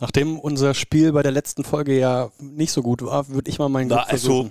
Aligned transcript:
Nachdem 0.00 0.38
unser 0.38 0.72
Spiel 0.74 1.12
bei 1.12 1.22
der 1.22 1.32
letzten 1.32 1.62
Folge 1.62 1.98
ja 1.98 2.30
nicht 2.38 2.72
so 2.72 2.82
gut 2.82 3.02
war, 3.02 3.28
würde 3.28 3.50
ich 3.50 3.58
mal 3.58 3.68
meinen 3.68 3.88
Glück 3.88 4.00
also- 4.00 4.08
versuchen. 4.08 4.50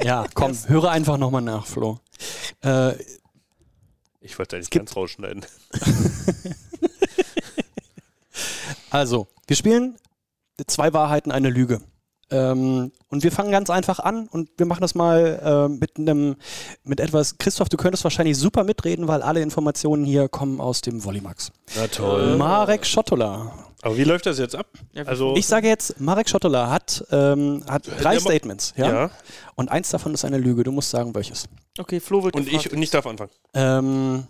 Ja, 0.00 0.26
komm, 0.34 0.52
höre 0.66 0.90
einfach 0.90 1.16
nochmal 1.16 1.42
nach, 1.42 1.66
Flo. 1.66 1.98
Äh, 2.62 2.92
Ich 4.20 4.38
wollte 4.38 4.56
eigentlich 4.56 4.70
ganz 4.70 4.94
rausschneiden. 4.94 5.44
also, 8.90 9.26
wir 9.46 9.56
spielen 9.56 9.96
zwei 10.66 10.92
Wahrheiten, 10.92 11.32
eine 11.32 11.48
Lüge. 11.50 11.80
Ähm, 12.30 12.92
und 13.08 13.22
wir 13.22 13.32
fangen 13.32 13.50
ganz 13.50 13.70
einfach 13.70 13.98
an 14.00 14.28
und 14.28 14.50
wir 14.58 14.66
machen 14.66 14.82
das 14.82 14.94
mal 14.94 15.40
äh, 15.42 15.68
mit 15.68 15.96
einem, 15.96 16.36
mit 16.84 17.00
etwas. 17.00 17.38
Christoph, 17.38 17.68
du 17.70 17.76
könntest 17.78 18.04
wahrscheinlich 18.04 18.36
super 18.36 18.64
mitreden, 18.64 19.08
weil 19.08 19.22
alle 19.22 19.40
Informationen 19.40 20.04
hier 20.04 20.28
kommen 20.28 20.60
aus 20.60 20.82
dem 20.82 21.02
Volleymax. 21.02 21.50
Na 21.76 21.86
toll. 21.86 22.36
Marek 22.36 22.84
Schottola. 22.84 23.64
Aber 23.80 23.96
wie 23.96 24.04
läuft 24.04 24.26
das 24.26 24.38
jetzt 24.38 24.56
ab? 24.56 24.66
Also, 25.06 25.36
Ich 25.36 25.46
sage 25.46 25.68
jetzt, 25.68 26.00
Marek 26.00 26.28
Schottola 26.28 26.68
hat, 26.68 27.04
ähm, 27.12 27.64
hat 27.68 27.86
drei 28.00 28.18
Statements, 28.18 28.74
ja? 28.76 28.90
ja. 29.04 29.10
Und 29.54 29.70
eins 29.70 29.88
davon 29.90 30.12
ist 30.12 30.24
eine 30.24 30.36
Lüge. 30.36 30.64
Du 30.64 30.72
musst 30.72 30.90
sagen, 30.90 31.14
welches. 31.14 31.44
Okay, 31.78 32.00
Flo 32.00 32.24
wird 32.24 32.34
Und 32.34 32.44
gefragt. 32.44 32.66
ich, 32.66 32.72
und 32.72 32.82
ich 32.82 32.90
darf 32.90 33.06
anfangen. 33.06 33.30
Ähm, 33.54 34.26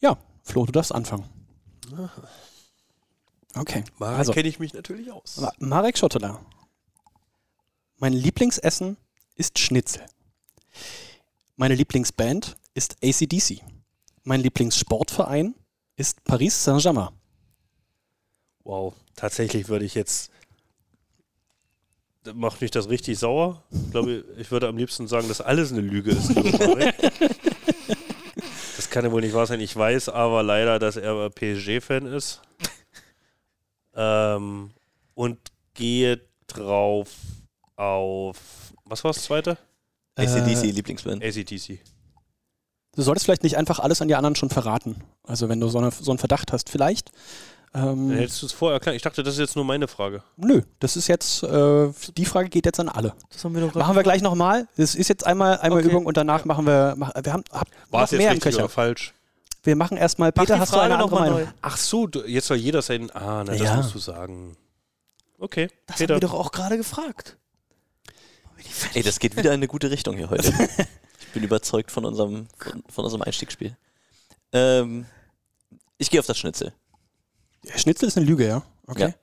ja, 0.00 0.18
Flo, 0.42 0.66
du 0.66 0.72
darfst 0.72 0.92
anfangen. 0.94 1.24
Okay. 3.54 3.84
Mal 3.98 4.16
Also. 4.16 4.32
kenne 4.32 4.48
ich 4.48 4.58
mich 4.58 4.74
natürlich 4.74 5.10
aus. 5.10 5.38
Ma- 5.38 5.52
Marek 5.58 5.96
Schottola. 5.96 6.40
Mein 8.00 8.12
Lieblingsessen 8.12 8.96
ist 9.34 9.58
Schnitzel. 9.58 10.06
Meine 11.56 11.74
Lieblingsband 11.74 12.56
ist 12.74 12.96
ACDC. 13.02 13.60
Mein 14.22 14.40
Lieblingssportverein 14.40 15.56
ist 15.96 16.22
Paris 16.22 16.62
Saint-Germain. 16.62 17.08
Wow, 18.62 18.94
tatsächlich 19.16 19.68
würde 19.68 19.84
ich 19.84 19.96
jetzt. 19.96 20.30
Macht 22.34 22.60
mich 22.60 22.70
das 22.70 22.88
richtig 22.88 23.18
sauer? 23.18 23.64
Ich 23.72 23.90
glaube, 23.90 24.24
ich 24.36 24.48
würde 24.52 24.68
am 24.68 24.76
liebsten 24.76 25.08
sagen, 25.08 25.26
dass 25.26 25.40
alles 25.40 25.72
eine 25.72 25.80
Lüge 25.80 26.12
ist. 26.12 26.36
das 28.76 28.90
kann 28.90 29.04
ja 29.04 29.10
wohl 29.10 29.22
nicht 29.22 29.34
wahr 29.34 29.46
sein. 29.46 29.60
Ich 29.60 29.74
weiß 29.74 30.10
aber 30.10 30.44
leider, 30.44 30.78
dass 30.78 30.96
er 30.96 31.30
PSG-Fan 31.30 32.06
ist. 32.06 32.42
Ähm, 33.94 34.70
und 35.14 35.40
gehe 35.74 36.20
drauf 36.46 37.08
auf. 37.78 38.36
Was 38.84 39.04
war 39.04 39.12
das 39.12 39.22
zweite? 39.22 39.56
ACDC, 40.16 40.64
Äh, 40.64 40.70
Lieblingsband. 40.70 41.22
ACDC. 41.24 41.78
du 42.96 43.02
solltest 43.02 43.24
vielleicht 43.26 43.44
nicht 43.44 43.56
einfach 43.56 43.78
alles 43.78 44.02
an 44.02 44.08
die 44.08 44.16
anderen 44.16 44.34
schon 44.34 44.50
verraten. 44.50 44.96
Also 45.22 45.48
wenn 45.48 45.60
du 45.60 45.68
so, 45.68 45.78
eine, 45.78 45.90
so 45.92 46.10
einen 46.10 46.18
Verdacht 46.18 46.52
hast, 46.52 46.68
vielleicht. 46.70 47.12
Ähm, 47.74 48.08
Dann 48.08 48.18
hättest 48.18 48.42
du 48.42 48.46
es 48.46 48.52
vorher 48.52 48.74
erklärt. 48.74 48.96
Ich 48.96 49.02
dachte, 49.02 49.22
das 49.22 49.34
ist 49.34 49.40
jetzt 49.40 49.54
nur 49.56 49.64
meine 49.64 49.86
Frage. 49.88 50.22
nö, 50.36 50.62
das 50.80 50.96
ist 50.96 51.06
jetzt, 51.06 51.42
äh, 51.42 51.92
die 52.16 52.24
Frage 52.24 52.48
geht 52.48 52.64
jetzt 52.66 52.80
an 52.80 52.88
alle. 52.88 53.14
das 53.30 53.44
haben 53.44 53.54
wir 53.54 53.60
doch 53.60 53.74
Machen 53.74 53.94
wir 53.94 54.02
gleich 54.02 54.22
nochmal. 54.22 54.66
Das 54.76 54.94
ist 54.94 55.08
jetzt 55.08 55.24
einmal, 55.26 55.58
einmal 55.58 55.80
Okay. 55.80 55.88
Übung 55.90 56.06
und 56.06 56.16
danach 56.16 56.44
machen 56.46 56.66
wir, 56.66 56.94
mach, 56.96 57.12
wir 57.22 57.32
haben 57.32 57.44
hab 57.52 57.68
War 57.90 58.00
noch 58.00 58.04
es 58.06 58.10
jetzt 58.12 58.18
mehr 58.20 58.32
richtig 58.32 58.54
oder 58.56 58.68
falsch? 58.70 59.12
Wir 59.62 59.76
machen 59.76 59.98
erstmal, 59.98 60.30
Mach 60.34 60.42
Peter, 60.42 60.54
die 60.54 60.60
hast 60.60 60.72
du 60.72 60.76
Frage 60.78 60.94
eine 60.94 60.98
noch 61.02 61.04
andere 61.12 61.20
mal 61.20 61.30
Meinung? 61.30 61.46
neu. 61.48 61.52
Ach 61.60 61.76
so, 61.76 62.06
du, 62.06 62.24
jetzt 62.26 62.46
soll 62.46 62.56
jeder 62.56 62.80
sein. 62.80 63.10
Ah, 63.10 63.44
na, 63.44 63.52
das 63.52 63.60
Ja. 63.60 63.76
musst 63.76 63.94
du 63.94 63.98
sagen. 63.98 64.56
Okay, 65.38 65.68
Das 65.86 65.98
Peter. 65.98 66.14
haben 66.14 66.22
wir 66.22 66.28
doch 66.28 66.34
auch 66.34 66.50
gerade 66.50 66.76
gefragt. 66.78 67.36
Ey, 68.94 69.02
das 69.02 69.18
geht 69.18 69.36
wieder 69.36 69.50
in 69.50 69.60
eine 69.60 69.68
gute 69.68 69.90
Richtung 69.90 70.16
hier 70.16 70.30
heute. 70.30 70.52
Ich 71.20 71.34
bin 71.34 71.42
überzeugt 71.42 71.90
von 71.90 72.06
unserem, 72.06 72.48
von, 72.56 72.82
von 72.88 73.04
unserem 73.04 73.20
Einstiegsspiel. 73.20 73.76
Ähm, 74.52 75.04
ich 75.98 76.08
gehe 76.08 76.20
auf 76.20 76.26
das 76.26 76.38
Schnitzel. 76.38 76.72
Schnitzel 77.76 78.08
ist 78.08 78.16
eine 78.16 78.24
Lüge, 78.24 78.46
ja? 78.46 78.62
Okay. 78.86 79.08
Ja. 79.08 79.14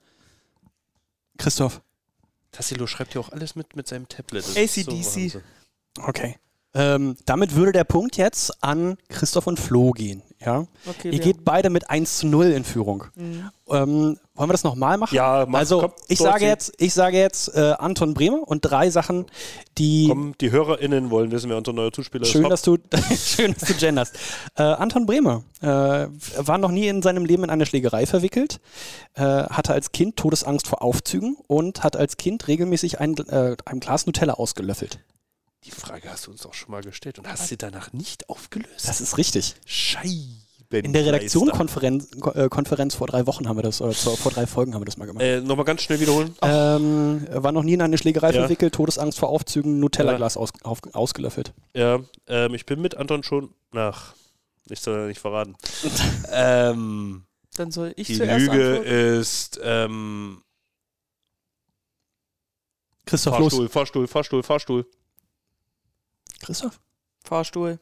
Christoph, 1.38 1.82
Tassilo 2.52 2.86
schreibt 2.86 3.16
ja 3.16 3.22
auch 3.22 3.30
alles 3.30 3.56
mit 3.56 3.76
mit 3.76 3.88
seinem 3.88 4.08
Tablet. 4.08 4.46
AC/DC. 4.56 4.88
Wahnsinn. 4.88 5.42
okay. 6.04 6.38
Ähm, 6.76 7.16
damit 7.26 7.56
würde 7.56 7.72
der 7.72 7.86
Punkt 7.86 8.18
jetzt 8.18 8.62
an 8.62 8.98
Christoph 9.08 9.48
und 9.48 9.60
Flo 9.60 9.92
gehen, 9.92 10.22
ja? 10.46 10.66
Okay, 10.86 11.10
Ihr 11.10 11.20
geht 11.20 11.46
beide 11.46 11.70
mit 11.70 11.90
1 11.90 12.18
zu 12.18 12.28
0 12.28 12.48
in 12.48 12.66
Führung. 12.66 13.06
Mhm. 13.16 13.50
Ähm, 13.70 14.20
wollen 14.36 14.50
wir 14.50 14.54
das 14.54 14.66
nochmal 14.66 14.98
machen? 14.98 15.16
Ja, 15.16 15.46
mach, 15.48 15.60
also 15.60 15.80
komm, 15.80 15.94
ich 16.10 16.20
sage 16.20 16.46
jetzt, 16.46 16.74
ich 16.78 16.94
sage 16.94 17.18
jetzt 17.18 17.56
äh, 17.56 17.76
Anton 17.80 18.14
Bremer 18.14 18.46
und 18.46 18.60
drei 18.60 18.90
Sachen, 18.90 19.26
die 19.78 20.08
Komm, 20.10 20.34
die 20.42 20.52
HörerInnen 20.52 21.12
wollen 21.12 21.32
wissen, 21.32 21.50
wer 21.50 21.58
unser 21.58 21.72
neuer 21.72 21.94
Zuspieler 21.94 22.26
schön, 22.26 22.44
ist. 22.44 22.50
dass 22.50 22.62
du 22.62 22.78
schön, 23.18 23.56
dass 23.58 23.70
du 23.70 23.74
genderst. 23.76 24.18
Äh, 24.58 24.64
Anton 24.64 25.06
Bremer 25.06 25.44
äh, 25.62 25.68
war 25.68 26.58
noch 26.58 26.72
nie 26.72 26.90
in 26.90 27.02
seinem 27.02 27.24
Leben 27.24 27.46
in 27.46 27.50
eine 27.50 27.66
Schlägerei 27.66 28.06
verwickelt, 28.06 28.60
äh, 29.14 29.22
hatte 29.22 29.72
als 29.72 29.94
Kind 29.94 30.18
Todesangst 30.18 30.68
vor 30.68 30.82
Aufzügen 30.82 31.38
und 31.48 31.86
hat 31.86 31.96
als 31.96 32.18
Kind 32.18 32.50
regelmäßig 32.50 33.00
ein, 33.00 33.18
äh, 33.30 33.56
ein 33.64 33.80
Glas 33.80 34.06
Nutella 34.06 34.34
ausgelöffelt. 34.34 35.00
Die 35.66 35.72
Frage 35.72 36.10
hast 36.12 36.28
du 36.28 36.32
uns 36.32 36.46
auch 36.46 36.54
schon 36.54 36.72
mal 36.72 36.82
gestellt 36.84 37.18
und 37.20 37.28
hast 37.28 37.48
sie 37.48 37.58
danach 37.58 37.92
nicht 37.92 38.30
aufgelöst. 38.30 38.88
Das 38.88 39.02
ist 39.02 39.18
richtig. 39.18 39.56
Scheiben. 39.66 40.42
In 40.72 40.94
der 40.94 41.06
Redaktionkonferenz 41.06 42.10
Ko- 42.20 42.32
äh, 42.32 42.50
Konferenz 42.50 42.96
vor 42.96 43.08
drei 43.08 43.26
Wochen 43.28 43.48
haben 43.48 43.58
wir 43.58 43.64
das, 43.64 43.82
oder 43.82 43.94
vor 43.94 44.32
drei 44.32 44.46
Folgen 44.48 44.74
haben 44.74 44.82
wir 44.82 44.86
das 44.86 44.98
mal 44.98 45.06
gemacht. 45.06 45.24
Äh, 45.24 45.40
Nochmal 45.40 45.64
ganz 45.64 45.84
schnell 45.84 46.00
wiederholen. 46.00 46.36
Ähm, 46.42 47.26
war 47.32 47.52
noch 47.52 47.64
nie 47.64 47.74
in 47.74 47.82
eine 47.82 47.98
Schlägerei 47.98 48.32
Ja. 48.32 48.42
verwickelt, 48.42 48.74
Todesangst 48.74 49.18
vor 49.20 49.30
Aufzügen, 49.30 49.80
Nutella-Glas 49.80 50.38
aus, 50.38 50.50
auf, 50.64 50.80
ausgelöffelt. 50.94 51.54
Ja, 51.76 52.00
ähm, 52.28 52.54
ich 52.56 52.66
bin 52.66 52.82
mit 52.82 52.96
Anton 52.98 53.24
schon 53.24 53.54
nach. 53.72 54.16
Ich 54.70 54.82
soll 54.82 55.00
ja 55.00 55.06
nicht 55.08 55.20
verraten. 55.22 55.56
ähm, 56.32 57.26
Dann 57.56 57.72
soll 57.72 57.94
ich 57.96 58.08
die 58.08 58.18
zuerst 58.18 58.46
Lüge 58.48 58.66
antworten. 58.78 58.88
ist 58.92 59.60
ähm, 59.64 60.42
Christoph, 63.06 63.38
los. 63.40 63.54
Fahrstuhl, 63.54 63.70
Fahrstuhl, 63.70 64.08
Fahrstuhl, 64.08 64.44
Fahrstuhl. 64.44 64.86
Christoph? 66.46 66.80
Fahrstuhl. 67.24 67.80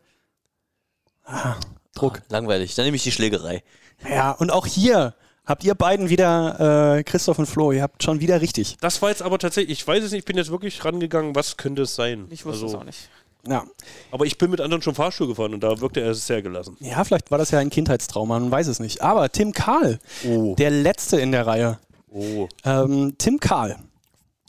Ah, 1.25 1.55
Druck. 1.95 2.19
Ah, 2.19 2.25
langweilig. 2.29 2.75
Dann 2.75 2.85
nehme 2.85 2.95
ich 2.97 3.03
die 3.03 3.11
Schlägerei. 3.11 3.63
Ja, 4.09 4.31
und 4.31 4.51
auch 4.51 4.65
hier 4.65 5.15
habt 5.45 5.63
ihr 5.63 5.75
beiden 5.75 6.09
wieder, 6.09 6.97
äh, 6.97 7.03
Christoph 7.03 7.39
und 7.39 7.45
Flo, 7.45 7.71
ihr 7.71 7.81
habt 7.81 8.03
schon 8.03 8.19
wieder 8.19 8.41
richtig. 8.41 8.77
Das 8.81 9.01
war 9.01 9.09
jetzt 9.09 9.21
aber 9.21 9.39
tatsächlich, 9.39 9.79
ich 9.79 9.87
weiß 9.87 10.03
es 10.03 10.11
nicht, 10.11 10.19
ich 10.19 10.25
bin 10.25 10.37
jetzt 10.37 10.51
wirklich 10.51 10.83
rangegangen, 10.83 11.35
was 11.35 11.57
könnte 11.57 11.83
es 11.83 11.95
sein? 11.95 12.27
Ich 12.29 12.45
wusste 12.45 12.63
Also, 12.65 12.77
es 12.77 12.81
auch 12.81 12.85
nicht. 12.85 13.09
Ja. 13.45 13.65
Aber 14.11 14.25
ich 14.25 14.37
bin 14.37 14.49
mit 14.51 14.61
Anton 14.61 14.81
schon 14.81 14.95
Fahrstuhl 14.95 15.27
gefahren 15.27 15.53
und 15.53 15.61
da 15.61 15.81
wirkte 15.81 15.99
er 15.99 16.13
sehr 16.15 16.41
gelassen. 16.41 16.77
ja, 16.79 17.03
vielleicht 17.03 17.29
war 17.29 17.37
das 17.37 17.51
ja 17.51 17.59
ein 17.59 17.69
Kindheitstrauma, 17.69 18.39
man 18.39 18.49
weiß 18.51 18.67
es 18.67 18.79
nicht. 18.79 19.01
Aber 19.01 19.29
Tim 19.31 19.51
Kahl, 19.51 19.99
Oh. 20.25 20.55
der 20.55 20.71
Letzte 20.71 21.19
in 21.19 21.31
der 21.33 21.45
Reihe. 21.45 21.79
Oh. 22.09 22.47
Ähm, 22.63 23.15
Tim 23.17 23.39
Kahl 23.39 23.77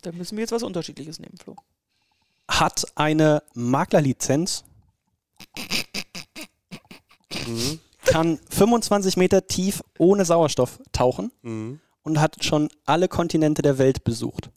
Da 0.02 0.12
müssen 0.12 0.36
wir 0.36 0.42
jetzt 0.42 0.52
was 0.52 0.62
Unterschiedliches 0.62 1.18
nehmen, 1.18 1.36
Flo. 1.42 1.56
Hat 2.48 2.84
eine 2.94 3.42
Maklerlizenz, 3.54 4.64
Mhm. 7.46 7.80
kann 8.04 8.38
25 8.50 9.16
Meter 9.16 9.46
tief 9.46 9.82
ohne 9.98 10.24
Sauerstoff 10.24 10.78
tauchen 10.92 11.32
Mhm. 11.42 11.80
und 12.02 12.20
hat 12.20 12.42
schon 12.44 12.68
alle 12.84 13.08
Kontinente 13.08 13.62
der 13.62 13.78
Welt 13.78 14.04
besucht. 14.04 14.50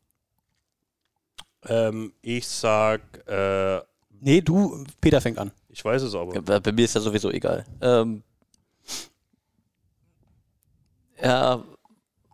Ähm, 1.66 2.14
ich 2.22 2.48
sag, 2.48 3.02
äh, 3.28 3.82
Nee, 4.20 4.42
du, 4.42 4.84
Peter 5.02 5.22
fängt 5.22 5.38
an. 5.38 5.52
ich 5.70 5.84
weiß 5.84 6.02
es 6.04 6.16
aber. 6.16 6.42
Bei 6.42 6.60
bei 6.60 6.72
mir 6.72 6.86
ist 6.86 6.96
ja 6.96 7.02
sowieso 7.02 7.30
egal. 7.32 7.66
Ähm, 7.82 8.24
er 11.18 11.64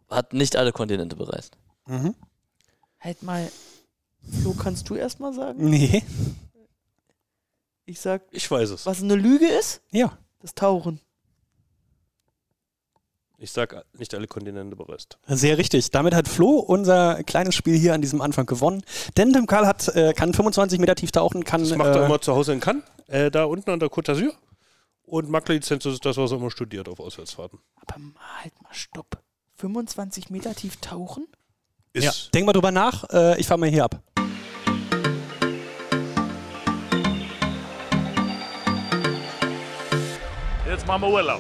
hat 0.10 0.34
nicht 0.34 0.56
alle 0.56 0.72
Kontinente 0.72 1.16
bereist. 1.16 1.58
Mhm. 1.88 2.16
Halt 3.00 3.24
mal. 3.24 3.52
Flo, 4.42 4.54
kannst 4.54 4.90
du 4.90 4.96
erst 4.96 5.20
mal 5.20 5.34
sagen? 5.34 5.70
Nee. 5.70 6.04
Ich 7.86 8.00
sag, 8.00 8.24
Ich 8.32 8.50
weiß 8.50 8.70
es. 8.72 8.86
was 8.86 9.02
eine 9.02 9.16
Lüge 9.16 9.48
ist? 9.48 9.82
Ja. 9.92 10.18
Das 10.40 10.56
Tauchen. 10.56 11.00
Ich 13.38 13.52
sag 13.52 13.84
nicht 13.98 14.14
alle 14.14 14.26
Kontinente 14.28 14.78
bereist. 14.78 15.18
Sehr 15.28 15.58
richtig. 15.58 15.92
Damit 15.92 16.16
hat 16.16 16.30
Flo 16.30 16.60
unser 16.60 17.24
kleines 17.24 17.56
Spiel 17.56 17.78
hier 17.78 17.94
an 17.94 18.02
diesem 18.02 18.22
Anfang 18.22 18.46
gewonnen. 18.46 18.84
Denn 19.18 19.34
Tim 19.34 19.48
Karl 19.48 19.68
hat, 19.68 19.90
äh, 19.90 20.14
kann 20.14 20.34
25 20.34 20.80
Meter 20.80 20.96
tief 20.96 21.12
tauchen, 21.12 21.44
kann. 21.44 21.60
Das 21.62 21.76
macht 21.76 21.90
er 21.90 22.04
äh, 22.04 22.06
immer 22.06 22.22
zu 22.22 22.34
Hause 22.34 22.54
in 22.54 22.62
Cannes, 22.62 22.84
äh, 23.08 23.30
da 23.30 23.44
unten 23.44 23.70
an 23.70 23.80
der 23.82 23.90
Côte 23.90 24.14
d'Azur. 24.14 24.32
Und 25.04 25.30
Maklerlizenz 25.30 25.86
ist 25.86 26.06
das, 26.06 26.16
was 26.16 26.32
er 26.32 26.38
immer 26.38 26.52
studiert 26.52 26.88
auf 26.88 27.02
Auswärtsfahrten. 27.02 27.60
Aber 27.76 28.00
mal, 28.00 28.14
halt 28.44 28.62
mal, 28.62 28.74
stopp. 28.74 29.22
25 29.56 30.30
Meter 30.30 30.56
tief 30.56 30.78
tauchen? 30.78 31.28
Ist 31.92 32.06
ja. 32.06 32.12
Denk 32.34 32.46
mal 32.46 32.54
drüber 32.54 32.72
nach. 32.72 33.04
Äh, 33.12 33.40
ich 33.42 33.48
fahre 33.48 33.60
mal 33.60 33.70
hier 33.70 33.84
ab. 33.84 34.02
Jetzt 40.74 40.88
machen 40.88 41.04
wir 41.04 41.10
Urlaub. 41.10 41.40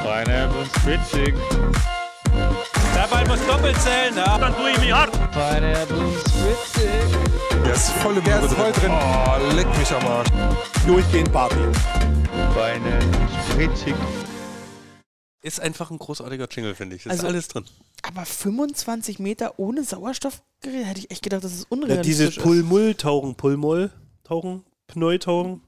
Pineapple 0.00 0.66
Spritzig. 0.76 1.32
Der 2.96 3.06
Ball 3.08 3.24
muss 3.28 3.38
doppelt 3.46 3.76
zählen, 3.80 4.16
ja? 4.16 4.36
Dann 4.36 4.52
tue 4.56 4.72
ich 4.72 4.78
mich 4.80 4.92
hart. 4.92 5.12
Pineapple 5.30 6.10
Spritzig. 6.18 6.90
Der 7.64 7.74
ist 7.74 7.90
voll, 7.90 8.20
der 8.20 8.42
ist 8.42 8.54
voll 8.54 8.72
drin. 8.72 8.90
Oh, 8.90 9.54
leck 9.54 9.68
mich 9.78 9.92
am 9.92 10.04
Arsch. 10.08 10.28
Durchgehend 10.84 11.30
Party. 11.32 11.54
Pineapple 12.52 13.28
Spritzig. 13.52 13.94
Ist 15.44 15.60
einfach 15.60 15.92
ein 15.92 15.98
großartiger 15.98 16.48
Jingle, 16.50 16.74
finde 16.74 16.96
ich. 16.96 17.06
Ist 17.06 17.12
Also- 17.12 17.28
alles 17.28 17.46
drin. 17.46 17.64
Aber 18.02 18.24
25 18.26 19.20
Meter 19.20 19.54
ohne 19.60 19.84
Sauerstoffgerät, 19.84 20.86
hätte 20.86 20.98
ich 20.98 21.12
echt 21.12 21.22
gedacht, 21.22 21.44
das 21.44 21.52
ist 21.52 21.60
Ja, 21.60 21.66
unrealistisch. 21.70 22.06
dieses 22.06 22.36
ist. 22.38 22.42
Pull-Mull-Tauchen, 22.42 23.36
Pull-Mull-Tauchen, 23.36 24.64
Pneu-Tauchen, 24.92 25.62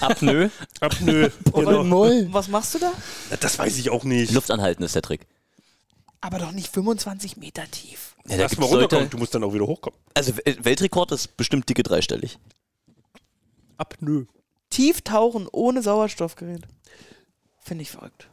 Apnoe. 0.00 0.50
Apnoe. 0.80 1.30
genau. 1.54 1.80
Und 2.04 2.32
Was 2.32 2.48
machst 2.48 2.74
du 2.74 2.78
da? 2.80 2.92
Das 3.40 3.58
weiß 3.58 3.78
ich 3.78 3.90
auch 3.90 4.02
nicht. 4.04 4.32
Luft 4.32 4.50
anhalten 4.50 4.82
ist 4.82 4.94
der 4.96 5.02
Trick. 5.02 5.26
Aber 6.20 6.38
doch 6.38 6.50
nicht 6.52 6.72
25 6.72 7.36
Meter 7.36 7.70
tief. 7.70 8.16
Ja, 8.28 8.36
da 8.36 8.42
Lass 8.44 8.56
mal 8.56 8.64
runterkommen, 8.66 9.04
Leute, 9.04 9.10
du 9.10 9.18
musst 9.18 9.34
dann 9.34 9.44
auch 9.44 9.54
wieder 9.54 9.66
hochkommen. 9.66 9.96
also 10.14 10.32
Wel- 10.32 10.64
Weltrekord 10.64 11.12
ist 11.12 11.36
bestimmt 11.36 11.68
dicke 11.68 11.84
dreistellig. 11.84 12.38
Apnoe. 13.76 14.26
Tief 14.70 15.02
tauchen 15.02 15.46
ohne 15.52 15.82
Sauerstoffgerät. 15.82 16.62
Finde 17.60 17.82
ich 17.82 17.90
verrückt. 17.92 18.28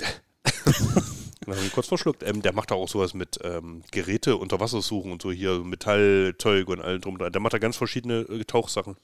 Wir 1.46 1.56
haben 1.56 1.64
ihn 1.64 1.72
kurz 1.72 1.88
verschluckt. 1.88 2.22
Ähm, 2.22 2.42
der 2.42 2.52
macht 2.52 2.72
auch 2.72 2.88
sowas 2.88 3.14
mit 3.14 3.38
ähm, 3.42 3.82
Geräte 3.90 4.36
unter 4.36 4.60
Wasser 4.60 4.82
suchen 4.82 5.12
und 5.12 5.22
so 5.22 5.30
hier 5.30 5.60
Metallzeug 5.60 6.68
und 6.68 6.80
allem 6.80 7.00
drum. 7.00 7.18
Der 7.18 7.40
macht 7.40 7.52
da 7.52 7.58
ganz 7.58 7.76
verschiedene 7.76 8.20
äh, 8.20 8.44
Tauchsachen. 8.44 8.96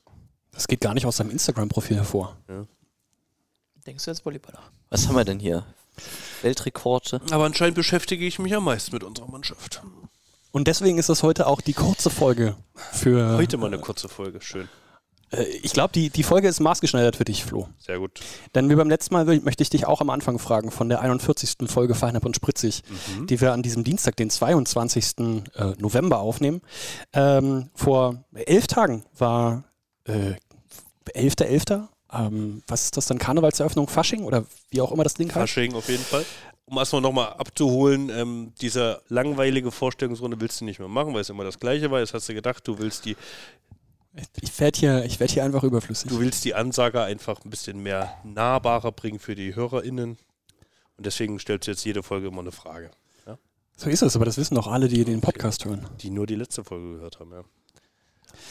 Das 0.52 0.66
geht 0.66 0.80
gar 0.80 0.94
nicht 0.94 1.06
aus 1.06 1.18
seinem 1.18 1.30
Instagram-Profil 1.30 1.96
hervor. 1.96 2.36
Denkst 3.86 4.04
du 4.04 4.10
jetzt 4.10 4.22
Volleyballer? 4.24 4.62
Was 4.88 5.06
haben 5.06 5.14
wir 5.14 5.24
denn 5.24 5.38
hier? 5.38 5.64
Weltrekorde. 6.42 7.20
Aber 7.30 7.44
anscheinend 7.44 7.76
beschäftige 7.76 8.26
ich 8.26 8.38
mich 8.38 8.54
am 8.54 8.64
meisten 8.64 8.94
mit 8.94 9.04
unserer 9.04 9.30
Mannschaft. 9.30 9.82
Und 10.50 10.66
deswegen 10.66 10.98
ist 10.98 11.08
das 11.08 11.22
heute 11.22 11.46
auch 11.46 11.60
die 11.60 11.74
kurze 11.74 12.10
Folge 12.10 12.56
für. 12.92 13.36
Heute 13.36 13.56
mal 13.56 13.68
eine 13.68 13.78
kurze 13.78 14.08
Folge, 14.08 14.40
schön. 14.40 14.68
Äh, 15.30 15.44
ich 15.62 15.72
glaube, 15.72 15.92
die, 15.92 16.10
die 16.10 16.22
Folge 16.22 16.48
ist 16.48 16.60
maßgeschneidert 16.60 17.16
für 17.16 17.24
dich, 17.24 17.44
Flo. 17.44 17.68
Sehr 17.78 17.98
gut. 17.98 18.20
Denn 18.54 18.68
wie 18.70 18.74
beim 18.74 18.88
letzten 18.88 19.14
Mal 19.14 19.24
möchte 19.24 19.62
ich 19.62 19.70
dich 19.70 19.86
auch 19.86 20.00
am 20.00 20.10
Anfang 20.10 20.38
fragen 20.38 20.70
von 20.70 20.88
der 20.88 21.00
41. 21.00 21.68
Folge 21.68 21.94
Feinab 21.94 22.24
und 22.24 22.36
Spritzig, 22.36 22.82
die 23.28 23.40
wir 23.40 23.52
an 23.52 23.62
diesem 23.62 23.84
Dienstag, 23.84 24.16
den 24.16 24.30
22. 24.30 25.18
äh, 25.54 25.72
November 25.78 26.20
aufnehmen. 26.20 26.60
Ähm, 27.12 27.70
vor 27.74 28.24
elf 28.34 28.66
Tagen 28.66 29.04
war 29.16 29.64
äh, 30.04 30.34
11.11. 31.14 31.88
Ähm, 32.12 32.62
was 32.66 32.84
ist 32.84 32.96
das 32.96 33.06
dann? 33.06 33.18
Karnevalseröffnung, 33.18 33.88
Fasching 33.88 34.24
oder 34.24 34.44
wie 34.70 34.80
auch 34.80 34.92
immer 34.92 35.04
das 35.04 35.14
Ding 35.14 35.28
heißt? 35.28 35.38
Fasching 35.38 35.74
auf 35.74 35.88
jeden 35.88 36.04
Fall. 36.04 36.24
Um 36.66 36.78
erstmal 36.78 37.02
nochmal 37.02 37.32
abzuholen, 37.32 38.10
ähm, 38.10 38.52
diese 38.60 39.02
langweilige 39.08 39.72
Vorstellungsrunde 39.72 40.40
willst 40.40 40.60
du 40.60 40.64
nicht 40.64 40.78
mehr 40.78 40.88
machen, 40.88 41.14
weil 41.14 41.22
es 41.22 41.30
immer 41.30 41.42
das 41.42 41.58
Gleiche 41.58 41.90
war. 41.90 41.98
Jetzt 41.98 42.14
hast 42.14 42.28
du 42.28 42.34
gedacht, 42.34 42.66
du 42.66 42.78
willst 42.78 43.06
die, 43.06 43.16
Ich 44.40 44.58
werde 44.58 44.78
hier, 44.78 45.04
ich 45.04 45.20
werd 45.20 45.30
hier 45.30 45.44
einfach 45.44 45.62
überflüssig. 45.62 46.10
du 46.10 46.18
willst 46.18 46.44
die 46.44 46.54
Ansage 46.54 47.00
einfach 47.02 47.44
ein 47.44 47.50
bisschen 47.50 47.80
mehr 47.82 48.16
nahbarer 48.24 48.90
bringen 48.92 49.18
für 49.20 49.34
die 49.34 49.54
HörerInnen. 49.54 50.18
Und 50.96 51.06
deswegen 51.06 51.38
stellst 51.38 51.66
du 51.66 51.70
jetzt 51.70 51.84
jede 51.84 52.02
Folge 52.02 52.26
immer 52.28 52.40
eine 52.40 52.52
Frage, 52.52 52.90
So 53.76 53.88
ist 53.88 54.02
es, 54.02 54.16
aber 54.16 54.24
das 54.26 54.36
wissen 54.36 54.56
doch 54.56 54.66
alle, 54.66 54.88
die 54.88 55.04
den 55.04 55.20
Podcast 55.22 55.64
hören. 55.64 55.86
die 56.02 56.10
nur 56.10 56.26
die 56.26 56.34
letzte 56.34 56.64
Folge 56.64 56.94
gehört 56.96 57.20
haben. 57.20 57.32
Ja. 57.32 57.44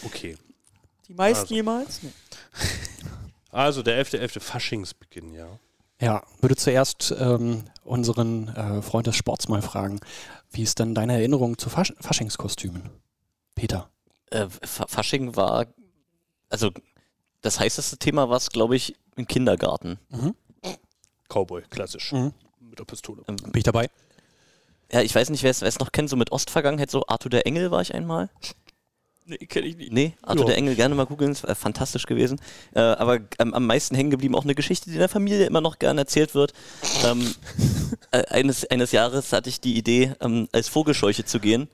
Okay. 0.06 0.38
Die 1.08 1.14
meisten 1.14 1.44
Also. 1.44 1.56
jemals? 1.56 2.04
Nee. 2.04 2.12
Also 3.52 3.82
der 3.82 4.04
11.11. 4.06 4.40
Faschingsbeginn, 4.42 5.34
ja. 5.34 5.48
Ja, 6.00 6.24
würde 6.40 6.56
zuerst 6.56 7.14
ähm, 7.20 7.64
unseren 7.84 8.48
äh, 8.50 8.82
Freund 8.84 9.08
des 9.08 9.16
Sports 9.16 9.48
mal 9.48 9.64
fragen, 9.64 10.00
wie 10.52 10.62
ist 10.62 10.78
denn 10.78 10.94
deine 10.94 11.14
Erinnerung 11.14 11.58
zu 11.58 11.70
Fasch 11.70 11.92
Faschingskostümen? 12.00 12.90
Peter. 13.56 13.90
Äh, 14.32 14.48
Fa- 14.50 14.88
Fasching 14.88 15.36
war, 15.36 15.68
also 16.50 16.72
das 17.42 17.60
heißeste 17.60 17.98
Thema 17.98 18.30
war 18.30 18.38
es, 18.38 18.50
glaube 18.50 18.76
ich, 18.76 18.96
im 19.16 19.28
Kindergarten. 19.28 19.98
Cowboy, 21.28 21.64
klassisch. 21.70 22.12
Mhm. 22.12 22.34
Mit 22.60 22.80
der 22.80 22.86
Pistole. 22.86 23.24
Ähm, 23.28 23.36
Bin 23.38 23.52
ich 23.56 23.64
dabei? 23.64 23.90
ja, 24.92 25.02
ich 25.02 25.14
weiß 25.14 25.30
nicht, 25.30 25.44
wer 25.44 25.52
es 25.52 25.80
noch 25.80 25.92
kennt, 25.92 26.10
so 26.10 26.16
mit 26.16 26.32
Ostvergangenheit, 26.32 26.90
so 26.92 27.04
Arthur 27.08 27.30
der 27.30 27.46
Engel 27.46 27.72
war 27.72 27.82
ich 27.82 27.94
einmal. 27.94 28.30
Nee, 29.26 29.38
kenne 29.38 29.68
ich 29.68 29.78
nicht. 29.78 29.92
Nee, 29.94 30.16
Arthur 30.24 30.46
Ja. 30.46 30.48
der 30.48 30.58
Engel, 30.58 30.76
gerne 30.76 30.96
mal 30.96 31.06
googeln, 31.06 31.32
ist 31.32 31.44
äh, 31.44 31.54
fantastisch 31.54 32.08
gewesen. 32.08 32.42
Äh, 32.74 32.80
aber 32.80 33.20
ähm, 33.38 33.54
am 33.54 33.68
meisten 33.68 33.94
hängen 33.94 34.10
geblieben 34.10 34.34
auch 34.36 34.44
eine 34.44 34.56
Geschichte, 34.56 34.86
die 34.90 34.94
in 34.96 35.00
der 35.00 35.10
Familie 35.10 35.46
immer 35.46 35.62
noch 35.62 35.78
gerne 35.78 36.02
erzählt 36.02 36.34
wird. 36.34 36.54
Ähm, 37.06 37.36
äh, 38.12 38.24
eines, 38.30 38.66
eines 38.66 38.92
Jahres 38.92 39.32
hatte 39.32 39.50
ich 39.50 39.62
die 39.62 39.78
Idee, 39.78 40.14
ähm, 40.22 40.50
als 40.52 40.68
Vogelscheuche 40.68 41.26
zu 41.26 41.40
gehen. 41.40 41.70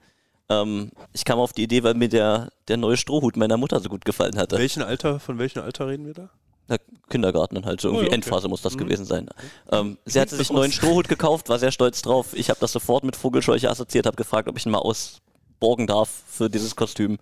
Ähm, 0.49 0.91
ich 1.13 1.25
kam 1.25 1.39
auf 1.39 1.53
die 1.53 1.63
Idee, 1.63 1.83
weil 1.83 1.93
mir 1.95 2.09
der, 2.09 2.49
der 2.67 2.77
neue 2.77 2.97
Strohhut 2.97 3.35
meiner 3.37 3.57
Mutter 3.57 3.79
so 3.79 3.89
gut 3.89 4.05
gefallen 4.05 4.37
hatte. 4.37 4.57
Welchen 4.57 4.83
Alter, 4.83 5.19
von 5.19 5.39
welchem 5.39 5.61
Alter 5.63 5.87
reden 5.87 6.05
wir 6.05 6.13
da? 6.13 6.29
Na, 6.67 6.77
Kindergarten 7.09 7.55
dann 7.55 7.65
halt, 7.65 7.79
so 7.81 7.89
Oh, 7.89 7.91
irgendwie 7.91 8.05
ja, 8.05 8.07
okay. 8.09 8.15
Endphase 8.15 8.47
muss 8.47 8.61
das 8.61 8.73
Mhm. 8.73 8.79
gewesen 8.79 9.05
sein. 9.05 9.27
Ähm, 9.71 9.97
sie 10.05 10.19
hatte 10.19 10.35
sich 10.35 10.49
einen 10.49 10.57
neuen 10.59 10.71
Strohhut 10.71 11.07
gekauft, 11.07 11.49
war 11.49 11.59
sehr 11.59 11.71
stolz 11.71 12.01
drauf. 12.01 12.33
Ich 12.33 12.49
habe 12.49 12.59
das 12.59 12.71
sofort 12.71 13.03
mit 13.03 13.15
Vogelscheuche 13.15 13.69
assoziiert, 13.69 14.05
habe 14.05 14.17
gefragt, 14.17 14.47
ob 14.49 14.57
ich 14.57 14.65
ihn 14.65 14.71
mal 14.71 14.79
ausborgen 14.79 15.85
darf 15.87 16.09
für 16.27 16.49
dieses 16.49 16.75
Kostüm. 16.75 17.17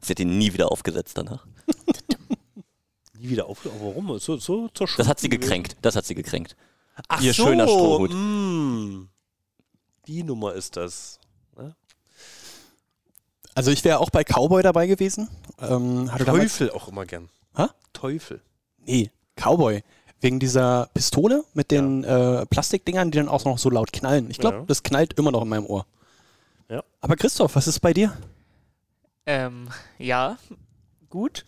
Sie 0.00 0.12
hat 0.12 0.20
ihn 0.20 0.38
nie 0.38 0.52
wieder 0.52 0.70
aufgesetzt 0.72 1.16
danach. 1.18 1.46
Nie 3.20 3.30
wieder 3.30 3.46
auf. 3.46 3.66
Aber 3.66 3.80
warum? 3.80 4.18
So, 4.20 4.36
so 4.36 4.68
zur 4.68 4.88
Das 4.96 5.08
hat 5.08 5.18
sie 5.18 5.28
gekränkt. 5.28 5.76
Das 5.82 5.96
hat 5.96 6.06
sie 6.06 6.14
gekränkt. 6.14 6.54
Ach 7.08 7.20
Ihr 7.20 7.34
so, 7.34 7.46
schöner 7.46 7.66
Strohhut. 7.66 8.12
mm. 8.12 9.08
Die 10.06 10.22
Nummer 10.22 10.54
ist 10.54 10.76
das. 10.76 11.17
Also 13.58 13.72
ich 13.72 13.82
wäre 13.82 13.98
auch 13.98 14.10
bei 14.10 14.22
Cowboy 14.22 14.62
dabei 14.62 14.86
gewesen. 14.86 15.28
Ähm, 15.60 16.12
hatte 16.12 16.24
damals, 16.24 16.58
Teufel 16.58 16.70
auch 16.70 16.86
immer 16.86 17.04
gern. 17.06 17.28
Hä? 17.56 17.64
Teufel. 17.92 18.40
nee, 18.86 19.10
Cowboy. 19.34 19.82
Wegen 20.20 20.38
dieser 20.38 20.88
Pistole 20.94 21.42
mit 21.54 21.72
den 21.72 22.04
äh, 22.04 22.46
Plastikdingern, 22.46 23.10
die 23.10 23.18
dann 23.18 23.28
auch 23.28 23.44
noch 23.44 23.58
so 23.58 23.68
laut 23.68 23.92
knallen. 23.92 24.30
Ich 24.30 24.38
glaube, 24.38 24.58
Ja. 24.58 24.64
das 24.64 24.84
knallt 24.84 25.14
immer 25.14 25.32
noch 25.32 25.42
in 25.42 25.48
meinem 25.48 25.66
Ohr. 25.66 25.86
Ja. 26.68 26.84
Aber 27.00 27.16
Christoph, 27.16 27.56
was 27.56 27.66
ist 27.66 27.80
bei 27.80 27.92
dir? 27.92 28.16
Ähm, 29.26 29.68
ja, 29.98 30.38
gut. 31.08 31.44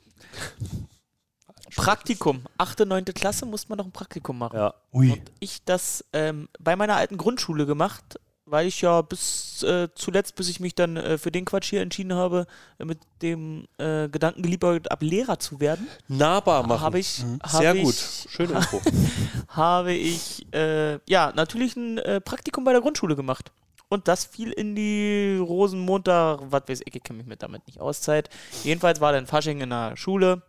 Praktikum. 1.77 2.43
Achte, 2.59 2.87
neunte 2.87 3.13
Klasse 3.13 3.47
musste 3.47 3.69
man 3.69 3.79
noch 3.79 3.87
ein 3.87 3.93
Praktikum 3.93 4.37
machen. 4.39 4.57
Ja. 4.57 4.75
Ui. 4.93 5.13
Und 5.13 5.23
ich 5.39 5.65
das 5.65 6.05
ähm, 6.13 6.49
bei 6.59 6.75
meiner 6.75 6.97
alten 6.97 7.19
Grundschule 7.19 7.67
gemacht, 7.67 8.19
weil 8.51 8.67
ich 8.67 8.81
ja 8.81 9.01
bis 9.03 9.63
äh, 9.63 9.89
zuletzt, 9.95 10.35
bis 10.37 10.49
ich 10.49 10.61
mich 10.61 10.75
dann 10.75 10.97
äh, 10.97 11.19
für 11.19 11.31
den 11.31 11.45
Quatsch 11.45 11.71
hier 11.71 11.83
entschieden 11.83 12.15
habe, 12.15 12.47
äh, 12.79 12.85
mit 12.85 12.99
dem 13.23 13.67
äh, 13.79 14.09
Gedanken 14.09 14.43
geliebäugelt 14.43 14.89
habe, 14.91 15.05
Lehrer 15.05 15.39
zu 15.39 15.61
werden, 15.61 15.87
Nahbar 16.09 16.67
machen. 16.67 16.81
habe 16.81 16.99
ich, 16.99 17.23
Mhm. 17.23 17.39
habe 17.43 17.57
Sehr 17.59 17.75
ich, 17.75 17.83
gut. 17.83 17.95
Schöne 18.29 18.53
Info. 18.55 18.81
habe 19.49 19.93
ich 19.93 20.47
äh, 20.55 20.99
ja 21.09 21.33
natürlich 21.35 21.77
ein 21.77 21.99
äh, 21.99 22.21
Praktikum 22.21 22.65
bei 22.65 22.73
der 22.73 22.81
Grundschule 22.81 23.17
gemacht. 23.17 23.53
Und 23.89 24.07
das 24.07 24.25
fiel 24.25 24.53
in 24.53 24.77
die 24.77 25.37
Rosenmontag, 25.41 26.41
was 26.45 26.63
weiß 26.69 26.81
ich, 26.87 26.95
ich 26.95 27.03
kenne 27.03 27.17
mich 27.19 27.27
mit 27.27 27.43
damit 27.43 27.67
nicht 27.67 27.81
aus, 27.81 28.01
Zeit. 28.03 28.31
Jedenfalls 28.63 29.01
war 29.01 29.13
dann 29.13 29.27
Fasching 29.27 29.61
in 29.61 29.71
der 29.71 29.97
Schule 29.97 30.43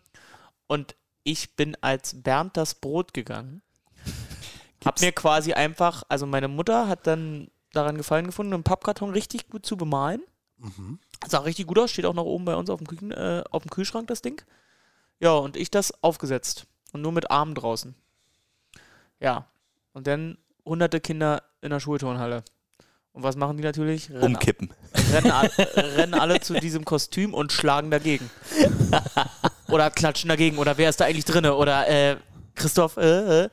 und 0.67 0.95
ich 1.23 1.55
bin 1.55 1.75
als 1.81 2.21
Bernd 2.21 2.55
das 2.55 2.75
Brot 2.75 3.13
gegangen. 3.15 3.61
Hab 4.85 5.01
mir 5.01 5.11
quasi 5.11 5.53
einfach, 5.53 6.03
also 6.09 6.25
meine 6.25 6.47
Mutter 6.47 6.87
hat 6.87 7.05
dann 7.07 7.49
daran 7.73 7.97
gefallen 7.97 8.25
gefunden, 8.25 8.53
einen 8.53 8.63
Pappkarton 8.63 9.11
richtig 9.11 9.49
gut 9.49 9.65
zu 9.65 9.77
bemalen. 9.77 10.21
Mhm. 10.57 10.99
Sah 11.27 11.39
richtig 11.39 11.67
gut 11.67 11.79
aus, 11.79 11.91
steht 11.91 12.05
auch 12.05 12.13
noch 12.13 12.25
oben 12.25 12.45
bei 12.45 12.55
uns 12.55 12.69
auf 12.69 12.79
dem, 12.79 12.87
Küchen, 12.87 13.11
äh, 13.11 13.43
auf 13.51 13.63
dem 13.63 13.71
Kühlschrank 13.71 14.07
das 14.07 14.21
Ding. 14.21 14.41
Ja, 15.19 15.33
und 15.33 15.55
ich 15.55 15.71
das 15.71 16.03
aufgesetzt. 16.03 16.65
Und 16.93 17.01
nur 17.01 17.11
mit 17.11 17.31
Armen 17.31 17.55
draußen. 17.55 17.95
Ja. 19.19 19.47
Und 19.93 20.07
dann 20.07 20.37
hunderte 20.65 20.99
Kinder 20.99 21.43
in 21.61 21.69
der 21.69 21.79
Schulturnhalle. 21.79 22.43
Und 23.13 23.23
was 23.23 23.35
machen 23.35 23.57
die 23.57 23.63
natürlich? 23.63 24.09
Rennen, 24.09 24.35
Umkippen. 24.35 24.73
rennen, 25.11 25.31
rennen 25.31 26.13
alle 26.13 26.39
zu 26.39 26.53
diesem 26.53 26.85
Kostüm 26.85 27.33
und 27.33 27.51
schlagen 27.51 27.91
dagegen. 27.91 28.29
oder 29.67 29.91
klatschen 29.91 30.29
dagegen. 30.29 30.57
Oder 30.57 30.77
wer 30.77 30.89
ist 30.89 30.99
da 30.99 31.05
eigentlich 31.05 31.25
drinne? 31.25 31.55
Oder 31.55 31.87
äh, 31.87 32.17
Christoph, 32.55 32.97
äh, 32.97 33.45
äh. 33.45 33.49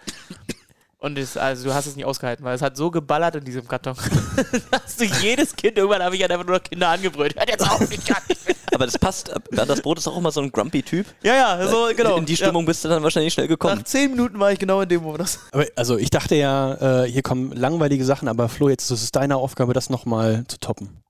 Und 1.01 1.17
es, 1.17 1.37
also 1.37 1.69
du 1.69 1.75
hast 1.75 1.87
es 1.87 1.95
nicht 1.95 2.05
ausgehalten, 2.05 2.45
weil 2.45 2.57
es 2.57 2.63
hat 2.63 2.77
so 2.77 2.91
geballert 2.91 3.37
in 3.37 3.45
diesem 3.45 3.69
Karton. 3.69 3.95
dass 4.73 4.97
du 4.97 5.05
jedes 5.05 5.55
Kind, 5.55 5.79
irgendwann 5.79 6.03
habe 6.03 6.17
ich 6.17 6.23
halt 6.23 6.33
einfach 6.33 6.45
nur 6.45 6.57
noch 6.57 6.63
Kinder 6.65 6.89
angebrüllt. 6.89 7.37
Hört 7.37 7.49
jetzt 7.49 7.71
auf, 7.71 7.89
ich 7.91 8.05
kann 8.05 8.21
nicht 8.29 8.45
mehr. 8.47 8.57
Aber 8.75 8.85
das 8.85 8.99
passt. 8.99 9.33
Bernd 9.51 9.71
das 9.71 9.81
Brot 9.81 9.99
ist 9.99 10.09
auch 10.09 10.17
immer 10.17 10.33
so 10.33 10.41
ein 10.41 10.51
grumpy 10.51 10.83
Typ. 10.83 11.07
Ja, 11.23 11.35
ja, 11.35 11.69
so, 11.69 11.89
genau. 11.97 12.17
In 12.17 12.27
die 12.27 12.37
Stimmung 12.37 12.67
bist 12.67 12.85
du 12.85 12.89
dann 12.89 13.03
wahrscheinlich 13.03 13.33
schnell 13.33 13.47
Ja. 13.47 13.51
gekommen. 13.51 13.77
Nach 13.79 13.85
zehn 13.85 14.11
Minuten 14.11 14.41
war 14.41 14.51
ich 14.51 14.59
genau 14.59 14.81
in 14.81 14.89
dem 14.89 15.03
Modus. 15.03 15.39
Aber, 15.53 15.67
also 15.77 15.97
ich 15.99 16.11
dachte 16.11 16.35
ja, 16.35 17.05
äh, 17.05 17.11
hier 17.11 17.23
kommen 17.23 17.53
langweilige 17.53 18.05
Sachen, 18.05 18.27
aber 18.27 18.49
Flo, 18.49 18.69
jetzt 18.69 18.91
ist 18.91 19.03
es 19.03 19.13
deine 19.13 19.37
Aufgabe, 19.37 19.75
das 19.75 19.91
nochmal 19.91 20.45
zu 20.49 20.59
toppen. 20.59 21.03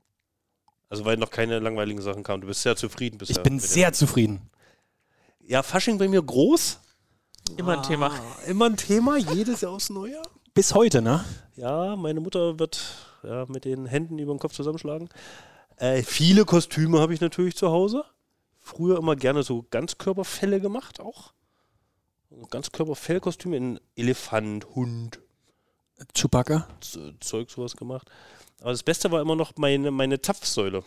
Also 0.90 1.06
weil 1.06 1.16
noch 1.16 1.30
keine 1.30 1.58
langweiligen 1.60 2.00
Sachen 2.02 2.22
kamen. 2.22 2.42
Du 2.42 2.46
bist 2.46 2.62
sehr 2.62 2.76
zufrieden 2.76 3.16
bisher. 3.18 3.36
Ich 3.36 3.42
bin 3.42 3.58
sehr 3.58 3.92
zufrieden. 3.94 4.50
Ja, 5.46 5.62
Fasching 5.62 5.96
bei 5.98 6.08
mir 6.08 6.22
groß. 6.22 6.78
Immer 7.56 7.78
ein 7.78 7.82
Thema. 7.82 8.10
Immer 8.46 8.66
ein 8.66 8.76
Thema, 8.76 9.16
jedes 9.16 9.60
Jahr 9.62 9.72
aufs 9.72 9.90
Neue. 9.90 10.20
Bis 10.54 10.74
heute, 10.74 11.02
ne? 11.02 11.24
Ja, 11.56 11.96
meine 11.96 12.20
Mutter 12.20 12.58
wird 12.58 12.80
ja, 13.22 13.46
mit 13.48 13.64
den 13.64 13.86
Händen 13.86 14.18
über 14.18 14.32
den 14.34 14.38
Kopf 14.38 14.52
zusammenschlagen. 14.54 15.08
Äh, 15.76 16.02
viele 16.02 16.44
Kostüme 16.44 17.00
habe 17.00 17.14
ich 17.14 17.20
natürlich 17.20 17.56
zu 17.56 17.68
Hause. 17.70 18.04
Früher 18.60 18.98
immer 18.98 19.16
gerne 19.16 19.42
so 19.42 19.64
Ganzkörperfälle 19.70 20.60
gemacht 20.60 21.00
auch. 21.00 21.32
Ganzkörperfellkostüme 22.50 23.56
in 23.56 23.80
Elefant, 23.96 24.66
Hund, 24.74 25.18
Chewbacca. 26.14 26.68
Z- 26.80 27.14
Zeug 27.20 27.50
sowas 27.50 27.76
gemacht. 27.76 28.08
Aber 28.60 28.72
das 28.72 28.82
Beste 28.82 29.10
war 29.10 29.20
immer 29.22 29.36
noch 29.36 29.52
meine, 29.56 29.90
meine 29.90 30.20
Zapfsäule. 30.20 30.84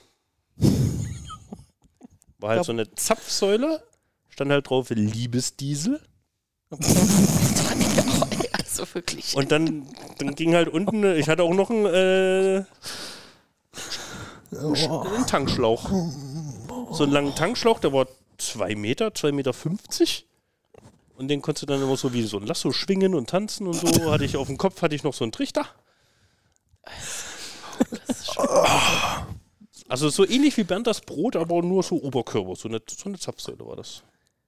War 2.37 2.49
halt 2.49 2.59
Ja. 2.59 2.63
so 2.63 2.71
eine 2.71 2.91
Zapfsäule, 2.95 3.83
stand 4.29 4.51
halt 4.51 4.69
drauf 4.69 4.89
Liebesdiesel. 4.89 6.01
Also 8.53 8.85
wirklich. 8.93 9.35
Und 9.35 9.51
dann, 9.51 9.87
dann 10.17 10.35
ging 10.35 10.55
halt 10.55 10.69
unten, 10.69 11.03
ich 11.17 11.27
hatte 11.27 11.43
auch 11.43 11.53
noch 11.53 11.69
einen, 11.69 11.85
äh, 11.85 12.63
einen 14.51 15.27
Tankschlauch. 15.27 15.89
So 16.91 17.03
einen 17.03 17.11
langen 17.11 17.35
Tankschlauch, 17.35 17.79
der 17.79 17.93
war 17.93 18.07
zwei 18.37 18.75
Meter, 18.75 19.13
zwei 19.13 19.31
Meter 19.31 19.53
fünfzig. 19.53 20.27
Und 21.15 21.27
den 21.27 21.41
konntest 21.41 21.63
du 21.63 21.67
dann 21.67 21.83
immer 21.83 21.97
so 21.97 22.13
wie 22.13 22.23
so 22.23 22.37
ein 22.37 22.47
Lasso 22.47 22.71
schwingen 22.71 23.13
und 23.13 23.29
tanzen 23.29 23.67
und 23.67 23.75
so. 23.75 24.11
Hatte 24.11 24.25
ich 24.25 24.37
auf 24.37 24.47
dem 24.47 24.57
Kopf 24.57 24.81
hatte 24.81 24.95
ich 24.95 25.03
noch 25.03 25.13
so 25.13 25.23
einen 25.23 25.31
Trichter. 25.31 25.67
Also 29.87 30.09
so 30.09 30.25
ähnlich 30.25 30.57
wie 30.57 30.63
Bernd 30.63 30.87
das 30.87 31.01
Brot, 31.01 31.35
aber 31.35 31.61
nur 31.61 31.83
so 31.83 32.01
Oberkörper. 32.01 32.55
So 32.55 32.69
eine, 32.69 32.81
so 32.89 33.09
eine 33.09 33.19
Zapfsäule 33.19 33.65
war 33.67 33.75
das. 33.75 34.03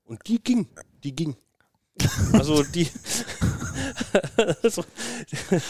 Und 0.05 0.27
die 0.27 0.41
ging. 0.41 0.67
Die 1.03 1.15
ging. 1.15 1.35
Also 2.33 2.63
die. 2.63 2.89
so, 4.69 4.83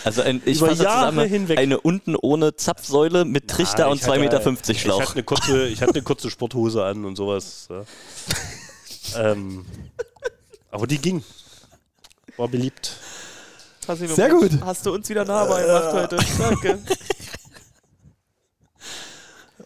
Also 0.06 0.22
ein, 0.22 0.42
ich 0.46 0.58
Über 0.58 0.70
fasse 0.70 0.84
Jahre 0.84 1.10
zusammen, 1.12 1.30
hinweg. 1.30 1.58
eine 1.60 1.80
unten 1.82 2.16
ohne 2.16 2.56
Zapfsäule 2.56 3.26
mit 3.26 3.50
Trichter 3.50 3.88
Ah, 3.88 3.90
und 3.90 3.98
ich 4.02 4.08
hatte- 4.08 4.20
2,50 4.20 4.20
Meter 4.22 4.70
Ich 4.72 4.82
Schlauch. 4.82 5.02
hatte, 5.02 5.14
eine 5.14 5.24
kurze, 5.24 5.68
ich 5.68 5.82
hatte 5.82 5.94
eine 5.94 6.02
kurze 6.04 6.30
Sporthose 6.30 6.84
an 6.86 7.06
und 7.06 7.16
sowas. 7.16 7.68
Ja. 7.70 9.32
ähm, 9.32 9.66
aber 10.72 10.88
die 10.88 10.98
ging. 10.98 11.24
War 12.38 12.48
beliebt. 12.48 12.98
Sehr 13.86 14.30
gut. 14.30 14.52
Hast 14.64 14.86
du 14.86 14.94
uns 14.94 15.10
wieder 15.10 15.26
nah 15.26 15.46
gemacht 15.46 15.94
heute. 15.94 16.18
Danke. 16.40 16.80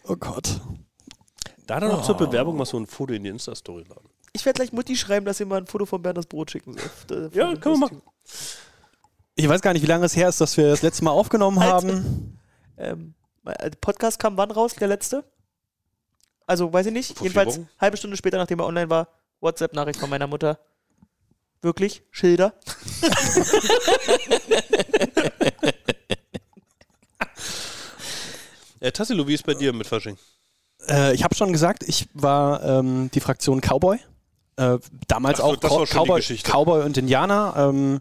Oh 0.04 0.16
Gott. 0.16 0.60
Da 1.66 1.78
dann 1.80 1.90
noch 1.90 2.02
zur 2.04 2.16
Bewerbung 2.16 2.56
mal 2.56 2.64
so 2.64 2.78
ein 2.78 2.86
Foto 2.86 3.12
in 3.14 3.22
die 3.24 3.28
Insta-Story 3.30 3.84
laden. 3.88 4.08
Ich 4.32 4.44
werde 4.44 4.58
gleich 4.58 4.72
Mutti 4.72 4.96
schreiben, 4.96 5.26
dass 5.26 5.40
ihr 5.40 5.46
mal 5.46 5.58
ein 5.58 5.66
Foto 5.66 5.86
von 5.86 6.02
Bernd 6.02 6.18
das 6.18 6.26
Brot 6.26 6.50
schicken 6.50 6.74
soll. 6.74 7.30
Ja, 7.34 7.54
können 7.56 7.76
wir 7.76 7.78
machen. 7.78 8.02
Ich 9.34 9.48
weiß 9.48 9.60
gar 9.60 9.72
nicht, 9.72 9.82
wie 9.82 9.86
lange 9.86 10.04
es 10.04 10.16
her 10.16 10.28
ist, 10.28 10.40
dass 10.40 10.56
wir 10.56 10.68
das 10.68 10.82
letzte 10.82 11.04
Mal 11.04 11.12
aufgenommen 11.12 11.60
haben. 11.60 12.38
Ähm, 12.76 13.14
der 13.46 13.70
Podcast 13.80 14.18
kam 14.18 14.36
wann 14.36 14.50
raus, 14.50 14.74
der 14.74 14.88
letzte? 14.88 15.24
Also, 16.46 16.72
weiß 16.72 16.86
ich 16.86 16.92
nicht. 16.92 17.16
Vor 17.16 17.26
Jedenfalls 17.26 17.60
halbe 17.80 17.96
Stunde 17.96 18.16
später, 18.16 18.38
nachdem 18.38 18.60
er 18.60 18.66
online 18.66 18.90
war, 18.90 19.08
WhatsApp-Nachricht 19.40 20.00
von 20.00 20.10
meiner 20.10 20.26
Mutter. 20.26 20.58
Wirklich? 21.62 22.02
Schilder? 22.10 22.54
Äh, 28.80 28.92
Tassilo, 28.92 29.26
wie 29.26 29.34
ist 29.34 29.44
bei 29.44 29.54
dir 29.54 29.72
mit 29.72 29.86
Fasching? 29.86 30.16
Äh, 30.88 31.14
ich 31.14 31.24
habe 31.24 31.34
schon 31.34 31.52
gesagt, 31.52 31.82
ich 31.86 32.08
war 32.14 32.62
ähm, 32.62 33.10
die 33.12 33.20
Fraktion 33.20 33.60
Cowboy. 33.60 33.98
Äh, 34.58 34.78
damals 35.06 35.38
so, 35.38 35.44
auch 35.44 35.56
Cow- 35.56 35.86
Cowboy. 35.88 36.20
Cowboy 36.42 36.84
und 36.84 36.98
Indianer. 36.98 37.54
Ähm, 37.56 38.00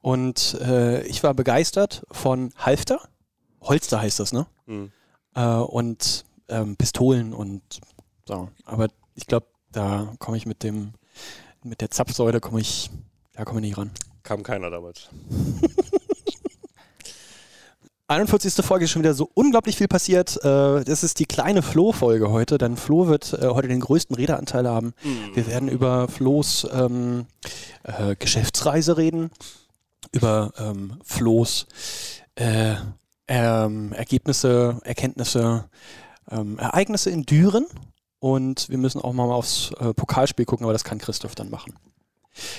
und 0.00 0.54
äh, 0.60 1.02
ich 1.02 1.22
war 1.22 1.34
begeistert 1.34 2.02
von 2.10 2.52
Halfter. 2.56 3.00
Holster 3.60 4.00
heißt 4.00 4.18
das, 4.18 4.32
ne? 4.32 4.46
Hm. 4.66 4.90
Äh, 5.34 5.44
und 5.44 6.24
ähm, 6.48 6.76
Pistolen 6.76 7.32
und 7.34 7.62
so. 8.26 8.48
Aber 8.64 8.88
ich 9.14 9.26
glaube, 9.26 9.46
da 9.70 10.12
komme 10.18 10.36
ich 10.38 10.46
mit 10.46 10.62
dem, 10.62 10.94
mit 11.62 11.80
der 11.80 11.90
Zapfsäule 11.90 12.40
komme 12.40 12.60
ich, 12.60 12.90
da 13.34 13.44
komme 13.44 13.60
ich 13.60 13.66
nicht 13.66 13.78
ran. 13.78 13.90
Kam 14.22 14.42
keiner 14.42 14.70
damals. 14.70 15.08
41. 18.12 18.62
Folge 18.62 18.84
ist 18.84 18.90
schon 18.90 19.02
wieder 19.02 19.14
so 19.14 19.30
unglaublich 19.32 19.76
viel 19.76 19.88
passiert. 19.88 20.36
Äh, 20.44 20.84
das 20.84 21.02
ist 21.02 21.18
die 21.18 21.24
kleine 21.24 21.62
Flo-Folge 21.62 22.30
heute, 22.30 22.58
denn 22.58 22.76
Flo 22.76 23.06
wird 23.06 23.32
äh, 23.32 23.48
heute 23.48 23.68
den 23.68 23.80
größten 23.80 24.14
Redeanteil 24.14 24.68
haben. 24.68 24.92
Wir 25.34 25.46
werden 25.46 25.68
über 25.68 26.08
Flo's 26.08 26.66
ähm, 26.74 27.24
äh, 27.84 28.14
Geschäftsreise 28.16 28.98
reden, 28.98 29.30
über 30.12 30.52
ähm, 30.58 30.98
Flo's 31.02 31.66
äh, 32.34 32.74
ähm, 33.28 33.94
Ergebnisse, 33.94 34.78
Erkenntnisse, 34.84 35.64
ähm, 36.30 36.58
Ereignisse 36.58 37.08
in 37.08 37.24
Düren. 37.24 37.66
Und 38.18 38.68
wir 38.68 38.76
müssen 38.76 39.00
auch 39.00 39.14
mal 39.14 39.32
aufs 39.32 39.72
äh, 39.80 39.94
Pokalspiel 39.94 40.44
gucken, 40.44 40.64
aber 40.64 40.74
das 40.74 40.84
kann 40.84 40.98
Christoph 40.98 41.34
dann 41.34 41.48
machen. 41.48 41.74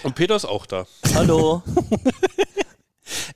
Und 0.02 0.16
Peter 0.16 0.36
ist 0.36 0.46
auch 0.46 0.66
da. 0.66 0.88
Hallo. 1.14 1.62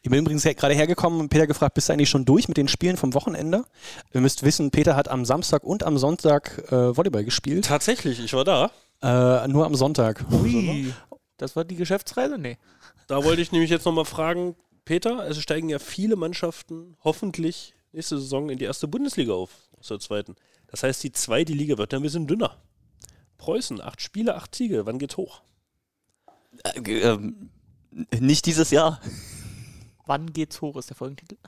Ich 0.01 0.09
bin 0.09 0.19
übrigens 0.19 0.43
gerade 0.43 0.73
hergekommen 0.73 1.19
und 1.19 1.29
Peter 1.29 1.47
gefragt, 1.47 1.73
bist 1.73 1.89
du 1.89 1.93
eigentlich 1.93 2.09
schon 2.09 2.25
durch 2.25 2.47
mit 2.47 2.57
den 2.57 2.67
Spielen 2.67 2.97
vom 2.97 3.13
Wochenende? 3.13 3.65
Ihr 4.13 4.21
müsst 4.21 4.43
wissen, 4.43 4.71
Peter 4.71 4.95
hat 4.95 5.09
am 5.09 5.25
Samstag 5.25 5.63
und 5.63 5.83
am 5.83 5.97
Sonntag 5.97 6.71
äh, 6.71 6.95
Volleyball 6.95 7.25
gespielt. 7.25 7.65
Tatsächlich, 7.65 8.19
ich 8.19 8.33
war 8.33 8.45
da. 8.45 8.71
Äh, 9.01 9.47
nur 9.47 9.65
am 9.65 9.75
Sonntag. 9.75 10.25
Ui. 10.31 10.93
Das 11.37 11.55
war 11.55 11.65
die 11.65 11.75
Geschäftsreise? 11.75 12.37
Nee. 12.37 12.57
Da 13.07 13.23
wollte 13.23 13.41
ich 13.41 13.51
nämlich 13.51 13.69
jetzt 13.69 13.85
nochmal 13.85 14.05
fragen, 14.05 14.55
Peter, 14.85 15.27
es 15.29 15.39
steigen 15.41 15.69
ja 15.69 15.79
viele 15.79 16.15
Mannschaften 16.15 16.95
hoffentlich 17.03 17.75
nächste 17.91 18.17
Saison 18.17 18.49
in 18.49 18.57
die 18.57 18.65
erste 18.65 18.87
Bundesliga 18.87 19.33
auf, 19.33 19.51
aus 19.77 19.87
der 19.87 19.99
zweiten. 19.99 20.35
Das 20.67 20.83
heißt, 20.83 21.03
die 21.03 21.11
zweite 21.11 21.53
Liga 21.53 21.77
wird 21.77 21.93
dann 21.93 21.99
ein 21.99 22.03
bisschen 22.03 22.27
dünner. 22.27 22.57
Preußen, 23.37 23.81
acht 23.81 24.01
Spiele, 24.01 24.35
acht 24.35 24.55
Siege, 24.55 24.85
wann 24.85 24.99
geht's 24.99 25.17
hoch? 25.17 25.41
Äh, 26.63 27.01
ähm, 27.01 27.49
nicht 28.19 28.45
dieses 28.45 28.71
Jahr. 28.71 28.99
Wann 30.07 30.33
geht's 30.33 30.61
hoch, 30.61 30.75
ist 30.77 30.89
der 30.89 30.95
Folgentitel? 30.97 31.37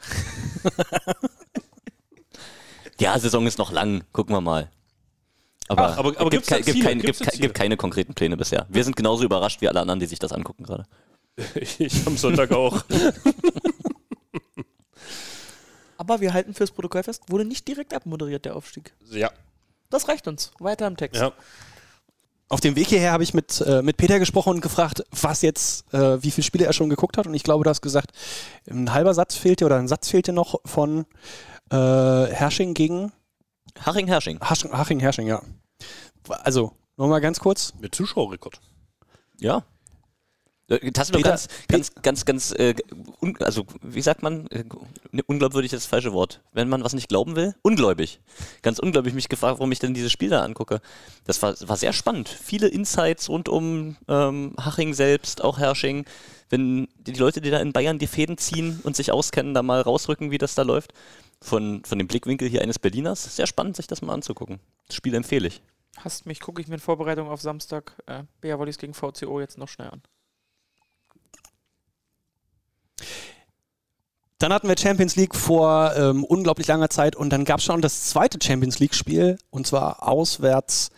Ja, 2.99 3.17
Saison 3.17 3.47
ist 3.47 3.57
noch 3.57 3.71
lang. 3.71 4.03
Gucken 4.11 4.35
wir 4.35 4.41
mal. 4.41 4.69
Aber, 5.69 5.87
Ach, 5.93 5.97
aber- 5.99 6.19
aber 6.19 6.29
gibt, 6.31 6.47
kei- 6.47 6.59
gibt, 6.61 6.83
kein, 6.83 6.99
gibt, 6.99 7.19
kei- 7.21 7.37
gibt 7.37 7.53
keine 7.55 7.77
konkreten 7.77 8.13
Pläne 8.13 8.35
bisher. 8.35 8.65
Wir 8.67 8.83
sind 8.83 8.97
genauso 8.97 9.23
überrascht 9.23 9.61
wie 9.61 9.69
alle 9.69 9.79
anderen, 9.79 10.01
die 10.01 10.05
sich 10.05 10.19
das 10.19 10.33
angucken 10.33 10.63
gerade. 10.65 10.85
Ich 11.79 12.05
am 12.05 12.17
Sonntag 12.17 12.51
auch. 12.51 12.83
Aber 15.97 16.19
wir 16.21 16.33
halten 16.33 16.53
fürs 16.53 16.71
Protokoll 16.71 17.03
fest, 17.03 17.23
wurde 17.27 17.45
nicht 17.45 17.67
direkt 17.67 17.93
abmoderiert, 17.93 18.45
der 18.45 18.55
Aufstieg. 18.55 18.93
ja. 19.11 19.31
Das 19.91 20.07
reicht 20.07 20.27
uns. 20.27 20.51
Weiter 20.59 20.85
im 20.85 20.97
Text. 20.97 21.19
ja. 21.19 21.31
Auf 22.49 22.61
dem 22.61 22.75
Weg 22.75 22.87
hierher 22.87 23.11
habe 23.11 23.23
ich 23.23 23.35
mit, 23.35 23.61
äh, 23.61 23.83
mit 23.83 23.97
Peter 23.97 24.17
gesprochen 24.17 24.55
und 24.55 24.61
gefragt, 24.61 25.03
was 25.11 25.43
jetzt, 25.43 25.93
äh, 25.93 26.21
wie 26.23 26.31
viele 26.31 26.43
Spiele 26.43 26.65
er 26.65 26.73
schon 26.73 26.89
geguckt 26.89 27.17
hat. 27.17 27.27
Und 27.27 27.35
ich 27.35 27.43
glaube, 27.43 27.63
du 27.63 27.69
hast 27.69 27.81
gesagt, 27.81 28.11
ein 28.67 28.91
halber 28.91 29.13
Satz 29.13 29.35
fehlt 29.35 29.61
dir 29.61 29.67
oder 29.67 29.77
ein 29.77 29.87
Satz 29.87 30.09
fehlt 30.09 30.27
dir 30.27 30.33
noch 30.33 30.59
von 30.65 31.05
äh, 31.71 31.75
Hersching 31.75 32.73
gegen 32.73 33.11
Haching 33.85 34.07
Hersching. 34.07 34.39
Haching 34.41 34.99
Hersching, 34.99 35.27
ja. 35.27 35.41
Also, 36.27 36.73
nochmal 36.97 37.21
ganz 37.21 37.39
kurz. 37.39 37.73
Mit 37.79 37.95
Zuschauerrekord. 37.95 38.59
Ja. 39.39 39.63
Äh, 40.69 40.91
Tassilo, 40.91 41.17
Peter- 41.17 41.31
ganz, 41.31 41.47
ganz, 41.67 41.95
ganz, 41.95 42.25
ganz, 42.25 42.51
äh, 42.51 42.75
un, 43.21 43.35
also 43.41 43.65
wie 43.81 44.01
sagt 44.01 44.21
man, 44.21 44.47
äh, 44.47 44.63
ne, 45.11 45.23
unglaubwürdig 45.25 45.73
ist 45.73 45.83
das 45.83 45.89
falsche 45.89 46.13
Wort. 46.13 46.41
Wenn 46.53 46.69
man 46.69 46.83
was 46.83 46.93
nicht 46.93 47.09
glauben 47.09 47.35
will, 47.35 47.55
ungläubig. 47.61 48.19
Ganz 48.61 48.79
ungläubig 48.79 49.13
mich 49.13 49.29
gefragt, 49.29 49.59
warum 49.59 49.71
ich 49.71 49.79
denn 49.79 49.93
dieses 49.93 50.11
Spiel 50.11 50.29
da 50.29 50.43
angucke. 50.43 50.81
Das 51.25 51.41
war, 51.41 51.55
war 51.61 51.77
sehr 51.77 51.93
spannend. 51.93 52.29
Viele 52.29 52.67
Insights 52.67 53.29
rund 53.29 53.49
um 53.49 53.97
ähm, 54.07 54.53
Haching 54.59 54.93
selbst, 54.93 55.43
auch 55.43 55.57
Hersching. 55.57 56.05
Wenn 56.49 56.87
die 56.99 57.13
Leute, 57.13 57.41
die 57.41 57.51
da 57.51 57.59
in 57.59 57.73
Bayern 57.73 57.99
die 57.99 58.07
Fäden 58.07 58.37
ziehen 58.37 58.79
und 58.83 58.95
sich 58.95 59.11
auskennen, 59.11 59.53
da 59.53 59.63
mal 59.63 59.81
rausrücken, 59.81 60.31
wie 60.31 60.37
das 60.37 60.55
da 60.55 60.63
läuft. 60.63 60.93
Von, 61.41 61.83
von 61.85 61.97
dem 61.97 62.07
Blickwinkel 62.07 62.49
hier 62.49 62.61
eines 62.61 62.79
Berliners. 62.79 63.35
Sehr 63.35 63.47
spannend, 63.47 63.77
sich 63.77 63.87
das 63.87 64.01
mal 64.01 64.13
anzugucken. 64.13 64.59
Das 64.87 64.95
Spiel 64.95 65.13
empfehle 65.15 65.47
ich. 65.47 65.61
Hasst 65.97 66.25
mich, 66.25 66.39
gucke 66.39 66.61
ich 66.61 66.67
mir 66.67 66.75
in 66.75 66.79
Vorbereitung 66.81 67.29
auf 67.29 67.41
Samstag 67.41 67.93
äh, 68.07 68.23
BR 68.41 68.59
Volleys 68.59 68.77
gegen 68.77 68.93
VCO 68.93 69.39
jetzt 69.39 69.57
noch 69.57 69.67
schnell 69.69 69.89
an. 69.89 70.01
Dann 74.39 74.53
hatten 74.53 74.69
wir 74.69 74.77
Champions 74.77 75.17
League 75.17 75.35
vor 75.35 75.93
ähm, 75.97 76.23
unglaublich 76.23 76.67
langer 76.67 76.89
Zeit 76.89 77.15
und 77.15 77.29
dann 77.29 77.43
gab 77.43 77.59
es 77.59 77.65
schon 77.65 77.81
das 77.81 78.05
zweite 78.09 78.39
Champions 78.41 78.79
League-Spiel 78.79 79.37
und 79.49 79.67
zwar 79.67 80.07
auswärts 80.07 80.91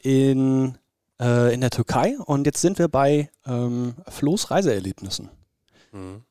in, 0.00 0.78
äh, 1.20 1.52
in 1.52 1.60
der 1.60 1.70
Türkei. 1.70 2.16
Und 2.24 2.46
jetzt 2.46 2.60
sind 2.60 2.78
wir 2.78 2.86
bei 2.86 3.30
ähm, 3.46 3.96
Flo's 4.08 4.52
Reiseerlebnissen. 4.52 5.28
Mhm. 5.90 6.22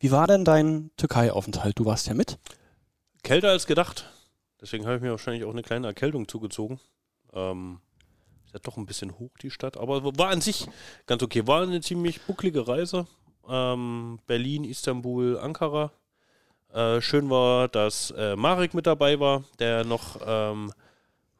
Wie 0.00 0.10
war 0.10 0.26
denn 0.26 0.44
dein 0.44 0.90
Türkei-Aufenthalt? 0.96 1.78
Du 1.78 1.84
warst 1.84 2.08
ja 2.08 2.14
mit. 2.14 2.38
Kälter 3.22 3.50
als 3.50 3.66
gedacht. 3.66 4.10
Deswegen 4.60 4.86
habe 4.86 4.96
ich 4.96 5.02
mir 5.02 5.10
wahrscheinlich 5.10 5.44
auch 5.44 5.52
eine 5.52 5.62
kleine 5.62 5.86
Erkältung 5.86 6.26
zugezogen. 6.26 6.80
Ähm, 7.32 7.80
ist 8.46 8.54
ja 8.54 8.60
doch 8.60 8.76
ein 8.76 8.86
bisschen 8.86 9.18
hoch, 9.18 9.30
die 9.40 9.50
Stadt. 9.50 9.76
Aber 9.76 10.04
war 10.18 10.28
an 10.28 10.40
sich 10.40 10.66
ganz 11.06 11.22
okay. 11.22 11.46
War 11.46 11.62
eine 11.62 11.80
ziemlich 11.80 12.20
bucklige 12.22 12.66
Reise. 12.66 13.06
Ähm, 13.48 14.18
Berlin, 14.26 14.64
Istanbul, 14.64 15.38
Ankara. 15.38 15.92
Äh, 16.72 17.00
schön 17.00 17.30
war, 17.30 17.68
dass 17.68 18.10
äh, 18.16 18.36
Marek 18.36 18.74
mit 18.74 18.86
dabei 18.86 19.20
war, 19.20 19.44
der 19.58 19.84
noch, 19.84 20.16
ähm, 20.26 20.72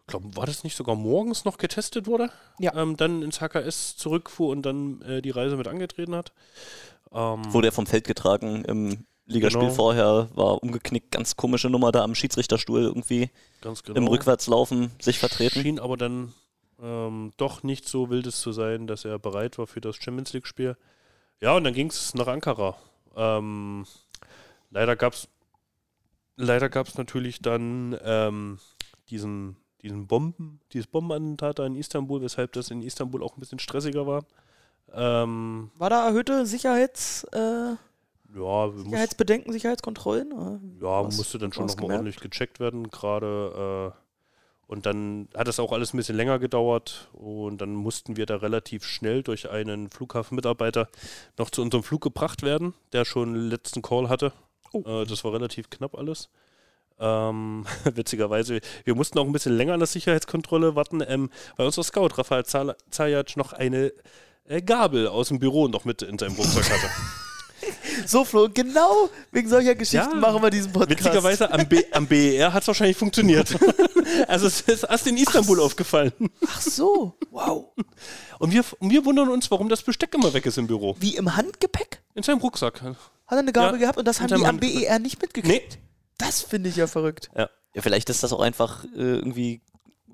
glaub, 0.06 0.37
war 0.37 0.46
das 0.46 0.62
nicht 0.64 0.76
sogar 0.76 0.94
morgens 0.94 1.44
noch 1.44 1.58
getestet 1.58 2.06
wurde? 2.06 2.30
Ja. 2.61 2.75
Ähm, 2.75 2.96
dann 2.96 3.23
ins 3.23 3.40
HKS 3.40 3.96
zurückfuhr 3.96 4.50
und 4.50 4.62
dann 4.62 5.02
äh, 5.02 5.23
die 5.23 5.30
Reise 5.30 5.56
mit 5.56 5.66
angetreten 5.66 6.14
hat. 6.14 6.32
Ähm, 7.12 7.52
Wurde 7.52 7.68
er 7.68 7.73
vom 7.73 7.87
Feld 7.87 8.04
getragen 8.06 8.64
im 8.64 9.04
Ligaspiel 9.26 9.62
Genau. 9.62 9.73
vorher 9.73 10.28
war 10.34 10.62
umgeknickt, 10.62 11.11
ganz 11.11 11.34
komische 11.37 11.70
Nummer 11.70 11.90
da 11.92 12.04
am 12.04 12.14
Schiedsrichterstuhl 12.14 12.82
irgendwie 12.82 13.30
Ganz 13.62 13.82
genau. 13.82 13.96
im 13.99 14.06
Rückwärtslaufen 14.06 14.90
sich 15.00 15.18
vertreten. 15.18 15.62
Schien 15.62 15.80
aber 15.80 15.96
dann 15.96 16.34
ähm, 16.82 17.32
doch 17.38 17.62
nicht 17.62 17.88
so 17.88 18.11
wildes 18.11 18.40
zu 18.40 18.52
sein, 18.52 18.87
dass 18.87 19.04
er 19.04 19.18
bereit 19.18 19.56
war 19.58 19.66
für 19.66 19.80
das 19.80 19.96
Champions 19.96 20.32
League-Spiel. 20.34 20.76
Ja, 21.40 21.56
und 21.56 21.64
dann 21.64 21.74
ging 21.74 21.88
es 21.88 22.14
nach 22.14 22.26
Ankara. 22.26 22.76
Ähm, 23.16 23.86
leider 24.70 24.96
gab 24.96 25.12
es 25.14 25.28
leider 26.36 26.68
gab's 26.68 26.96
natürlich 26.98 27.40
dann 27.40 27.96
ähm, 28.02 28.58
diesen, 29.10 29.56
diesen 29.82 30.06
Bomben, 30.06 30.60
dieses 30.72 30.86
Bombenattentat 30.86 31.58
da 31.58 31.66
in 31.66 31.76
Istanbul, 31.76 32.22
weshalb 32.22 32.52
das 32.52 32.70
in 32.70 32.82
Istanbul 32.82 33.22
auch 33.22 33.36
ein 33.36 33.40
bisschen 33.40 33.58
stressiger 33.58 34.06
war. 34.06 34.24
Ähm, 34.92 35.70
War 35.76 35.90
da 35.90 36.06
erhöhte 36.06 36.46
Sicherheits, 36.46 37.24
äh, 37.32 37.74
ja, 38.34 38.70
Sicherheitsbedenken, 38.72 39.52
Sicherheitskontrollen? 39.52 40.32
Ja, 40.80 41.04
Was- 41.04 41.16
musste 41.16 41.38
dann 41.38 41.52
schon 41.52 41.66
nochmal 41.66 41.90
ordentlich 41.92 42.20
gecheckt 42.20 42.58
werden, 42.60 42.90
gerade. 42.90 43.92
Und 44.66 44.87
dann 44.87 45.28
hat 45.37 45.49
es 45.49 45.61
auch 45.61 45.73
alles 45.73 45.92
ein 45.92 45.99
bisschen 45.99 46.16
länger 46.16 46.38
gedauert 46.38 47.09
und 47.12 47.59
dann 47.61 47.75
mussten 47.75 48.16
wir 48.16 48.26
da 48.26 48.37
relativ 48.37 48.85
schnell 48.85 49.23
durch 49.23 49.50
einen 49.50 49.90
Flughafenmitarbeiter 49.90 50.88
noch 51.38 51.50
zu 51.50 51.62
unserem 51.62 51.85
Flug 51.85 52.02
gebracht 52.02 52.42
werden, 52.42 52.75
der 52.92 53.04
schon 53.04 53.35
letzten 53.35 53.83
Call 53.83 54.09
hatte. 54.09 54.33
Äh, 54.73 55.04
das 55.04 55.23
war 55.25 55.33
relativ 55.33 55.71
knapp 55.71 55.94
alles. 55.94 56.30
Ähm, 56.99 57.66
witzigerweise, 57.85 58.61
wir 58.85 58.94
mussten 58.94 59.18
auch 59.18 59.26
ein 59.26 59.33
bisschen 59.33 59.56
länger 59.56 59.75
an 59.75 59.80
der 59.80 59.87
Sicherheitskontrolle 59.87 60.75
warten, 60.75 61.02
ähm, 61.06 61.30
weil 61.56 61.66
unser 61.66 61.83
Scout 61.83 62.16
Rafael 62.16 62.44
Zajac 62.44 63.37
noch 63.37 63.52
eine 63.52 63.92
äh, 64.47 64.62
Gabel 64.62 65.09
aus 65.09 65.28
dem 65.28 65.38
Büro 65.38 65.68
noch 65.68 65.85
mit 65.85 66.02
in 66.02 66.18
seinem 66.18 66.37
Rucksack 66.37 66.71
hatte. 66.71 66.88
So, 68.06 68.24
Flo, 68.24 68.48
genau 68.52 69.08
wegen 69.32 69.48
solcher 69.48 69.74
Geschichten 69.74 70.10
Ja. 70.12 70.16
machen 70.16 70.42
wir 70.42 70.50
diesen 70.50 70.72
Podcast. 70.72 70.98
Witzigerweise 71.04 71.52
am, 71.52 71.66
B 71.68 71.82
am 71.92 72.06
BER 72.06 72.52
hat 72.52 72.62
es 72.62 72.68
wahrscheinlich 72.68 72.96
funktioniert. 72.96 73.56
also 74.28 74.46
es 74.46 74.60
ist 74.62 74.84
erst 74.84 75.06
in 75.06 75.16
Istanbul 75.16 75.60
aufgefallen. 75.60 76.12
Ach 76.46 76.60
so, 76.60 77.16
wow. 77.30 77.66
Und 78.38 78.52
wir, 78.52 78.64
wir 78.80 79.04
wundern 79.04 79.28
uns, 79.28 79.50
warum 79.50 79.68
das 79.68 79.82
Besteck 79.82 80.14
immer 80.14 80.32
weg 80.34 80.46
ist 80.46 80.58
im 80.58 80.66
Büro. 80.66 80.96
Wie 80.98 81.16
im 81.16 81.36
Handgepäck? 81.36 82.02
In 82.14 82.22
seinem 82.22 82.38
Rucksack. 82.38 82.82
Hat 82.82 82.96
er 83.28 83.38
eine 83.38 83.52
Gabel 83.52 83.74
Ja, 83.74 83.78
gehabt 83.86 83.98
und 83.98 84.06
das 84.06 84.20
haben 84.20 84.36
die 84.36 84.44
am. 84.44 84.58
BER 84.58 84.98
nicht 84.98 85.20
mitgekriegt? 85.20 85.72
Nee. 85.72 85.78
Das 86.18 86.40
finde 86.42 86.68
ich 86.68 86.76
ja 86.76 86.86
verrückt. 86.86 87.30
Ja, 87.36 87.48
vielleicht 87.76 88.08
ist 88.10 88.22
das 88.22 88.32
auch 88.32 88.40
einfach 88.40 88.84
äh, 88.84 88.88
irgendwie 88.98 89.62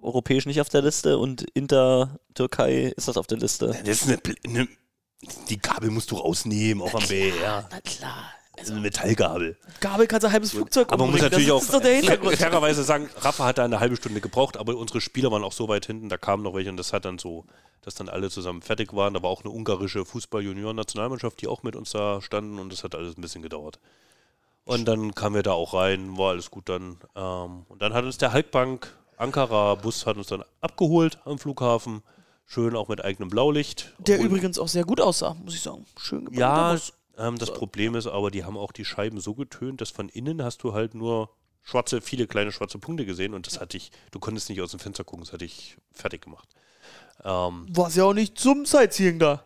europäisch 0.00 0.46
nicht 0.46 0.60
auf 0.60 0.68
der 0.70 0.82
Liste 0.82 1.18
und 1.18 1.42
Inter 1.54 2.18
Türkei 2.34 2.92
ist 2.96 3.08
das 3.08 3.16
auf 3.18 3.26
der 3.26 3.38
Liste. 3.38 3.66
Das 3.84 4.02
ist 4.02 4.08
eine, 4.08 4.18
eine 4.46 4.68
Die 5.48 5.58
Gabel 5.58 5.90
musst 5.90 6.10
du 6.10 6.16
rausnehmen, 6.16 6.82
auch 6.82 6.94
am 6.94 7.06
BER. 7.06 7.68
Na 7.70 7.80
klar. 7.80 8.32
Das 8.56 8.66
ist 8.68 8.72
eine 8.72 8.80
Metallgabel. 8.82 9.56
Gabel 9.80 10.06
kannst 10.06 10.24
du 10.24 10.28
ein 10.28 10.32
halbes 10.34 10.50
Flugzeug 10.50 10.92
Aber 10.92 11.04
man 11.04 11.12
muss 11.12 11.22
natürlich 11.22 11.48
das 11.48 11.74
auch 11.74 12.32
fairerweise 12.36 12.84
sagen, 12.84 13.08
Rafa 13.16 13.46
hat 13.46 13.56
da 13.56 13.64
eine 13.64 13.80
halbe 13.80 13.96
Stunde 13.96 14.20
gebraucht, 14.20 14.58
aber 14.58 14.76
unsere 14.76 15.00
Spieler 15.00 15.30
waren 15.30 15.44
auch 15.44 15.52
so 15.52 15.68
weit 15.68 15.86
hinten, 15.86 16.10
da 16.10 16.18
kamen 16.18 16.42
noch 16.42 16.54
welche 16.54 16.68
und 16.68 16.76
das 16.76 16.92
hat 16.92 17.06
dann 17.06 17.18
so, 17.18 17.46
dass 17.80 17.94
dann 17.94 18.10
alle 18.10 18.28
zusammen 18.28 18.60
fertig 18.60 18.92
waren. 18.92 19.14
Da 19.14 19.22
war 19.22 19.30
auch 19.30 19.44
eine 19.44 19.50
ungarische 19.50 20.04
Fußball-Junioren-Nationalmannschaft, 20.04 21.40
die 21.40 21.46
auch 21.46 21.62
mit 21.62 21.74
uns 21.74 21.92
da 21.92 22.20
standen 22.20 22.58
und 22.58 22.70
das 22.70 22.84
hat 22.84 22.94
alles 22.94 23.16
ein 23.16 23.22
bisschen 23.22 23.40
gedauert. 23.40 23.78
Und 24.64 24.86
dann 24.86 25.14
kamen 25.14 25.36
wir 25.36 25.42
da 25.42 25.52
auch 25.52 25.72
rein, 25.72 26.18
war 26.18 26.30
alles 26.30 26.50
gut 26.50 26.68
dann. 26.68 26.98
Ähm, 27.16 27.64
und 27.68 27.80
dann 27.80 27.94
hat 27.94 28.04
uns 28.04 28.18
der 28.18 28.32
Halkbank 28.32 28.94
Ankara-Bus 29.16 30.06
hat 30.06 30.16
uns 30.16 30.28
dann 30.28 30.44
abgeholt 30.60 31.18
am 31.24 31.38
Flughafen. 31.38 32.02
Schön 32.52 32.74
auch 32.74 32.88
mit 32.88 33.04
eigenem 33.04 33.28
Blaulicht. 33.28 33.94
Der 33.98 34.18
Und- 34.18 34.26
übrigens 34.26 34.58
auch 34.58 34.66
sehr 34.66 34.82
gut 34.84 35.00
aussah, 35.00 35.34
muss 35.44 35.54
ich 35.54 35.60
sagen. 35.62 35.86
Schön 35.96 36.24
gebaut. 36.24 36.36
ja, 36.40 36.76
ähm, 37.16 37.38
das 37.38 37.52
Problem 37.54 37.94
ist 37.94 38.08
aber, 38.08 38.32
die 38.32 38.42
haben 38.44 38.56
auch 38.56 38.72
die 38.72 38.84
Scheiben 38.84 39.20
so 39.20 39.34
getönt, 39.34 39.80
dass 39.80 39.90
von 39.90 40.08
innen 40.08 40.42
hast 40.42 40.64
du 40.64 40.72
halt 40.74 40.96
nur 40.96 41.30
schwarze, 41.62 42.00
viele 42.00 42.26
kleine 42.26 42.50
schwarze 42.50 42.78
Punkte 42.78 43.06
gesehen 43.06 43.34
und 43.34 43.46
das 43.46 43.60
hatte 43.60 43.76
ich, 43.76 43.92
du 44.10 44.18
konntest 44.18 44.48
nicht 44.48 44.60
aus 44.60 44.72
dem 44.72 44.80
Fenster 44.80 45.04
gucken, 45.04 45.24
das 45.24 45.32
hatte 45.32 45.44
ich 45.44 45.76
fertig 45.92 46.22
gemacht. 46.22 46.48
Ähm, 47.22 47.66
War 47.70 47.88
ja 47.92 48.02
auch 48.02 48.14
nicht 48.14 48.36
zum 48.36 48.66
Sightseeing 48.66 49.20
da, 49.20 49.44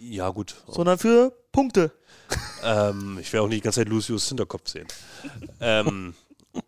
ja, 0.00 0.28
gut. 0.30 0.56
sondern 0.66 0.98
für 0.98 1.32
Punkte. 1.52 1.92
Ähm, 2.62 3.18
ich 3.20 3.32
werde 3.32 3.44
auch 3.44 3.48
nicht 3.48 3.58
die 3.58 3.64
ganze 3.64 3.80
Zeit 3.80 3.88
Lucius 3.88 4.28
Hinterkopf 4.28 4.68
sehen. 4.68 4.86
ähm, 5.60 6.14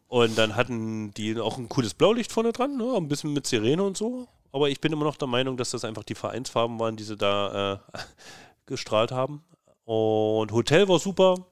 und 0.09 0.39
dann 0.39 0.57
hatten 0.57 1.13
die 1.15 1.39
auch 1.39 1.59
ein 1.59 1.69
cooles 1.69 1.95
Blaulicht 1.95 2.33
vorne 2.33 2.53
dran, 2.53 2.77
ne? 2.77 2.95
ein 2.97 3.09
bisschen 3.09 3.33
mit 3.33 3.47
Sirene 3.47 3.83
und 3.83 3.97
so. 3.97 4.27
Aber 4.53 4.69
ich 4.69 4.81
bin 4.81 4.93
immer 4.93 5.05
noch 5.05 5.17
der 5.17 5.29
Meinung, 5.29 5.57
dass 5.57 5.71
das 5.71 5.85
einfach 5.85 6.05
die 6.05 6.15
Vereinsfarben 6.15 6.79
waren, 6.79 6.97
die 6.97 7.05
sie 7.05 7.17
da 7.17 7.75
äh, 7.95 7.99
gestrahlt 8.67 9.11
haben. 9.13 9.43
Und 9.85 10.53
Hotel 10.53 10.89
war 10.89 10.99
super. 10.99 11.47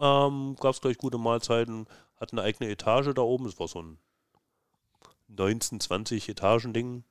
Ähm, 0.00 0.56
Gab 0.60 0.74
es 0.74 0.80
gleich 0.80 0.96
gute 0.98 1.18
Mahlzeiten. 1.18 1.86
Hat 2.20 2.32
eine 2.32 2.42
eigene 2.42 2.70
Etage 2.70 3.12
da 3.14 3.22
oben. 3.22 3.46
Es 3.46 3.58
war 3.58 3.68
so 3.68 3.82
ein 3.82 3.98
19, 5.28 5.80
20 5.80 6.28
Etagen-Ding. 6.28 7.04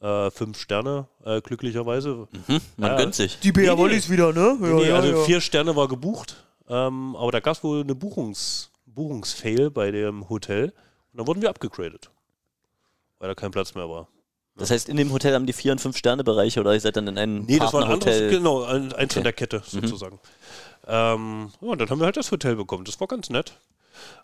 Äh, 0.00 0.32
fünf 0.32 0.58
Sterne, 0.58 1.06
äh, 1.24 1.40
glücklicherweise. 1.40 2.26
Mhm, 2.48 2.60
man 2.76 2.90
Ja. 2.90 2.96
gönnt 2.96 3.14
sich. 3.14 3.38
Die 3.38 3.52
BR 3.52 3.74
nee. 3.74 3.78
Wollis 3.80 4.10
wieder, 4.10 4.32
ne? 4.32 4.58
Ja, 4.60 4.66
nee, 4.74 4.88
ja, 4.88 4.96
also 4.96 5.12
ja. 5.12 5.24
vier 5.24 5.40
Sterne 5.40 5.76
war 5.76 5.86
gebucht, 5.86 6.44
ähm, 6.66 7.14
aber 7.14 7.30
da 7.30 7.38
gab 7.38 7.54
es 7.54 7.62
wohl 7.62 7.82
eine 7.82 7.94
Buchungs 7.94 8.72
Buchungsfail 8.84 9.70
bei 9.70 9.92
dem 9.92 10.28
Hotel 10.28 10.70
und 11.12 11.18
dann 11.18 11.26
wurden 11.28 11.40
wir 11.40 11.50
abgegradet, 11.50 12.10
weil 13.20 13.28
da 13.28 13.36
kein 13.36 13.52
Platz 13.52 13.76
mehr 13.76 13.88
war. 13.88 14.08
Das 14.62 14.70
heißt, 14.70 14.88
in 14.88 14.96
dem 14.96 15.12
Hotel 15.12 15.34
haben 15.34 15.44
die 15.44 15.52
Vier- 15.52 15.72
und 15.72 15.80
Fünf-Sterne-Bereiche 15.80 16.60
oder 16.60 16.72
ihr 16.72 16.78
seid 16.78 16.96
dann 16.96 17.08
in 17.08 17.18
einem 17.18 17.44
Nee, 17.46 17.58
das 17.58 17.72
war 17.72 17.84
ein 17.84 17.90
anderes, 17.90 18.30
genau, 18.30 18.62
ein, 18.62 18.92
eins 18.92 19.12
von 19.12 19.20
Okay. 19.20 19.22
der 19.22 19.32
Kette 19.32 19.62
sozusagen. 19.66 20.20
Ähm, 20.86 21.50
ja, 21.60 21.68
und 21.68 21.80
dann 21.80 21.90
haben 21.90 21.98
wir 21.98 22.04
halt 22.04 22.16
das 22.16 22.30
Hotel 22.30 22.54
bekommen, 22.54 22.84
das 22.84 23.00
war 23.00 23.08
ganz 23.08 23.28
nett. 23.28 23.58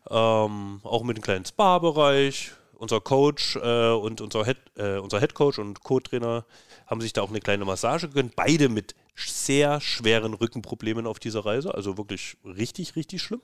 Ähm, 0.08 0.78
auch 0.84 1.02
mit 1.02 1.16
einem 1.16 1.22
kleinen 1.24 1.44
Spa-Bereich. 1.44 2.52
Unser 2.74 3.00
Coach 3.00 3.56
äh, 3.56 3.90
und 3.90 4.20
unser 4.20 4.44
Head, 4.44 4.58
äh, 4.76 4.98
unser 4.98 5.18
Head 5.18 5.34
Coach 5.34 5.58
und 5.58 5.82
Co-Trainer 5.82 6.44
haben 6.86 7.00
sich 7.00 7.12
da 7.12 7.22
auch 7.22 7.30
eine 7.30 7.40
kleine 7.40 7.64
Massage 7.64 8.06
gegönnt. 8.06 8.36
Beide 8.36 8.68
mit 8.68 8.94
sehr 9.16 9.80
schweren 9.80 10.34
Rückenproblemen 10.34 11.08
auf 11.08 11.18
dieser 11.18 11.44
Reise, 11.44 11.74
also 11.74 11.98
wirklich 11.98 12.36
richtig, 12.44 12.94
richtig 12.94 13.22
schlimm. 13.22 13.42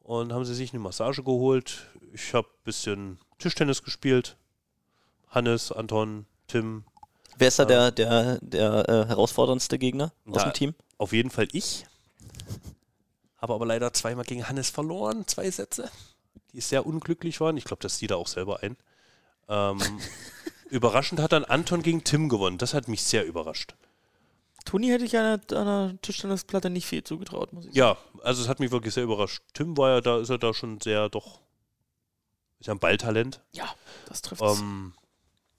Und 0.00 0.32
haben 0.32 0.46
sie 0.46 0.54
sich 0.54 0.72
eine 0.72 0.80
Massage 0.80 1.22
geholt. 1.22 1.86
Ich 2.14 2.32
habe 2.32 2.48
ein 2.48 2.64
bisschen 2.64 3.18
Tischtennis 3.38 3.82
gespielt. 3.82 4.38
Hannes, 5.34 5.72
Anton, 5.72 6.26
Tim, 6.46 6.84
Wer 7.36 7.48
ist 7.48 7.58
da 7.58 7.64
der, 7.64 7.90
der, 7.90 8.38
der 8.40 8.88
äh, 8.88 9.06
herausforderndste 9.06 9.78
Gegner 9.78 10.12
aus 10.30 10.44
dem 10.44 10.52
Team? 10.52 10.74
Auf 10.98 11.12
jeden 11.12 11.30
Fall 11.30 11.48
ich. 11.52 11.84
Habe 13.38 13.54
aber 13.54 13.66
leider 13.66 13.92
zweimal 13.92 14.24
gegen 14.24 14.48
Hannes 14.48 14.70
verloren, 14.70 15.26
zwei 15.26 15.50
Sätze, 15.50 15.90
die 16.52 16.60
sehr 16.60 16.86
unglücklich 16.86 17.40
waren. 17.40 17.56
Ich 17.56 17.64
glaube, 17.64 17.82
das 17.82 17.98
sieht 17.98 18.10
er 18.10 18.16
auch 18.16 18.28
selber 18.28 18.62
ein. 18.62 18.76
Ähm, 19.48 19.80
überraschend 20.70 21.20
hat 21.20 21.32
dann 21.32 21.44
Anton 21.44 21.82
gegen 21.82 22.04
Tim 22.04 22.28
gewonnen. 22.28 22.58
Das 22.58 22.72
hat 22.72 22.88
mich 22.88 23.02
sehr 23.02 23.26
überrascht. 23.26 23.74
Toni 24.64 24.88
hätte 24.88 25.04
ich 25.04 25.16
einer, 25.16 25.40
einer 25.50 25.94
Tischtennisplatte 26.00 26.70
nicht 26.70 26.86
viel 26.86 27.04
zugetraut, 27.04 27.52
muss 27.52 27.66
ich 27.66 27.74
sagen. 27.74 27.78
Ja, 27.78 27.98
also 28.22 28.42
es 28.42 28.48
hat 28.48 28.60
mich 28.60 28.70
wirklich 28.70 28.94
sehr 28.94 29.04
überrascht. 29.04 29.42
Tim 29.52 29.76
war 29.76 29.90
ja 29.90 30.00
da, 30.00 30.20
ist 30.20 30.30
er 30.30 30.38
da 30.38 30.54
schon 30.54 30.80
sehr 30.80 31.10
doch, 31.10 31.40
ist 32.60 32.68
ja 32.68 32.72
ein 32.72 32.78
Balltalent. 32.78 33.42
Ja, 33.52 33.74
das 34.06 34.22
trifft 34.22 34.40
es. 34.40 34.58
Ähm, 34.58 34.94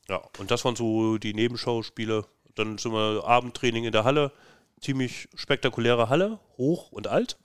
ja, 0.09 0.21
und 0.39 0.51
das 0.51 0.65
waren 0.65 0.75
so 0.75 1.17
die 1.17 1.33
Nebenschauspiele. 1.33 2.25
Dann 2.55 2.77
sind 2.77 2.93
wir 2.93 3.23
Abendtraining 3.25 3.85
in 3.85 3.91
der 3.91 4.03
Halle. 4.03 4.31
Ziemlich 4.81 5.29
spektakuläre 5.35 6.09
Halle, 6.09 6.37
hoch 6.57 6.91
und 6.91 7.07
alt. 7.07 7.37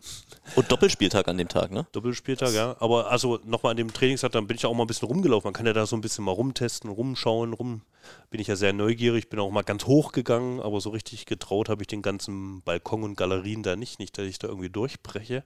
Und 0.56 0.70
Doppelspieltag 0.70 1.28
an 1.28 1.38
dem 1.38 1.46
Tag, 1.46 1.70
ne? 1.70 1.86
Doppelspieltag, 1.92 2.52
ja. 2.52 2.76
Aber 2.80 3.10
also 3.10 3.38
nochmal 3.44 3.70
an 3.70 3.76
dem 3.76 3.92
Trainingstag, 3.92 4.32
dann 4.32 4.48
bin 4.48 4.56
ich 4.56 4.66
auch 4.66 4.74
mal 4.74 4.82
ein 4.82 4.88
bisschen 4.88 5.06
rumgelaufen. 5.06 5.46
Man 5.46 5.52
kann 5.54 5.64
ja 5.64 5.72
da 5.72 5.86
so 5.86 5.96
ein 5.96 6.00
bisschen 6.00 6.24
mal 6.24 6.32
rumtesten, 6.32 6.90
rumschauen, 6.90 7.52
rum. 7.52 7.82
Bin 8.30 8.40
ich 8.40 8.48
ja 8.48 8.56
sehr 8.56 8.72
neugierig, 8.72 9.30
bin 9.30 9.38
auch 9.38 9.50
mal 9.50 9.62
ganz 9.62 9.86
hoch 9.86 10.10
gegangen, 10.10 10.60
aber 10.60 10.80
so 10.80 10.90
richtig 10.90 11.24
getraut 11.24 11.68
habe 11.68 11.82
ich 11.82 11.86
den 11.86 12.02
ganzen 12.02 12.62
Balkon 12.62 13.04
und 13.04 13.16
Galerien 13.16 13.62
da 13.62 13.76
nicht. 13.76 14.00
Nicht, 14.00 14.18
dass 14.18 14.26
ich 14.26 14.40
da 14.40 14.48
irgendwie 14.48 14.70
durchbreche. 14.70 15.44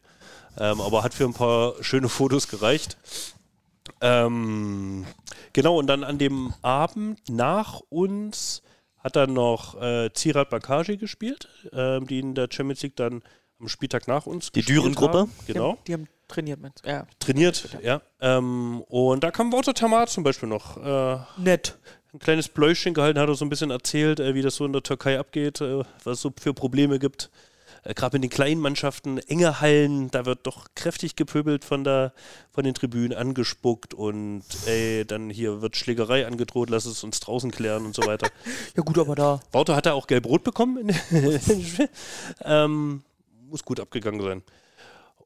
Ähm, 0.59 0.81
aber 0.81 1.03
hat 1.03 1.13
für 1.13 1.25
ein 1.25 1.35
paar 1.35 1.75
schöne 1.83 2.09
Fotos 2.09 2.49
gereicht. 2.49 2.97
Ähm, 4.01 5.05
genau, 5.53 5.79
und 5.79 5.87
dann 5.87 6.05
an 6.05 6.19
dem 6.19 6.55
Abend 6.63 7.21
nach 7.29 7.81
uns 7.89 8.63
hat 8.99 9.17
dann 9.17 9.33
noch 9.35 9.81
äh, 9.81 10.11
Zirat 10.15 10.51
Bakaji 10.51 10.97
gespielt, 10.97 11.49
ähm, 11.73 12.07
die 12.07 12.21
in 12.21 12.35
der 12.35 12.49
Champions 12.51 12.83
League 12.83 12.97
dann 12.97 13.23
am 13.61 13.69
Spieltag 13.69 14.09
nach 14.09 14.27
uns 14.27 14.51
Die 14.53 14.61
gespielt 14.61 14.79
Düren-Gruppe? 14.79 15.19
haben. 15.19 15.33
Die 15.47 15.53
Genau 15.53 15.71
haben, 15.73 15.79
die 15.87 15.93
haben 15.93 16.09
trainiert 16.29 16.61
mit. 16.61 16.73
Ja, 16.85 17.07
trainiert, 17.19 17.77
ja. 17.83 18.01
Ähm, 18.21 18.83
und 18.89 19.23
da 19.23 19.31
kam 19.31 19.53
Wouter 19.53 19.75
Tamar 19.75 20.07
zum 20.07 20.25
Beispiel 20.25 20.49
noch. 20.49 20.77
Äh, 20.79 21.19
nett. 21.37 21.77
ein 22.15 22.19
kleines 22.19 22.49
Pläuschchen 22.49 22.95
gehalten, 22.95 23.19
hat 23.21 23.29
er 23.29 23.35
so 23.35 23.45
ein 23.45 23.51
bisschen 23.51 23.71
erzählt, 23.71 24.21
äh, 24.21 24.35
wie 24.35 24.43
das 24.43 24.57
so 24.57 24.65
in 24.65 24.73
der 24.73 24.83
Türkei 24.83 25.19
abgeht, 25.19 25.61
äh, 25.61 25.81
was 26.05 26.15
es 26.19 26.21
so 26.23 26.33
für 26.41 26.55
Probleme 26.55 26.99
gibt. 26.99 27.31
Äh, 27.85 27.95
Gerade 27.95 28.17
mit 28.17 28.25
den 28.25 28.31
kleinen 28.31 28.61
Mannschaften, 28.61 29.19
enge 29.19 29.61
Hallen, 29.61 30.11
da 30.11 30.27
wird 30.27 30.47
doch 30.47 30.69
kräftig 30.75 31.17
gepöbelt 31.17 31.65
von, 31.65 31.85
der, 31.85 32.13
von 32.51 32.65
den 32.65 32.75
Tribünen, 32.75 33.17
angespuckt 33.17 33.95
und 33.95 34.43
ey, 34.67 35.05
dann 35.07 35.31
hier 35.31 35.63
wird 35.63 35.77
Schlägerei 35.77 36.27
angedroht, 36.27 36.71
lass 36.71 36.87
es 36.87 37.05
uns 37.05 37.21
draußen 37.21 37.51
klären 37.51 37.85
und 37.85 37.95
so 37.95 38.07
weiter. 38.07 38.29
Ja 38.77 38.83
gut, 38.83 38.99
aber 38.99 39.15
da. 39.15 39.41
Wouter 39.53 39.77
hat 39.77 39.87
er 39.87 39.95
auch 39.95 40.07
gelb-rot 40.07 40.43
bekommen. 40.43 40.89
In, 40.89 40.97
ähm, 42.45 43.03
muss 43.49 43.65
gut 43.65 43.79
abgegangen 43.79 44.21
sein. 44.21 44.43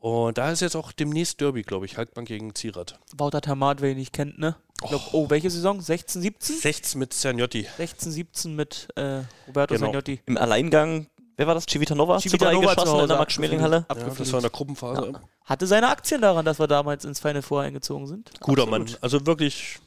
Und 0.00 0.38
da 0.38 0.50
ist 0.52 0.60
jetzt 0.60 0.76
auch 0.76 0.92
demnächst 0.92 1.40
Derby, 1.40 1.62
glaube 1.62 1.86
ich, 1.86 1.96
Halkbank 1.96 2.28
gegen 2.28 2.54
Zierat. 2.54 2.98
Wouter 3.16 3.40
Tamat, 3.40 3.80
wer 3.80 3.90
ihn 3.90 3.96
nicht 3.96 4.12
kennt, 4.12 4.38
ne? 4.38 4.56
Ich 4.82 4.88
glaub, 4.88 5.02
oh, 5.12 5.30
welche 5.30 5.50
Saison? 5.50 5.80
16, 5.80 6.22
17? 6.22 6.56
16 6.56 6.98
mit 6.98 7.12
Zernotti. 7.12 7.66
16, 7.78 8.12
17 8.12 8.54
mit 8.54 8.88
äh, 8.96 9.22
Roberto 9.48 9.74
Genau. 9.74 9.86
Sagnotti. 9.86 10.20
Im 10.26 10.36
Alleingang, 10.36 11.06
wer 11.38 11.46
war 11.46 11.54
das? 11.54 11.64
Civitanova? 11.64 12.20
Civitanova 12.20 12.74
geschossen 12.74 12.90
Hause 12.92 13.02
in 13.04 13.08
der 13.08 13.16
Max-Schmeling-Halle? 13.18 13.86
Ja, 13.88 13.94
das 13.94 14.32
war 14.32 14.38
in 14.40 14.42
der 14.42 14.50
Gruppenphase. 14.50 15.12
Hatte 15.46 15.66
seine 15.66 15.88
Aktien 15.88 16.20
daran, 16.20 16.44
dass 16.44 16.58
wir 16.58 16.66
damals 16.66 17.06
ins 17.06 17.18
Final 17.20 17.40
Four 17.40 17.62
eingezogen 17.62 18.06
sind. 18.06 18.30
Guter 18.40 18.64
Absolut. 18.64 18.88
Mann. 18.90 18.98
Also 19.00 19.24
wirklich, 19.24 19.78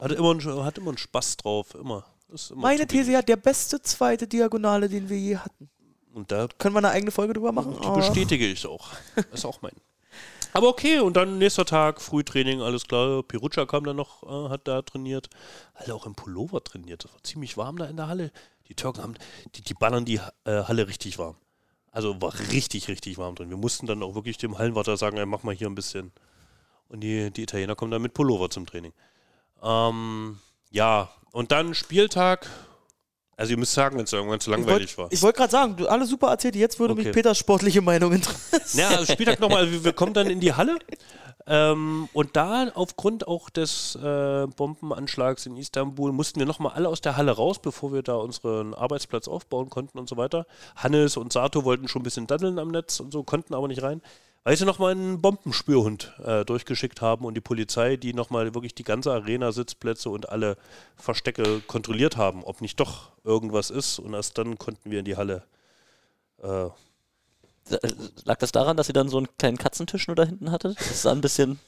hatte 0.00 0.14
immer, 0.14 0.30
einen- 0.32 0.64
hat 0.64 0.78
immer 0.78 0.88
einen 0.88 0.98
Spaß 0.98 1.36
drauf. 1.36 1.74
Immer. 1.76 2.04
Immer 2.28 2.60
Meine 2.60 2.86
These, 2.86 3.12
ja, 3.12 3.22
der 3.22 3.36
beste 3.36 3.80
zweite 3.82 4.26
Diagonale, 4.26 4.88
den 4.88 5.08
wir 5.08 5.18
je 5.18 5.36
hatten. 5.36 5.70
Und 6.12 6.32
da 6.32 6.48
Können 6.58 6.74
wir 6.74 6.78
eine 6.78 6.90
eigene 6.90 7.12
Folge 7.12 7.34
drüber 7.34 7.52
machen? 7.52 7.76
Die 7.80 7.86
Oh. 7.86 7.94
bestätige 7.94 8.46
ich 8.46 8.66
auch. 8.66 8.88
Ist 9.32 9.44
auch 9.44 9.62
mein. 9.62 9.72
Aber 10.52 10.66
okay, 10.68 10.98
und 10.98 11.16
dann 11.16 11.38
nächster 11.38 11.64
Tag, 11.64 12.00
Frühtraining, 12.00 12.60
alles 12.60 12.88
klar. 12.88 13.22
Piruccia 13.22 13.66
kam 13.66 13.84
dann 13.84 13.94
noch, 13.94 14.24
äh, 14.24 14.48
hat 14.50 14.66
da 14.66 14.82
trainiert. 14.82 15.28
Alle 15.74 15.94
auch 15.94 16.06
im 16.06 16.14
Pullover 16.16 16.64
trainiert. 16.64 17.04
Das 17.04 17.12
war 17.12 17.22
ziemlich 17.22 17.56
warm 17.56 17.76
da 17.76 17.84
in 17.86 17.96
der 17.96 18.08
Halle. 18.08 18.32
Die 18.70 18.76
Türken 18.76 19.02
haben, 19.02 19.14
die, 19.56 19.62
die 19.62 19.74
ballern 19.74 20.04
die 20.04 20.20
äh, 20.44 20.62
Halle 20.62 20.86
richtig 20.86 21.18
warm. 21.18 21.34
Also 21.90 22.22
war 22.22 22.32
richtig, 22.52 22.86
richtig 22.86 23.18
warm 23.18 23.34
drin. 23.34 23.50
Wir 23.50 23.56
mussten 23.56 23.86
dann 23.86 24.02
auch 24.02 24.14
wirklich 24.14 24.38
dem 24.38 24.56
Hallenwärter 24.56 24.96
sagen, 24.96 25.16
ey, 25.16 25.26
mach 25.26 25.42
mal 25.42 25.54
hier 25.54 25.68
ein 25.68 25.74
bisschen. 25.74 26.12
Und 26.88 27.00
die, 27.00 27.32
die 27.32 27.42
Italiener 27.42 27.74
kommen 27.74 27.90
dann 27.90 28.00
mit 28.00 28.14
Pullover 28.14 28.48
zum 28.48 28.66
Training. 28.66 28.92
Ähm, 29.60 30.38
ja, 30.70 31.10
und 31.32 31.50
dann 31.50 31.74
Spieltag. 31.74 32.48
Also 33.36 33.52
ihr 33.52 33.58
müsst 33.58 33.72
sagen, 33.72 33.96
wenn 33.96 34.04
es 34.04 34.12
irgendwann 34.12 34.38
zu 34.38 34.50
langweilig 34.50 34.96
war. 34.98 35.08
Ich 35.10 35.20
wollte 35.22 35.38
gerade 35.38 35.50
sagen, 35.50 35.76
du 35.76 35.88
alles 35.88 36.08
super 36.10 36.28
erzählt, 36.28 36.54
jetzt 36.54 36.78
würde 36.78 36.94
mich 36.94 37.06
Okay. 37.06 37.14
Peters 37.14 37.38
sportliche 37.38 37.80
Meinung 37.80 38.12
interessieren. 38.12 38.62
Ja, 38.74 38.98
also 38.98 39.12
Spieltag 39.12 39.40
nochmal, 39.40 39.82
wir 39.82 39.92
kommen 39.94 40.14
dann 40.14 40.28
in 40.28 40.38
die 40.38 40.52
Halle. 40.52 40.78
Ähm, 41.46 42.08
und 42.12 42.36
da 42.36 42.68
aufgrund 42.74 43.26
auch 43.26 43.50
des 43.50 43.96
äh, 43.96 44.46
Bombenanschlags 44.56 45.46
in 45.46 45.56
Istanbul 45.56 46.12
mussten 46.12 46.38
wir 46.38 46.46
nochmal 46.46 46.72
alle 46.74 46.88
aus 46.88 47.00
der 47.00 47.16
Halle 47.16 47.32
raus, 47.32 47.58
bevor 47.58 47.92
wir 47.92 48.02
da 48.02 48.16
unseren 48.16 48.74
Arbeitsplatz 48.74 49.26
aufbauen 49.28 49.70
konnten 49.70 49.98
und 49.98 50.08
so 50.08 50.16
weiter. 50.16 50.46
Hannes 50.76 51.16
und 51.16 51.32
Sato 51.32 51.64
wollten 51.64 51.88
schon 51.88 52.00
ein 52.00 52.04
bisschen 52.04 52.26
daddeln 52.26 52.58
am 52.58 52.68
Netz 52.68 53.00
und 53.00 53.12
so, 53.12 53.22
konnten 53.22 53.54
aber 53.54 53.68
nicht 53.68 53.82
rein, 53.82 54.02
weil 54.44 54.56
sie 54.56 54.64
nochmal 54.64 54.92
einen 54.92 55.20
Bombenspürhund 55.20 56.14
äh, 56.24 56.44
durchgeschickt 56.44 57.00
haben 57.00 57.24
und 57.24 57.34
die 57.34 57.40
Polizei, 57.42 57.96
die 57.96 58.14
nochmal 58.14 58.54
wirklich 58.54 58.74
die 58.74 58.84
ganze 58.84 59.12
Arena, 59.12 59.52
Sitzplätze 59.52 60.10
und 60.10 60.28
alle 60.28 60.56
Verstecke 60.96 61.60
kontrolliert 61.66 62.16
haben, 62.16 62.44
ob 62.44 62.60
nicht 62.60 62.80
doch 62.80 63.10
irgendwas 63.24 63.70
ist. 63.70 63.98
Und 63.98 64.14
erst 64.14 64.38
dann 64.38 64.58
konnten 64.58 64.90
wir 64.90 65.00
in 65.00 65.04
die 65.04 65.16
Halle. 65.16 65.44
Äh, 66.42 66.68
Lag 68.24 68.38
das 68.38 68.52
daran, 68.52 68.76
dass 68.76 68.88
ihr 68.88 68.92
dann 68.94 69.08
so 69.08 69.18
einen 69.18 69.28
kleinen 69.38 69.58
Katzentisch 69.58 70.06
nur 70.08 70.16
da 70.16 70.24
hinten 70.24 70.50
hattet? 70.50 70.76
Das 70.78 71.02
sah 71.02 71.12
ein 71.12 71.20
bisschen. 71.20 71.58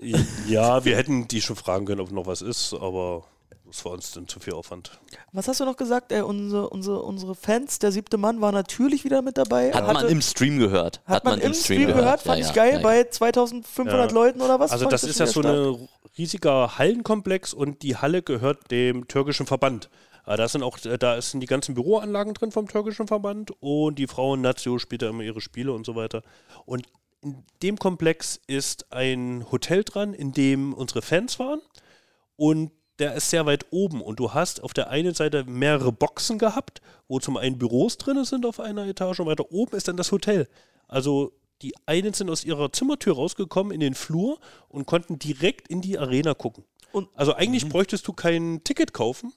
Ja, 0.48 0.84
wir 0.84 0.96
hätten 0.96 1.28
die 1.28 1.40
schon 1.40 1.56
fragen 1.56 1.86
können, 1.86 2.00
ob 2.00 2.10
noch 2.12 2.26
was 2.26 2.42
ist, 2.42 2.74
aber 2.74 3.24
das 3.66 3.84
war 3.84 3.92
uns 3.92 4.12
dann 4.12 4.28
zu 4.28 4.38
viel 4.38 4.52
Aufwand. 4.52 4.92
Was 5.32 5.48
hast 5.48 5.58
du 5.60 5.64
noch 5.64 5.76
gesagt? 5.76 6.12
Äh, 6.12 6.22
unsere, 6.22 6.70
unsere, 6.70 7.02
unsere 7.02 7.34
Fans, 7.34 7.78
der 7.80 7.90
siebte 7.92 8.16
Mann, 8.16 8.40
war 8.40 8.52
natürlich 8.52 9.04
wieder 9.04 9.22
mit 9.22 9.36
dabei. 9.38 9.72
Hat 9.72 9.86
man 9.86 9.96
Hatte- 9.96 10.06
im 10.06 10.22
Stream 10.22 10.58
gehört. 10.58 11.00
hat 11.06 11.24
man 11.24 11.40
im 11.40 11.52
Stream 11.52 11.86
gehört, 11.88 12.20
fand 12.22 12.40
Ja, 12.40 12.46
ich 12.46 12.54
geil, 12.54 12.70
ja, 12.74 12.76
ja. 12.76 12.82
bei 12.82 13.04
2500 13.04 14.10
Ja. 14.10 14.14
Leuten 14.14 14.40
oder 14.40 14.60
was? 14.60 14.70
Also 14.70 14.88
das 14.88 15.02
ich 15.02 15.10
ist 15.10 15.18
ja 15.20 15.26
so 15.26 15.42
ein 15.42 15.88
riesiger 16.16 16.78
Hallenkomplex 16.78 17.52
und 17.52 17.82
die 17.82 17.96
Halle 17.96 18.22
gehört 18.22 18.70
dem 18.70 19.08
türkischen 19.08 19.46
Verband. 19.46 19.90
Äh, 20.26 20.36
Da 20.36 20.48
sind 20.48 20.62
auch, 20.62 20.78
äh, 20.84 20.98
da 20.98 21.20
sind 21.22 21.40
die 21.40 21.46
ganzen 21.46 21.74
Büroanlagen 21.74 22.34
drin 22.34 22.52
vom 22.52 22.68
türkischen 22.68 23.06
Verband 23.06 23.52
und 23.60 23.98
die 23.98 24.06
Frauen 24.06 24.40
Nazio 24.40 24.78
spielt 24.78 25.02
da 25.02 25.08
immer 25.08 25.22
ihre 25.22 25.40
Spiele 25.40 25.72
und 25.72 25.86
so 25.86 25.94
weiter. 25.94 26.22
Und 26.64 26.86
in 27.22 27.42
dem 27.62 27.78
Komplex 27.78 28.40
ist 28.46 28.92
ein 28.92 29.46
Hotel 29.50 29.84
dran, 29.84 30.12
in 30.14 30.32
dem 30.32 30.74
unsere 30.74 31.02
Fans 31.02 31.38
waren 31.38 31.60
und 32.36 32.70
der 32.98 33.14
ist 33.14 33.28
sehr 33.30 33.44
weit 33.46 33.66
oben 33.70 34.00
und 34.00 34.18
du 34.20 34.32
hast 34.32 34.62
auf 34.62 34.72
der 34.72 34.88
einen 34.88 35.12
Seite 35.14 35.44
mehrere 35.44 35.92
Boxen 35.92 36.38
gehabt, 36.38 36.80
wo 37.08 37.18
zum 37.18 37.36
einen 37.36 37.58
Büros 37.58 37.98
drin 37.98 38.24
sind 38.24 38.46
auf 38.46 38.58
einer 38.58 38.86
Etage 38.86 39.20
und 39.20 39.26
weiter 39.26 39.50
oben 39.52 39.76
ist 39.76 39.86
dann 39.88 39.96
das 39.98 40.12
Hotel. 40.12 40.48
Also 40.88 41.32
die 41.62 41.74
einen 41.86 42.14
sind 42.14 42.30
aus 42.30 42.44
ihrer 42.44 42.72
Zimmertür 42.72 43.14
rausgekommen 43.16 43.72
in 43.72 43.80
den 43.80 43.94
Flur 43.94 44.38
und 44.68 44.86
konnten 44.86 45.18
direkt 45.18 45.68
in 45.68 45.80
die 45.82 45.98
Arena 45.98 46.34
gucken. 46.34 46.64
Und- 46.92 47.08
also 47.14 47.34
eigentlich 47.34 47.68
bräuchtest 47.68 48.06
du 48.08 48.12
kein 48.12 48.62
Ticket 48.64 48.92
kaufen. 48.94 49.32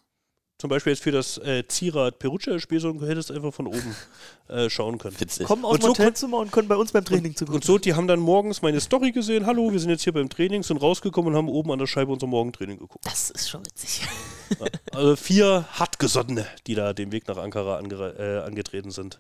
Zum 0.60 0.70
Beispiel 0.70 0.92
jetzt 0.92 1.02
für 1.04 1.12
das 1.12 1.38
äh, 1.38 1.66
Zierat 1.70 2.20
Perugia-Spiel, 2.20 2.82
sondern 2.82 3.06
du 3.06 3.10
hättest 3.10 3.32
einfach 3.32 3.54
von 3.54 3.66
oben 3.68 3.96
äh, 4.50 4.70
schauen 4.70 4.98
können. 4.98 5.18
Witzig. 5.18 5.48
Kommen 5.48 5.64
aus 5.64 5.76
Und 5.76 5.80
dem 5.80 5.84
so 5.84 5.90
Hotelzimmer 5.92 6.38
und 6.40 6.52
können 6.52 6.68
bei 6.68 6.76
uns 6.76 6.92
beim 6.92 7.06
Training 7.06 7.34
zugucken. 7.34 7.56
Und 7.56 7.64
so, 7.64 7.78
die 7.78 7.94
haben 7.94 8.08
dann 8.08 8.20
morgens 8.20 8.62
meine 8.62 8.82
Story 8.82 9.14
gesehen. 9.14 9.46
Hallo, 9.46 9.72
wir 9.72 9.80
sind 9.80 9.90
jetzt 9.90 10.04
hier 10.04 10.12
beim 10.12 10.28
Training, 10.28 10.62
sind 10.64 10.82
rausgekommen 10.82 11.32
und 11.32 11.38
haben 11.38 11.48
oben 11.48 11.72
an 11.72 11.80
der 11.80 11.88
Scheibe 11.88 12.12
unser 12.12 12.28
Morgentraining 12.28 12.78
geguckt. 12.78 13.06
Das 13.06 13.30
ist 13.30 13.50
schon 13.50 13.66
witzig. 13.66 14.02
Also 14.92 15.16
vier 15.16 15.66
hartgesottene, 15.72 16.46
die 16.68 16.76
da 16.76 16.92
den 16.92 17.14
Weg 17.14 17.30
nach 17.30 17.38
Ankara 17.38 17.78
angere- 17.80 18.18
äh, 18.20 18.46
angetreten 18.46 18.92
sind. 18.92 19.18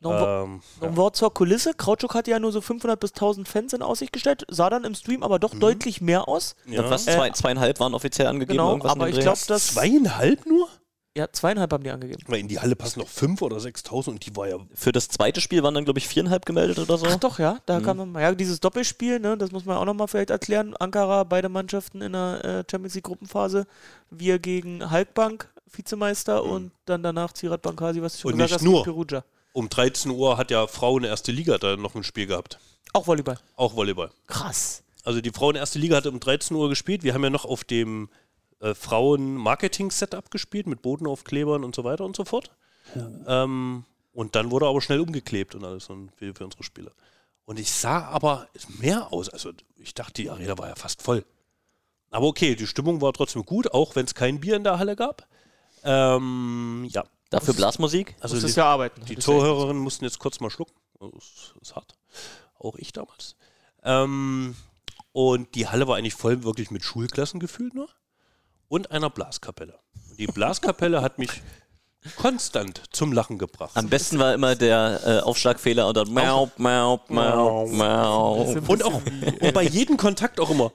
Noch 0.00 0.10
ein, 0.12 0.18
Wo- 0.20 0.24
Ähm, 0.44 0.60
noch 0.80 0.88
ein 0.88 0.96
Wort 0.96 1.16
zur 1.16 1.32
Kulisse. 1.32 1.72
Krautschuk 1.74 2.14
hatte 2.14 2.30
ja 2.30 2.38
nur 2.38 2.52
so 2.52 2.60
500 2.60 3.00
bis 3.00 3.12
1000 3.12 3.48
Fans 3.48 3.72
in 3.72 3.82
Aussicht 3.82 4.12
gestellt, 4.12 4.44
sah 4.48 4.68
dann 4.70 4.84
im 4.84 4.94
Stream 4.94 5.22
aber 5.22 5.38
doch 5.38 5.54
deutlich 5.54 6.00
mehr 6.00 6.28
aus. 6.28 6.54
ja. 6.66 6.88
Was? 6.90 7.04
Zwei, 7.06 7.30
zweieinhalb 7.30 7.80
waren 7.80 7.94
offiziell 7.94 8.26
angegeben. 8.26 8.58
Genau, 8.58 8.78
aber 8.86 9.08
ich 9.08 9.18
glaube, 9.20 9.38
dass. 9.48 9.68
Zweieinhalb 9.68 10.44
nur? 10.46 10.68
Ja, 11.16 11.32
zweieinhalb 11.32 11.72
haben 11.72 11.82
die 11.82 11.90
angegeben. 11.90 12.22
Weil 12.26 12.40
in 12.40 12.48
die 12.48 12.60
Halle 12.60 12.76
passen 12.76 13.00
noch 13.00 13.08
fünf 13.08 13.40
oder 13.40 13.58
sechstausend 13.58 14.16
und 14.16 14.26
die 14.26 14.36
war 14.36 14.48
ja. 14.48 14.58
Für 14.74 14.92
das 14.92 15.08
zweite 15.08 15.40
Spiel 15.40 15.62
waren 15.62 15.72
dann, 15.72 15.86
glaube 15.86 15.98
ich, 15.98 16.06
viereinhalb 16.08 16.44
gemeldet 16.44 16.78
oder 16.78 16.98
so. 16.98 17.06
Ach 17.08 17.16
doch, 17.16 17.38
ja, 17.38 17.56
da 17.64 17.80
kann 17.80 17.96
man 17.96 18.12
mal. 18.12 18.20
Ja, 18.20 18.34
dieses 18.34 18.60
Doppelspiel, 18.60 19.18
ne, 19.18 19.38
das 19.38 19.50
muss 19.50 19.64
man 19.64 19.78
auch 19.78 19.86
nochmal 19.86 20.08
vielleicht 20.08 20.28
erklären. 20.28 20.76
Ankara, 20.76 21.24
beide 21.24 21.48
Mannschaften 21.48 22.02
in 22.02 22.12
der 22.12 22.44
äh, 22.44 22.64
Champions 22.70 22.96
League 22.96 23.04
Gruppenphase. 23.04 23.66
Wir 24.10 24.38
gegen 24.38 24.90
Halkbank, 24.90 25.48
Vizemeister 25.72 26.44
und 26.44 26.70
dann 26.84 27.02
danach 27.02 27.32
Zirat 27.32 27.62
Bankasi, 27.62 28.02
was 28.02 28.12
du 28.12 28.18
schon 28.20 28.32
Und 28.34 28.38
gesagt 28.40 28.60
nicht 28.62 28.68
hast, 28.68 28.70
nur. 28.70 28.84
Perugia. 28.84 29.24
Um 29.56 29.70
13 29.70 30.10
Uhr 30.10 30.36
hat 30.36 30.50
ja 30.50 30.66
Frauen 30.66 31.02
erste 31.02 31.32
Liga 31.32 31.56
da 31.56 31.78
noch 31.78 31.94
ein 31.94 32.04
Spiel 32.04 32.26
gehabt. 32.26 32.58
Auch 32.92 33.06
Volleyball. 33.06 33.38
Auch 33.56 33.74
Volleyball. 33.74 34.10
Krass. 34.26 34.82
Also 35.02 35.22
die 35.22 35.30
Frauen 35.30 35.56
erste 35.56 35.78
Liga 35.78 35.96
hatte 35.96 36.10
um 36.10 36.20
13 36.20 36.54
Uhr 36.54 36.68
gespielt. 36.68 37.04
Wir 37.04 37.14
haben 37.14 37.24
ja 37.24 37.30
noch 37.30 37.46
auf 37.46 37.64
dem 37.64 38.10
äh, 38.60 38.74
Frauen-Marketing-Setup 38.74 40.30
gespielt 40.30 40.66
mit 40.66 40.82
Bodenaufklebern 40.82 41.64
und 41.64 41.74
so 41.74 41.84
weiter 41.84 42.04
und 42.04 42.14
so 42.14 42.26
fort. 42.26 42.50
Ähm, 43.26 43.84
und 44.12 44.36
dann 44.36 44.50
wurde 44.50 44.66
aber 44.66 44.82
schnell 44.82 45.00
umgeklebt 45.00 45.54
und 45.54 45.64
alles 45.64 45.88
und 45.88 46.10
für, 46.16 46.34
für 46.34 46.44
unsere 46.44 46.62
Spiele. 46.62 46.92
Und 47.46 47.58
ich 47.58 47.72
sah 47.72 48.04
aber 48.08 48.48
mehr 48.78 49.10
aus. 49.10 49.30
Also 49.30 49.52
ich 49.78 49.94
dachte, 49.94 50.20
die 50.20 50.28
Arena 50.28 50.58
war 50.58 50.68
ja 50.68 50.74
fast 50.74 51.00
voll. 51.00 51.24
Aber 52.10 52.26
okay, 52.26 52.56
die 52.56 52.66
Stimmung 52.66 53.00
war 53.00 53.14
trotzdem 53.14 53.46
gut, 53.46 53.72
auch 53.72 53.96
wenn 53.96 54.04
es 54.04 54.14
kein 54.14 54.38
Bier 54.38 54.56
in 54.56 54.64
der 54.64 54.78
Halle 54.78 54.96
gab. 54.96 55.26
Ähm, 55.82 56.86
ja, 56.90 57.04
Dafür 57.30 57.54
Blasmusik. 57.54 58.14
also 58.20 58.34
Das 58.36 58.44
die, 58.44 58.50
ist 58.50 58.56
ja 58.56 58.66
arbeiten. 58.66 59.04
die 59.04 59.18
Zuhörerinnen 59.18 59.82
mussten 59.82 60.04
jetzt 60.04 60.18
kurz 60.18 60.40
mal 60.40 60.50
schlucken. 60.50 60.74
Das 61.00 61.10
ist, 61.10 61.54
ist 61.60 61.76
hart. 61.76 61.94
Auch 62.58 62.76
ich 62.76 62.92
damals. 62.92 63.36
Ähm, 63.82 64.56
und 65.12 65.54
die 65.54 65.68
Halle 65.68 65.88
war 65.88 65.96
eigentlich 65.96 66.14
voll 66.14 66.44
wirklich 66.44 66.70
mit 66.70 66.84
Schulklassen 66.84 67.40
gefühlt 67.40 67.74
nur. 67.74 67.88
Und 68.68 68.90
einer 68.90 69.10
Blaskapelle. 69.10 69.78
Und 70.10 70.18
die 70.18 70.26
Blaskapelle 70.26 71.02
hat 71.02 71.18
mich 71.18 71.30
konstant 72.16 72.82
zum 72.90 73.12
Lachen 73.12 73.38
gebracht. 73.38 73.72
Am 73.76 73.88
besten 73.88 74.18
war 74.18 74.34
immer 74.34 74.54
der 74.54 75.00
äh, 75.04 75.18
Aufschlagfehler 75.20 75.88
und 75.88 75.96
dann 75.96 76.12
mau, 76.12 76.50
mau, 76.56 77.00
mau, 77.08 77.66
mau. 77.66 78.34
Und 78.68 78.84
auch 78.84 79.02
und 79.40 79.52
bei 79.54 79.62
jedem 79.62 79.96
Kontakt 79.96 80.38
auch 80.40 80.50
immer. 80.50 80.72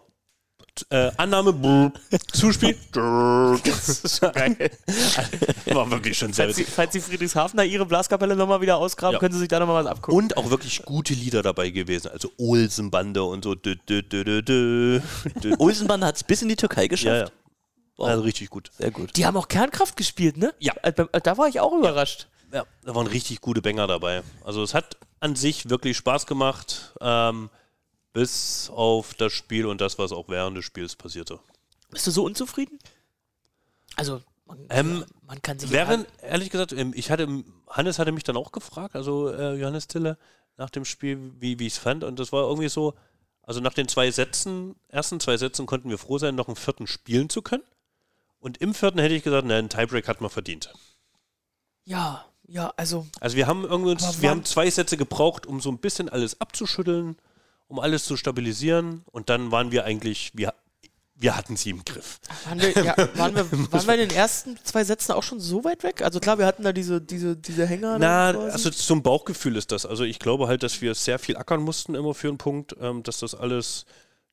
Äh, 0.89 1.11
Annahme, 1.17 1.53
brr, 1.53 1.91
Zuspiel. 2.31 2.75
drrr. 2.91 3.59
War 5.73 5.89
wirklich 5.91 6.17
schon 6.17 6.33
sehr 6.33 6.45
Falls 6.45 6.55
Sie, 6.55 6.61
witzig. 6.63 6.75
falls 6.75 6.93
Sie 6.93 7.01
Friedrichshafener 7.01 7.63
Ihre 7.63 7.85
Blaskapelle 7.85 8.35
nochmal 8.35 8.61
wieder 8.61 8.77
ausgraben, 8.77 9.13
Ja. 9.13 9.19
können 9.19 9.33
Sie 9.33 9.39
sich 9.39 9.47
da 9.47 9.59
nochmal 9.59 9.83
was 9.83 9.91
abgucken. 9.91 10.17
Und 10.17 10.37
auch 10.37 10.49
wirklich 10.49 10.83
gute 10.83 11.13
Lieder 11.13 11.41
dabei 11.41 11.69
gewesen. 11.69 12.09
Also 12.11 12.31
Olsenbande 12.37 13.23
und 13.23 13.43
so. 13.43 13.55
Dö, 13.55 13.75
dö, 13.75 14.01
dö. 14.03 14.99
Olsenbahn 15.59 16.03
hat 16.03 16.15
es 16.17 16.23
bis 16.23 16.41
in 16.41 16.49
die 16.49 16.55
Türkei 16.55 16.83
Ja, 16.83 16.87
geschafft. 16.87 17.31
ja. 17.31 17.51
Wow. 17.97 18.07
Also 18.07 18.23
richtig 18.23 18.49
gut. 18.49 18.71
Sehr 18.77 18.91
gut. 18.91 19.15
Die 19.15 19.25
haben 19.25 19.37
auch 19.37 19.47
Kernkraft 19.47 19.95
gespielt, 19.95 20.37
ne? 20.37 20.53
Ja. 20.59 20.73
Äh, 20.81 20.91
Da 20.93 21.37
war 21.37 21.47
ich 21.47 21.59
auch 21.59 21.73
überrascht. 21.73 22.27
Ja, 22.53 22.65
da 22.83 22.95
waren 22.95 23.07
richtig 23.07 23.41
gute 23.41 23.61
Banger 23.61 23.87
dabei. 23.87 24.23
Also 24.43 24.63
es 24.63 24.73
hat 24.73 24.97
an 25.19 25.35
sich 25.35 25.69
wirklich 25.69 25.95
Spaß 25.97 26.25
gemacht, 26.25 26.93
ähm, 26.99 27.49
bis 28.13 28.69
auf 28.73 29.13
das 29.13 29.31
Spiel 29.33 29.65
und 29.65 29.81
das, 29.81 29.97
was 29.97 30.11
auch 30.11 30.27
während 30.29 30.57
des 30.57 30.65
Spiels 30.65 30.95
passierte. 30.95 31.39
Bist 31.89 32.07
du 32.07 32.11
so 32.11 32.23
unzufrieden? 32.23 32.79
Also, 33.95 34.21
man, 34.45 34.65
Ähm, 34.69 35.05
man 35.27 35.41
kann 35.41 35.59
sich. 35.59 35.71
Während, 35.71 36.07
ehrlich 36.21 36.49
gesagt, 36.49 36.73
ähm, 36.73 36.93
ich 36.95 37.11
hatte, 37.11 37.27
Hannes 37.69 37.99
hatte 37.99 38.11
mich 38.11 38.23
dann 38.23 38.37
auch 38.37 38.51
gefragt, 38.51 38.95
also 38.95 39.29
äh, 39.29 39.55
Johannes 39.55 39.87
Tille, 39.87 40.17
nach 40.57 40.69
dem 40.69 40.85
Spiel, 40.85 41.31
wie, 41.39 41.59
wie 41.59 41.67
ich 41.67 41.73
es 41.73 41.79
fand. 41.79 42.03
Und 42.03 42.19
das 42.19 42.31
war 42.31 42.43
irgendwie 42.43 42.69
so, 42.69 42.93
also 43.43 43.59
nach 43.59 43.73
den 43.73 43.87
zwei 43.87 44.11
Sätzen, 44.11 44.75
ersten 44.89 45.19
zwei 45.19 45.37
Sätzen 45.37 45.65
konnten 45.65 45.89
wir 45.89 45.97
froh 45.97 46.17
sein, 46.17 46.35
noch 46.35 46.47
einen 46.47 46.55
vierten 46.55 46.87
spielen 46.87 47.29
zu 47.29 47.41
können. 47.41 47.63
Und 48.39 48.57
im 48.57 48.73
vierten 48.73 48.99
hätte 48.99 49.13
ich 49.13 49.23
gesagt, 49.23 49.45
nein, 49.45 49.65
ein 49.65 49.69
Tiebreak 49.69 50.07
hat 50.07 50.21
man 50.21 50.29
verdient. 50.29 50.73
Ja, 51.85 52.25
Ja, 52.47 52.73
also 52.75 53.07
Also 53.19 53.37
wir 53.37 53.47
haben 53.47 53.63
irgendwie 53.63 53.91
uns, 53.91 54.21
wir 54.21 54.29
haben 54.29 54.43
zwei 54.45 54.69
Sätze 54.69 54.97
gebraucht, 54.97 55.45
um 55.45 55.61
so 55.61 55.69
ein 55.71 55.77
bisschen 55.77 56.09
alles 56.09 56.41
abzuschütteln, 56.41 57.17
um 57.71 57.79
alles 57.79 58.03
zu 58.03 58.17
stabilisieren 58.17 59.03
und 59.11 59.29
dann 59.29 59.51
waren 59.51 59.71
wir 59.71 59.85
eigentlich, 59.85 60.31
wir, 60.35 60.53
wir 61.15 61.37
hatten 61.37 61.55
sie 61.55 61.69
im 61.69 61.85
Griff. 61.85 62.19
waren 62.45 62.59
wir, 62.61 62.71
ja, 62.83 62.97
waren, 63.17 63.33
wir, 63.33 63.49
waren 63.71 63.87
wir 63.87 63.93
in 63.93 64.09
den 64.09 64.17
ersten 64.17 64.57
zwei 64.63 64.83
Sätzen 64.83 65.13
auch 65.13 65.23
schon 65.23 65.39
so 65.39 65.63
weit 65.63 65.83
weg? 65.83 66.01
Also 66.01 66.19
klar, 66.19 66.37
wir 66.37 66.45
hatten 66.45 66.63
da 66.63 66.73
diese, 66.73 66.99
diese, 66.99 67.37
diese 67.37 67.65
Hänger. 67.65 67.97
Na, 67.97 68.29
also 68.31 68.69
zum 68.71 69.01
Bauchgefühl 69.03 69.55
ist 69.55 69.71
das. 69.71 69.85
Also 69.85 70.03
ich 70.03 70.19
glaube 70.19 70.47
halt, 70.47 70.63
dass 70.63 70.81
wir 70.81 70.93
sehr 70.95 71.17
viel 71.17 71.37
ackern 71.37 71.61
mussten 71.61 71.95
immer 71.95 72.13
für 72.13 72.27
einen 72.27 72.37
Punkt, 72.37 72.75
ähm, 72.81 73.03
dass 73.03 73.19
das 73.19 73.35
alles 73.35 73.85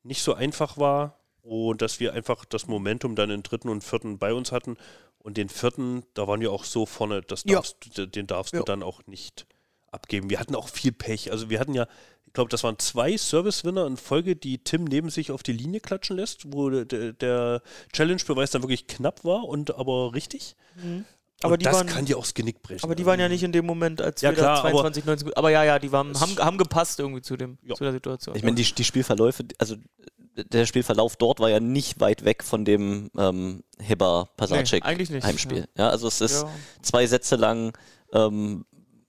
nicht 0.03 0.23
so 0.23 0.35
einfach 0.35 0.77
war 0.79 1.21
und 1.43 1.81
dass 1.81 2.01
wir 2.01 2.15
einfach 2.15 2.45
das 2.45 2.67
Momentum 2.67 3.15
dann 3.15 3.31
im 3.31 3.43
dritten 3.45 3.69
und 3.69 3.85
vierten 3.85 4.19
bei 4.19 4.33
uns 4.35 4.51
hatten. 4.51 4.77
Und 5.19 5.37
den 5.37 5.49
vierten, 5.49 6.03
da 6.15 6.27
waren 6.27 6.41
wir 6.41 6.51
auch 6.51 6.65
so 6.65 6.87
vorne, 6.87 7.21
das 7.23 7.45
Ja. 7.45 7.57
darfst, 7.57 7.77
du- 7.97 8.07
den 8.07 8.27
darfst 8.27 8.53
Ja. 8.55 8.61
du 8.61 8.65
dann 8.65 8.83
auch 8.83 9.07
nicht 9.07 9.47
abgeben. 9.93 10.29
Wir 10.29 10.41
hatten 10.41 10.55
auch 10.57 10.69
viel 10.69 10.93
Pech. 10.93 11.31
Also 11.33 11.51
wir 11.51 11.61
hatten 11.61 11.75
ja, 11.75 11.87
ich 12.29 12.33
glaube, 12.35 12.51
das 12.51 12.63
waren 12.63 12.79
zwei 12.79 13.17
Service-Winner 13.17 13.87
in 13.87 13.97
Folge, 13.97 14.37
die 14.37 14.59
Tim 14.59 14.85
neben 14.85 15.11
sich 15.11 15.33
auf 15.33 15.43
die 15.43 15.53
Linie 15.53 15.81
klatschen 15.81 16.17
lässt, 16.17 16.53
wo 16.53 16.71
der, 16.71 17.13
der 17.13 17.63
Challenge-Beweis 17.93 18.51
dann 18.53 18.63
wirklich 18.63 18.87
knapp 18.87 19.25
war 19.25 19.45
und 19.45 19.75
aber 19.77 20.15
richtig. 20.15 20.55
Aber 21.43 21.55
und 21.55 21.61
die 21.61 21.65
das 21.65 21.75
waren- 21.75 21.87
kann 21.87 22.05
dir 22.05 22.19
auch 22.19 22.23
das 22.23 22.35
Genick 22.35 22.63
brechen. 22.63 22.85
aber 22.85 22.95
die 22.95 23.07
waren 23.07 23.19
ja 23.19 23.29
nicht 23.29 23.43
in 23.43 23.53
dem 23.53 23.65
Moment, 23.67 24.01
als 24.03 24.21
Ja, 24.23 24.31
wir 24.31 24.37
klar, 24.37 24.55
da 24.57 24.61
aber- 24.61 24.71
22, 24.71 25.05
19 25.07 25.25
gut. 25.27 25.37
Aber 25.37 25.51
ja, 25.51 25.65
ja, 25.65 25.79
die 25.79 25.91
waren, 25.91 26.19
haben, 26.21 26.37
haben 26.39 26.59
gepasst 26.59 26.99
irgendwie 27.01 27.23
zu, 27.23 27.37
dem, 27.37 27.59
Ja. 27.65 27.75
zu 27.75 27.85
der 27.85 27.93
Situation. 27.93 28.37
Ich 28.37 28.43
meine, 28.43 28.57
die, 28.57 28.65
die 28.75 28.85
Spielverläufe, 28.85 29.45
also 29.59 29.77
der 30.37 30.67
Spielverlauf 30.67 31.17
dort 31.17 31.41
war 31.41 31.51
ja 31.51 31.59
nicht 31.61 31.99
weit 32.01 32.25
weg 32.25 32.45
von 32.45 32.65
dem 32.65 33.11
ähm, 33.19 33.65
Heber 33.81 34.29
Pasacek 34.37 34.85
Nee, 34.85 34.89
eigentlich 34.91 35.11
nicht, 35.11 35.25
Heimspiel. 35.25 35.67
Ja. 35.77 35.89
also 35.91 36.07
es 36.07 36.21
ist 36.21 36.43
Ja. 36.43 36.51
zwei 36.83 37.07
Sätze 37.07 37.35
lang 37.37 37.77
ähm, 38.13 38.65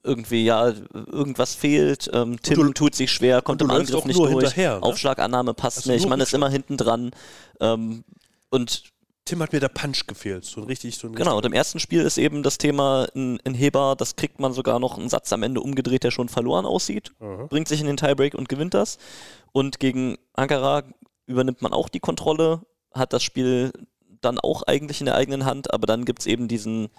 irgendwie, 0.09 0.43
ja, 0.43 0.73
irgendwas 0.93 1.55
fehlt, 1.55 2.09
ähm, 2.13 2.37
Tim 2.41 2.55
du- 2.55 2.73
tut 2.73 2.95
sich 2.95 3.11
schwer, 3.11 3.41
kommt 3.41 3.61
im 3.61 3.69
Angriff 3.69 3.95
auch 3.95 4.05
nicht 4.05 4.17
durch, 4.17 4.31
hinterher, 4.31 4.75
ne? 4.77 4.83
Aufschlagannahme 4.83 5.53
passt 5.53 5.77
Also 5.77 5.91
nicht, 5.91 6.09
man 6.09 6.19
ist 6.19 6.33
immer 6.33 6.49
hinten 6.49 6.75
dran 6.77 7.11
ähm, 7.61 8.03
und 8.49 8.83
Tim 9.25 9.43
hat 9.43 9.53
mir 9.53 9.59
der 9.59 9.69
Punch 9.69 10.07
gefehlt. 10.07 10.43
So 10.43 10.61
ein 10.61 10.67
richtig, 10.67 10.97
so 10.97 11.07
ein 11.07 11.13
Genau, 11.13 11.37
und 11.37 11.45
im 11.45 11.53
ersten 11.53 11.79
Spiel 11.79 12.01
ist 12.01 12.17
eben 12.17 12.41
das 12.41 12.57
Thema 12.57 13.07
ein, 13.15 13.39
ein 13.45 13.53
Heber, 13.53 13.95
das 13.95 14.15
kriegt 14.15 14.39
man 14.39 14.53
sogar 14.53 14.79
noch 14.79 14.97
einen 14.97 15.07
Satz 15.09 15.31
am 15.31 15.43
Ende 15.43 15.61
umgedreht, 15.61 16.03
der 16.03 16.09
schon 16.09 16.29
verloren 16.29 16.65
aussieht, 16.65 17.11
bringt 17.49 17.67
sich 17.67 17.79
in 17.79 17.85
den 17.85 17.97
Tiebreak 17.97 18.33
und 18.33 18.49
gewinnt 18.49 18.73
das. 18.73 18.97
Und 19.51 19.79
gegen 19.79 20.17
Ankara 20.33 20.83
übernimmt 21.27 21.61
man 21.61 21.73
auch 21.73 21.89
die 21.89 21.99
Kontrolle, 21.99 22.61
hat 22.91 23.13
das 23.13 23.21
Spiel 23.21 23.71
dann 24.21 24.39
auch 24.39 24.63
eigentlich 24.63 24.99
in 24.99 25.05
der 25.05 25.13
eigenen 25.15 25.45
Hand, 25.45 25.71
aber 25.73 25.85
dann 25.85 26.05
gibt 26.05 26.21
es 26.21 26.25
eben 26.25 26.47
diesen 26.47 26.89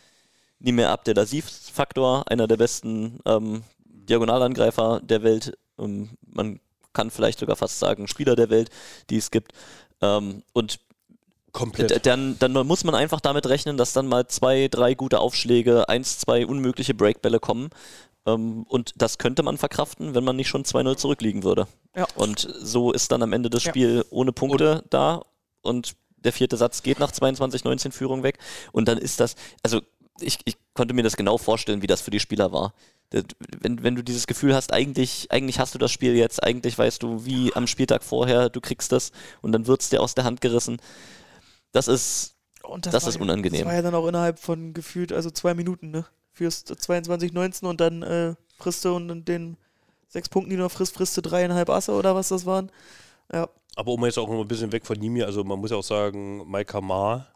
Nimir 0.61 0.91
Abdelaziz-Faktor, 0.91 2.31
einer 2.31 2.47
der 2.47 2.57
besten 2.57 3.19
ähm, 3.25 3.65
Diagonalangreifer 3.85 5.01
der 5.03 5.23
Welt. 5.23 5.59
Ähm, 5.79 6.11
man 6.27 6.61
kann 6.93 7.11
vielleicht 7.11 7.39
sogar 7.39 7.57
fast 7.57 7.79
sagen, 7.79 8.07
Spieler 8.09 8.37
der 8.37 8.51
Welt, 8.51 8.71
die 9.09 9.17
es 9.17 9.31
gibt. 9.31 9.53
Ähm, 10.01 10.43
und 10.53 10.81
komplett. 11.53 12.07
Dann, 12.07 12.39
dann 12.39 12.53
muss 12.53 12.85
man 12.85 12.95
einfach 12.95 13.21
damit 13.21 13.47
rechnen, 13.47 13.77
dass 13.77 13.93
dann 13.93 14.07
mal 14.07 14.27
zwei, 14.27 14.69
drei 14.69 14.95
gute 14.95 15.21
Aufschläge, 15.21 15.89
eins, 15.89 16.19
zwei 16.19 16.47
unmögliche 16.47 16.95
Breakbälle 16.95 17.41
kommen. 17.41 17.71
Ähm, 18.27 18.65
und 18.65 18.93
das 18.97 19.19
könnte 19.19 19.43
man 19.43 19.57
verkraften, 19.59 20.15
wenn 20.15 20.25
man 20.25 20.37
nicht 20.37 20.49
schon 20.49 20.65
2-0 20.65 20.97
zurückliegen 20.97 21.43
würde. 21.43 21.67
Ja. 21.97 22.07
Und 22.15 22.49
so 22.61 22.93
ist 22.93 23.13
dann 23.13 23.23
am 23.23 23.33
Ende 23.33 23.51
das 23.51 23.65
Ja. 23.65 23.71
Spiel 23.71 24.05
ohne 24.11 24.33
Punkte 24.33 24.85
da 24.91 25.23
und 25.63 25.97
der 26.17 26.33
vierte 26.33 26.59
Satz 26.59 26.83
geht 26.83 26.99
nach 26.99 27.13
22-19 27.13 27.93
Führung 27.93 28.23
weg. 28.23 28.39
Und 28.73 28.89
dann 28.89 28.99
ist 28.99 29.21
das, 29.21 29.37
also 29.63 29.81
ich, 30.23 30.39
ich 30.45 30.57
konnte 30.75 30.95
mir 30.95 31.03
das 31.03 31.17
genau 31.17 31.39
vorstellen, 31.39 31.83
wie 31.83 31.87
das 31.87 32.01
für 32.01 32.11
die 32.11 32.21
Spieler 32.21 32.53
war. 32.53 32.75
Das- 33.11 33.25
Wenn, 33.61 33.83
wenn 33.83 33.97
du 33.97 34.03
dieses 34.03 34.27
Gefühl 34.27 34.55
hast, 34.55 34.73
eigentlich, 34.73 35.31
eigentlich 35.31 35.59
hast 35.59 35.75
du 35.75 35.79
das 35.79 35.91
Spiel 35.91 36.15
jetzt, 36.15 36.43
eigentlich 36.43 36.79
weißt 36.79 37.03
du, 37.03 37.25
wie 37.25 37.55
am 37.55 37.67
Spieltag 37.67 38.03
vorher, 38.05 38.49
du 38.49 38.61
kriegst 38.61 38.93
das 38.93 39.11
und 39.43 39.53
dann 39.53 39.67
wird 39.67 39.83
es 39.83 39.89
dir 39.91 40.01
aus 40.01 40.15
der 40.15 40.25
Hand 40.25 40.41
gerissen. 40.41 40.81
Das 41.73 41.89
ist, 41.89 42.35
Und 42.63 42.87
das 42.87 42.95
war 43.03 43.09
ist 43.09 43.15
ja- 43.17 43.21
unangenehm. 43.21 43.61
Das 43.61 43.67
war 43.67 43.75
ja 43.75 43.83
dann 43.83 43.95
auch 43.95 44.07
innerhalb 44.07 44.39
von 44.39 44.73
gefühlt, 44.75 45.13
also 45.13 45.31
zwei 45.31 45.55
Minuten, 45.55 45.91
ne? 45.91 46.05
Fürs 46.33 46.65
22-19 46.65 47.67
und 47.67 47.81
dann 47.81 48.03
äh, 48.03 48.35
frisst 48.57 48.85
du 48.85 48.95
und 48.95 49.09
dann 49.09 49.25
den 49.25 49.57
sechs 50.09 50.29
Punkten, 50.29 50.51
die 50.51 50.57
du 50.57 50.63
noch 50.63 50.71
frisst, 50.73 50.95
frisst 50.95 51.17
du 51.17 51.21
dreieinhalb 51.23 51.69
Asse 51.71 51.93
oder 51.93 52.15
was 52.15 52.29
das 52.29 52.47
waren. 52.47 52.71
Ja, 53.33 53.49
Aber 53.77 53.93
um 53.93 54.05
jetzt 54.05 54.19
auch 54.19 54.29
noch 54.29 54.41
ein 54.41 54.49
bisschen 54.49 54.73
weg 54.73 54.87
von 54.87 54.99
Nimi, 54.99 55.23
also 55.23 55.45
man 55.45 55.59
muss 55.61 55.71
ja 55.71 55.77
auch 55.77 55.85
sagen, 55.85 56.49
Maika 56.51 56.81
Ma 56.81 57.27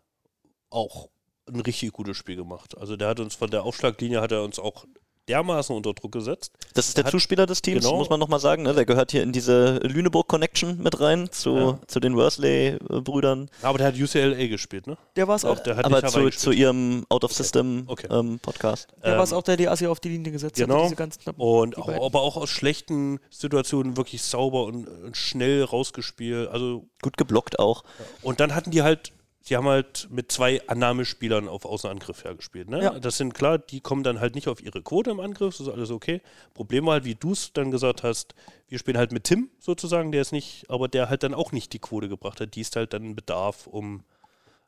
auch 0.70 1.08
ein 1.52 1.60
richtig 1.60 1.92
gutes 1.92 2.16
Spiel 2.16 2.36
gemacht. 2.36 2.76
Also 2.78 2.96
der 2.96 3.08
hat 3.08 3.20
uns 3.20 3.34
von 3.34 3.50
der 3.50 3.64
Aufschlaglinie 3.64 4.20
hat 4.20 4.32
er 4.32 4.42
uns 4.42 4.58
auch 4.58 4.84
dermaßen 5.26 5.74
unter 5.74 5.94
Druck 5.94 6.12
gesetzt. 6.12 6.52
Das 6.74 6.88
ist 6.88 6.98
der 6.98 7.04
Hat- 7.04 7.10
Zuspieler 7.10 7.46
des 7.46 7.62
Teams, 7.62 7.82
Genau. 7.82 7.96
muss 7.96 8.10
man 8.10 8.20
nochmal 8.20 8.40
sagen. 8.40 8.62
Ne? 8.62 8.74
Der 8.74 8.84
gehört 8.84 9.10
hier 9.10 9.22
in 9.22 9.32
diese 9.32 9.76
Lüneburg-Connection 9.78 10.82
mit 10.82 11.00
rein, 11.00 11.30
zu, 11.32 11.56
Ja. 11.56 11.78
zu 11.86 11.98
den 11.98 12.14
Worsley-Brüdern. 12.14 13.48
Aber 13.62 13.78
der 13.78 13.86
hat 13.86 13.94
UCLA 13.98 14.46
gespielt, 14.48 14.86
ne? 14.86 14.98
der 15.16 15.26
war 15.26 15.36
es 15.36 15.46
auch, 15.46 15.58
Der 15.60 15.76
hat 15.76 15.86
Aber 15.86 16.04
zu, 16.06 16.28
zu 16.28 16.50
ihrem 16.50 17.06
Out-of-System-Podcast. 17.08 18.04
Okay. 18.10 18.18
Ähm, 18.18 18.38
Podcast. 18.38 18.88
der 19.02 19.16
war 19.16 19.24
es 19.24 19.32
ähm, 19.32 19.38
auch, 19.38 19.42
der 19.42 19.56
die 19.56 19.68
Assi 19.68 19.86
auf 19.86 19.98
die 20.00 20.10
Linie 20.10 20.30
gesetzt 20.32 20.60
hat. 20.60 20.66
Genau. 20.68 20.82
Diese 20.84 20.96
ganz 20.96 21.18
knappen. 21.18 21.40
Und 21.40 21.76
die 21.76 21.80
auch, 21.80 21.88
aber 22.06 22.20
auch 22.20 22.36
aus 22.36 22.50
schlechten 22.50 23.18
Situationen 23.30 23.96
wirklich 23.96 24.22
sauber 24.22 24.64
und, 24.64 24.86
und 24.88 25.16
schnell 25.16 25.64
rausgespielt. 25.64 26.48
Also 26.48 26.84
Gut 27.02 27.16
geblockt 27.16 27.58
auch. 27.58 27.82
Und 28.22 28.40
dann 28.40 28.54
hatten 28.54 28.70
die 28.70 28.82
halt, 28.82 29.12
die 29.48 29.56
haben 29.56 29.66
halt 29.68 30.08
mit 30.10 30.32
zwei 30.32 30.66
Annahmespielern 30.68 31.48
auf 31.48 31.64
Außenangriff 31.66 32.24
hergespielt. 32.24 32.70
Ne? 32.70 32.82
Ja. 32.82 32.98
Das 32.98 33.16
sind 33.18 33.34
klar, 33.34 33.58
die 33.58 33.80
kommen 33.80 34.02
dann 34.02 34.20
halt 34.20 34.34
nicht 34.34 34.48
auf 34.48 34.62
ihre 34.62 34.82
Quote 34.82 35.10
im 35.10 35.20
Angriff, 35.20 35.56
das 35.58 35.66
ist 35.66 35.72
alles 35.72 35.90
okay. 35.90 36.22
Problem 36.54 36.86
war 36.86 36.94
halt, 36.94 37.04
wie 37.04 37.14
du 37.14 37.32
es 37.32 37.52
dann 37.52 37.70
gesagt 37.70 38.02
hast, 38.02 38.34
wir 38.68 38.78
spielen 38.78 38.96
halt 38.96 39.12
mit 39.12 39.24
Tim 39.24 39.50
sozusagen, 39.60 40.12
der 40.12 40.22
ist 40.22 40.32
nicht, 40.32 40.64
aber 40.70 40.88
der 40.88 41.08
halt 41.10 41.22
dann 41.22 41.34
auch 41.34 41.52
nicht 41.52 41.72
die 41.74 41.78
Quote 41.78 42.08
gebracht 42.08 42.40
hat. 42.40 42.54
Die 42.54 42.60
ist 42.62 42.74
halt 42.76 42.92
dann 42.94 43.14
Bedarf, 43.14 43.66
um 43.66 44.02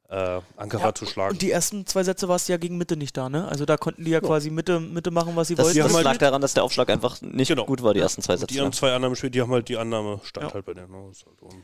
äh, 0.08 0.40
Ankara 0.56 0.84
Ja, 0.88 0.94
zu 0.94 1.04
schlagen. 1.06 1.32
Und 1.32 1.42
die 1.42 1.50
ersten 1.50 1.84
zwei 1.86 2.04
Sätze 2.04 2.28
warst 2.28 2.48
du 2.48 2.52
ja 2.52 2.58
gegen 2.58 2.76
Mitte 2.78 2.96
nicht 2.96 3.16
da, 3.16 3.28
ne? 3.28 3.48
Also 3.48 3.64
da 3.64 3.76
konnten 3.76 4.04
die 4.04 4.12
ja, 4.12 4.20
quasi 4.20 4.50
Mitte, 4.50 4.78
Mitte 4.78 5.10
machen, 5.10 5.34
was 5.34 5.48
sie 5.48 5.56
Das, 5.56 5.66
wollten. 5.66 5.80
das 5.80 5.94
halt- 5.94 6.04
lag 6.04 6.16
daran, 6.18 6.40
dass 6.40 6.54
der 6.54 6.62
Aufschlag 6.62 6.88
einfach 6.90 7.20
nicht 7.22 7.48
Genau. 7.48 7.64
gut 7.64 7.82
war, 7.82 7.92
die 7.92 7.98
ersten 8.00 8.22
zwei 8.22 8.34
Und 8.34 8.40
Sätze. 8.40 8.54
die 8.54 8.60
haben 8.60 8.72
zwei 8.72 8.92
Annahmespiele, 8.94 9.32
die 9.32 9.40
haben 9.40 9.50
halt 9.50 9.68
die 9.68 9.76
Annahme 9.78 10.20
stand 10.22 10.48
Ja. 10.48 10.54
halt 10.54 10.64
bei 10.64 10.74
denen. 10.74 10.92
ne? 10.92 11.10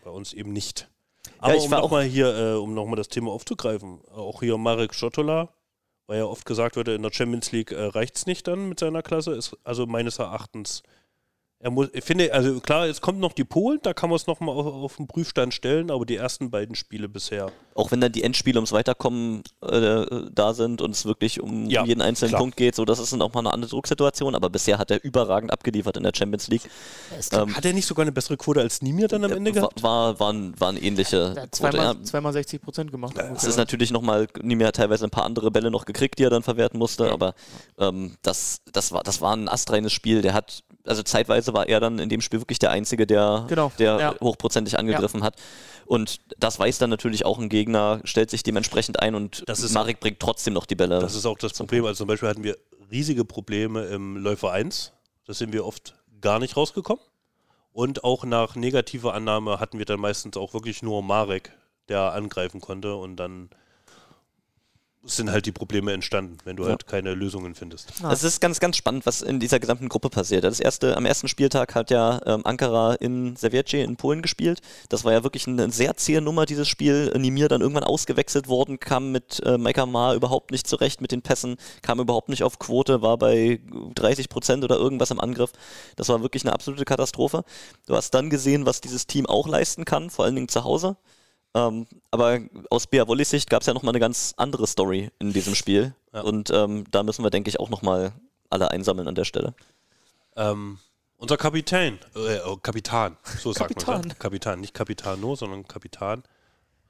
Bei 0.03 0.11
uns 0.11 0.33
eben 0.33 0.53
nicht. 0.53 0.89
Aber 1.43 1.57
ich 1.57 1.65
um 1.65 1.71
nochmal 1.71 2.05
hier, 2.05 2.35
äh, 2.35 2.55
um 2.55 2.73
nochmal 2.73 2.97
das 2.97 3.09
Thema 3.09 3.33
aufzugreifen, 3.33 4.01
auch 4.11 4.41
hier 4.41 4.57
Marek 4.59 4.95
Schotola, 4.95 5.49
weil 6.07 6.19
ja 6.19 6.25
oft 6.25 6.47
gesagt 6.47 6.77
wird, 6.77 6.89
in 6.89 7.03
der 7.03 7.13
Champions 7.13 7.53
League 7.53 7.73
äh, 7.73 7.85
reicht 7.85 8.17
es 8.17 8.27
nicht 8.27 8.47
dann 8.47 8.69
mit 8.69 8.79
seiner 8.79 9.03
Klasse, 9.03 9.33
ist 9.33 9.57
also 9.65 9.87
meines 9.87 10.19
Erachtens, 10.19 10.83
er 11.63 11.71
muss, 11.71 11.91
ich 11.93 12.03
finde, 12.03 12.35
also 12.35 12.59
klar, 12.59 12.89
jetzt 12.89 13.01
kommt 13.01 13.21
noch 13.21 13.33
die 13.33 13.45
Polen, 13.45 13.79
da 13.85 13.95
kann 13.95 14.11
man 14.11 14.17
es 14.17 14.27
nochmal 14.27 14.53
auf, 14.53 14.67
auf 14.67 14.97
den 14.97 15.07
Prüfstand 15.07 15.55
stellen, 15.55 15.93
aber 15.93 16.05
die 16.05 16.17
ersten 16.17 16.51
beiden 16.51 16.75
Spiele 16.75 17.09
bisher. 17.09 17.53
Auch 17.77 17.93
wenn 17.93 18.01
dann 18.01 18.11
die 18.11 18.25
Endspiele 18.25 18.59
ums 18.59 18.73
Weiterkommen 18.73 19.45
äh, 19.61 20.05
da 20.33 20.55
sind 20.55 20.83
und 20.83 20.91
es 20.91 21.05
wirklich 21.05 21.41
um 21.41 21.71
Ja, 21.71 21.85
jeden 21.85 22.03
einzelnen 22.03 22.31
klar. 22.31 22.41
Punkt 22.41 22.57
geht, 22.57 22.75
so 22.75 22.85
das 22.85 22.99
ist 22.99 23.13
dann 23.13 23.23
auch 23.23 23.33
mal 23.33 23.41
eine 23.41 23.53
andere 23.53 23.71
Drucksituation, 23.71 24.35
aber 24.35 24.51
bisher 24.51 24.77
hat 24.79 24.91
er 24.91 25.05
überragend 25.05 25.53
abgeliefert 25.53 25.97
in 25.97 26.03
der 26.03 26.11
Champions 26.13 26.49
League. 26.49 26.69
Ähm, 27.31 27.57
Hat 27.57 27.65
er 27.65 27.73
nicht 27.73 27.87
sogar 27.87 28.03
eine 28.03 28.13
bessere 28.13 28.37
Quote 28.37 28.61
als 28.61 28.83
Nimir 28.83 29.07
dann 29.07 29.25
am 29.25 29.31
Ende 29.31 29.55
war, 29.55 29.61
gehabt? 29.61 29.83
war, 29.85 30.19
waren, 30.19 30.59
waren 30.59 30.77
ähnliche 30.77 31.33
Quote, 31.33 31.51
zweimal, 31.53 31.95
ja. 31.95 32.03
zweimal 32.03 32.33
60 32.33 32.61
Prozent 32.61 32.91
gemacht. 32.91 33.17
Es 33.37 33.45
ist 33.45 33.57
natürlich 33.57 33.93
nochmal, 33.93 34.27
Nimi 34.43 34.65
hat 34.65 34.75
teilweise 34.75 35.05
ein 35.05 35.11
paar 35.11 35.25
andere 35.25 35.53
Bälle 35.53 35.71
noch 35.71 35.85
gekriegt, 35.85 36.19
die 36.19 36.25
er 36.25 36.31
dann 36.31 36.43
verwerten 36.43 36.77
musste, 36.77 37.13
aber 37.13 37.35
ähm, 37.79 38.17
das, 38.23 38.63
das, 38.73 38.91
war, 38.91 39.05
das 39.05 39.21
war 39.21 39.37
ein 39.37 39.49
astreines 39.49 39.93
Spiel. 39.93 40.23
Der 40.23 40.35
hat, 40.35 40.65
also 40.87 41.03
zeitweise 41.03 41.53
war 41.55 41.69
er 41.69 41.81
dann 41.81 41.99
in 41.99 42.09
dem 42.09 42.21
Spiel 42.21 42.41
wirklich 42.41 42.59
der 42.59 42.71
Einzige, 42.71 43.07
der, 43.07 43.47
Genau, 43.49 43.73
der 43.79 43.99
ja. 43.99 44.15
hochprozentig 44.21 44.79
angegriffen 44.79 45.23
hat. 45.23 45.37
Und 45.87 46.21
das 46.39 46.59
weiß 46.59 46.79
dann 46.79 46.91
natürlich 46.91 47.25
auch 47.25 47.39
ein 47.39 47.49
Gegner, 47.49 48.01
stellt 48.05 48.31
sich 48.31 48.43
dementsprechend 48.43 49.01
ein 49.01 49.15
und 49.15 49.43
Das 49.47 49.61
ist- 49.61 49.73
Marek 49.75 50.01
bringt 50.01 50.21
trotzdem 50.21 50.55
noch 50.55 50.67
die 50.67 50.75
Bälle. 50.75 50.99
Das 51.01 51.15
ist 51.15 51.27
auch 51.27 51.39
das 51.39 51.53
Problem. 51.53 51.85
Also 51.85 51.99
zum 51.99 52.09
Beispiel 52.09 52.29
hatten 52.29 52.45
wir 52.45 52.57
riesige 52.91 53.25
Probleme 53.25 53.85
im 53.87 54.17
Läufer 54.17 54.53
1. 54.53 54.93
Da 55.27 55.35
sind 55.35 55.53
wir 55.53 55.65
oft 55.67 55.95
gar 56.21 56.39
nicht 56.39 56.57
rausgekommen. 56.57 57.03
Und 57.73 58.05
auch 58.05 58.25
nach 58.25 58.55
negativer 58.55 59.15
Annahme 59.15 59.59
hatten 59.61 59.79
wir 59.79 59.87
dann 59.87 59.99
meistens 60.01 60.37
auch 60.37 60.53
wirklich 60.53 60.83
nur 60.83 61.03
Marek, 61.03 61.53
der 61.89 62.13
angreifen 62.13 62.61
konnte. 62.61 62.95
Und 62.97 63.17
dann 63.17 63.49
sind 65.05 65.31
halt 65.33 65.47
die 65.47 65.53
Probleme 65.53 65.93
entstanden, 65.93 66.39
wenn 66.45 66.55
du 66.57 66.63
Ja. 66.63 66.71
halt 66.71 66.87
keine 66.87 67.15
Lösungen 67.15 67.55
findest. 67.57 67.93
Es 68.11 68.23
ist 68.23 68.41
ganz, 68.41 68.61
ganz 68.61 68.77
spannend, 68.77 69.05
was 69.05 69.21
in 69.21 69.41
dieser 69.41 69.59
gesamten 69.59 69.89
Gruppe 69.89 70.11
passiert. 70.11 70.45
Das 70.45 70.61
erste, 70.61 70.97
am 70.97 71.07
ersten 71.07 71.27
Spieltag 71.27 71.75
hat 71.75 71.91
ja 71.91 72.21
ähm, 72.25 72.47
Ankara 72.47 72.95
in 72.95 73.35
Sevierce 73.35 73.75
in 73.83 73.97
Polen 73.97 74.23
gespielt. 74.23 74.61
Das 74.89 75.05
war 75.05 75.13
ja 75.13 75.25
wirklich 75.25 75.49
eine 75.49 75.71
sehr 75.73 75.97
zähe 75.97 76.21
Nummer, 76.21 76.47
dieses 76.47 76.69
Spiel. 76.69 77.13
Nimir 77.19 77.49
dann 77.49 77.61
irgendwann 77.63 77.83
ausgewechselt 77.85 78.47
worden, 78.47 78.79
kam 78.79 79.11
mit 79.11 79.41
äh, 79.45 79.59
Maika 79.59 79.87
Ma 79.87 80.15
überhaupt 80.15 80.53
nicht 80.53 80.69
zurecht 80.69 81.01
mit 81.01 81.11
den 81.11 81.23
Pässen, 81.23 81.57
kam 81.83 81.99
überhaupt 81.99 82.29
nicht 82.29 82.45
auf 82.45 82.59
Quote, 82.61 83.03
war 83.03 83.19
bei 83.19 83.61
30 83.95 84.29
Prozent 84.29 84.63
oder 84.63 84.77
irgendwas 84.77 85.11
im 85.11 85.21
Angriff. 85.21 85.51
Das 85.97 86.09
war 86.11 86.23
wirklich 86.23 86.45
eine 86.45 86.53
absolute 86.53 86.85
Katastrophe. 86.85 87.45
Du 87.87 87.97
hast 87.97 88.13
dann 88.15 88.31
gesehen, 88.31 88.67
was 88.67 88.81
dieses 88.81 89.07
Team 89.09 89.27
auch 89.27 89.49
leisten 89.49 89.85
kann, 89.85 90.11
vor 90.11 90.25
allen 90.25 90.37
Dingen 90.37 90.49
zu 90.49 90.63
Hause. 90.63 90.97
Ähm, 91.55 91.87
aber 92.11 92.41
aus 92.71 92.87
Bea 92.87 93.07
Wollis 93.07 93.31
Sicht 93.31 93.51
gab 93.51 93.61
es 93.61 93.67
ja 93.67 93.75
nochmal 93.75 93.93
eine 93.93 94.01
ganz 94.01 94.35
andere 94.37 94.67
Story 94.67 95.11
in 95.19 95.33
diesem 95.33 95.55
Spiel. 95.55 95.95
Ja. 96.13 96.23
Und 96.23 96.51
ähm, 96.51 96.85
da 96.91 97.03
müssen 97.03 97.25
wir, 97.25 97.31
denke 97.31 97.51
ich, 97.51 97.61
auch 97.61 97.71
nochmal 97.71 98.13
alle 98.51 98.71
einsammeln 98.71 99.09
an 99.09 99.15
der 99.15 99.25
Stelle. 99.25 99.55
Ähm, 100.37 100.79
unser 101.17 101.37
Kapitän, 101.37 101.99
äh, 102.17 102.41
oh, 102.47 102.57
Kapitan, 102.57 103.17
so 103.39 103.53
sagt 103.53 103.77
man 103.77 103.85
Kapitan. 103.85 104.09
ja. 104.09 104.15
Kapitan, 104.15 104.61
nicht 104.61 104.75
Capitano, 104.75 105.37
sondern 105.37 105.69
Kapitan, 105.69 106.23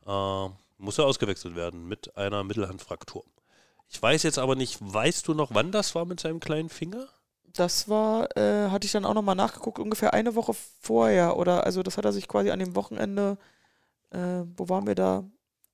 äh, 0.07 0.48
muss 0.79 0.96
ja 0.96 1.05
ausgewechselt 1.05 1.55
werden 1.55 1.87
mit 1.87 2.16
einer 2.16 2.44
Mittelhandfraktur. 2.44 3.25
Ich 3.88 4.01
weiß 4.01 4.22
jetzt 4.22 4.38
aber 4.38 4.57
nicht, 4.57 4.79
weißt 4.81 5.29
du 5.29 5.35
noch, 5.35 5.55
wann 5.55 5.70
das 5.70 5.94
war 5.94 6.07
mit 6.07 6.18
seinem 6.18 6.40
kleinen 6.40 6.70
Finger? 6.70 7.09
Das 7.53 7.88
war, 7.88 8.35
äh, 8.37 8.70
hatte 8.70 8.87
ich 8.87 8.92
dann 8.92 9.05
auch 9.05 9.12
nochmal 9.12 9.35
nachgeguckt, 9.35 9.79
ungefähr 9.79 10.14
eine 10.14 10.35
Woche 10.35 10.55
vorher. 10.81 11.37
Oder 11.37 11.64
also 11.64 11.83
das 11.83 11.98
hat 11.98 12.07
er 12.07 12.12
sich 12.12 12.27
quasi 12.27 12.51
an 12.51 12.59
dem 12.59 12.75
Wochenende, 12.75 13.37
äh, 14.12 14.44
wo 14.57 14.68
waren 14.68 14.87
wir 14.87 14.94
da? 14.94 15.25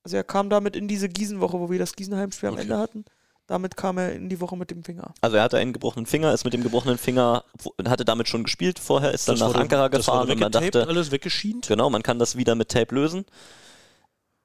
Also 0.04 0.16
er 0.16 0.24
kam 0.24 0.48
damit 0.50 0.76
in 0.76 0.88
diese 0.88 1.08
Gießenwoche, 1.08 1.58
wo 1.60 1.70
wir 1.70 1.78
das 1.78 1.94
Gießenheimspiel 1.94 2.48
am 2.48 2.54
Okay. 2.54 2.62
Ende 2.62 2.78
hatten. 2.78 3.04
Damit 3.46 3.76
kam 3.78 3.96
er 3.98 4.12
in 4.12 4.28
die 4.28 4.40
Woche 4.40 4.56
mit 4.58 4.70
dem 4.70 4.84
Finger. 4.84 5.14
Also 5.22 5.36
er 5.38 5.42
hatte 5.42 5.56
einen 5.56 5.72
gebrochenen 5.72 6.04
Finger, 6.04 6.34
ist 6.34 6.44
mit 6.44 6.52
dem 6.52 6.62
gebrochenen 6.62 6.98
Finger, 6.98 7.44
hatte 7.86 8.04
damit 8.04 8.28
schon 8.28 8.44
gespielt 8.44 8.78
vorher, 8.78 9.12
ist 9.12 9.26
dann 9.26 9.34
Das 9.36 9.40
nach 9.40 9.48
wurde- 9.48 9.60
Ankara 9.60 9.88
gefahren 9.88 10.30
und 10.30 10.38
man 10.38 10.52
dachte, 10.52 10.86
alles 10.86 11.10
weggeschient. 11.10 11.66
genau, 11.66 11.88
man 11.88 12.02
kann 12.02 12.18
das 12.18 12.36
wieder 12.36 12.54
mit 12.54 12.68
Tape 12.68 12.94
lösen. 12.94 13.24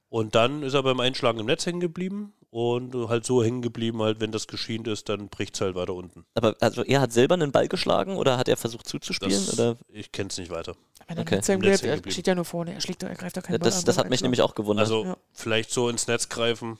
Und 0.10 0.36
dann 0.36 0.64
ist 0.64 0.74
er 0.74 0.84
beim 0.84 1.00
Einschlagen 1.00 1.40
im 1.40 1.48
Netz 1.48 1.66
hängen 1.66 1.80
geblieben 1.82 2.34
und 2.54 2.94
halt 3.10 3.26
so 3.26 3.44
hängen 3.44 3.64
geblieben, 3.64 4.00
halt, 4.04 4.20
wenn 4.20 4.32
das 4.32 4.46
geschient 4.46 4.88
ist, 4.88 5.10
dann 5.10 5.28
bricht 5.28 5.56
es 5.56 5.62
halt 5.62 5.74
weiter 5.74 5.96
unten. 5.96 6.24
Aber 6.36 6.56
also 6.60 6.84
er 6.84 7.02
hat 7.02 7.12
selber 7.12 7.34
einen 7.34 7.52
Ball 7.52 7.68
geschlagen 7.68 8.16
oder 8.16 8.38
hat 8.38 8.48
er 8.48 8.58
versucht 8.58 8.88
zuzuspielen? 8.88 9.32
Das, 9.48 9.54
oder? 9.60 9.76
Ich 9.88 10.12
kenne 10.12 10.30
es 10.30 10.38
nicht 10.38 10.52
weiter. 10.52 10.76
Wenn 11.08 11.18
er 11.18 11.22
Okay. 11.24 11.36
Netz 11.38 11.50
er 11.84 12.12
steht 12.12 12.28
ja 12.28 12.36
nur 12.36 12.46
vorne, 12.46 12.76
er 12.76 12.80
schlägt, 12.82 13.02
doch- 13.02 13.08
er 13.10 13.16
greift 13.16 13.36
doch 13.38 13.42
keinen 13.42 13.58
Ball 13.60 13.70
Das, 13.70 13.80
an 13.80 13.86
das 13.86 13.98
hat 13.98 14.06
mich 14.06 14.12
Einschlagen. 14.20 14.26
nämlich 14.28 14.42
auch 14.44 14.54
gewundert. 14.54 14.84
Also 14.86 15.04
Ja. 15.04 15.18
vielleicht 15.32 15.72
so 15.72 15.90
ins 15.90 16.06
Netz 16.08 16.30
greifen, 16.30 16.78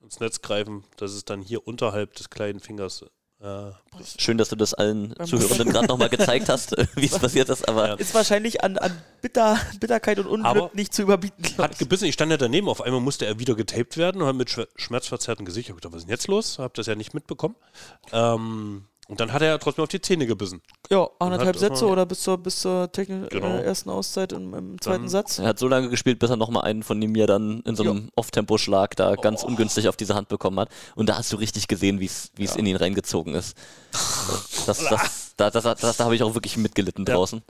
ins 0.00 0.20
Netz 0.20 0.40
greifen, 0.40 0.84
dass 0.98 1.10
es 1.12 1.24
dann 1.24 1.42
hier 1.42 1.66
unterhalb 1.66 2.14
des 2.14 2.30
kleinen 2.30 2.60
Fingers. 2.60 3.04
Schön, 4.18 4.38
dass 4.38 4.48
du 4.48 4.56
das 4.56 4.74
allen 4.74 5.14
Zuhörenden 5.24 5.70
gerade 5.70 5.86
nochmal 5.86 6.08
gezeigt 6.08 6.48
hast, 6.48 6.74
wie 6.96 7.06
es 7.06 7.18
passiert 7.18 7.48
ist, 7.48 7.68
aber 7.68 7.88
Ja. 7.88 7.94
Ist 7.94 8.14
wahrscheinlich 8.14 8.64
an, 8.64 8.78
an 8.78 8.92
Bitter, 9.20 9.58
Bitterkeit 9.80 10.18
und 10.18 10.26
Unglück 10.26 10.46
Aber 10.46 10.70
nicht 10.72 10.94
zu 10.94 11.02
überbieten. 11.02 11.44
Hat 11.58 11.78
gebissen, 11.78 12.06
ich 12.06 12.14
stand 12.14 12.30
ja 12.30 12.36
daneben, 12.38 12.68
auf 12.68 12.80
einmal 12.80 13.00
musste 13.00 13.26
er 13.26 13.38
wieder 13.38 13.54
getaped 13.54 13.96
werden 13.96 14.22
und 14.22 14.36
mit 14.36 14.48
schwer- 14.50 14.68
schmerzverzerrtem 14.76 15.44
Gesicht. 15.44 15.68
Ich 15.68 15.74
gedacht, 15.74 15.92
was 15.92 15.98
ist 15.98 16.04
denn 16.06 16.10
jetzt 16.14 16.28
los? 16.28 16.58
Hab 16.58 16.74
das 16.74 16.86
ja 16.86 16.94
nicht 16.94 17.12
mitbekommen. 17.14 17.54
Ähm, 18.12 18.86
und 19.08 19.20
dann 19.20 19.32
hat 19.32 19.42
er 19.42 19.48
ja 19.48 19.58
trotzdem 19.58 19.82
auf 19.84 19.88
die 19.90 20.00
Zähne 20.00 20.26
gebissen. 20.26 20.62
Ja, 20.90 21.08
anderthalb 21.18 21.56
Sätze 21.56 21.86
oder 21.86 22.06
bis 22.06 22.22
zur, 22.22 22.38
bis 22.38 22.60
zur 22.60 22.90
technisch, 22.90 23.28
Genau. 23.30 23.46
äh, 23.48 23.62
ersten 23.62 23.90
Auszeit 23.90 24.32
im, 24.32 24.54
im 24.54 24.80
zweiten 24.80 25.02
Dann- 25.02 25.08
Satz. 25.10 25.38
er 25.38 25.46
hat 25.48 25.58
so 25.58 25.68
lange 25.68 25.88
gespielt, 25.90 26.18
bis 26.18 26.30
er 26.30 26.36
nochmal 26.36 26.64
einen 26.64 26.82
von 26.82 26.98
mir 26.98 27.26
dann 27.26 27.60
in 27.60 27.76
so 27.76 27.82
einem 27.82 28.10
Off-Tempo-Schlag 28.16 28.96
da 28.96 29.14
ganz 29.16 29.42
ungünstig 29.44 29.88
auf 29.88 29.96
diese 29.96 30.14
Hand 30.14 30.28
bekommen 30.28 30.58
hat. 30.60 30.68
Und 30.94 31.08
da 31.08 31.18
hast 31.18 31.32
du 31.32 31.36
richtig 31.36 31.68
gesehen, 31.68 32.00
wie 32.00 32.06
es 32.06 32.56
in 32.56 32.66
ihn 32.66 32.76
reingezogen 32.76 33.34
ist. 33.34 33.56
Das, 34.66 34.78
das, 34.78 35.34
da, 35.36 35.50
das, 35.50 35.62
das, 35.78 35.96
da 35.98 36.04
habe 36.04 36.14
ich 36.14 36.22
auch 36.22 36.32
wirklich 36.34 36.56
mitgelitten 36.56 37.04
Ja. 37.06 37.14
draußen. 37.14 37.42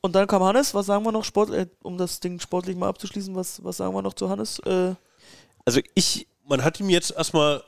Und 0.00 0.14
dann 0.14 0.26
kam 0.26 0.42
Hannes, 0.42 0.72
was 0.72 0.86
sagen 0.86 1.04
wir 1.04 1.12
noch, 1.12 1.24
Sport, 1.24 1.50
äh, 1.50 1.66
um 1.82 1.98
das 1.98 2.20
Ding 2.20 2.40
sportlich 2.40 2.74
mal 2.76 2.88
abzuschließen, 2.88 3.34
was, 3.34 3.62
was 3.62 3.76
sagen 3.76 3.94
wir 3.94 4.00
noch 4.02 4.14
zu 4.14 4.30
Hannes? 4.30 4.58
Äh, 4.60 4.94
Also 5.66 5.80
ich, 5.94 6.26
Man 6.48 6.64
hat 6.64 6.80
ihm 6.80 6.88
jetzt 6.88 7.12
erstmal 7.12 7.62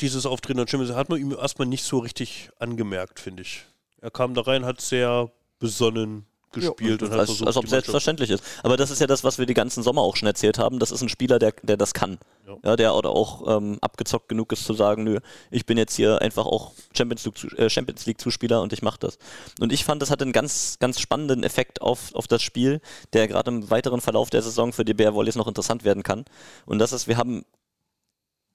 dieses 0.00 0.26
Auftreten 0.26 0.60
an 0.60 0.68
Champions 0.68 0.90
League, 0.90 0.98
hat 0.98 1.08
man 1.08 1.20
ihm 1.20 1.32
erstmal 1.32 1.68
nicht 1.68 1.84
so 1.84 1.98
richtig 1.98 2.50
angemerkt, 2.58 3.20
finde 3.20 3.42
ich. 3.42 3.64
Er 4.00 4.10
kam 4.10 4.34
da 4.34 4.42
rein, 4.42 4.64
hat 4.64 4.80
sehr 4.80 5.30
besonnen 5.58 6.26
gespielt 6.54 7.02
und 7.02 7.10
hat 7.10 7.18
als, 7.18 7.30
versucht, 7.30 7.46
als 7.46 7.56
ob 7.56 7.68
selbstverständlich 7.68 8.30
ist. 8.30 8.42
Aber 8.62 8.76
das 8.76 8.90
ist 8.90 9.00
ja 9.00 9.06
das, 9.06 9.24
was 9.24 9.38
wir 9.38 9.46
die 9.46 9.54
ganzen 9.54 9.82
Sommer 9.82 10.02
auch 10.02 10.16
schon 10.16 10.26
erzählt 10.26 10.58
haben. 10.58 10.78
Das 10.78 10.90
ist 10.90 11.02
ein 11.02 11.08
Spieler, 11.08 11.38
der, 11.38 11.52
der 11.62 11.76
das 11.76 11.92
kann. 11.92 12.18
Ja. 12.46 12.56
Ja. 12.62 12.76
der 12.76 12.94
oder 12.94 13.10
auch 13.10 13.56
ähm, 13.56 13.78
abgezockt 13.80 14.28
genug 14.28 14.52
ist 14.52 14.64
zu 14.64 14.74
sagen, 14.74 15.04
nö, 15.04 15.20
ich 15.50 15.66
bin 15.66 15.78
jetzt 15.78 15.96
hier 15.96 16.20
einfach 16.20 16.44
auch 16.44 16.72
Champions 16.96 17.24
League, 17.24 17.58
äh, 17.58 17.70
Champions 17.70 18.06
League 18.06 18.20
Zuspieler 18.20 18.62
und 18.62 18.72
ich 18.72 18.82
mache 18.82 18.98
das. 19.00 19.18
Und 19.60 19.72
ich 19.72 19.84
fand, 19.84 20.02
das 20.02 20.10
hatte 20.10 20.24
einen 20.24 20.32
ganz, 20.32 20.76
ganz 20.78 21.00
spannenden 21.00 21.42
Effekt 21.42 21.80
auf, 21.82 22.14
auf 22.14 22.26
das 22.26 22.42
Spiel, 22.42 22.80
der 23.12 23.28
gerade 23.28 23.50
im 23.50 23.70
weiteren 23.70 24.00
Verlauf 24.00 24.30
der 24.30 24.42
Saison 24.42 24.72
für 24.72 24.84
die 24.84 24.94
Bear 24.94 25.14
Volleys 25.14 25.36
noch 25.36 25.48
interessant 25.48 25.84
werden 25.84 26.02
kann. 26.02 26.24
Und 26.66 26.78
das 26.78 26.92
ist, 26.92 27.08
wir 27.08 27.16
haben 27.16 27.44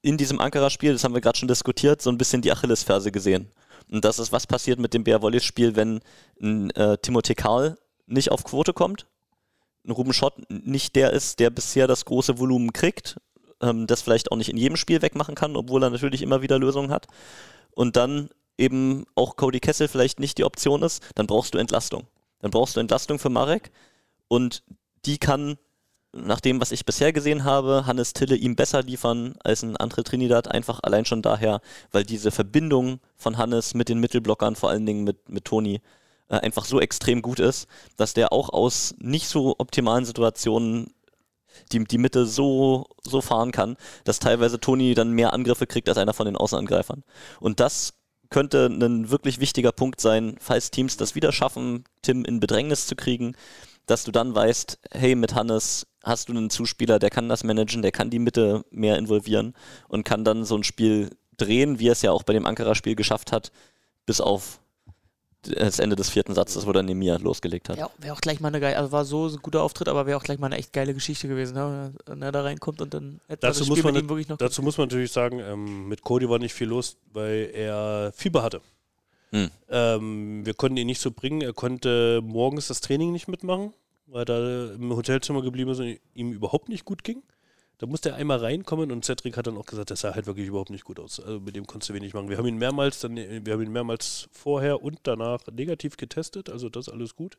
in 0.01 0.17
diesem 0.17 0.39
Ankara-Spiel, 0.39 0.93
das 0.93 1.03
haben 1.03 1.13
wir 1.13 1.21
gerade 1.21 1.37
schon 1.37 1.47
diskutiert, 1.47 2.01
so 2.01 2.09
ein 2.09 2.17
bisschen 2.17 2.41
die 2.41 2.51
Achillesferse 2.51 3.11
gesehen. 3.11 3.51
Und 3.91 4.05
das 4.05 4.19
ist, 4.19 4.31
was 4.31 4.47
passiert 4.47 4.79
mit 4.79 4.93
dem 4.93 5.03
Bear 5.03 5.21
Volleys-Spiel, 5.21 5.75
wenn 5.75 5.99
ein 6.41 6.69
äh, 6.71 6.97
Timothée 7.01 7.35
Karl 7.35 7.77
nicht 8.05 8.31
auf 8.31 8.43
Quote 8.43 8.73
kommt, 8.73 9.07
ein 9.85 9.91
Ruben 9.91 10.13
Schott 10.13 10.35
nicht 10.49 10.95
der 10.95 11.11
ist, 11.11 11.39
der 11.39 11.49
bisher 11.49 11.87
das 11.87 12.05
große 12.05 12.37
Volumen 12.37 12.73
kriegt, 12.73 13.17
ähm, 13.61 13.87
das 13.87 14.01
vielleicht 14.01 14.31
auch 14.31 14.37
nicht 14.37 14.49
in 14.49 14.57
jedem 14.57 14.77
Spiel 14.77 15.01
wegmachen 15.01 15.35
kann, 15.35 15.55
obwohl 15.55 15.83
er 15.83 15.89
natürlich 15.89 16.21
immer 16.21 16.41
wieder 16.41 16.59
Lösungen 16.59 16.91
hat. 16.91 17.07
Und 17.71 17.95
dann 17.95 18.29
eben 18.57 19.05
auch 19.15 19.35
Cody 19.35 19.59
Kessel 19.59 19.87
vielleicht 19.87 20.19
nicht 20.19 20.37
die 20.37 20.43
Option 20.43 20.83
ist, 20.83 21.03
dann 21.15 21.27
brauchst 21.27 21.53
du 21.53 21.57
Entlastung. 21.57 22.07
Dann 22.39 22.51
brauchst 22.51 22.75
du 22.75 22.79
Entlastung 22.79 23.19
für 23.19 23.29
Marek 23.29 23.71
und 24.27 24.63
die 25.05 25.17
kann 25.17 25.57
nach 26.11 26.39
dem, 26.39 26.59
was 26.59 26.71
ich 26.71 26.85
bisher 26.85 27.13
gesehen 27.13 27.43
habe, 27.43 27.85
Hannes 27.85 28.13
Tille 28.13 28.35
ihm 28.35 28.55
besser 28.55 28.81
liefern 28.81 29.35
als 29.43 29.63
ein 29.63 29.77
André 29.77 30.03
Trinidad, 30.03 30.49
einfach 30.49 30.79
allein 30.81 31.05
schon 31.05 31.21
daher, 31.21 31.61
weil 31.91 32.03
diese 32.03 32.31
Verbindung 32.31 32.99
von 33.15 33.37
Hannes 33.37 33.73
mit 33.73 33.89
den 33.89 33.99
Mittelblockern, 33.99 34.55
vor 34.55 34.69
allen 34.69 34.85
Dingen 34.85 35.03
mit, 35.03 35.29
mit 35.29 35.45
Toni, 35.45 35.81
äh, 36.29 36.37
einfach 36.37 36.65
so 36.65 36.79
extrem 36.79 37.21
gut 37.21 37.39
ist, 37.39 37.67
dass 37.97 38.13
der 38.13 38.33
auch 38.33 38.49
aus 38.49 38.95
nicht 38.99 39.27
so 39.27 39.55
optimalen 39.59 40.05
Situationen 40.05 40.93
die, 41.71 41.83
die 41.83 41.97
Mitte 41.97 42.25
so, 42.25 42.85
so 43.03 43.21
fahren 43.21 43.51
kann, 43.51 43.77
dass 44.03 44.19
teilweise 44.19 44.59
Toni 44.59 44.93
dann 44.93 45.11
mehr 45.11 45.33
Angriffe 45.33 45.67
kriegt 45.67 45.89
als 45.89 45.97
einer 45.97 46.13
von 46.13 46.25
den 46.25 46.37
Außenangreifern. 46.37 47.03
Und 47.39 47.59
das 47.59 47.93
könnte 48.29 48.67
ein 48.67 49.09
wirklich 49.09 49.39
wichtiger 49.39 49.71
Punkt 49.71 49.99
sein, 49.99 50.37
falls 50.39 50.71
Teams 50.71 50.97
das 50.97 51.15
wieder 51.15 51.31
schaffen, 51.31 51.83
Tim 52.01 52.25
in 52.25 52.39
Bedrängnis 52.39 52.85
zu 52.85 52.95
kriegen, 52.95 53.35
dass 53.89 54.03
du 54.03 54.11
dann 54.11 54.35
weißt, 54.35 54.79
hey, 54.91 55.15
mit 55.15 55.33
Hannes 55.33 55.87
hast 56.03 56.29
du 56.29 56.33
einen 56.33 56.49
Zuspieler, 56.49 56.99
der 56.99 57.09
kann 57.09 57.27
das 57.27 57.43
managen, 57.43 57.81
der 57.81 57.91
kann 57.91 58.09
die 58.09 58.19
Mitte 58.19 58.63
mehr 58.71 58.97
involvieren 58.97 59.55
und 59.87 60.03
kann 60.03 60.23
dann 60.23 60.45
so 60.45 60.55
ein 60.55 60.63
Spiel 60.63 61.09
drehen, 61.37 61.79
wie 61.79 61.87
er 61.87 61.93
es 61.93 62.01
ja 62.01 62.11
auch 62.11 62.23
bei 62.23 62.33
dem 62.33 62.45
Ankara-Spiel 62.45 62.95
geschafft 62.95 63.31
hat, 63.31 63.51
bis 64.05 64.21
auf 64.21 64.59
das 65.41 65.79
Ende 65.79 65.95
des 65.95 66.09
vierten 66.09 66.33
Satzes, 66.33 66.67
wo 66.67 66.73
dann 66.73 66.85
Nemir 66.85 67.17
losgelegt 67.17 67.69
hat. 67.69 67.77
Ja, 67.77 67.89
wäre 67.97 68.13
auch 68.13 68.19
gleich 68.21 68.41
mal 68.41 68.49
eine 68.49 68.59
geile, 68.59 68.77
also 68.77 68.91
war 68.91 69.05
so 69.05 69.27
ein 69.27 69.37
guter 69.41 69.63
Auftritt, 69.63 69.87
aber 69.87 70.05
wäre 70.05 70.17
auch 70.17 70.23
gleich 70.23 70.37
mal 70.37 70.47
eine 70.47 70.57
echt 70.57 70.73
geile 70.73 70.93
Geschichte 70.93 71.27
gewesen, 71.27 71.55
ne? 71.55 71.93
wenn 72.05 72.21
er 72.21 72.31
da 72.31 72.41
reinkommt 72.41 72.81
und 72.81 72.93
dann 72.93 73.21
hätte 73.27 73.47
Dazu 73.47 73.59
das 73.59 73.69
muss, 73.69 73.77
Spiel 73.77 73.85
man, 73.85 73.93
mit 73.93 74.03
ihm 74.03 74.09
wirklich 74.09 74.27
noch. 74.27 74.37
dazu 74.37 74.61
muss 74.61 74.77
man 74.77 74.87
natürlich 74.87 75.11
sagen, 75.11 75.39
ähm, 75.39 75.87
mit 75.87 76.01
Cody 76.01 76.29
war 76.29 76.39
nicht 76.39 76.53
viel 76.53 76.67
los, 76.67 76.97
weil 77.13 77.51
er 77.53 78.11
Fieber 78.13 78.43
hatte. 78.43 78.61
Hm. 79.31 79.49
Ähm, 79.69 80.45
wir 80.45 80.53
konnten 80.53 80.77
ihn 80.77 80.87
nicht 80.87 81.01
so 81.01 81.11
bringen. 81.11 81.41
Er 81.41 81.53
konnte 81.53 82.21
morgens 82.23 82.67
das 82.67 82.81
Training 82.81 83.11
nicht 83.11 83.27
mitmachen, 83.27 83.73
weil 84.07 84.29
er 84.29 84.73
im 84.73 84.95
Hotelzimmer 84.95 85.41
geblieben 85.41 85.71
ist 85.71 85.79
und 85.79 85.99
ihm 86.13 86.31
überhaupt 86.33 86.69
nicht 86.69 86.85
gut 86.85 87.03
ging. 87.03 87.21
Da 87.77 87.85
musste 87.87 88.09
er 88.09 88.15
einmal 88.15 88.39
reinkommen 88.39 88.91
und 88.91 89.05
Cedric 89.05 89.37
hat 89.37 89.47
dann 89.47 89.57
auch 89.57 89.65
gesagt, 89.65 89.89
das 89.89 90.01
sah 90.01 90.13
halt 90.13 90.27
wirklich 90.27 90.47
überhaupt 90.47 90.69
nicht 90.69 90.83
gut 90.83 90.99
aus. 90.99 91.19
Also 91.21 91.39
mit 91.39 91.55
dem 91.55 91.65
konntest 91.65 91.89
du 91.89 91.93
wenig 91.93 92.13
machen. 92.13 92.27
Wir 92.29 92.37
haben 92.37 92.45
ihn 92.45 92.57
mehrmals, 92.57 92.99
dann, 92.99 93.15
wir 93.15 93.53
haben 93.53 93.61
ihn 93.61 93.71
mehrmals 93.71 94.27
vorher 94.33 94.83
und 94.83 94.99
danach 95.03 95.39
negativ 95.49 95.95
getestet, 95.95 96.49
also 96.49 96.67
das 96.67 96.89
alles 96.89 97.15
gut. 97.15 97.37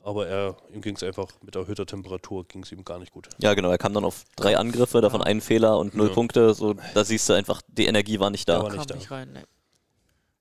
Aber 0.00 0.26
er, 0.26 0.56
ihm 0.72 0.80
ging 0.80 0.96
es 0.96 1.02
einfach 1.04 1.28
mit 1.42 1.54
erhöhter 1.54 1.86
Temperatur, 1.86 2.44
ging 2.46 2.64
es 2.64 2.72
ihm 2.72 2.84
gar 2.84 2.98
nicht 2.98 3.12
gut. 3.12 3.28
Ja, 3.38 3.54
genau. 3.54 3.70
Er 3.70 3.78
kam 3.78 3.92
dann 3.94 4.04
auf 4.04 4.24
drei 4.34 4.56
Angriffe, 4.56 5.00
davon 5.00 5.22
einen 5.22 5.40
Fehler 5.40 5.78
und 5.78 5.94
null 5.94 6.08
Ja. 6.08 6.14
Punkte. 6.14 6.54
So, 6.54 6.74
da 6.94 7.04
siehst 7.04 7.28
du 7.28 7.34
einfach, 7.34 7.62
die 7.68 7.86
Energie 7.86 8.18
war 8.18 8.30
nicht 8.30 8.48
da. 8.48 8.54
Der 8.54 8.62
war 8.62 8.70
kam 8.70 8.78
nicht 8.80 8.94
nicht, 8.94 9.10
da. 9.10 9.14
rein, 9.14 9.32
ne. 9.32 9.44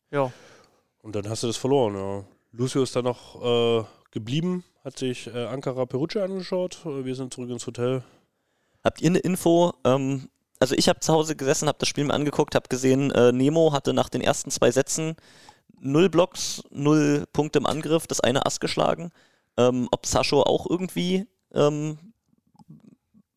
Ja, 0.10 0.32
Und 1.08 1.16
dann 1.16 1.30
hast 1.30 1.42
du 1.42 1.48
das 1.48 1.56
verloren, 1.56 1.96
ja. 1.96 2.26
Lucio 2.52 2.84
ist 2.84 2.94
dann 2.94 3.06
noch 3.06 3.42
äh, 3.42 3.86
geblieben, 4.12 4.66
hat 4.84 5.00
sich 5.00 5.28
äh, 5.28 5.46
Ankara 5.46 5.86
Perugia 5.86 6.26
angeschaut. 6.26 6.80
Äh, 6.86 7.06
Wir 7.06 7.16
sind 7.16 7.34
zurück 7.34 7.50
ins 7.50 7.66
Hotel. 7.66 8.04
Habt 8.84 9.02
ihr 9.02 9.12
eine 9.12 9.20
Info? 9.20 9.72
Ähm, 9.86 10.28
also 10.60 10.76
ich 10.76 10.90
habe 10.90 11.00
zu 11.00 11.14
Hause 11.14 11.38
gesessen, 11.38 11.70
habe 11.70 11.78
das 11.80 11.88
Spiel 11.88 12.04
mir 12.04 12.14
angeguckt, 12.14 12.56
habe 12.56 12.68
gesehen, 12.68 13.12
äh, 13.12 13.32
Nemo 13.32 13.72
hatte 13.72 13.94
nach 13.94 14.10
den 14.10 14.20
ersten 14.20 14.52
zwei 14.52 14.70
Sätzen 14.70 15.16
null 15.80 16.10
Blocks, 16.10 16.62
null 16.72 17.24
Punkte 17.32 17.60
im 17.60 17.68
Angriff, 17.68 18.06
das 18.06 18.20
eine 18.20 18.46
Ass 18.46 18.60
geschlagen. 18.60 19.12
Ähm, 19.56 19.88
ob 19.92 20.06
Sascho 20.06 20.44
auch 20.44 20.70
irgendwie 20.70 21.26
ähm, 21.54 22.00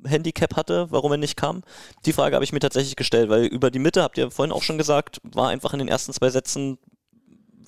Handicap 0.04 0.56
hatte, 0.56 0.88
warum 0.90 1.12
er 1.12 1.18
nicht 1.18 1.36
kam. 1.36 1.62
Die 2.04 2.12
Frage 2.12 2.34
habe 2.34 2.44
ich 2.44 2.52
mir 2.52 2.58
tatsächlich 2.58 2.96
gestellt, 2.96 3.30
weil 3.30 3.44
über 3.44 3.70
die 3.70 3.78
Mitte, 3.78 4.02
habt 4.02 4.18
ihr 4.18 4.32
vorhin 4.32 4.50
auch 4.50 4.64
schon 4.64 4.76
gesagt, 4.76 5.20
war 5.22 5.50
einfach 5.50 5.72
in 5.72 5.78
den 5.78 5.88
ersten 5.88 6.12
zwei 6.12 6.30
Sätzen 6.30 6.76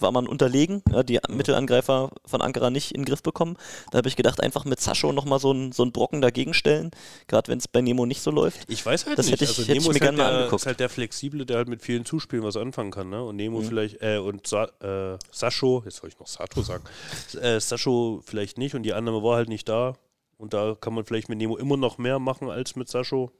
war 0.02 0.12
man 0.12 0.26
unterlegen, 0.26 0.82
ja, 0.90 1.02
die 1.02 1.18
Mittelangreifer 1.28 2.10
von 2.26 2.42
Ankara 2.42 2.70
nicht 2.70 2.92
in 2.92 3.00
den 3.02 3.04
Griff 3.06 3.22
bekommen. 3.22 3.56
Da 3.90 3.98
habe 3.98 4.08
ich 4.08 4.16
gedacht, 4.16 4.40
einfach 4.42 4.64
mit 4.64 4.80
Sascho 4.80 5.12
nochmal 5.12 5.38
so 5.38 5.50
einen 5.50 5.72
so 5.72 5.82
einen 5.82 5.92
Brocken 5.92 6.20
dagegen 6.20 6.52
stellen, 6.54 6.90
gerade 7.28 7.50
wenn 7.50 7.58
es 7.58 7.68
bei 7.68 7.80
Nemo 7.80 8.04
nicht 8.06 8.20
so 8.22 8.30
läuft. 8.30 8.60
Ich 8.70 8.84
weiß 8.84 9.06
halt 9.06 9.18
Das 9.18 9.26
nicht. 9.26 9.34
hätte 9.34 9.44
ich- 9.44 9.50
also 9.50 9.62
hätte 9.62 9.72
ich 9.72 9.78
Nemo 9.78 9.88
mir 9.90 9.94
ist, 9.94 10.00
gerne 10.00 10.18
halt 10.18 10.26
mal 10.26 10.30
der, 10.30 10.38
angeguckt. 10.40 10.62
ist 10.62 10.66
halt 10.66 10.80
der 10.80 10.88
Flexible, 10.88 11.46
der 11.46 11.56
halt 11.56 11.68
mit 11.68 11.82
vielen 11.82 12.04
Zuspielen 12.04 12.44
was 12.44 12.56
anfangen 12.56 12.90
kann. 12.90 13.08
Ne? 13.10 13.22
Und 13.24 13.36
Nemo 13.36 13.60
Mhm. 13.60 13.64
vielleicht, 13.64 14.02
äh, 14.02 14.18
und 14.18 14.46
Sa 14.46 14.64
äh, 14.80 15.18
Sascho, 15.30 15.82
jetzt 15.84 15.96
soll 15.96 16.08
ich 16.10 16.18
noch 16.18 16.26
Sato 16.26 16.62
sagen, 16.62 16.84
äh, 17.40 17.60
Sascho 17.60 18.20
vielleicht 18.24 18.58
nicht 18.58 18.74
und 18.74 18.82
die 18.82 18.92
Annahme 18.92 19.22
war 19.22 19.36
halt 19.36 19.48
nicht 19.48 19.68
da. 19.68 19.94
Und 20.38 20.54
da 20.54 20.74
kann 20.80 20.92
man 20.94 21.04
vielleicht 21.04 21.28
mit 21.28 21.38
Nemo 21.38 21.56
immer 21.56 21.76
noch 21.76 21.98
mehr 21.98 22.18
machen 22.18 22.50
als 22.50 22.74
mit 22.74 22.88
Sascho. 22.88 23.30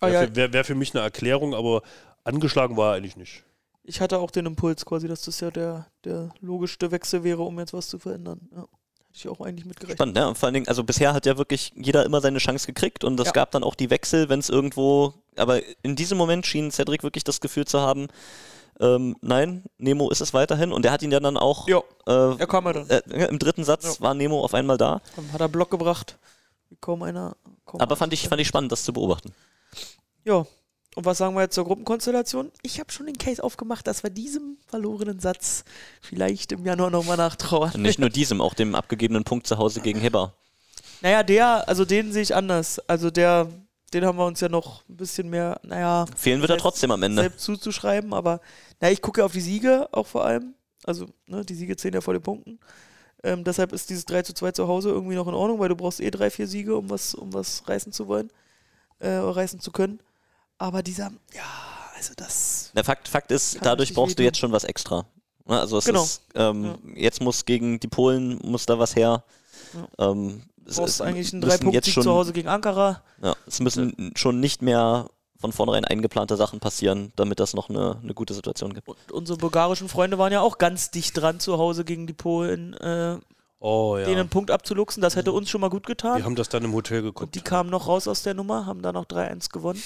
Ah, 0.00 0.06
Wäre 0.08 0.14
ja. 0.22 0.28
für, 0.28 0.36
wär, 0.36 0.52
wär 0.52 0.64
für 0.64 0.74
mich 0.74 0.94
eine 0.94 1.02
Erklärung, 1.02 1.54
aber 1.54 1.82
angeschlagen 2.24 2.76
war 2.76 2.92
er 2.92 2.96
eigentlich 2.98 3.16
nicht. 3.16 3.42
Ich 3.84 4.00
hatte 4.00 4.18
auch 4.18 4.30
den 4.30 4.46
Impuls 4.46 4.84
quasi, 4.84 5.06
dass 5.08 5.22
das 5.22 5.40
ja 5.40 5.50
der, 5.50 5.86
der 6.04 6.30
logischste 6.40 6.90
Wechsel 6.90 7.22
wäre, 7.24 7.42
um 7.42 7.58
jetzt 7.58 7.72
was 7.72 7.88
zu 7.88 7.98
verändern. 7.98 8.40
Ja. 8.52 8.60
Hätte 8.62 8.68
ich 9.12 9.28
auch 9.28 9.40
eigentlich 9.40 9.64
mitgerechnet. 9.64 9.98
Spannend, 9.98 10.16
ja. 10.16 10.26
Und 10.26 10.36
vor 10.38 10.46
allen 10.48 10.54
Dingen, 10.54 10.68
also 10.68 10.82
bisher 10.82 11.12
hat 11.14 11.24
ja 11.26 11.38
wirklich 11.38 11.72
jeder 11.76 12.04
immer 12.04 12.20
seine 12.20 12.38
Chance 12.38 12.66
gekriegt 12.66 13.04
und 13.04 13.18
es 13.20 13.26
Ja. 13.26 13.32
gab 13.32 13.50
dann 13.52 13.62
auch 13.62 13.74
die 13.76 13.90
Wechsel, 13.90 14.28
wenn 14.28 14.40
es 14.40 14.48
irgendwo, 14.48 15.14
aber 15.36 15.60
in 15.84 15.94
diesem 15.96 16.18
Moment 16.18 16.46
schien 16.46 16.70
Cedric 16.72 17.02
wirklich 17.04 17.22
das 17.24 17.40
Gefühl 17.40 17.64
zu 17.66 17.80
haben, 17.80 18.08
ähm, 18.80 19.14
nein, 19.20 19.62
Nemo 19.78 20.10
ist 20.10 20.20
es 20.20 20.34
weiterhin 20.34 20.72
und 20.72 20.82
der 20.84 20.90
hat 20.90 21.00
ihn 21.02 21.12
ja 21.12 21.20
dann 21.20 21.36
auch 21.36 21.68
Ja, 21.68 21.78
äh, 22.08 22.36
er 22.38 22.46
kam 22.48 22.64
ja 22.64 22.72
dann. 22.72 22.90
äh, 22.90 23.26
im 23.28 23.38
dritten 23.38 23.62
Satz 23.62 24.00
war 24.00 24.14
Nemo 24.14 24.42
auf 24.42 24.52
einmal 24.52 24.78
da, 24.78 25.00
Dann 25.14 25.32
hat 25.32 25.40
er 25.40 25.48
Block 25.48 25.70
gebracht. 25.70 26.18
Kaum 26.80 27.04
einer. 27.04 27.36
Kaum 27.66 27.80
aber 27.80 27.94
fand 27.94 28.12
ich, 28.12 28.26
fand 28.28 28.40
ich 28.40 28.48
spannend, 28.48 28.72
das 28.72 28.82
zu 28.82 28.92
beobachten. 28.92 29.32
Ja. 30.24 30.44
Und 30.94 31.04
was 31.04 31.18
sagen 31.18 31.34
wir 31.34 31.42
jetzt 31.42 31.54
zur 31.54 31.64
Gruppenkonstellation? 31.64 32.52
Ich 32.62 32.78
habe 32.78 32.92
schon 32.92 33.06
den 33.06 33.18
Case 33.18 33.42
aufgemacht, 33.42 33.86
dass 33.86 34.02
wir 34.04 34.10
diesem 34.10 34.58
verlorenen 34.66 35.18
Satz 35.18 35.64
vielleicht 36.00 36.52
im 36.52 36.64
Januar 36.64 36.90
nochmal 36.90 37.16
nachtrauern. 37.16 37.72
Und 37.74 37.82
nicht 37.82 37.98
nur 37.98 38.10
diesem, 38.10 38.40
auch 38.40 38.54
dem 38.54 38.74
abgegebenen 38.74 39.24
Punkt 39.24 39.46
zu 39.46 39.58
Hause 39.58 39.80
gegen 39.80 39.98
Heber. 39.98 40.34
Naja, 41.02 41.22
der, 41.22 41.68
also 41.68 41.84
den 41.84 42.12
sehe 42.12 42.22
ich 42.22 42.34
anders. 42.34 42.78
Also 42.88 43.10
der, 43.10 43.48
den 43.92 44.04
haben 44.04 44.18
wir 44.18 44.24
uns 44.24 44.40
ja 44.40 44.48
noch 44.48 44.88
ein 44.88 44.96
bisschen 44.96 45.28
mehr, 45.28 45.60
naja, 45.64 46.06
Fehlen 46.16 46.40
wird 46.40 46.50
er 46.50 46.58
trotzdem 46.58 46.92
am 46.92 47.02
Ende. 47.02 47.22
selbst 47.22 47.44
zuzuschreiben, 47.44 48.14
aber 48.14 48.40
na, 48.80 48.90
ich 48.90 49.02
gucke 49.02 49.24
auf 49.24 49.32
die 49.32 49.40
Siege 49.40 49.88
auch 49.92 50.06
vor 50.06 50.24
allem. 50.24 50.54
Also, 50.84 51.06
ne, 51.26 51.44
die 51.44 51.54
Siege 51.54 51.76
zählen 51.76 51.94
ja 51.94 52.00
vor 52.00 52.14
den 52.14 52.22
Punkten. 52.22 52.60
Ähm, 53.24 53.42
deshalb 53.42 53.72
ist 53.72 53.90
dieses 53.90 54.04
3 54.04 54.22
zu 54.22 54.34
2 54.34 54.52
zu 54.52 54.68
Hause 54.68 54.90
irgendwie 54.90 55.14
noch 55.14 55.26
in 55.26 55.34
Ordnung, 55.34 55.58
weil 55.58 55.70
du 55.70 55.76
brauchst 55.76 56.00
eh 56.00 56.10
drei, 56.10 56.30
vier 56.30 56.46
Siege, 56.46 56.76
um 56.76 56.90
was, 56.90 57.14
um 57.14 57.32
was 57.32 57.66
reißen 57.66 57.90
zu 57.90 58.06
wollen, 58.06 58.30
äh, 58.98 59.08
reißen 59.08 59.60
zu 59.60 59.72
können. 59.72 59.98
Aber 60.58 60.82
dieser, 60.82 61.10
ja, 61.34 61.42
also 61.96 62.12
das. 62.16 62.70
Der 62.74 62.84
Fakt, 62.84 63.08
Fakt 63.08 63.30
ist, 63.30 63.58
dadurch 63.62 63.94
brauchst 63.94 64.18
du 64.18 64.22
jetzt 64.22 64.38
schon 64.38 64.52
was 64.52 64.64
extra. 64.64 65.04
Ne, 65.46 65.58
Also 65.60 65.78
es 65.78 65.84
Genau. 65.84 66.02
ist, 66.04 66.22
ähm, 66.34 66.76
jetzt 66.94 67.20
muss 67.20 67.44
gegen 67.44 67.80
die 67.80 67.88
Polen 67.88 68.38
muss 68.44 68.66
da 68.66 68.78
was 68.78 68.96
her. 68.96 69.24
Ähm, 69.98 70.42
es- 70.66 70.76
Du 70.76 70.80
brauchst 70.82 70.94
es 70.94 71.00
eigentlich 71.00 71.32
einen 71.32 71.40
müssen 71.40 71.50
jetzt 71.50 71.60
Drei-Punkt-Sieg 71.62 71.94
schon, 71.94 72.02
zu 72.04 72.12
Hause 72.12 72.32
gegen 72.32 72.48
Ankara. 72.48 73.02
Ja, 73.22 73.34
es 73.46 73.60
müssen 73.60 74.12
schon 74.16 74.40
nicht 74.40 74.62
mehr 74.62 75.08
von 75.38 75.52
vornherein 75.52 75.84
eingeplante 75.84 76.36
Sachen 76.36 76.60
passieren, 76.60 77.12
damit 77.16 77.38
das 77.40 77.52
noch 77.52 77.68
eine, 77.68 77.98
eine 78.02 78.14
gute 78.14 78.32
Situation 78.32 78.72
gibt. 78.72 78.88
Und 78.88 78.96
unsere 79.12 79.36
bulgarischen 79.36 79.88
Freunde 79.90 80.16
waren 80.18 80.32
ja 80.32 80.40
auch 80.40 80.56
ganz 80.56 80.90
dicht 80.90 81.16
dran 81.20 81.38
zu 81.40 81.58
Hause 81.58 81.84
gegen 81.84 82.06
die 82.06 82.14
Polen, 82.14 82.72
äh, 82.74 83.18
Oh 83.60 83.96
ja. 83.98 84.04
denen 84.06 84.20
einen 84.20 84.28
Punkt 84.30 84.50
abzuluxen. 84.50 85.02
Das 85.02 85.16
hätte 85.16 85.32
uns 85.32 85.50
schon 85.50 85.60
mal 85.60 85.68
gut 85.70 85.86
getan. 85.86 86.16
Wir 86.18 86.24
haben 86.24 86.36
das 86.36 86.48
dann 86.48 86.64
im 86.64 86.72
Hotel 86.72 87.00
Und 87.00 87.04
geguckt. 87.06 87.34
die 87.34 87.40
kamen 87.42 87.68
noch 87.68 87.86
raus 87.88 88.08
aus 88.08 88.22
der 88.22 88.32
Nummer, 88.34 88.64
haben 88.64 88.80
da 88.80 88.92
noch 88.92 89.04
3-1 89.04 89.50
gewonnen. 89.50 89.82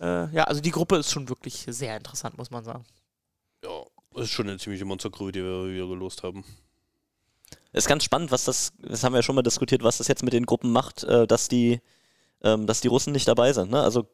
Äh, 0.00 0.34
ja, 0.34 0.44
also 0.44 0.60
die 0.60 0.70
Gruppe 0.70 0.96
ist 0.96 1.10
schon 1.10 1.28
wirklich 1.28 1.64
sehr 1.68 1.96
interessant, 1.96 2.36
muss 2.36 2.50
man 2.50 2.64
sagen. 2.64 2.84
Ja, 3.64 3.70
das 4.14 4.24
ist 4.24 4.30
schon 4.30 4.48
eine 4.48 4.58
ziemliche 4.58 4.84
Monstergrube, 4.84 5.32
die 5.32 5.42
wir 5.42 5.68
wieder 5.68 5.86
gelost 5.86 6.22
haben. 6.22 6.44
Es 7.72 7.84
ist 7.84 7.88
ganz 7.88 8.04
spannend, 8.04 8.30
was 8.30 8.44
das, 8.44 8.72
das 8.78 9.04
haben 9.04 9.12
wir 9.12 9.18
ja 9.18 9.22
schon 9.22 9.34
mal 9.34 9.42
diskutiert, 9.42 9.82
was 9.82 9.98
das 9.98 10.08
jetzt 10.08 10.22
mit 10.22 10.32
den 10.32 10.46
Gruppen 10.46 10.72
macht, 10.72 11.04
äh, 11.04 11.26
dass 11.26 11.48
die, 11.48 11.80
ähm, 12.42 12.66
dass 12.66 12.80
die 12.80 12.88
Russen 12.88 13.12
nicht 13.12 13.28
dabei 13.28 13.52
sind. 13.52 13.70
Ne? 13.70 13.80
Also 13.80 14.08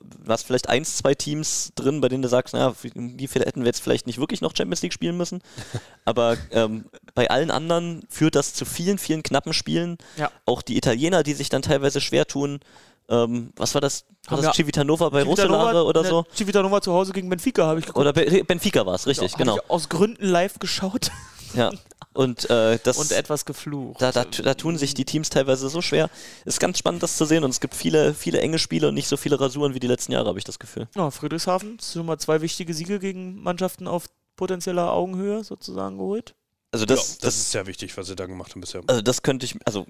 was 0.00 0.42
vielleicht 0.42 0.68
eins, 0.68 0.96
zwei 0.96 1.14
Teams 1.14 1.72
drin, 1.74 2.00
bei 2.00 2.08
denen 2.08 2.22
du 2.22 2.28
sagst, 2.28 2.54
naja, 2.54 2.74
wie 2.82 3.28
viele 3.28 3.44
hätten 3.44 3.60
wir 3.60 3.66
jetzt 3.66 3.82
vielleicht 3.82 4.06
nicht 4.06 4.18
wirklich 4.18 4.40
noch 4.40 4.54
Champions 4.56 4.82
League 4.82 4.92
spielen 4.92 5.16
müssen. 5.16 5.40
Aber 6.04 6.36
ähm, 6.50 6.86
bei 7.14 7.30
allen 7.30 7.50
anderen 7.50 8.04
führt 8.08 8.34
das 8.34 8.54
zu 8.54 8.64
vielen, 8.64 8.98
vielen 8.98 9.22
knappen 9.22 9.52
Spielen. 9.52 9.98
Ja. 10.16 10.30
Auch 10.46 10.62
die 10.62 10.76
Italiener, 10.76 11.22
die 11.22 11.34
sich 11.34 11.48
dann 11.48 11.62
teilweise 11.62 12.00
schwer 12.00 12.26
tun. 12.26 12.60
Ähm, 13.08 13.52
was 13.56 13.74
war 13.74 13.80
das? 13.80 14.04
War 14.28 14.38
das 14.38 14.46
wir- 14.46 14.52
Civitanova 14.54 15.08
bei 15.10 15.22
Civitanova- 15.22 15.26
Roselare 15.28 15.84
oder 15.84 16.02
ne, 16.02 16.08
so? 16.08 16.26
Civitanova 16.34 16.80
zu 16.80 16.92
Hause 16.92 17.12
gegen 17.12 17.28
Benfica 17.28 17.66
habe 17.66 17.80
ich 17.80 17.86
geguckt. 17.86 17.98
Oder 18.00 18.12
Be- 18.12 18.44
Benfica 18.44 18.84
war 18.86 18.94
es, 18.94 19.06
richtig, 19.06 19.32
Hab 19.32 19.38
genau. 19.38 19.56
Ich 19.56 19.70
aus 19.70 19.88
Gründen 19.88 20.24
live 20.26 20.58
geschaut 20.58 21.10
Ja. 21.54 21.70
Und 22.14 22.48
äh, 22.48 22.78
das 22.84 22.96
und 22.98 23.10
etwas 23.10 23.44
geflucht. 23.44 24.00
Da, 24.00 24.12
da, 24.12 24.24
da 24.24 24.54
tun 24.54 24.78
sich 24.78 24.94
die 24.94 25.04
Teams 25.04 25.30
teilweise 25.30 25.68
so 25.68 25.82
schwer. 25.82 26.08
Ist 26.44 26.60
ganz 26.60 26.78
spannend, 26.78 27.02
das 27.02 27.16
zu 27.16 27.24
sehen. 27.24 27.42
Und 27.42 27.50
es 27.50 27.58
gibt 27.60 27.74
viele, 27.74 28.14
viele 28.14 28.40
enge 28.40 28.60
Spiele 28.60 28.88
und 28.88 28.94
nicht 28.94 29.08
so 29.08 29.16
viele 29.16 29.40
Rasuren 29.40 29.74
wie 29.74 29.80
die 29.80 29.88
letzten 29.88 30.12
Jahre, 30.12 30.28
habe 30.28 30.38
ich 30.38 30.44
das 30.44 30.60
Gefühl. 30.60 30.86
Ja, 30.94 31.10
Friedrichshafen, 31.10 31.78
schon 31.80 32.06
mal 32.06 32.16
zwei 32.18 32.40
wichtige 32.40 32.72
Siege 32.72 33.00
gegen 33.00 33.42
Mannschaften 33.42 33.88
auf 33.88 34.04
potenzieller 34.36 34.92
Augenhöhe 34.92 35.42
sozusagen 35.42 35.98
geholt. 35.98 36.34
Also 36.70 36.86
Das, 36.86 36.98
das, 36.98 37.06
ja, 37.08 37.12
das, 37.14 37.18
das, 37.18 37.36
ist 37.36 37.50
sehr 37.50 37.66
wichtig, 37.66 37.96
was 37.96 38.06
sie 38.06 38.14
da 38.16 38.26
gemacht 38.26 38.52
haben 38.52 38.60
bisher. 38.60 38.82
also 38.86 39.02
das 39.02 39.22
könnte 39.22 39.46
ich, 39.46 39.56
also 39.64 39.84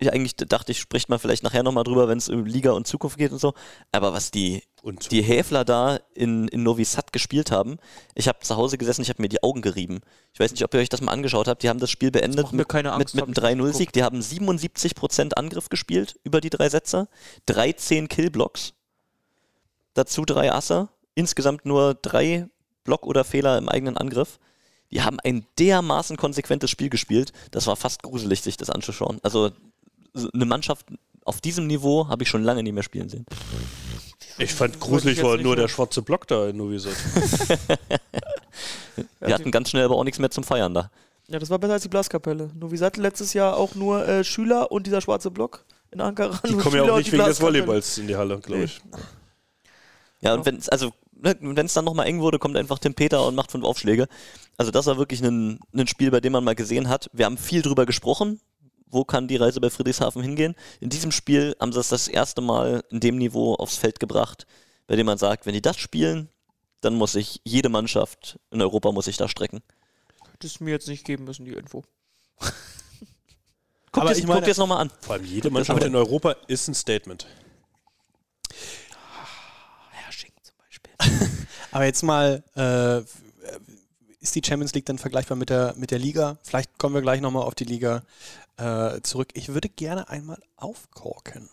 ich 0.00 0.12
eigentlich 0.12 0.36
dachte 0.36 0.72
ich, 0.72 0.80
spricht 0.80 1.08
man 1.08 1.18
vielleicht 1.18 1.42
nachher 1.42 1.62
nochmal 1.62 1.84
drüber, 1.84 2.08
wenn 2.08 2.18
es 2.18 2.28
um 2.28 2.44
Liga 2.44 2.72
und 2.72 2.86
Zukunft 2.86 3.18
geht 3.18 3.32
und 3.32 3.38
so. 3.38 3.54
Aber 3.90 4.12
was 4.12 4.30
die, 4.30 4.62
Und 4.82 5.10
die 5.10 5.22
Häfler 5.22 5.64
da 5.64 5.98
in, 6.14 6.48
in 6.48 6.62
Novi 6.62 6.84
Sad 6.84 7.12
gespielt 7.12 7.50
haben, 7.50 7.78
ich 8.14 8.28
habe 8.28 8.40
zu 8.40 8.56
Hause 8.56 8.78
gesessen, 8.78 9.02
ich 9.02 9.08
habe 9.08 9.22
mir 9.22 9.28
die 9.28 9.42
Augen 9.42 9.62
gerieben. 9.62 10.00
Ich 10.32 10.40
weiß 10.40 10.52
nicht, 10.52 10.64
ob 10.64 10.74
ihr 10.74 10.80
euch 10.80 10.88
das 10.88 11.00
mal 11.00 11.12
angeschaut 11.12 11.48
habt. 11.48 11.62
Die 11.62 11.68
haben 11.68 11.80
das 11.80 11.90
Spiel 11.90 12.10
beendet 12.10 12.52
mir 12.52 12.58
mit, 12.58 12.68
keine 12.68 12.92
Angst, 12.92 13.14
mit, 13.14 13.26
mit 13.26 13.38
einem 13.38 13.58
ich 13.60 13.66
nicht 13.66 13.74
3-0-Sieg. 13.74 13.92
Die 13.92 14.02
haben 14.02 14.20
77% 14.20 15.34
Angriff 15.34 15.68
gespielt 15.68 16.18
über 16.24 16.40
die 16.40 16.50
drei 16.50 16.68
Sätze, 16.68 17.08
13 17.46 18.08
Killblocks, 18.08 18.74
dazu 19.94 20.24
drei 20.24 20.52
Asse, 20.52 20.88
insgesamt 21.14 21.66
nur 21.66 21.94
drei 21.94 22.48
Block 22.84 23.06
oder 23.06 23.24
Fehler 23.24 23.58
im 23.58 23.68
eigenen 23.68 23.96
Angriff. 23.96 24.38
Die 24.92 25.02
haben 25.02 25.18
ein 25.20 25.46
dermaßen 25.58 26.18
konsequentes 26.18 26.70
Spiel 26.70 26.90
gespielt, 26.90 27.32
das 27.50 27.66
war 27.66 27.76
fast 27.76 28.02
gruselig, 28.02 28.42
sich 28.42 28.58
das 28.58 28.68
anzuschauen. 28.68 29.18
Also 29.22 29.48
so 29.48 29.54
eine 30.14 30.44
Mannschaft 30.44 30.86
auf 31.24 31.40
diesem 31.40 31.66
Niveau 31.66 32.08
habe 32.08 32.22
ich 32.22 32.28
schon 32.28 32.42
lange 32.42 32.62
nicht 32.62 32.72
mehr 32.72 32.82
spielen 32.82 33.08
sehen. 33.08 33.26
ich 34.38 34.52
fand 34.52 34.80
gruselig 34.80 35.22
war 35.22 35.36
nur 35.36 35.56
der 35.56 35.68
schwarze 35.68 36.02
Block 36.02 36.26
da 36.26 36.48
in 36.48 36.56
Novi 36.56 36.78
Sad. 36.78 36.94
Wir 39.20 39.34
hatten 39.34 39.50
ganz 39.50 39.70
schnell 39.70 39.84
aber 39.84 39.96
auch 39.96 40.04
nichts 40.04 40.18
mehr 40.18 40.30
zum 40.30 40.44
Feiern 40.44 40.74
da. 40.74 40.90
Ja, 41.28 41.38
das 41.38 41.48
war 41.50 41.58
besser 41.58 41.74
als 41.74 41.82
die 41.82 41.88
Blaskapelle. 41.88 42.50
Novi 42.58 42.76
Sad 42.76 42.96
letztes 42.96 43.32
Jahr 43.32 43.56
auch 43.56 43.74
nur 43.74 44.06
äh, 44.06 44.24
Schüler 44.24 44.70
und 44.72 44.86
dieser 44.86 45.00
schwarze 45.00 45.30
Block 45.30 45.64
in 45.90 46.00
Ankara. 46.00 46.40
Die 46.46 46.54
kommen 46.56 46.76
ja 46.76 46.82
Schüler 46.82 46.84
auch 46.84 46.88
und 46.88 46.98
nicht 46.98 47.12
die 47.12 47.12
wegen 47.12 47.24
des. 47.24 47.40
Volleyballs 47.40 47.98
in 47.98 48.08
die 48.08 48.16
Halle, 48.16 48.38
glaube 48.40 48.64
ich. 48.64 48.80
Ja, 50.20 50.34
und 50.34 50.44
wenn 50.44 50.56
es 50.56 50.68
also, 50.68 50.92
ne, 51.12 51.36
wenn 51.40 51.66
es 51.66 51.72
dann 51.72 51.84
nochmal 51.84 52.06
eng 52.06 52.20
wurde, 52.20 52.38
kommt 52.38 52.56
einfach 52.56 52.78
Tim 52.78 52.94
Peter 52.94 53.26
und 53.26 53.34
macht 53.34 53.50
fünf 53.50 53.64
Aufschläge. 53.64 54.08
Also 54.56 54.70
das 54.70 54.86
war 54.86 54.98
wirklich 54.98 55.22
ein, 55.22 55.60
ein 55.74 55.86
Spiel, 55.86 56.10
bei 56.10 56.20
dem 56.20 56.32
man 56.32 56.44
mal 56.44 56.54
gesehen 56.54 56.88
hat. 56.88 57.08
Wir 57.12 57.24
haben 57.24 57.38
viel 57.38 57.62
drüber 57.62 57.86
gesprochen. 57.86 58.40
Wo 58.92 59.04
kann 59.04 59.26
die 59.26 59.36
Reise 59.36 59.58
bei 59.60 59.70
Friedrichshafen 59.70 60.22
hingehen? 60.22 60.54
In 60.80 60.90
diesem 60.90 61.10
Spiel 61.12 61.56
haben 61.58 61.72
sie 61.72 61.80
es 61.80 61.88
das 61.88 62.08
erste 62.08 62.42
Mal 62.42 62.84
in 62.90 63.00
dem 63.00 63.16
Niveau 63.16 63.54
aufs 63.54 63.76
Feld 63.78 63.98
gebracht, 63.98 64.46
bei 64.86 64.96
dem 64.96 65.06
man 65.06 65.16
sagt, 65.18 65.46
wenn 65.46 65.54
die 65.54 65.62
das 65.62 65.78
spielen, 65.78 66.28
dann 66.82 66.94
muss 66.94 67.12
sich 67.12 67.40
jede 67.44 67.70
Mannschaft 67.70 68.38
in 68.50 68.60
Europa 68.60 68.92
muss 68.92 69.06
sich 69.06 69.16
da 69.16 69.28
strecken. 69.28 69.62
Hättest 70.32 70.60
du 70.60 70.64
mir 70.64 70.72
jetzt 70.72 70.88
nicht 70.88 71.04
geben 71.06 71.24
müssen, 71.24 71.44
die 71.46 71.52
Info. 71.54 71.84
Guck 73.92 74.02
Aber 74.04 74.12
dir 74.12 74.18
ich 74.20 74.26
meine- 74.26 74.46
es 74.46 74.58
nochmal 74.58 74.78
an. 74.82 74.90
Vor 75.00 75.14
allem 75.14 75.24
jede 75.24 75.50
Mannschaft 75.50 75.78
aber- 75.78 75.86
in 75.86 75.96
Europa 75.96 76.32
ist 76.48 76.68
ein 76.68 76.74
Statement. 76.74 77.26
Hersching 79.90 80.32
zum 80.42 80.54
Beispiel. 80.58 80.92
Aber 81.70 81.84
jetzt 81.86 82.02
mal, 82.02 82.42
äh, 82.56 82.98
ist 84.20 84.34
die 84.34 84.42
Champions 84.44 84.72
League 84.74 84.86
dann 84.86 84.98
vergleichbar 84.98 85.36
mit 85.36 85.50
der, 85.50 85.74
mit 85.76 85.90
der 85.90 85.98
Liga? 85.98 86.38
Vielleicht 86.42 86.78
kommen 86.78 86.94
wir 86.94 87.02
gleich 87.02 87.20
nochmal 87.20 87.42
auf 87.42 87.54
die 87.54 87.64
Liga 87.64 88.02
äh, 88.56 89.00
zurück. 89.02 89.28
Ich 89.34 89.48
würde 89.48 89.68
gerne 89.68 90.08
einmal 90.08 90.38
aufkorken. 90.56 91.48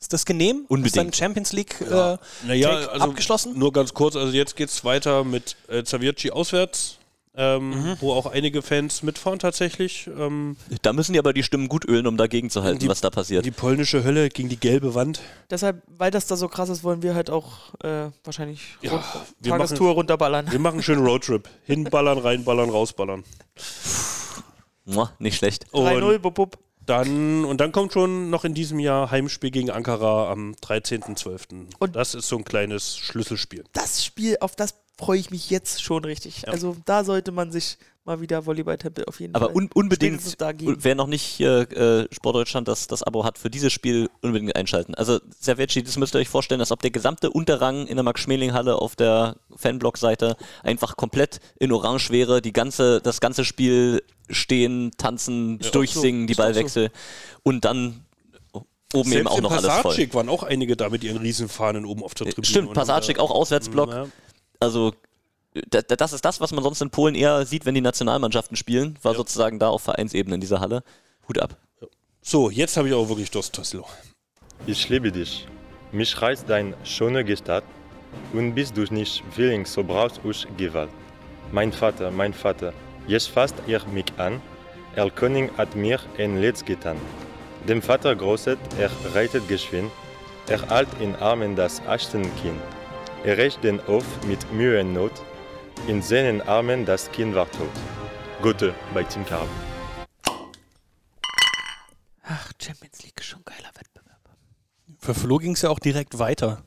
Ist 0.00 0.12
das 0.12 0.26
genehm? 0.26 0.66
Unbedingt. 0.68 0.86
Ist 0.86 0.96
dann 0.96 1.12
Champions 1.14 1.52
League 1.52 1.80
äh, 1.80 2.18
Naja, 2.46 2.70
also 2.88 3.06
abgeschlossen? 3.06 3.58
nur 3.58 3.72
ganz 3.72 3.94
kurz, 3.94 4.16
also 4.16 4.32
jetzt 4.32 4.54
geht 4.56 4.68
es 4.68 4.84
weiter 4.84 5.24
mit 5.24 5.56
äh, 5.68 5.82
Zavierci 5.82 6.30
auswärts, 6.30 6.98
ähm, 7.36 7.96
wo 8.00 8.12
auch 8.12 8.26
einige 8.26 8.60
Fans 8.60 9.02
mitfahren 9.02 9.38
tatsächlich. 9.38 10.06
Ähm, 10.14 10.56
Da 10.82 10.92
müssen 10.92 11.14
die 11.14 11.18
aber 11.18 11.32
die 11.32 11.42
Stimmen 11.42 11.68
gut 11.68 11.86
ölen, 11.88 12.06
um 12.06 12.18
dagegen 12.18 12.50
zu 12.50 12.62
halten, 12.62 12.80
Die- 12.80 12.88
was 12.88 13.00
da 13.00 13.08
passiert. 13.08 13.46
die 13.46 13.50
polnische 13.50 14.04
Hölle 14.04 14.28
gegen 14.28 14.50
die 14.50 14.58
gelbe 14.60 14.94
Wand. 14.94 15.20
Deshalb, 15.50 15.82
weil 15.88 16.10
das 16.10 16.26
da 16.26 16.36
so 16.36 16.48
krass 16.48 16.68
ist, 16.68 16.84
wollen 16.84 17.02
wir 17.02 17.14
halt 17.14 17.30
auch 17.30 17.72
äh, 17.82 18.10
wahrscheinlich 18.24 18.60
Ja, 18.82 18.90
rund, 18.92 19.04
wir 19.40 19.52
Tagestour 19.52 19.92
runterballern. 19.94 20.52
Wir 20.52 20.58
machen 20.58 20.74
einen 20.74 20.82
schönen 20.82 21.04
Roadtrip. 21.06 21.48
Hinballern, 21.64 22.18
reinballern, 22.18 22.68
rausballern. 22.68 23.24
Nicht 25.18 25.36
schlecht. 25.36 25.66
3-0, 25.72 26.14
Und 26.16 26.22
bup, 26.22 26.34
bup. 26.34 26.58
dann, 26.84 27.44
und 27.44 27.60
dann 27.60 27.72
kommt 27.72 27.92
schon 27.92 28.30
noch 28.30 28.44
in 28.44 28.54
diesem 28.54 28.78
Jahr 28.78 29.10
Heimspiel 29.10 29.50
gegen 29.50 29.70
Ankara 29.70 30.30
am 30.30 30.54
13.12. 30.62 31.66
Und- 31.78 31.96
das 31.96 32.14
ist 32.14 32.28
so 32.28 32.36
ein 32.36 32.44
kleines 32.44 32.96
Schlüsselspiel. 32.98 33.64
Das 33.72 34.04
Spiel, 34.04 34.36
auf 34.40 34.54
das 34.56 34.74
freue 34.98 35.18
ich 35.18 35.30
mich 35.30 35.50
jetzt 35.50 35.82
schon 35.82 36.04
richtig. 36.04 36.48
Also 36.48 36.76
da 36.84 37.02
sollte 37.04 37.32
man 37.32 37.50
sich 37.50 37.78
mal 38.04 38.20
wieder 38.20 38.44
Volleyball-Tempel 38.44 39.06
auf 39.06 39.18
jeden 39.18 39.34
Aber 39.34 39.46
Fall. 39.46 39.54
un 39.56 39.70
unbedingt, 39.72 40.20
wer 40.60 40.94
noch 40.94 41.06
nicht 41.06 41.40
äh, 41.40 42.06
Sportdeutschland 42.12 42.68
das, 42.68 42.86
das 42.86 43.02
Abo 43.02 43.24
hat, 43.24 43.38
für 43.38 43.48
dieses 43.48 43.72
Spiel 43.72 44.10
unbedingt 44.20 44.54
einschalten. 44.54 44.94
Also 44.94 45.18
Servecci, 45.40 45.82
das 45.82 45.96
müsst 45.96 46.14
ihr 46.14 46.18
euch 46.18 46.28
vorstellen, 46.28 46.60
als 46.60 46.70
ob 46.70 46.82
der 46.82 46.90
gesamte 46.90 47.30
Unterrang 47.30 47.86
in 47.86 47.96
der 47.96 48.04
Max-Schmeling-Halle 48.04 48.76
auf 48.76 48.94
der 48.94 49.36
Fanblog-Seite 49.56 50.36
einfach 50.62 50.96
komplett 50.96 51.40
in 51.58 51.72
Orange 51.72 52.10
wäre, 52.10 52.42
die 52.42 52.52
ganze, 52.52 53.00
das 53.00 53.20
ganze 53.20 53.44
Spiel 53.46 54.02
stehen, 54.30 54.92
tanzen, 54.96 55.58
durchsingen, 55.72 56.26
die 56.26 56.32
Ist 56.32 56.38
doch 56.38 56.44
so. 56.44 56.52
Ballwechsel 56.52 56.90
und 57.42 57.64
dann 57.64 58.04
oben 58.92 59.10
eben 59.10 59.10
Selbst 59.10 59.30
auch 59.32 59.36
in 59.38 59.42
noch 59.42 59.50
alles 59.52 59.64
voll. 59.66 59.82
Passagik 59.82 60.14
waren 60.14 60.28
auch 60.28 60.42
einige 60.44 60.76
da 60.76 60.88
mit 60.88 61.02
ihren 61.04 61.18
Riesenfahnen 61.18 61.84
oben 61.84 62.02
auf 62.04 62.14
der 62.14 62.26
Tribüne. 62.28 62.46
Stimmt, 62.46 62.72
Passagik 62.74 63.16
da- 63.16 63.22
auch 63.22 63.30
Auswärtsblock. 63.30 63.90
Ja. 63.90 64.06
Also 64.60 64.92
da- 65.70 65.82
da- 65.82 65.96
das 65.96 66.12
ist 66.12 66.24
das, 66.24 66.40
was 66.40 66.52
man 66.52 66.62
sonst 66.62 66.80
in 66.80 66.90
Polen 66.90 67.14
eher 67.14 67.44
sieht, 67.44 67.66
wenn 67.66 67.74
die 67.74 67.80
Nationalmannschaften 67.80 68.56
spielen, 68.56 68.96
war 69.02 69.14
sozusagen 69.14 69.58
da 69.58 69.68
auf 69.68 69.82
Vereinsebene 69.82 70.36
in 70.36 70.40
dieser 70.40 70.60
Halle. 70.60 70.82
Hut 71.28 71.38
ab. 71.40 71.56
So, 72.22 72.50
jetzt 72.50 72.76
habe 72.76 72.88
ich 72.88 72.94
auch 72.94 73.08
wirklich 73.08 73.30
Durst, 73.30 73.52
Tassilo. 73.54 73.84
Ich 74.66 74.88
liebe 74.88 75.10
dich. 75.12 75.46
Mich 75.92 76.20
reißt 76.20 76.44
dein 76.48 76.74
schöne 76.84 77.24
Gestalt 77.24 77.64
und 78.32 78.54
bist 78.54 78.76
du 78.76 78.82
nicht 78.92 79.22
willing, 79.36 79.66
so 79.66 79.82
brauchst 79.84 80.20
ich 80.24 80.46
Gewalt. 80.56 80.90
Mein 81.52 81.72
Vater, 81.72 82.10
mein 82.10 82.32
Vater, 82.32 82.72
jetzt 83.06 83.28
fasst 83.28 83.56
er 83.66 83.84
mich 83.86 84.06
an. 84.16 84.40
Er 84.96 85.10
König 85.10 85.50
hat 85.58 85.74
mir 85.74 85.98
ein 86.18 86.40
Leid 86.40 86.64
getan. 86.64 86.96
Dem 87.68 87.82
Vater 87.82 88.14
großet, 88.14 88.58
er 88.78 88.90
reitet 89.14 89.48
geschwind. 89.48 89.90
Er 90.48 90.68
halt 90.68 90.88
in 91.00 91.16
Armen 91.16 91.56
das 91.56 91.80
Achtenkind. 91.86 92.60
Er 93.24 93.38
rächt 93.38 93.64
den 93.64 93.80
Hof 93.86 94.04
mit 94.26 94.52
Mühe 94.52 94.80
und 94.80 94.92
Not. 94.92 95.12
In 95.88 96.02
seinen 96.02 96.42
Armen 96.42 96.84
das 96.84 97.10
Kind 97.10 97.34
war 97.34 97.50
tot. 97.50 97.70
Gute 98.42 98.74
bei 98.92 99.02
Team 99.02 99.24
Karl. 99.24 99.48
Ach, 102.22 102.52
Champions 102.62 103.02
League 103.02 103.18
ist 103.18 103.26
schon 103.26 103.40
ein 103.40 103.44
geiler 103.44 103.70
Wettbewerb. 103.74 104.20
Für 104.98 105.14
Flo 105.14 105.38
ging 105.38 105.52
es 105.52 105.62
ja 105.62 105.70
auch 105.70 105.78
direkt 105.78 106.18
weiter. 106.18 106.62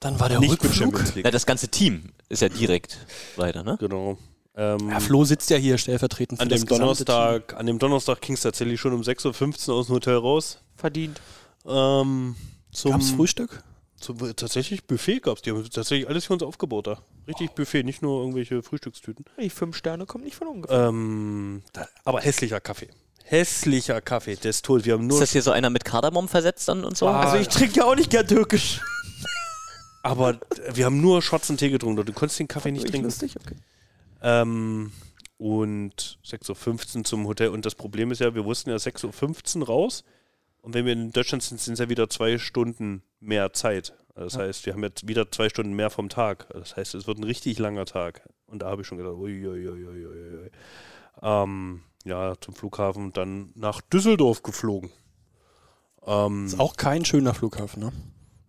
Dann 0.00 0.20
war 0.20 0.28
der 0.28 0.40
Nicht 0.40 0.50
mit 0.50 0.62
Rückflug. 0.64 0.92
Champions 0.92 1.14
League. 1.14 1.24
Ja, 1.24 1.30
das 1.30 1.46
ganze 1.46 1.68
Team 1.68 2.12
ist 2.28 2.42
ja 2.42 2.48
direkt 2.48 2.98
weiter, 3.36 3.62
ne? 3.62 3.76
Genau. 3.80 4.18
Ähm, 4.54 4.90
Ja, 4.90 5.00
Flo 5.00 5.24
sitzt 5.24 5.50
ja 5.50 5.56
hier 5.56 5.78
stellvertretend 5.78 6.38
für 6.38 6.42
an 6.42 6.48
das 6.48 6.60
dem 6.60 6.68
Donnerstag, 6.68 7.54
an 7.54 7.66
dem 7.66 7.78
Donnerstag 7.78 8.20
ging 8.20 8.34
es 8.34 8.42
tatsächlich 8.42 8.80
schon 8.80 8.92
um 8.92 9.00
6.15 9.02 9.68
Uhr 9.70 9.74
aus 9.76 9.86
dem 9.86 9.94
Hotel 9.94 10.16
raus. 10.16 10.58
Verdient. 10.76 11.20
Ähm, 11.66 12.36
zum, 12.70 12.90
Team. 12.90 13.00
Gab's 13.00 13.10
Frühstück? 13.10 13.62
zum, 14.02 14.18
tatsächlich 14.36 14.84
Buffet 14.84 15.20
gab 15.20 15.36
es. 15.36 15.42
Die 15.42 15.50
haben 15.50 15.62
tatsächlich 15.70 16.08
alles 16.08 16.26
für 16.26 16.32
uns 16.34 16.42
aufgebaut 16.42 16.86
da. 16.86 16.98
Richtig 17.28 17.52
Buffet, 17.52 17.84
nicht 17.84 18.02
nur 18.02 18.20
irgendwelche 18.20 18.62
Frühstückstüten. 18.62 19.24
Die 19.40 19.48
fünf 19.48 19.76
Sterne 19.76 20.06
kommen 20.06 20.24
nicht 20.24 20.36
von 20.36 20.48
ungefähr. 20.48 20.88
Ähm, 20.88 21.62
da, 21.72 21.86
aber 22.04 22.20
hässlicher 22.20 22.60
Kaffee. 22.60 22.88
Hässlicher 23.24 24.00
Kaffee, 24.00 24.34
des 24.36 24.60
Todes. 24.62 24.84
Wir 24.84 24.94
haben 24.94 25.02
Ist 25.04 25.08
nur. 25.08 25.20
das 25.20 25.32
hier 25.32 25.42
so 25.42 25.52
einer 25.52 25.70
mit 25.70 25.84
Kardamom 25.84 26.28
versetzt 26.28 26.68
dann 26.68 26.84
und 26.84 26.96
so? 26.96 27.08
Ah, 27.08 27.20
also 27.22 27.36
ich 27.36 27.48
trinke 27.48 27.76
ja 27.78 27.84
auch 27.84 27.94
nicht 27.94 28.10
gern 28.10 28.26
türkisch. 28.26 28.80
Aber 30.02 30.38
wir 30.74 30.84
haben 30.84 31.00
nur 31.00 31.22
schwarzen 31.22 31.56
Tee 31.56 31.70
getrunken. 31.70 32.04
Du 32.04 32.12
konntest 32.12 32.40
den 32.40 32.48
Kaffee 32.48 32.72
nicht 32.72 32.88
trinken. 32.88 33.04
lustig, 33.04 33.36
okay. 33.36 33.54
Ähm, 34.22 34.92
und 35.38 36.18
6.15 36.24 36.98
Uhr 36.98 37.04
zum 37.04 37.26
Hotel. 37.26 37.48
Und 37.48 37.66
das 37.66 37.74
Problem 37.74 38.10
ist 38.12 38.20
ja, 38.20 38.34
wir 38.34 38.44
wussten 38.44 38.70
ja 38.70 38.76
6.15 38.76 39.60
Uhr 39.60 39.66
raus. 39.66 40.04
Und 40.60 40.74
wenn 40.74 40.86
wir 40.86 40.92
in 40.92 41.10
Deutschland 41.10 41.42
sind, 41.42 41.60
sind 41.60 41.74
es 41.74 41.80
ja 41.80 41.88
wieder 41.88 42.08
zwei 42.08 42.38
Stunden 42.38 43.02
mehr 43.18 43.52
Zeit. 43.52 43.94
Das 44.14 44.36
heißt, 44.36 44.66
wir 44.66 44.74
haben 44.74 44.82
jetzt 44.84 45.08
wieder 45.08 45.30
zwei 45.30 45.48
Stunden 45.48 45.72
mehr 45.72 45.90
vom 45.90 46.08
Tag. 46.08 46.48
Das 46.52 46.76
heißt, 46.76 46.94
es 46.94 47.06
wird 47.06 47.18
ein 47.18 47.24
richtig 47.24 47.58
langer 47.58 47.84
Tag. 47.84 48.28
Und 48.46 48.62
da 48.62 48.70
habe 48.70 48.82
ich 48.82 48.86
schon 48.86 48.98
gedacht, 48.98 49.14
uiuiuiui. 49.14 50.50
Ähm, 51.22 51.82
ja, 52.04 52.34
zum 52.40 52.54
Flughafen, 52.54 53.12
dann 53.12 53.50
nach 53.54 53.80
Düsseldorf 53.80 54.42
geflogen. 54.42 54.90
Ähm, 56.06 56.46
Ist 56.46 56.60
auch 56.60 56.76
kein 56.76 57.04
schöner 57.04 57.34
Flughafen, 57.34 57.82
ne? 57.82 57.92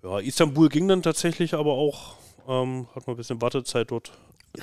ja, 0.03 0.19
Istanbul 0.19 0.69
ging 0.69 0.87
dann 0.87 1.01
tatsächlich, 1.01 1.53
aber 1.53 1.73
auch 1.73 2.15
ähm, 2.47 2.87
hat 2.93 3.07
man 3.07 3.15
ein 3.15 3.17
bisschen 3.17 3.41
Wartezeit 3.41 3.91
dort. 3.91 4.11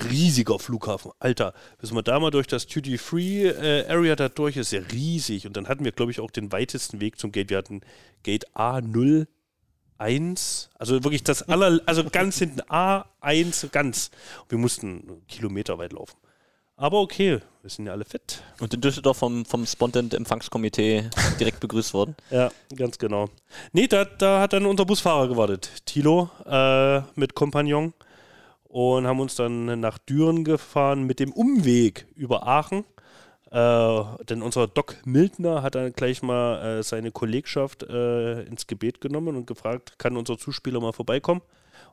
Riesiger 0.09 0.57
Flughafen, 0.57 1.11
Alter. 1.19 1.53
Bis 1.79 1.91
man 1.91 2.03
da 2.03 2.19
mal 2.19 2.31
durch 2.31 2.47
das 2.47 2.65
Duty-Free-Area 2.67 4.15
da 4.15 4.29
durch 4.29 4.55
ist, 4.57 4.71
ja 4.71 4.81
riesig. 4.91 5.45
Und 5.45 5.57
dann 5.57 5.67
hatten 5.67 5.83
wir, 5.83 5.91
glaube 5.91 6.11
ich, 6.11 6.19
auch 6.19 6.31
den 6.31 6.51
weitesten 6.51 7.01
Weg 7.01 7.19
zum 7.19 7.31
Gate. 7.31 7.49
Wir 7.49 7.57
hatten 7.57 7.81
Gate 8.23 8.45
A01, 8.55 9.27
also 10.79 11.03
wirklich 11.03 11.23
das 11.23 11.43
aller, 11.43 11.81
also 11.85 12.05
ganz 12.05 12.37
hinten 12.37 12.61
A1, 12.61 13.69
ganz. 13.69 14.11
Wir 14.47 14.57
mussten 14.57 15.23
Kilometer 15.27 15.77
weit 15.77 15.91
laufen. 15.91 16.15
Aber 16.77 16.99
okay, 17.01 17.39
wir 17.61 17.69
sind 17.69 17.85
ja 17.85 17.91
alle 17.91 18.05
fit. 18.05 18.41
Und 18.59 18.73
in 18.73 18.81
Düsseldorf 18.81 19.17
vom, 19.17 19.45
vom 19.45 19.67
Spontan-Empfangskomitee 19.67 21.09
direkt 21.39 21.59
begrüßt 21.59 21.93
worden. 21.93 22.15
Ja, 22.31 22.49
ganz 22.75 22.97
genau. 22.97 23.29
Nee, 23.71 23.87
da, 23.87 24.05
da 24.05 24.41
hat 24.41 24.53
dann 24.53 24.65
unser 24.65 24.85
Busfahrer 24.85 25.27
gewartet, 25.27 25.69
Tilo, 25.85 26.31
äh, 26.45 27.01
mit 27.15 27.35
Kompagnon. 27.35 27.93
Und 28.71 29.05
haben 29.05 29.19
uns 29.19 29.35
dann 29.35 29.81
nach 29.81 29.97
Düren 29.97 30.45
gefahren 30.45 31.03
mit 31.03 31.19
dem 31.19 31.33
Umweg 31.33 32.07
über 32.15 32.47
Aachen. 32.47 32.85
Äh, 33.51 34.03
denn 34.29 34.41
unser 34.41 34.67
Doc 34.67 34.95
Mildner 35.03 35.61
hat 35.61 35.75
dann 35.75 35.91
gleich 35.91 36.23
mal 36.23 36.79
äh, 36.79 36.83
seine 36.83 37.11
Kollegschaft 37.11 37.83
äh, 37.83 38.43
ins 38.43 38.67
Gebet 38.67 39.01
genommen 39.01 39.35
und 39.35 39.45
gefragt, 39.45 39.99
kann 39.99 40.15
unser 40.15 40.37
Zuspieler 40.37 40.79
mal 40.79 40.93
vorbeikommen 40.93 41.41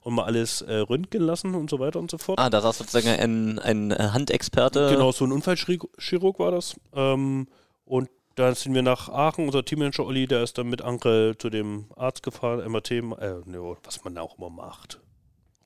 und 0.03 0.15
mal 0.15 0.23
alles 0.23 0.63
äh, 0.63 0.77
röntgen 0.77 1.23
lassen 1.23 1.57
und 1.57 1.69
so 1.69 1.81
weiter 1.81 1.99
und 1.99 2.13
so 2.13 2.19
fort. 2.19 2.39
Ah, 2.39 2.49
da 2.49 2.61
saß 2.61 2.79
sozusagen 2.79 3.09
ein, 3.09 3.59
ein 3.59 3.93
Handexperte. 3.93 4.91
Genau, 4.91 5.11
so 5.11 5.25
ein 5.25 5.33
Unfallchirurg 5.33 6.39
war 6.39 6.53
das. 6.53 6.77
Ähm, 6.95 7.49
und 7.87 8.09
dann 8.37 8.55
sind 8.55 8.73
wir 8.73 8.83
nach 8.83 9.09
Aachen. 9.09 9.47
Unser 9.47 9.65
Teammanager 9.65 10.07
Olli, 10.07 10.29
der 10.29 10.45
ist 10.45 10.59
dann 10.59 10.69
mit 10.69 10.83
Ankel 10.83 11.37
zu 11.39 11.51
dem 11.51 11.87
Arzt 11.97 12.23
gefahren, 12.23 12.71
MRT, 12.71 12.91
äh, 12.93 13.01
ne, 13.01 13.77
was 13.83 14.05
man 14.05 14.17
auch 14.17 14.39
immer 14.39 14.51
macht. 14.51 15.01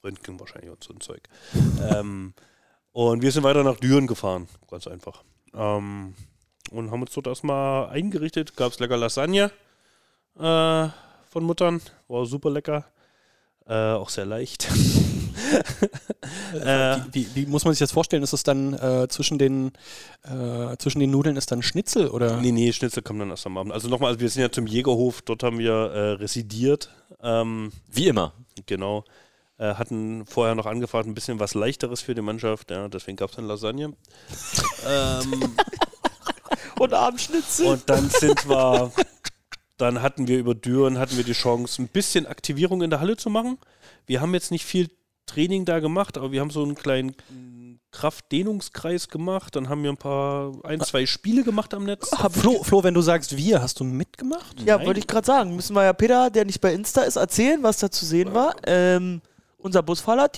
Röntgen 0.05 0.39
wahrscheinlich 0.41 0.71
und 0.71 0.83
so 0.83 0.93
ein 0.93 1.01
Zeug. 1.01 1.23
ähm, 1.91 2.35
und 2.93 3.23
wir 3.23 3.33
sind 3.33 3.43
weiter 3.43 3.65
nach 3.65 3.77
Düren 3.79 4.07
gefahren, 4.07 4.49
ganz 4.71 4.87
einfach. 4.87 5.23
Ähm, 5.55 6.15
und 6.71 6.91
haben 6.91 7.03
uns 7.03 7.13
dort 7.13 7.27
erstmal 7.27 7.89
eingerichtet. 7.91 8.57
Gab 8.57 8.73
es 8.73 8.79
lecker 8.79 8.97
Lasagne 8.97 9.51
äh, 10.39 10.89
von 11.31 11.45
Muttern. 11.45 11.81
War 12.09 12.27
super 12.27 12.51
lecker. 12.51 12.85
Äh, 13.67 13.93
auch 13.93 14.09
sehr 14.09 14.27
leicht. 14.27 14.69
äh, 16.55 16.97
Wie, 17.13 17.27
wie, 17.27 17.29
wie 17.35 17.47
muss 17.47 17.65
man 17.65 17.73
sich 17.75 17.79
das 17.79 17.93
vorstellen? 17.93 18.23
Ist 18.23 18.33
es 18.33 18.43
dann 18.43 18.75
äh, 18.75 19.07
zwischen, 19.09 19.39
den, 19.39 19.73
äh, 20.25 20.77
zwischen 20.79 20.99
den 21.01 21.11
Nudeln 21.11 21.37
ist 21.37 21.53
dann 21.53 21.63
Schnitzel 21.63 22.09
oder? 22.09 22.39
Nee, 22.41 22.53
nee, 22.53 22.73
Schnitzel 22.73 23.03
kommen 23.03 23.21
dann 23.21 23.31
erst 23.31 23.47
am 23.47 23.57
Abend. 23.57 23.73
Also 23.73 23.89
nochmal, 23.89 24.09
also 24.09 24.21
wir 24.21 24.29
sind 24.29 24.43
ja 24.43 24.51
zum 24.51 24.67
Jägerhof, 24.67 25.23
dort 25.23 25.43
haben 25.43 25.59
wir 25.59 25.73
äh, 25.73 26.11
residiert. 26.15 26.91
Ähm, 27.23 27.73
Wie 27.91 28.09
immer. 28.09 28.33
genau. 28.67 29.05
Äh, 29.63 29.75
hatten 29.77 30.27
vorher 30.27 30.57
noch 30.57 30.67
angefragt, 30.67 31.07
ein 31.07 31.15
bisschen 31.15 31.39
was 31.39 31.55
leichteres 31.55 32.01
für 32.01 32.17
die 32.17 32.21
Mannschaft, 32.21 32.73
ja, 32.73 32.89
deswegen 32.89 33.17
gab 33.17 33.31
es 33.31 33.37
dann 33.37 33.47
Lasagne. 33.47 33.93
ähm, 34.89 35.55
Und 36.81 36.93
Abendschnitzel. 36.93 37.67
und 37.67 37.89
dann 37.89 38.11
sind 38.11 38.49
wir, 38.49 38.91
dann 39.77 40.03
hatten 40.03 40.27
wir 40.27 40.41
über 40.41 40.57
Düren, 40.57 40.99
hatten 40.99 41.17
wir 41.17 41.23
die 41.23 41.33
Chance, 41.33 41.81
ein 41.81 41.87
bisschen 41.87 42.27
Aktivierung 42.27 42.83
in 42.83 42.91
der 42.91 42.99
Halle 42.99 43.17
zu 43.17 43.31
machen. 43.31 43.57
Wir 44.05 44.21
haben 44.21 44.35
jetzt 44.35 44.51
nicht 44.51 44.65
viel 44.65 44.91
Training 45.27 45.65
da 45.65 45.79
gemacht, 45.79 46.19
aber 46.19 46.33
wir 46.33 46.41
haben 46.41 46.51
so 46.51 46.65
einen 46.65 46.75
kleinen 46.75 47.15
Kraftdehnungskreis 47.93 49.11
gemacht, 49.11 49.55
dann 49.55 49.69
haben 49.69 49.85
wir 49.85 49.91
ein 49.91 49.97
paar, 49.97 50.55
ein, 50.65 50.81
zwei 50.81 51.07
Spiele 51.07 51.45
gemacht 51.45 51.73
am 51.73 51.85
Netz. 51.85 52.11
Flo, 52.33 52.65
Flo, 52.65 52.83
wenn 52.83 52.95
du 52.95 53.01
sagst 53.01 53.37
wir, 53.37 53.63
hast 53.63 53.79
du 53.79 53.85
mitgemacht? 53.85 54.61
Ja, 54.63 54.85
wollte 54.85 54.99
ich 54.99 55.07
gerade 55.07 55.27
sagen. 55.27 55.55
Müssen 55.55 55.77
wir 55.77 55.85
ja 55.85 55.93
Peter, 55.93 56.31
der 56.31 56.47
nicht 56.47 56.61
bei 56.61 56.75
Insta 56.75 57.03
ist, 57.03 57.15
erzählen, 57.15 57.63
was 57.63 57.79
da 57.79 57.93
zu 57.93 58.05
sehen 58.05 58.35
war. 58.35 58.57
Ähm, 58.67 59.23
unser 59.63 59.83
Busfahrer, 59.83 60.29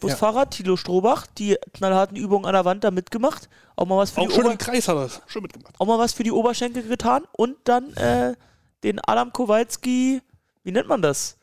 Busfahrer 0.00 0.48
Tilo 0.50 0.76
Strohbach, 0.76 1.26
die 1.26 1.56
knallharten 1.74 2.16
Übungen 2.16 2.46
an 2.46 2.54
der 2.54 2.64
Wand 2.64 2.84
da 2.84 2.90
mitgemacht. 2.90 3.48
Auch 3.76 3.86
mal 3.86 3.98
was 3.98 4.10
für, 4.10 4.20
Auch 4.22 4.28
die, 4.28 4.32
schon 4.34 4.44
Ober 4.44 4.52
im 4.52 4.58
Kreis 4.58 4.88
hat 4.88 4.96
er 4.96 5.02
das 5.02 5.20
schon 5.26 5.42
mitgemacht. 5.42 5.74
auch 5.78 5.86
mal 5.86 5.98
was 5.98 6.12
für 6.14 6.22
die 6.22 6.32
Oberschenkel 6.32 6.82
getan. 6.84 7.24
Und 7.32 7.56
dann 7.64 7.92
äh, 7.94 8.34
den 8.82 8.98
Adam 9.06 9.32
Kowalski, 9.32 10.22
wie 10.64 10.72
nennt 10.72 10.88
man 10.88 11.02
das? 11.02 11.36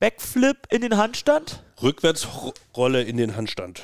Backflip 0.00 0.56
in 0.70 0.80
den 0.80 0.96
Handstand. 0.96 1.62
Rückwärtsrolle 1.82 3.02
in 3.02 3.16
den 3.18 3.36
Handstand. 3.36 3.82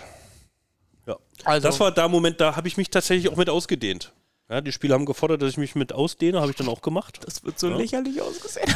Ja. 1.06 1.16
Also, 1.44 1.68
Das 1.68 1.80
war 1.80 1.90
der 1.92 2.08
Moment, 2.08 2.40
da 2.40 2.56
habe 2.56 2.66
ich 2.68 2.76
mich 2.76 2.88
tatsächlich 2.90 3.30
auch 3.30 3.36
mit 3.36 3.50
ausgedehnt. 3.50 4.12
Ja, 4.48 4.60
die 4.60 4.72
Spieler 4.72 4.94
haben 4.94 5.06
gefordert, 5.06 5.42
dass 5.42 5.50
ich 5.50 5.56
mich 5.56 5.74
mit 5.74 5.92
ausdehne, 5.92 6.40
habe 6.40 6.50
ich 6.50 6.56
dann 6.56 6.68
auch 6.68 6.82
gemacht. 6.82 7.18
das 7.26 7.44
wird 7.44 7.58
so 7.58 7.68
Ja. 7.68 7.76
lächerlich 7.76 8.20
ausgesehen. 8.22 8.72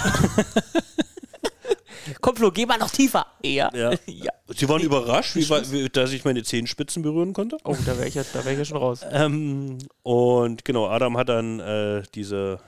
Komm, 2.21 2.37
Flo, 2.37 2.51
geh 2.51 2.67
mal 2.67 2.79
noch 2.79 2.91
tiefer. 2.91 3.27
Ja. 3.43 3.71
Ja. 3.75 3.93
ja. 4.07 4.31
Sie 4.57 4.69
waren 4.69 4.83
überrascht, 4.83 5.35
wie, 5.37 5.49
wie, 5.49 5.89
dass 5.89 6.13
ich 6.13 6.25
meine 6.25 6.43
Zehenspitzen 6.43 7.03
berühren 7.03 7.33
konnte. 7.33 7.59
Oh, 7.65 7.77
da 7.85 7.97
wäre 7.99 8.09
ich, 8.09 8.15
ja- 8.15 8.25
da 8.33 8.45
wär 8.45 8.53
ich 8.53 8.59
ja 8.59 8.65
schon 8.65 8.79
raus. 8.79 9.01
Ähm, 9.11 9.79
und 10.03 10.65
genau, 10.65 10.89
Adam 10.89 11.17
hat 11.17 11.29
dann 11.29 11.61
äh, 11.61 12.03
diese 12.15 12.61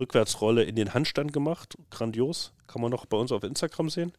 Rückwärtsrolle 0.00 0.64
in 0.64 0.76
den 0.76 0.94
Handstand 0.94 1.32
gemacht. 1.32 1.76
Grandios. 1.90 2.52
Kann 2.66 2.82
man 2.82 2.90
noch 2.90 3.06
bei 3.06 3.16
uns 3.16 3.32
auf 3.32 3.42
Instagram 3.42 3.90
sehen. 3.90 4.12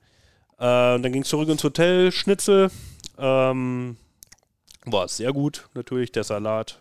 Äh, 0.59 0.95
und 0.95 1.03
dann 1.03 1.11
ging 1.11 1.21
es 1.23 1.29
zurück 1.29 1.49
ins 1.49 1.63
Hotel, 1.63 2.11
Schnitzel. 2.11 2.69
Ähm, 3.17 3.97
war 4.85 5.07
sehr 5.07 5.31
gut, 5.33 5.67
natürlich. 5.73 6.11
Der 6.11 6.23
Salat. 6.23 6.79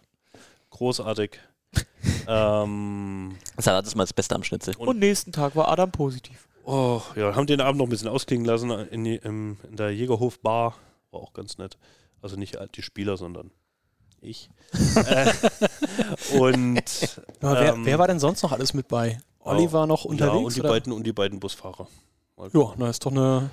Großartig. 0.70 1.38
ähm, 2.28 3.36
Salat 3.58 3.86
ist 3.86 3.94
mal 3.96 4.04
das 4.04 4.12
Beste 4.12 4.34
am 4.34 4.42
Schnitzel. 4.44 4.74
Und- 4.76 4.88
Und 4.88 4.98
nächsten 4.98 5.32
Tag 5.32 5.56
war 5.56 5.68
Adam 5.68 5.90
positiv. 5.90 6.46
Oh, 6.64 7.00
ja, 7.16 7.34
haben 7.34 7.46
den 7.46 7.60
Abend 7.60 7.78
noch 7.78 7.86
ein 7.86 7.90
bisschen 7.90 8.08
ausklingen 8.08 8.46
lassen 8.46 8.70
in, 8.70 9.04
die, 9.04 9.16
in 9.16 9.56
der 9.70 9.90
Jägerhof-Bar. 9.90 10.76
War 11.10 11.20
auch 11.20 11.32
ganz 11.32 11.58
nett. 11.58 11.76
Also 12.22 12.36
nicht 12.36 12.58
die 12.74 12.82
Spieler, 12.82 13.16
sondern 13.16 13.50
ich. 14.20 14.50
äh, 15.06 15.32
und 16.38 16.82
Ja, 17.42 17.52
wer, 17.60 17.74
Ähm, 17.74 17.84
wer 17.84 17.98
war 17.98 18.06
denn 18.06 18.18
sonst 18.20 18.42
noch 18.42 18.52
alles 18.52 18.74
mit 18.74 18.88
bei? 18.88 19.20
Olli 19.40 19.64
Ja. 19.64 19.72
war 19.72 19.86
noch 19.86 20.04
unterwegs? 20.04 20.34
Ja, 20.34 20.44
und 20.46 20.56
die, 20.56 20.60
oder? 20.60 20.68
beiden, 20.68 20.92
und 20.92 21.06
die 21.06 21.12
beiden 21.12 21.40
Busfahrer. 21.40 21.86
Ja, 22.52 22.74
na, 22.76 22.88
ist 22.90 23.04
doch 23.04 23.10
eine 23.10 23.50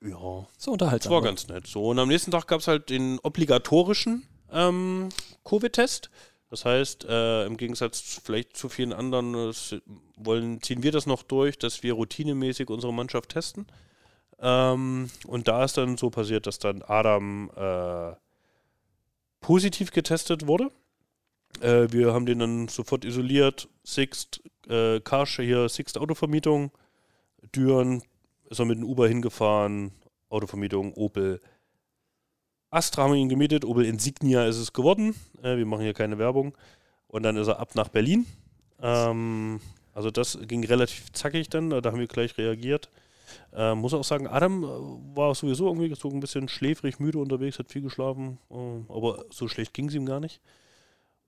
Ja, 0.00 0.16
So 0.16 0.46
das 0.56 0.66
unterhaltsam. 0.68 1.12
war 1.12 1.22
ganz 1.22 1.46
nett. 1.48 1.66
So, 1.66 1.88
und 1.90 1.98
am 1.98 2.08
nächsten 2.08 2.30
Tag 2.30 2.46
gab 2.48 2.60
es 2.60 2.68
halt 2.68 2.90
den 2.90 3.18
obligatorischen 3.22 4.26
ähm, 4.52 5.08
Covid-Test. 5.44 6.10
Das 6.52 6.66
heißt, 6.66 7.06
äh, 7.06 7.46
im 7.46 7.56
Gegensatz 7.56 8.20
vielleicht 8.22 8.58
zu 8.58 8.68
vielen 8.68 8.92
anderen 8.92 9.34
äh, 9.34 9.48
s- 9.48 9.76
wollen, 10.16 10.60
ziehen 10.60 10.82
wir 10.82 10.92
das 10.92 11.06
noch 11.06 11.22
durch, 11.22 11.58
dass 11.58 11.82
wir 11.82 11.94
routinemäßig 11.94 12.68
unsere 12.68 12.92
Mannschaft 12.92 13.30
testen. 13.30 13.66
Ähm, 14.38 15.08
und 15.26 15.48
da 15.48 15.64
ist 15.64 15.78
dann 15.78 15.96
so 15.96 16.10
passiert, 16.10 16.46
dass 16.46 16.58
dann 16.58 16.82
Adam 16.82 17.50
äh, 17.56 18.12
positiv 19.40 19.92
getestet 19.92 20.46
wurde. 20.46 20.70
Äh, 21.62 21.86
wir 21.90 22.12
haben 22.12 22.26
den 22.26 22.40
dann 22.40 22.68
sofort 22.68 23.06
isoliert. 23.06 23.70
Sixt, 23.82 24.42
äh, 24.68 25.00
Karsch 25.00 25.36
hier, 25.36 25.70
Sixt 25.70 25.96
Autovermietung, 25.96 26.70
Düren, 27.54 28.02
ist 28.50 28.58
er 28.58 28.66
mit 28.66 28.76
dem 28.76 28.84
Uber 28.84 29.08
hingefahren, 29.08 29.92
Autovermietung, 30.28 30.92
Opel. 30.92 31.40
Astra 32.72 33.02
haben 33.02 33.14
ihn 33.14 33.28
gemietet, 33.28 33.64
Opel 33.64 33.84
Insignia 33.84 34.46
ist 34.46 34.56
es 34.56 34.72
geworden. 34.72 35.14
Äh, 35.42 35.58
wir 35.58 35.66
machen 35.66 35.82
hier 35.82 35.94
keine 35.94 36.18
Werbung. 36.18 36.54
Und 37.06 37.22
dann 37.22 37.36
ist 37.36 37.48
er 37.48 37.60
ab 37.60 37.74
nach 37.74 37.88
Berlin. 37.88 38.26
Ähm, 38.80 39.60
also 39.94 40.10
das 40.10 40.38
ging 40.48 40.64
relativ 40.64 41.12
zackig 41.12 41.50
dann, 41.50 41.68
da 41.70 41.82
haben 41.84 42.00
wir 42.00 42.06
gleich 42.06 42.38
reagiert. 42.38 42.90
Äh, 43.54 43.74
muss 43.74 43.94
auch 43.94 44.04
sagen, 44.04 44.26
Adam 44.26 44.64
äh, 44.64 45.16
war 45.16 45.34
sowieso 45.34 45.68
irgendwie 45.68 45.94
so 45.94 46.08
ein 46.08 46.20
bisschen 46.20 46.48
schläfrig, 46.48 46.98
müde 46.98 47.18
unterwegs, 47.18 47.58
hat 47.58 47.70
viel 47.70 47.82
geschlafen, 47.82 48.38
äh, 48.50 48.54
aber 48.88 49.24
so 49.30 49.48
schlecht 49.48 49.74
ging 49.74 49.88
es 49.88 49.94
ihm 49.94 50.06
gar 50.06 50.20
nicht. 50.20 50.40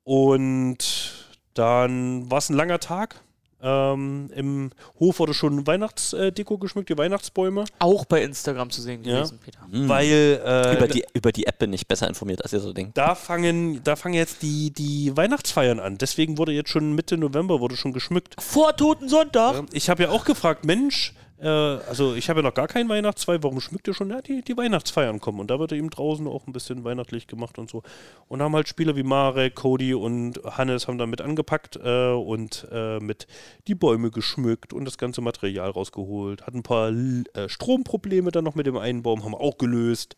Und 0.02 1.12
dann 1.52 2.30
war 2.30 2.38
es 2.38 2.48
ein 2.48 2.56
langer 2.56 2.80
Tag. 2.80 3.20
Ähm, 3.64 4.30
Im 4.34 4.70
Hof 5.00 5.18
wurde 5.18 5.32
schon 5.32 5.66
Weihnachtsdeko 5.66 6.58
geschmückt, 6.58 6.90
die 6.90 6.98
Weihnachtsbäume. 6.98 7.64
Auch 7.78 8.04
bei 8.04 8.22
Instagram 8.22 8.68
zu 8.70 8.82
sehen 8.82 9.02
Ja. 9.04 9.16
gewesen, 9.20 9.38
Peter. 9.42 9.60
Hm. 9.70 9.88
Weil 9.88 10.40
äh, 10.44 10.76
über, 10.76 10.86
die, 10.88 11.04
über 11.14 11.32
die 11.32 11.46
App 11.46 11.58
bin 11.58 11.72
ich 11.72 11.88
besser 11.88 12.06
informiert, 12.08 12.42
als 12.42 12.52
ihr 12.52 12.60
so 12.60 12.72
denkt. 12.74 12.96
da 12.98 13.14
fangen, 13.14 13.82
da 13.82 13.96
fangen 13.96 14.14
jetzt 14.14 14.42
die, 14.42 14.70
die 14.70 15.16
Weihnachtsfeiern 15.16 15.80
an. 15.80 15.96
Deswegen 15.98 16.36
wurde 16.36 16.52
jetzt 16.52 16.68
schon 16.70 16.94
Mitte 16.94 17.16
November 17.16 17.60
wurde 17.60 17.76
schon 17.76 17.92
geschmückt. 17.94 18.34
Vor 18.38 18.76
Toten 18.76 19.08
Sonntag. 19.08 19.54
Ja, 19.54 19.64
Ich 19.72 19.88
habe 19.88 20.02
ja 20.04 20.10
auch 20.10 20.24
gefragt, 20.26 20.64
Mensch, 20.66 21.14
äh, 21.40 21.48
also 21.48 22.14
ich 22.14 22.28
habe 22.30 22.40
ja 22.40 22.44
noch 22.44 22.54
gar 22.54 22.68
keinen 22.68 22.88
Weihnachtsfeier, 22.88 23.42
warum 23.42 23.60
schmückt 23.60 23.88
ihr 23.88 23.94
schon? 23.94 24.10
Ja, 24.10 24.20
die, 24.20 24.42
die 24.42 24.56
Weihnachtsfeiern 24.56 25.20
kommen. 25.20 25.40
Und 25.40 25.50
da 25.50 25.58
wird 25.58 25.72
eben 25.72 25.90
draußen 25.90 26.26
auch 26.26 26.46
ein 26.46 26.52
bisschen 26.52 26.84
weihnachtlich 26.84 27.26
gemacht 27.26 27.58
und 27.58 27.68
so. 27.70 27.82
Und 28.28 28.40
haben 28.42 28.54
halt 28.54 28.68
Spieler 28.68 28.96
wie 28.96 29.02
Marek, 29.02 29.54
Cody 29.56 29.94
und 29.94 30.40
Hannes 30.44 30.86
haben 30.88 30.98
da 30.98 31.06
mit 31.06 31.20
angepackt 31.20 31.76
äh, 31.82 32.12
und 32.12 32.66
äh, 32.70 32.98
mit 33.00 33.26
die 33.66 33.74
Bäume 33.74 34.10
geschmückt 34.10 34.72
und 34.72 34.84
das 34.84 34.98
ganze 34.98 35.20
Material 35.20 35.70
rausgeholt. 35.70 36.46
Hatten 36.46 36.58
ein 36.58 36.62
paar 36.62 36.88
L- 36.88 37.24
äh, 37.34 37.48
Stromprobleme 37.48 38.30
dann 38.30 38.44
noch 38.44 38.54
mit 38.54 38.66
dem 38.66 38.76
einen 38.76 39.02
Baum, 39.02 39.24
haben 39.24 39.32
wir 39.32 39.40
auch 39.40 39.58
gelöst. 39.58 40.16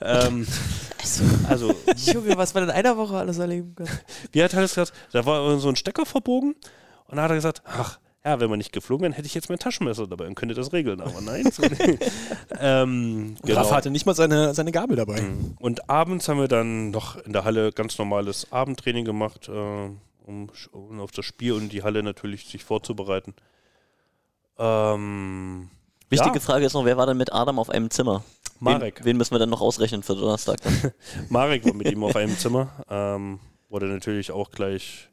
Ähm, 0.00 0.46
also 1.48 1.74
Junge, 1.96 2.36
was 2.36 2.54
man 2.54 2.64
in 2.64 2.70
einer 2.70 2.96
Woche 2.96 3.16
alles 3.16 3.38
erleben 3.38 3.74
kann. 3.76 3.88
wie 4.32 4.42
hat 4.42 4.54
Hannes 4.54 4.74
gesagt, 4.74 4.92
da 5.12 5.24
war 5.24 5.58
so 5.58 5.68
ein 5.68 5.76
Stecker 5.76 6.06
verbogen 6.06 6.54
und 7.06 7.16
da 7.16 7.22
hat 7.22 7.30
er 7.30 7.36
gesagt, 7.36 7.62
ach, 7.64 7.98
ja, 8.26 8.40
wenn 8.40 8.50
man 8.50 8.58
nicht 8.58 8.72
geflogen 8.72 9.04
wäre, 9.04 9.14
hätte 9.14 9.26
ich 9.26 9.34
jetzt 9.34 9.48
mein 9.48 9.58
Taschenmesser 9.58 10.06
dabei 10.08 10.26
und 10.26 10.34
könnte 10.34 10.54
das 10.54 10.72
regeln. 10.72 11.00
Aber 11.00 11.20
nein. 11.20 11.48
So, 11.50 11.62
ähm, 12.60 13.36
Genau. 13.44 13.58
Raff 13.60 13.70
hatte 13.70 13.90
nicht 13.90 14.04
mal 14.04 14.14
seine, 14.14 14.52
seine 14.52 14.72
Gabel 14.72 14.96
dabei. 14.96 15.22
Und 15.60 15.88
abends 15.88 16.28
haben 16.28 16.40
wir 16.40 16.48
dann 16.48 16.90
noch 16.90 17.16
in 17.24 17.32
der 17.32 17.44
Halle 17.44 17.70
ganz 17.72 17.98
normales 17.98 18.50
Abendtraining 18.52 19.04
gemacht, 19.04 19.48
äh, 19.48 19.52
um, 19.52 20.50
um 20.72 21.00
auf 21.00 21.12
das 21.12 21.24
Spiel 21.24 21.52
und 21.52 21.68
die 21.72 21.84
Halle 21.84 22.02
natürlich 22.02 22.46
sich 22.46 22.64
vorzubereiten. 22.64 23.32
Ähm, 24.58 25.70
Wichtige 26.08 26.36
Ja. 26.36 26.40
Frage 26.40 26.66
ist 26.66 26.72
noch, 26.74 26.84
wer 26.84 26.96
war 26.96 27.06
denn 27.06 27.16
mit 27.16 27.32
Adam 27.32 27.58
auf 27.58 27.70
einem 27.70 27.90
Zimmer? 27.90 28.24
Marek. 28.58 29.00
Wen, 29.00 29.04
wen 29.06 29.16
müssen 29.18 29.34
wir 29.34 29.38
dann 29.38 29.50
noch 29.50 29.60
ausrechnen 29.60 30.02
für 30.02 30.14
Donnerstag? 30.14 30.60
Dann? 30.62 30.92
Marek 31.28 31.64
war 31.64 31.74
mit 31.74 31.90
ihm 31.90 32.02
auf 32.04 32.16
einem 32.16 32.36
Zimmer. 32.38 32.68
Ähm, 32.88 33.38
wurde 33.68 33.86
natürlich 33.86 34.30
auch 34.30 34.50
gleich 34.50 35.08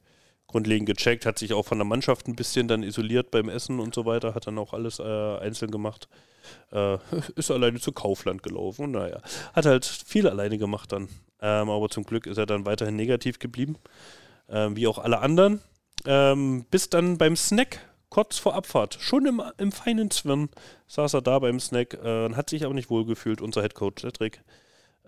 grundlegend 0.54 0.86
gecheckt, 0.86 1.26
hat 1.26 1.40
sich 1.40 1.52
auch 1.54 1.66
von 1.66 1.80
der 1.80 1.86
Mannschaft 1.86 2.28
ein 2.28 2.36
bisschen 2.36 2.68
dann 2.68 2.84
isoliert 2.84 3.32
beim 3.32 3.50
Essen 3.50 3.80
und 3.80 3.96
so 3.96 4.06
weiter, 4.06 4.36
hat 4.36 4.46
dann 4.46 4.60
auch 4.60 4.74
alles 4.74 5.00
äh, 5.00 5.38
einzeln 5.40 5.72
gemacht. 5.72 6.08
Äh, 6.72 6.98
ist 7.36 7.50
alleine 7.50 7.80
zu 7.80 7.92
Kaufland 7.92 8.44
gelaufen 8.44 8.92
naja, 8.92 9.20
hat 9.54 9.66
halt 9.66 9.86
viel 9.86 10.28
alleine 10.28 10.58
gemacht 10.58 10.92
dann. 10.92 11.10
Ähm, 11.42 11.70
aber 11.70 11.90
zum 11.90 12.04
Glück 12.04 12.28
ist 12.28 12.38
er 12.38 12.46
dann 12.46 12.66
weiterhin 12.66 12.96
negativ 12.96 13.40
geblieben, 13.40 13.78
ähm, 14.48 14.76
wie 14.76 14.88
auch 14.88 15.00
alle 15.00 15.20
anderen. 15.20 15.60
Ähm, 16.06 16.66
bis 16.70 16.90
dann 16.90 17.18
beim 17.18 17.36
Snack, 17.36 17.80
kurz 18.10 18.38
vor 18.38 18.54
Abfahrt, 18.54 18.98
schon 19.00 19.26
im, 19.26 19.42
im 19.58 19.72
feinen 19.72 20.12
Zwirn, 20.12 20.50
saß 20.88 21.16
er 21.16 21.22
da 21.22 21.40
beim 21.40 21.60
Snack 21.60 21.98
äh, 22.04 22.26
und 22.26 22.38
hat 22.38 22.52
sich 22.52 22.64
aber 22.64 22.76
nicht 22.76 22.92
wohlgefühlt, 22.92 23.42
unser 23.42 23.64
Headcoach 23.64 24.02
Cedric. 24.02 24.44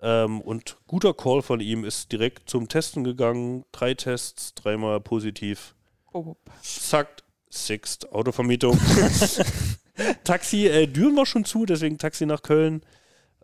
Ähm, 0.02 0.40
und 0.42 0.76
guter 0.86 1.14
Call 1.14 1.42
von 1.42 1.60
ihm 1.60 1.84
ist 1.84 2.12
direkt 2.12 2.48
zum 2.50 2.68
Testen 2.68 3.02
gegangen. 3.04 3.64
Drei 3.72 3.94
Tests, 3.94 4.54
dreimal 4.54 5.00
positiv. 5.00 5.74
Oh, 6.12 6.34
Zack, 6.62 7.22
Sixt, 7.48 8.12
Autovermietung. 8.12 8.78
Taxi, 10.24 10.66
äh, 10.66 10.86
Düren 10.86 11.16
war 11.16 11.26
schon 11.26 11.44
zu, 11.44 11.64
deswegen 11.64 11.98
Taxi 11.98 12.26
nach 12.26 12.42
Köln. 12.42 12.82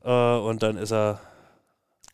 Äh, 0.03 0.11
und 0.36 0.62
dann 0.62 0.76
ist 0.76 0.92
er 0.92 1.20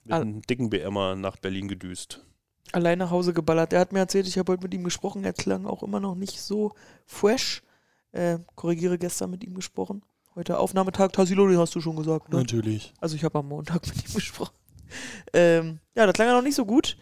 mit 0.05 0.13
Ah. 0.15 0.21
einem 0.21 0.43
dicken 0.43 0.71
BMer 0.71 1.17
nach 1.17 1.37
Berlin 1.37 1.69
gedüst. 1.69 2.25
allein 2.73 2.99
nach 2.99 3.11
Hause 3.11 3.33
geballert. 3.33 3.73
Er 3.73 3.81
hat 3.81 3.93
mir 3.93 4.01
erzählt, 4.01 4.27
ich 4.29 4.37
habe 4.39 4.53
heute 4.53 4.63
mit 4.63 4.75
ihm 4.75 4.85
gesprochen. 4.85 5.25
Er 5.25 5.33
klang 5.33 5.65
auch 5.67 5.83
immer 5.83 6.01
noch 6.01 6.15
nicht 6.15 6.39
so 6.41 6.73
fresh. 7.07 7.63
Äh, 8.13 8.39
korrigiere 8.57 8.99
gestern 8.99 9.31
mit 9.31 9.43
ihm 9.43 9.55
gesprochen. 9.55 10.03
Heute 10.39 10.57
Aufnahmetag. 10.57 11.13
Tassilo, 11.13 11.49
den 11.49 11.59
hast 11.59 11.75
du 11.75 11.81
schon 11.81 11.97
gesagt. 11.97 12.29
Ne? 12.29 12.37
Natürlich. 12.37 12.95
Also 13.01 13.17
ich 13.17 13.25
habe 13.25 13.41
am 13.41 13.49
Montag 13.49 13.85
mit 13.89 14.09
ihm 14.09 14.15
gesprochen. 14.15 14.55
Ähm, 15.33 15.81
ja, 15.97 16.07
das 16.07 16.15
klang 16.15 16.29
ja 16.29 16.35
noch 16.35 16.45
nicht 16.45 16.55
so 16.55 16.65
gut. 16.65 16.97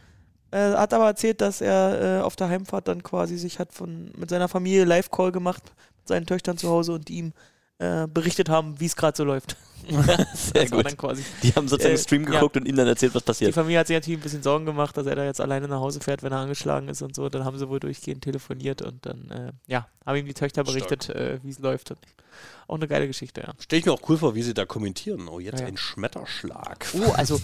Äh, 0.52 0.72
hat 0.72 0.94
aber 0.94 1.04
erzählt, 1.04 1.42
dass 1.42 1.60
er 1.60 2.20
äh, 2.20 2.22
auf 2.22 2.34
der 2.36 2.48
Heimfahrt 2.48 2.88
dann 2.88 3.02
quasi 3.02 3.36
sich 3.36 3.58
hat 3.58 3.74
von 3.74 4.10
mit 4.16 4.30
seiner 4.30 4.48
Familie 4.48 4.86
Live-Call 4.86 5.32
gemacht, 5.32 5.62
mit 5.98 6.08
seinen 6.08 6.24
Töchtern 6.24 6.56
zu 6.56 6.70
Hause 6.70 6.94
und 6.94 7.08
die 7.08 7.16
ihm 7.18 7.32
äh, 7.78 8.06
berichtet 8.06 8.48
haben, 8.48 8.80
wie 8.80 8.86
es 8.86 8.96
gerade 8.96 9.14
so 9.14 9.24
läuft. 9.24 9.58
Sehr 10.34 10.70
gut. 10.70 10.86
Die 11.42 11.52
haben 11.54 11.68
sozusagen 11.68 11.94
Äh, 11.94 11.98
Stream 11.98 12.24
ja. 12.24 12.30
geguckt 12.30 12.56
und 12.56 12.66
ihm 12.66 12.74
dann 12.74 12.88
erzählt, 12.88 13.14
was 13.14 13.22
Die 13.22 13.26
passiert. 13.26 13.54
Familie 13.54 13.80
hat 13.80 13.86
sich 13.86 13.96
natürlich 13.96 14.18
ein 14.18 14.22
bisschen 14.22 14.42
Sorgen 14.42 14.64
gemacht, 14.64 14.96
dass 14.96 15.04
er 15.06 15.14
da 15.14 15.24
jetzt 15.26 15.42
alleine 15.42 15.68
nach 15.68 15.80
Hause 15.80 16.00
fährt, 16.00 16.22
wenn 16.22 16.32
er 16.32 16.38
angeschlagen 16.38 16.88
ist 16.88 17.02
und 17.02 17.14
so. 17.14 17.28
Dann 17.28 17.44
haben 17.44 17.58
sie 17.58 17.68
wohl 17.68 17.80
durchgehend 17.80 18.24
telefoniert 18.24 18.80
und 18.80 19.04
dann, 19.04 19.30
äh, 19.30 19.52
ja, 19.66 19.88
haben 20.06 20.16
ihm 20.16 20.24
die 20.24 20.32
Töchter 20.32 20.64
berichtet, 20.64 21.10
äh, 21.10 21.38
wie 21.42 21.50
es 21.50 21.58
läuft. 21.58 21.90
Und 21.90 21.98
auch 22.68 22.74
eine 22.76 22.88
geile 22.88 23.06
Geschichte, 23.06 23.42
ja. 23.42 23.52
Stell 23.60 23.78
ich 23.78 23.86
mir 23.86 23.92
auch 23.92 24.00
cool 24.08 24.18
vor, 24.18 24.34
wie 24.34 24.42
sie 24.42 24.54
da 24.54 24.64
kommentieren. 24.66 25.28
Oh, 25.28 25.38
jetzt 25.38 25.60
Ja, 25.60 25.66
ja. 25.66 25.68
ein 25.68 25.76
Schmetterschlag. 25.76 26.86
Oh, 26.94 27.12
also, 27.12 27.40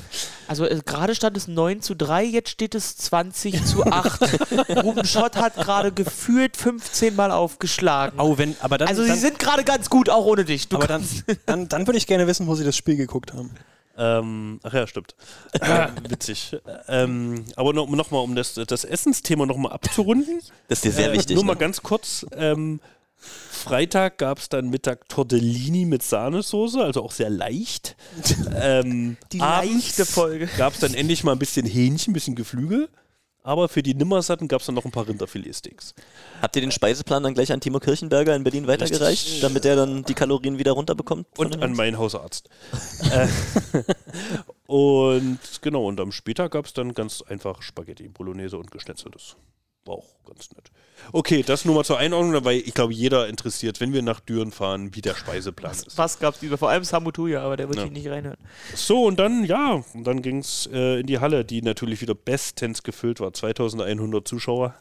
also 0.48 0.64
äh, 0.66 0.80
gerade 0.84 1.14
stand 1.14 1.36
es 1.36 1.46
9 1.48 1.80
zu 1.80 1.94
3, 1.94 2.24
jetzt 2.24 2.50
steht 2.50 2.74
es 2.74 2.96
20 2.96 3.64
zu 3.64 3.84
8. 3.86 4.20
Ruben 4.82 5.04
Schott 5.04 5.36
hat 5.36 5.54
gerade 5.56 5.92
gefühlt 5.92 6.56
15 6.56 7.14
Mal 7.14 7.30
aufgeschlagen. 7.30 8.18
Oh, 8.18 8.36
wenn, 8.38 8.56
aber 8.60 8.78
dann, 8.78 8.88
also 8.88 9.06
dann, 9.06 9.14
sie 9.14 9.20
sind 9.20 9.38
gerade 9.38 9.64
ganz 9.64 9.88
gut, 9.90 10.08
auch 10.10 10.24
ohne 10.24 10.44
dich. 10.44 10.68
Du 10.68 10.76
aber 10.76 10.86
dann, 10.88 11.06
dann, 11.46 11.68
dann 11.68 11.86
würde 11.86 11.98
ich 11.98 12.06
gerne 12.06 12.26
wissen, 12.26 12.46
wo 12.46 12.54
sie 12.54 12.64
das 12.64 12.76
Spiel 12.76 12.96
geguckt 12.96 13.32
haben. 13.32 13.50
Ähm, 13.96 14.58
ach 14.62 14.72
ja, 14.72 14.86
stimmt. 14.86 15.14
Äh, 15.52 15.88
witzig. 16.08 16.56
Ähm, 16.88 17.44
aber 17.56 17.74
noch, 17.74 17.88
noch 17.90 18.10
mal, 18.10 18.20
um 18.20 18.34
das, 18.34 18.54
das 18.54 18.84
Essensthema 18.84 19.44
noch 19.44 19.58
mal 19.58 19.70
abzurunden. 19.70 20.40
Das 20.68 20.78
ist 20.78 20.84
dir 20.86 20.92
sehr 20.92 21.10
Äh, 21.10 21.18
wichtig. 21.18 21.34
Nur 21.36 21.44
mal 21.44 21.52
Ne? 21.52 21.58
ganz 21.58 21.82
kurz. 21.82 22.24
Ähm, 22.34 22.80
Freitag 23.22 24.18
gab 24.18 24.38
es 24.38 24.48
dann 24.48 24.70
Mittag 24.70 25.08
Tortellini 25.08 25.84
mit 25.84 26.02
Sahnesoße, 26.02 26.82
also 26.82 27.02
auch 27.02 27.12
sehr 27.12 27.30
leicht. 27.30 27.96
ähm, 28.60 29.16
die 29.32 29.40
abends 29.40 29.74
leichte 29.74 30.06
Folge. 30.06 30.48
Gab 30.58 30.74
es 30.74 30.80
dann 30.80 30.94
endlich 30.94 31.24
mal 31.24 31.32
ein 31.32 31.38
bisschen 31.38 31.66
Hähnchen, 31.66 32.10
ein 32.10 32.14
bisschen 32.14 32.34
Geflügel. 32.34 32.88
Aber 33.44 33.68
für 33.68 33.82
die 33.82 33.94
Nimmersatten 33.94 34.46
gab 34.46 34.60
es 34.60 34.66
dann 34.66 34.76
noch 34.76 34.84
ein 34.84 34.92
paar 34.92 35.08
Rinderfiletsteaks. 35.08 35.94
Habt 36.40 36.54
ihr 36.54 36.62
den 36.62 36.70
Speiseplan 36.70 37.24
dann 37.24 37.34
gleich 37.34 37.52
an 37.52 37.60
Timo 37.60 37.80
Kirchenberger 37.80 38.36
in 38.36 38.44
Berlin 38.44 38.68
weitergereicht, 38.68 39.42
damit 39.42 39.64
er 39.64 39.74
dann 39.74 40.04
die 40.04 40.14
Kalorien 40.14 40.58
wieder 40.58 40.72
runterbekommt? 40.72 41.26
Und 41.36 41.60
an 41.60 41.72
meinen 41.72 41.98
Hausarzt. 41.98 42.48
äh, 43.10 43.26
und 44.66 45.38
genau, 45.60 45.86
und 45.86 45.98
am 46.00 46.12
später 46.12 46.48
gab 46.48 46.66
es 46.66 46.72
dann 46.72 46.94
ganz 46.94 47.20
einfach 47.22 47.62
Spaghetti, 47.62 48.08
Bolognese 48.08 48.56
und 48.58 48.70
Geschnetzeltes. 48.70 49.36
Auch 49.86 50.04
ganz 50.24 50.50
nett. 50.52 50.70
Okay, 51.12 51.42
das 51.42 51.64
nur 51.64 51.74
mal 51.74 51.84
zur 51.84 51.98
Einordnung, 51.98 52.44
weil 52.44 52.58
ich 52.58 52.72
glaube, 52.74 52.92
jeder 52.92 53.26
interessiert, 53.28 53.80
wenn 53.80 53.92
wir 53.92 54.02
nach 54.02 54.20
Düren 54.20 54.52
fahren, 54.52 54.94
wie 54.94 55.00
der 55.00 55.14
Speiseplan 55.16 55.72
ist. 55.72 55.98
Was 55.98 56.18
gab's 56.20 56.40
über? 56.42 56.56
Vor 56.56 56.70
allem 56.70 56.84
Samutuya, 56.84 57.42
aber 57.42 57.56
der 57.56 57.68
wird 57.68 57.78
Ja. 57.78 57.84
hier 57.84 57.92
nicht 57.92 58.06
reinhören. 58.08 58.38
So, 58.76 59.04
und 59.06 59.18
dann, 59.18 59.44
ja, 59.44 59.82
und 59.94 60.04
dann 60.04 60.22
ging 60.22 60.38
es 60.38 60.68
äh, 60.72 61.00
in 61.00 61.06
die 61.06 61.18
Halle, 61.18 61.44
die 61.44 61.60
natürlich 61.62 62.00
wieder 62.00 62.14
bestens 62.14 62.84
gefüllt 62.84 63.18
war. 63.18 63.32
2100 63.32 64.26
Zuschauer. 64.26 64.74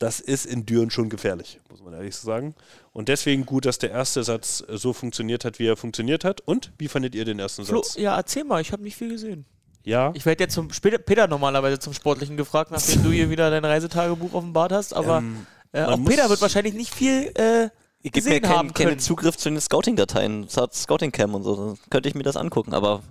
Das 0.00 0.18
ist 0.18 0.44
in 0.46 0.66
Düren 0.66 0.90
schon 0.90 1.08
gefährlich, 1.08 1.60
muss 1.70 1.80
man 1.80 1.94
ehrlich 1.94 2.16
sagen. 2.16 2.56
Und 2.92 3.08
deswegen 3.08 3.46
gut, 3.46 3.64
dass 3.64 3.78
der 3.78 3.90
erste 3.92 4.24
Satz 4.24 4.64
äh, 4.68 4.76
so 4.76 4.92
funktioniert 4.92 5.44
hat, 5.44 5.60
wie 5.60 5.66
er 5.68 5.76
funktioniert 5.76 6.24
hat. 6.24 6.40
Und 6.40 6.72
wie 6.78 6.88
fandet 6.88 7.14
ihr 7.14 7.24
den 7.24 7.38
ersten 7.38 7.64
Flo, 7.64 7.80
Satz? 7.82 7.94
ja, 7.96 8.16
erzähl 8.16 8.42
mal, 8.42 8.60
ich 8.60 8.72
habe 8.72 8.82
nicht 8.82 8.96
viel 8.96 9.10
gesehen. 9.10 9.44
Ja, 9.84 10.12
Ich 10.14 10.24
werde 10.24 10.44
jetzt 10.44 10.54
zum 10.54 10.72
später, 10.72 10.98
Peter 10.98 11.28
normalerweise 11.28 11.78
zum 11.78 11.92
Sportlichen 11.92 12.36
gefragt, 12.36 12.70
nachdem 12.70 13.02
du 13.02 13.10
hier 13.10 13.30
wieder 13.30 13.50
dein 13.50 13.64
Reisetagebuch 13.64 14.32
offenbart 14.32 14.72
hast, 14.72 14.94
aber 14.94 15.18
ähm, 15.18 15.46
äh, 15.72 15.82
auch 15.84 16.02
Peter 16.04 16.28
wird 16.30 16.40
wahrscheinlich 16.40 16.74
nicht 16.74 16.94
viel 16.94 17.30
äh, 17.34 17.68
Gib 18.02 18.04
mir 18.04 18.10
gesehen 18.12 18.42
keinen 18.42 18.52
haben 18.52 18.74
keinen 18.74 18.86
können. 18.88 18.98
Zugriff 18.98 19.36
zu 19.36 19.50
den 19.50 19.60
Scouting-Dateien, 19.60 20.48
Scouting-Cam 20.48 21.34
und 21.34 21.42
so. 21.42 21.56
Dann 21.56 21.78
könnte 21.90 22.08
ich 22.08 22.14
mir 22.14 22.22
das 22.22 22.36
angucken, 22.36 22.74
aber 22.74 23.02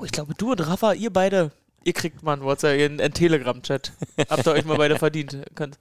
Oh, 0.00 0.04
ich 0.04 0.12
glaube, 0.12 0.34
du 0.34 0.52
und 0.52 0.66
Rafa, 0.66 0.92
ihr 0.94 1.12
beide, 1.12 1.50
ihr 1.84 1.92
kriegt 1.92 2.22
mal 2.22 2.34
ein 2.34 2.42
WhatsApp, 2.42 2.80
einen, 2.80 3.00
einen 3.00 3.12
Telegram-Chat. 3.12 3.92
Habt 4.30 4.46
ihr 4.46 4.52
euch 4.52 4.64
mal 4.64 4.78
beide 4.78 4.98
verdient. 4.98 5.36
Könnt. 5.54 5.78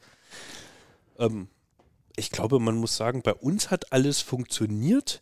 Ähm, 1.18 1.48
ich 2.16 2.32
glaube, 2.32 2.60
man 2.60 2.76
muss 2.76 2.98
sagen, 2.98 3.22
bei 3.22 3.34
uns 3.34 3.72
hat 3.72 3.94
alles 3.94 4.22
funktioniert. 4.22 5.22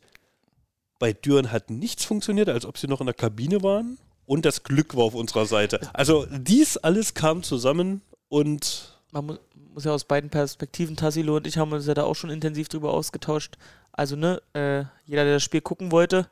Bei 0.99 1.13
Düren 1.13 1.51
hat 1.51 1.69
nichts 1.69 2.05
funktioniert, 2.05 2.49
als 2.49 2.65
ob 2.65 2.77
sie 2.77 2.87
noch 2.87 3.01
in 3.01 3.05
der 3.05 3.13
Kabine 3.13 3.61
waren. 3.61 3.99
Und 4.27 4.45
das 4.45 4.63
Glück 4.63 4.95
war 4.95 5.05
auf 5.05 5.15
unserer 5.15 5.45
Seite. 5.45 5.79
Also 5.93 6.27
dies 6.29 6.77
alles 6.77 7.13
kam 7.13 7.43
zusammen 7.43 8.01
und 8.27 8.99
Man 9.11 9.25
mu 9.25 9.37
muss 9.73 9.85
ja 9.85 9.93
aus 9.93 10.05
beiden 10.05 10.31
Perspektiven, 10.31 10.95
Tassilo 10.95 11.35
und 11.35 11.45
ich 11.45 11.59
haben 11.59 11.71
uns 11.71 11.85
ja 11.85 11.93
da 11.93 12.03
auch 12.03 12.15
schon 12.15 12.31
intensiv 12.31 12.67
drüber 12.67 12.93
ausgetauscht. 12.93 13.57
Also, 13.91 14.15
ne, 14.15 14.41
äh, 14.53 14.85
jeder, 15.05 15.23
der 15.23 15.35
das 15.35 15.43
Spiel 15.43 15.61
gucken 15.61 15.91
wollte, 15.91 16.27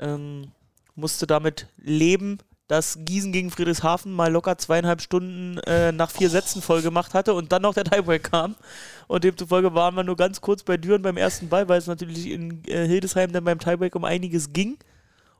ähm, 0.00 0.50
musste 0.96 1.28
damit 1.28 1.68
leben, 1.76 2.38
dass 2.66 2.98
Gießen 3.04 3.32
gegen 3.32 3.50
Friedrichshafen 3.50 4.12
mal 4.12 4.32
locker 4.32 4.58
zweieinhalb 4.58 5.00
Stunden 5.00 5.58
äh, 5.58 5.92
nach 5.92 6.10
vier 6.10 6.28
Sätzen 6.28 6.60
voll 6.62 6.82
gemacht 6.82 7.14
hatte 7.14 7.34
und 7.34 7.52
dann 7.52 7.62
noch 7.62 7.74
der 7.74 7.84
Tiebreak 7.84 8.24
kam. 8.24 8.56
Und 9.06 9.24
demzufolge 9.24 9.74
waren 9.74 9.94
wir 9.94 10.04
nur 10.04 10.16
ganz 10.16 10.40
kurz 10.40 10.62
bei 10.62 10.76
Düren 10.76 11.02
beim 11.02 11.16
ersten 11.16 11.48
Ball, 11.48 11.68
weil 11.68 11.78
es 11.78 11.86
natürlich 11.86 12.30
in 12.30 12.64
äh, 12.66 12.86
Hildesheim 12.86 13.32
dann 13.32 13.44
beim 13.44 13.58
Tiebreak 13.60 13.94
um 13.94 14.04
einiges 14.04 14.52
ging. 14.52 14.76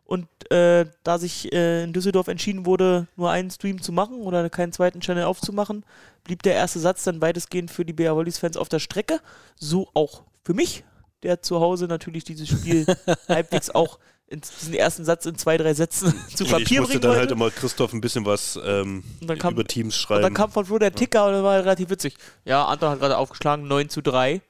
Und 0.05 0.27
äh, 0.51 0.85
da 1.05 1.19
sich 1.19 1.53
äh, 1.53 1.85
in 1.85 1.93
Düsseldorf 1.93 2.29
entschieden 2.29 2.67
wurde, 2.67 3.07
nur 3.17 3.31
einen 3.31 3.51
Stream 3.51 3.81
zu 3.81 3.93
machen 3.93 4.17
oder 4.21 4.51
keinen 4.51 4.73
zweiten 4.73 5.01
Channel 5.01 5.25
aufzumachen, 5.25 5.85
blieb 6.25 6.43
der 6.43 6.55
erste 6.55 6.81
Satz 6.81 7.05
dann 7.05 7.21
weitestgehend 7.23 7.71
für 7.71 7.85
die 7.85 7.93
BR 7.95 8.15
Volleys-Fans 8.17 8.57
auf 8.57 8.69
der 8.69 8.79
Strecke. 8.81 9.21
So 9.57 9.89
auch 9.95 10.23
für 10.45 10.53
mich, 10.55 10.85
der 11.23 11.41
zu 11.41 11.61
Hause 11.61 11.87
natürlich 11.87 12.25
dieses 12.25 12.49
Spiel 12.49 12.85
halbwegs 13.29 13.71
auch 13.71 13.99
in 14.27 14.41
diesen 14.41 14.75
ersten 14.75 15.05
Satz 15.05 15.25
in 15.27 15.37
zwei, 15.37 15.57
drei 15.59 15.73
Sätzen 15.75 16.13
zu 16.35 16.45
ich 16.45 16.51
Papier 16.51 16.81
musste 16.81 16.99
bringen 16.99 17.03
dann 17.03 17.09
wollte. 17.11 17.21
halt 17.21 17.31
immer 17.31 17.51
Christoph 17.51 17.93
ein 17.93 18.01
bisschen 18.01 18.25
was 18.27 18.59
ähm, 18.65 19.05
Und 19.21 19.29
dann 19.29 19.39
kam- 19.39 19.53
über 19.55 19.65
Teams 19.65 19.95
und 19.95 20.01
schreiben. 20.01 20.23
dann 20.23 20.35
kam 20.35 20.51
von 20.51 20.65
Flo 20.65 20.79
der 20.79 20.93
Ticker 20.93 21.27
und 21.27 21.33
das 21.33 21.43
war 21.43 21.59
relativ 21.59 21.91
witzig. 21.91 22.17
Ja, 22.45 22.65
Anton 22.67 22.91
hat 22.91 22.99
gerade 23.01 23.19
aufgeschlagen, 23.19 23.67
9 23.69 23.89
zu 23.89 24.01
3. 24.03 24.41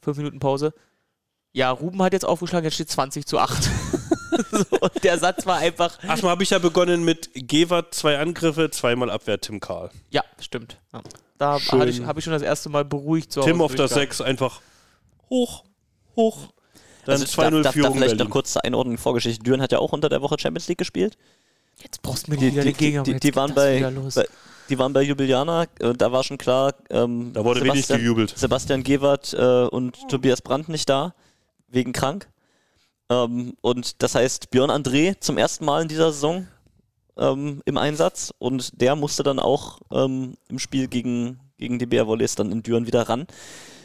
Fünf 0.00 0.16
Minuten 0.16 0.38
Pause. 0.40 0.72
Ja, 1.52 1.70
Ruben 1.70 2.02
hat 2.02 2.14
jetzt 2.14 2.24
aufgeschlagen, 2.24 2.64
jetzt 2.64 2.74
steht 2.74 2.88
20 2.90 3.26
zu 3.26 3.38
8. 3.38 3.68
so, 4.50 4.64
und 4.80 5.04
der 5.04 5.18
Satz 5.18 5.46
war 5.46 5.58
einfach. 5.58 6.02
Erstmal 6.04 6.32
habe 6.32 6.42
ich 6.42 6.50
ja 6.50 6.58
begonnen 6.58 7.04
mit 7.04 7.30
Gewert, 7.34 7.94
zwei 7.94 8.18
Angriffe, 8.18 8.70
zweimal 8.70 9.10
Abwehr, 9.10 9.40
Tim 9.40 9.60
Karl. 9.60 9.90
Ja, 10.10 10.22
stimmt. 10.40 10.78
Ja. 10.92 11.02
Da 11.38 11.58
hatte 11.60 11.88
ich, 11.88 12.02
habe 12.02 12.18
ich 12.20 12.24
schon 12.24 12.32
das 12.32 12.42
erste 12.42 12.68
Mal 12.68 12.84
beruhigt 12.84 13.32
zu 13.32 13.40
Tim 13.40 13.60
auf 13.60 13.72
der 13.72 13.88
durchgegangen. 13.88 14.10
6 14.10 14.20
einfach 14.20 14.60
hoch, 15.28 15.64
hoch. 16.16 16.48
Dann 17.04 17.20
also 17.20 17.24
2-0 17.24 17.26
darf, 17.26 17.50
darf, 17.50 17.62
darf 17.62 17.74
Führung 17.74 17.92
vielleicht 17.94 18.10
Berlin. 18.10 18.24
noch 18.26 18.30
kurz 18.30 18.52
zur 18.52 18.64
Einordnung 18.64 18.96
Vorgeschichte. 18.96 19.42
Düren 19.42 19.60
hat 19.60 19.72
ja 19.72 19.78
auch 19.78 19.92
unter 19.92 20.08
der 20.08 20.22
Woche 20.22 20.36
Champions 20.38 20.68
League 20.68 20.78
gespielt. 20.78 21.16
Jetzt 21.82 22.00
brauchst 22.02 22.26
du 22.28 22.32
mir 22.32 22.36
Die, 22.36 22.50
die, 22.50 22.60
den 22.60 22.76
Gegner. 22.76 23.02
die, 23.02 23.18
die, 23.18 23.34
waren 23.34 23.54
bei, 23.54 23.80
bei, 24.14 24.24
die 24.68 24.78
waren 24.78 24.92
bei 24.92 25.02
Jubiliana, 25.02 25.64
äh, 25.80 25.94
da 25.94 26.12
war 26.12 26.22
schon 26.22 26.38
klar, 26.38 26.74
ähm, 26.90 27.32
Da 27.32 27.44
wurde 27.44 27.60
wenig 27.62 27.86
Sebastian, 27.86 27.98
gejubelt. 27.98 28.38
Sebastian 28.38 28.82
Gewert 28.84 29.32
äh, 29.32 29.64
und 29.64 29.96
Tobias 30.08 30.42
Brandt 30.42 30.68
nicht 30.68 30.88
da, 30.88 31.14
wegen 31.68 31.92
krank. 31.92 32.28
Ähm, 33.10 33.54
und 33.60 34.02
das 34.02 34.14
heißt, 34.14 34.50
Björn 34.50 34.70
André 34.70 35.18
zum 35.20 35.38
ersten 35.38 35.64
Mal 35.64 35.82
in 35.82 35.88
dieser 35.88 36.12
Saison 36.12 36.46
ähm, 37.16 37.62
im 37.64 37.76
Einsatz 37.76 38.32
und 38.38 38.80
der 38.80 38.96
musste 38.96 39.22
dann 39.22 39.38
auch 39.38 39.80
ähm, 39.90 40.34
im 40.48 40.58
Spiel 40.58 40.88
gegen, 40.88 41.40
gegen 41.58 41.78
die 41.78 41.86
BR 41.86 42.06
Volleys 42.06 42.34
dann 42.34 42.52
in 42.52 42.62
Düren 42.62 42.86
wieder 42.86 43.08
ran. 43.08 43.26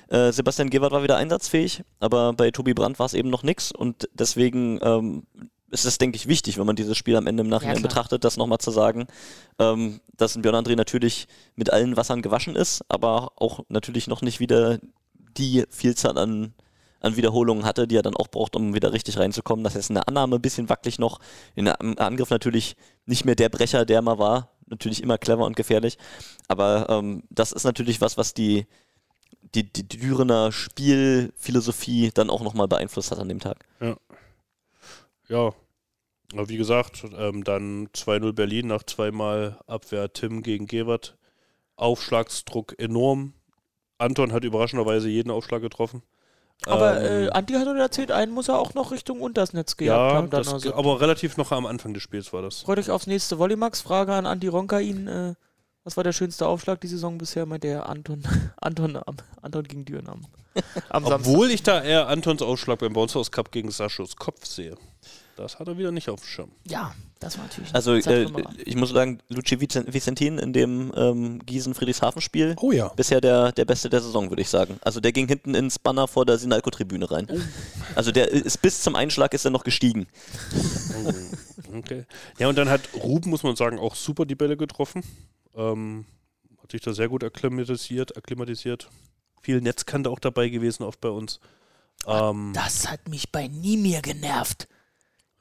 Äh, 0.10 0.32
Sebastian 0.32 0.70
Gewert 0.70 0.92
war 0.92 1.04
wieder 1.04 1.18
einsatzfähig, 1.18 1.84
aber 2.00 2.34
bei 2.34 2.52
Tobi 2.52 2.74
Brandt 2.74 3.00
war 3.00 3.06
es 3.06 3.14
eben 3.14 3.30
noch 3.30 3.44
nichts 3.44 3.72
und 3.72 4.08
deswegen 4.14 4.80
ähm, 4.82 5.24
ist 5.70 5.86
es, 5.86 5.98
denke 5.98 6.16
ich, 6.16 6.28
wichtig, 6.28 6.58
wenn 6.58 6.66
man 6.66 6.78
dieses 6.78 6.98
Spiel 6.98 7.18
am 7.18 7.28
Ende 7.28 7.44
im 7.44 7.50
Nachhinein 7.50 7.78
klar. 7.78 7.90
betrachtet, 7.90 8.24
das 8.24 8.38
nochmal 8.38 8.60
zu 8.60 8.72
sagen, 8.72 9.08
ähm, 9.60 10.00
dass 10.16 10.36
ein 10.36 10.42
Björn 10.42 10.56
André 10.56 10.76
natürlich 10.76 11.28
mit 11.56 11.72
allen 11.72 11.98
Wassern 11.98 12.22
gewaschen 12.22 12.56
ist, 12.56 12.84
aber 12.88 13.34
auch 13.36 13.66
natürlich 13.68 14.08
noch 14.08 14.22
nicht 14.22 14.40
wieder 14.40 14.80
die 15.38 15.66
Vielzahl 15.70 16.18
an, 16.18 16.54
an 17.00 17.16
Wiederholungen 17.16 17.66
hatte, 17.66 17.88
die 17.88 17.96
er 17.96 18.02
dann 18.02 18.16
auch 18.16 18.28
braucht, 18.28 18.56
um 18.56 18.74
wieder 18.74 18.94
richtig 18.94 19.18
reinzukommen. 19.18 19.64
Das 19.64 19.76
heißt, 19.76 19.90
in 19.90 19.96
der 19.96 20.08
Annahme 20.08 20.36
ein 20.36 20.42
bisschen 20.42 20.70
wackelig 20.70 21.00
noch, 21.00 21.20
in 21.56 21.66
der 21.66 21.80
Angriff 21.82 22.30
natürlich 22.30 22.76
nicht 23.06 23.26
mehr 23.26 23.36
der 23.36 23.50
Brecher, 23.50 23.86
der 23.86 24.02
mal 24.02 24.20
war, 24.20 24.52
natürlich 24.66 25.02
immer 25.04 25.18
clever 25.18 25.46
und 25.46 25.56
gefährlich, 25.56 25.98
aber 26.48 26.88
ähm, 26.90 27.24
das 27.30 27.52
ist 27.52 27.64
natürlich 27.64 28.02
was, 28.02 28.18
was 28.18 28.34
die, 28.34 28.66
die, 29.56 29.72
die 29.72 29.88
Dürener 29.88 30.52
Spielphilosophie 30.52 32.12
dann 32.14 32.30
auch 32.30 32.42
nochmal 32.42 32.68
beeinflusst 32.68 33.12
hat 33.12 33.20
an 33.20 33.30
dem 33.30 33.40
Tag. 33.40 33.66
Ja, 35.30 35.54
aber 36.34 36.50
wie 36.50 36.58
gesagt, 36.58 37.06
ähm, 37.18 37.44
dann 37.44 37.88
2-0 37.90 38.34
Berlin 38.34 38.68
nach 38.68 38.84
zweimal 38.84 39.60
Abwehr 39.68 40.12
Tim 40.12 40.44
gegen 40.44 40.68
Gewert. 40.68 41.18
Aufschlagsdruck 41.78 42.78
enorm. 42.80 43.34
Anton 43.98 44.34
hat 44.34 44.44
überraschenderweise 44.44 45.10
jeden 45.10 45.32
Aufschlag 45.32 45.62
getroffen. 45.62 46.04
Aber 46.66 47.02
Ähm, 47.02 47.28
äh, 47.28 47.30
Andi 47.30 47.54
hat 47.54 47.68
uns 47.68 47.80
erzählt, 47.80 48.12
einen 48.12 48.32
muss 48.32 48.50
er 48.50 48.60
auch 48.60 48.74
noch 48.74 48.92
Richtung 48.92 49.22
Untersnetz 49.22 49.78
gehabt 49.78 50.12
ja, 50.12 50.18
haben. 50.18 50.30
Dann 50.30 50.44
das, 50.44 50.54
also. 50.54 50.74
aber 50.74 51.00
relativ 51.00 51.38
noch 51.38 51.52
am 51.52 51.66
Anfang 51.66 51.94
des 51.94 52.04
Spiels 52.04 52.34
war 52.34 52.42
das. 52.42 52.62
Freut 52.62 52.80
euch 52.80 52.90
aufs 52.90 53.08
nächste 53.08 53.40
Volleymax. 53.40 53.82
Frage 53.82 54.14
an 54.14 54.26
Andi 54.26 54.48
Ronkain. 54.48 55.08
Äh, 55.08 55.34
was 55.84 55.96
war 55.96 56.04
der 56.04 56.12
schönste 56.12 56.48
Aufschlag 56.48 56.82
die 56.82 56.88
Saison 56.88 57.18
bisher? 57.18 57.46
Meint 57.46 57.64
der 57.64 57.88
Anton, 57.88 58.24
Anton, 58.58 59.00
Anton 59.42 59.64
gegen 59.64 59.86
Düren 59.86 60.10
am, 60.10 60.26
Samstag. 60.90 61.14
Obwohl 61.14 61.52
ich 61.52 61.64
da 61.64 61.82
eher 61.82 62.08
Antons 62.08 62.42
Aufschlag 62.42 62.80
beim 62.80 62.94
Bounce 62.94 63.32
Cup 63.32 63.52
gegen 63.52 63.72
Saschos 63.72 64.16
Kopf 64.16 64.46
sehe. 64.46 64.76
Das 65.38 65.60
hat 65.60 65.68
er 65.68 65.78
wieder 65.78 65.92
nicht 65.92 66.10
auf 66.10 66.20
dem 66.20 66.28
Schirm. 66.28 66.52
Ja, 66.66 66.94
das 67.20 67.38
war 67.38 67.46
natürlich. 67.46 67.74
Also 67.74 67.94
äh, 67.94 68.28
ich 68.66 68.76
muss 68.76 68.90
sagen, 68.90 69.20
Luci 69.30 69.56
Vicen- 69.60 69.92
Vicentin 69.94 70.38
in 70.38 70.54
dem 70.54 70.92
ähm, 70.96 71.40
Gießen-Friedrichshafen-Spiel 71.46 72.56
Oh 72.62 72.72
ja. 72.72 72.90
bisher 72.90 73.22
der, 73.22 73.52
der 73.52 73.66
Beste 73.66 73.90
der 73.90 74.02
Saison, 74.02 74.30
würde 74.30 74.42
ich 74.42 74.50
sagen. 74.50 74.78
Also 74.82 75.00
der 75.00 75.12
ging 75.12 75.28
hinten 75.28 75.56
ins 75.56 75.80
Banner 75.80 76.08
vor 76.08 76.26
der 76.26 76.38
Sinalco-Tribüne 76.38 77.10
rein. 77.10 77.28
Also 77.96 78.12
der 78.12 78.30
ist 78.32 78.62
bis 78.62 78.82
zum 78.82 78.96
Einschlag 78.96 79.34
ist 79.34 79.46
er 79.46 79.52
noch 79.52 79.64
gestiegen. 79.64 80.08
Okay. 81.78 82.06
Ja, 82.40 82.48
und 82.50 82.58
dann 82.58 82.70
hat 82.70 82.82
Ruben, 82.96 83.30
muss 83.30 83.44
man 83.44 83.56
sagen, 83.56 83.80
auch 83.80 83.96
super 83.96 84.26
die 84.26 84.36
Bälle 84.36 84.58
getroffen. 84.58 85.04
Ähm, 85.56 86.06
hat 86.62 86.72
sich 86.72 86.82
da 86.82 86.94
sehr 86.94 87.10
gut 87.10 87.24
akklimatisiert, 87.24 88.16
akklimatisiert. 88.18 88.90
Viel 89.42 89.62
Netzkante 89.62 90.10
auch 90.10 90.20
dabei 90.20 90.50
gewesen, 90.50 90.84
oft 90.84 91.00
bei 91.02 91.10
uns. 91.10 91.40
Ähm, 92.06 92.52
Das 92.54 92.90
hat 92.90 93.08
mich 93.08 93.32
bei 93.32 93.48
Nimir 93.48 94.02
genervt. 94.02 94.68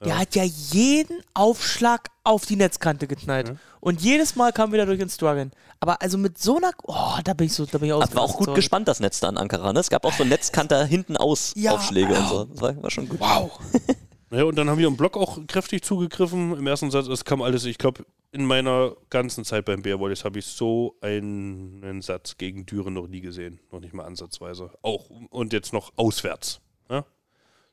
Der 0.01 0.09
Ja. 0.09 0.17
hat 0.19 0.35
ja 0.35 0.43
jeden 0.43 1.21
Aufschlag 1.33 2.09
auf 2.23 2.45
die 2.45 2.55
Netzkante 2.55 3.07
geknallt. 3.07 3.55
Und 3.79 4.01
jedes 4.01 4.35
Mal 4.35 4.51
kam 4.53 4.71
wieder 4.71 4.85
durch 4.85 4.99
den 4.99 5.09
Struggeln. 5.09 5.51
Aber 5.79 6.01
also 6.01 6.17
mit 6.17 6.37
so 6.37 6.57
einer. 6.57 6.71
Oh, 6.83 7.17
da 7.23 7.33
bin 7.33 7.47
ich 7.47 7.53
so, 7.53 7.65
da 7.65 7.77
bin 7.77 7.87
ich 7.87 7.93
Aber 7.93 8.13
war 8.13 8.23
auch 8.23 8.37
gut 8.37 8.53
gespannt, 8.53 8.87
das 8.87 8.99
Netz 8.99 9.19
da 9.19 9.27
an 9.29 9.37
Ankara. 9.37 9.73
Ne? 9.73 9.79
Es 9.79 9.89
gab 9.89 10.05
auch 10.05 10.13
so 10.13 10.23
Netzkanter 10.23 10.85
hinten 10.85 11.17
aus 11.17 11.53
Ja, 11.55 11.71
Aufschläge 11.71 12.13
und 12.13 12.27
so. 12.27 12.45
Das 12.45 12.61
war, 12.61 12.83
war 12.83 12.91
schon 12.91 13.09
gut. 13.09 13.19
Wow. 13.19 13.59
Ja, 14.29 14.43
und 14.43 14.57
dann 14.57 14.69
haben 14.69 14.77
wir 14.77 14.87
im 14.89 14.97
Block 14.97 15.15
auch 15.15 15.39
kräftig 15.47 15.85
zugegriffen. 15.85 16.51
Im 16.57 16.67
ersten 16.67 16.91
Satz, 16.91 17.07
es 17.07 17.23
kam 17.23 17.41
alles, 17.41 17.63
ich 17.63 17.77
glaube, 17.77 18.05
in 18.33 18.43
meiner 18.43 18.93
ganzen 19.09 19.45
Zeit 19.45 19.63
beim 19.63 19.81
Bear 19.83 20.01
Volleys 20.01 20.25
habe 20.25 20.39
ich 20.39 20.45
so 20.47 20.97
einen 20.99 22.01
Satz 22.01 22.37
gegen 22.37 22.65
Düren 22.65 22.93
noch 22.93 23.07
nie 23.07 23.21
gesehen. 23.21 23.61
Noch 23.71 23.79
nicht 23.79 23.93
mal 23.93 24.03
ansatzweise. 24.03 24.71
Auch 24.81 25.09
und 25.29 25.53
jetzt 25.53 25.71
noch 25.71 25.93
auswärts. 25.95 26.59
Ja? 26.89 27.05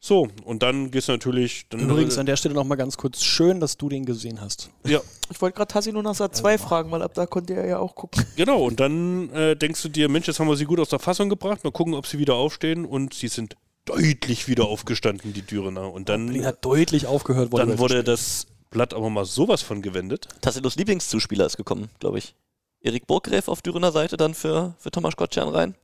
So, 0.07 0.29
und 0.45 0.63
dann 0.63 0.91
gehst 0.91 1.09
du 1.09 1.13
natürlich. 1.13 1.67
Dann, 1.71 1.81
Übrigens 1.81 2.19
an 2.19 2.27
der 2.27 2.37
Stelle 2.37 2.55
nochmal 2.55 2.77
ganz 2.77 2.99
kurz, 2.99 3.23
schön, 3.23 3.59
dass 3.59 3.79
du 3.79 3.89
den 3.89 4.05
gesehen 4.05 4.39
hast. 4.43 4.69
ja, 4.87 5.01
Ich 5.31 5.41
wollte 5.41 5.57
gerade 5.57 5.73
Tassi 5.73 5.93
nur 5.93 6.03
nach 6.03 6.15
Satz 6.15 6.37
2 6.41 6.59
fragen, 6.59 6.91
weil 6.91 7.01
ab 7.01 7.15
da 7.15 7.25
konnte 7.25 7.55
er 7.55 7.67
ja 7.67 7.79
auch 7.79 7.95
gucken. 7.95 8.23
genau. 8.37 8.67
Und 8.67 8.81
dann 8.81 9.31
äh, 9.31 9.57
denkst 9.57 9.81
du 9.81 9.89
dir, 9.89 10.11
Mensch, 10.11 10.27
jetzt 10.27 10.39
haben 10.41 10.47
wir 10.47 10.57
sie 10.57 10.67
gut 10.67 10.79
aus 10.79 10.91
der 10.91 10.99
Fassung 10.99 11.31
gebracht. 11.31 11.65
Mal 11.65 11.71
gucken, 11.71 11.95
ob 11.95 12.07
sie 12.07 12.19
wieder 12.19 12.35
aufstehen. 12.35 12.85
Und 12.85 13.15
sie 13.15 13.29
sind 13.29 13.57
deutlich 13.87 14.47
wieder 14.47 14.67
aufgestanden, 14.67 15.33
die 15.33 15.41
Dürener. 15.41 15.91
Und 15.91 16.11
dann, 16.11 16.27
Berlin 16.27 16.45
hat 16.45 16.63
deutlich 16.63 17.07
aufgehört. 17.07 17.49
Dann 17.55 17.79
wurde 17.79 18.05
das 18.05 18.47
Blatt 18.69 18.93
aber 18.93 19.09
mal 19.09 19.25
sowas 19.25 19.63
von 19.63 19.81
gewendet. 19.81 20.29
Tassilos 20.43 20.77
Lieblingszuspieler 20.77 21.47
ist 21.47 21.57
gekommen, 21.57 21.89
glaube 21.99 22.19
ich. 22.19 22.35
Erik 22.83 23.07
Burggräf 23.07 23.49
auf 23.49 23.63
Dürener 23.63 23.91
Seite 23.91 24.19
dann 24.19 24.35
für, 24.35 24.75
für 24.79 24.91
Thomas 24.91 25.17
Gottschan 25.17 25.49
rein. 25.49 25.75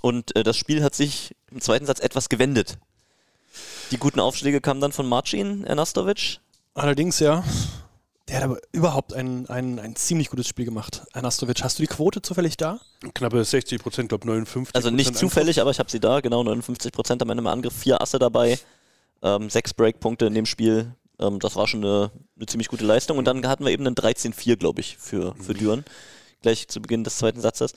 Und 0.00 0.34
äh, 0.34 0.44
das 0.44 0.56
Spiel 0.56 0.82
hat 0.82 0.94
sich 0.94 1.36
im 1.50 1.60
zweiten 1.60 1.84
Satz 1.84 2.00
etwas 2.00 2.30
gewendet. 2.30 2.78
Die 3.90 3.98
guten 3.98 4.20
Aufschläge 4.20 4.60
kamen 4.60 4.80
dann 4.80 4.92
von 4.92 5.08
Marcin 5.08 5.64
Ernastovic. 5.64 6.40
Allerdings, 6.74 7.20
ja. 7.20 7.44
Der 8.28 8.38
hat 8.38 8.44
aber 8.44 8.58
überhaupt 8.72 9.14
ein, 9.14 9.48
ein, 9.48 9.78
ein 9.78 9.94
ziemlich 9.94 10.30
gutes 10.30 10.48
Spiel 10.48 10.64
gemacht. 10.64 11.04
Anastovic, 11.12 11.62
hast 11.62 11.78
du 11.78 11.84
die 11.84 11.86
Quote 11.86 12.22
zufällig 12.22 12.56
da? 12.56 12.80
Knappe 13.14 13.44
60 13.44 13.80
Prozent, 13.80 14.08
glaube 14.08 14.26
59 14.26 14.74
Also 14.74 14.90
nicht 14.90 15.16
zufällig, 15.16 15.60
aber 15.60 15.70
ich 15.70 15.78
habe 15.78 15.90
sie 15.90 16.00
da, 16.00 16.20
genau 16.20 16.42
59 16.42 16.90
Prozent 16.90 17.22
am 17.22 17.30
Ende 17.30 17.42
im 17.42 17.46
Angriff, 17.46 17.74
vier 17.74 18.00
Asse 18.00 18.18
dabei, 18.18 18.58
ähm, 19.22 19.48
sechs 19.48 19.72
Breakpunkte 19.74 20.26
in 20.26 20.34
dem 20.34 20.44
Spiel. 20.46 20.92
Ähm, 21.20 21.38
das 21.38 21.54
war 21.54 21.68
schon 21.68 21.84
eine, 21.84 22.10
eine 22.34 22.46
ziemlich 22.46 22.66
gute 22.66 22.84
Leistung. 22.84 23.16
Und 23.16 23.26
dann 23.26 23.46
hatten 23.46 23.64
wir 23.64 23.70
eben 23.70 23.86
einen 23.86 23.94
13-4, 23.94 24.56
glaube 24.56 24.80
ich, 24.80 24.98
für, 24.98 25.36
für 25.36 25.54
Düren. 25.54 25.84
Gleich 26.42 26.66
zu 26.66 26.82
Beginn 26.82 27.04
des 27.04 27.18
zweiten 27.18 27.40
Satzes. 27.40 27.74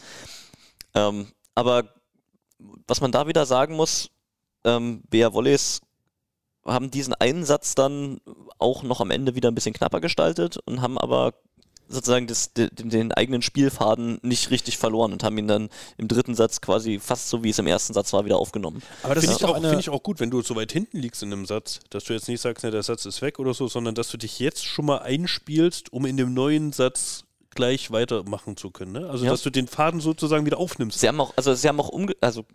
Ähm, 0.95 1.27
aber 1.53 1.93
was 2.87 3.01
man 3.01 3.11
da 3.11 3.27
wieder 3.27 3.45
sagen 3.45 3.75
muss, 3.75 4.09
ähm, 4.63 5.03
Bea 5.09 5.31
Volleys 5.31 5.81
haben 6.65 6.91
diesen 6.91 7.13
einen 7.13 7.45
Satz 7.45 7.75
dann 7.75 8.19
auch 8.57 8.83
noch 8.83 9.01
am 9.01 9.11
Ende 9.11 9.35
wieder 9.35 9.49
ein 9.49 9.55
bisschen 9.55 9.73
knapper 9.73 10.01
gestaltet 10.01 10.57
und 10.65 10.81
haben 10.81 10.97
aber 10.97 11.33
sozusagen 11.89 12.27
das, 12.27 12.53
den, 12.53 12.69
den 12.71 13.11
eigenen 13.11 13.41
Spielfaden 13.41 14.19
nicht 14.21 14.51
richtig 14.51 14.77
verloren 14.77 15.11
und 15.11 15.23
haben 15.23 15.37
ihn 15.37 15.47
dann 15.47 15.69
im 15.97 16.07
dritten 16.07 16.35
Satz 16.35 16.61
quasi 16.61 16.99
fast 16.99 17.29
so 17.29 17.43
wie 17.43 17.49
es 17.49 17.57
im 17.57 17.67
ersten 17.67 17.93
Satz 17.93 18.13
war 18.13 18.25
wieder 18.25 18.37
aufgenommen. 18.37 18.83
Aber 19.01 19.15
das 19.15 19.25
finde 19.25 19.37
ich, 19.37 19.45
auch, 19.45 19.59
find 19.59 19.79
ich 19.79 19.89
auch 19.89 20.03
gut, 20.03 20.19
wenn 20.19 20.29
du 20.29 20.41
so 20.41 20.55
weit 20.55 20.71
hinten 20.71 20.99
liegst 20.99 21.23
in 21.23 21.33
einem 21.33 21.45
Satz, 21.45 21.79
dass 21.89 22.03
du 22.03 22.13
jetzt 22.13 22.27
nicht 22.27 22.41
sagst, 22.41 22.63
ne, 22.63 22.71
der 22.71 22.83
Satz 22.83 23.05
ist 23.05 23.21
weg 23.21 23.39
oder 23.39 23.53
so, 23.55 23.67
sondern 23.67 23.95
dass 23.95 24.09
du 24.09 24.17
dich 24.17 24.39
jetzt 24.39 24.65
schon 24.65 24.85
mal 24.85 24.99
einspielst, 24.99 25.91
um 25.91 26.05
in 26.05 26.15
dem 26.15 26.33
neuen 26.33 26.71
Satz 26.71 27.23
gleich 27.49 27.89
weitermachen 27.89 28.55
zu 28.55 28.69
können. 28.69 28.91
Ne? 28.91 29.09
Also 29.09 29.25
Ja. 29.25 29.31
dass 29.31 29.41
du 29.41 29.49
den 29.49 29.67
Faden 29.67 29.99
sozusagen 29.99 30.45
wieder 30.45 30.59
aufnimmst. 30.59 30.99
Sie 30.99 31.07
haben 31.07 31.19
auch, 31.19 31.33
also 31.35 31.55
sie 31.55 31.67
haben 31.67 31.79
auch 31.79 31.89
umge 31.89 32.13
also 32.21 32.45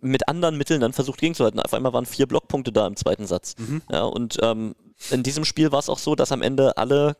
mit 0.00 0.28
anderen 0.28 0.56
Mitteln 0.56 0.80
dann 0.80 0.92
versucht 0.92 1.20
gegenzuhalten. 1.20 1.60
Auf 1.60 1.74
einmal 1.74 1.92
waren 1.92 2.06
vier 2.06 2.26
Blockpunkte 2.26 2.72
da 2.72 2.86
im 2.86 2.96
zweiten 2.96 3.26
Satz. 3.26 3.54
Ja, 3.90 4.04
und 4.04 4.38
ähm, 4.42 4.74
in 5.10 5.22
diesem 5.22 5.44
Spiel 5.44 5.72
war 5.72 5.78
es 5.78 5.88
auch 5.88 5.98
so, 5.98 6.14
dass 6.14 6.32
am 6.32 6.42
Ende 6.42 6.76
alle 6.76 7.16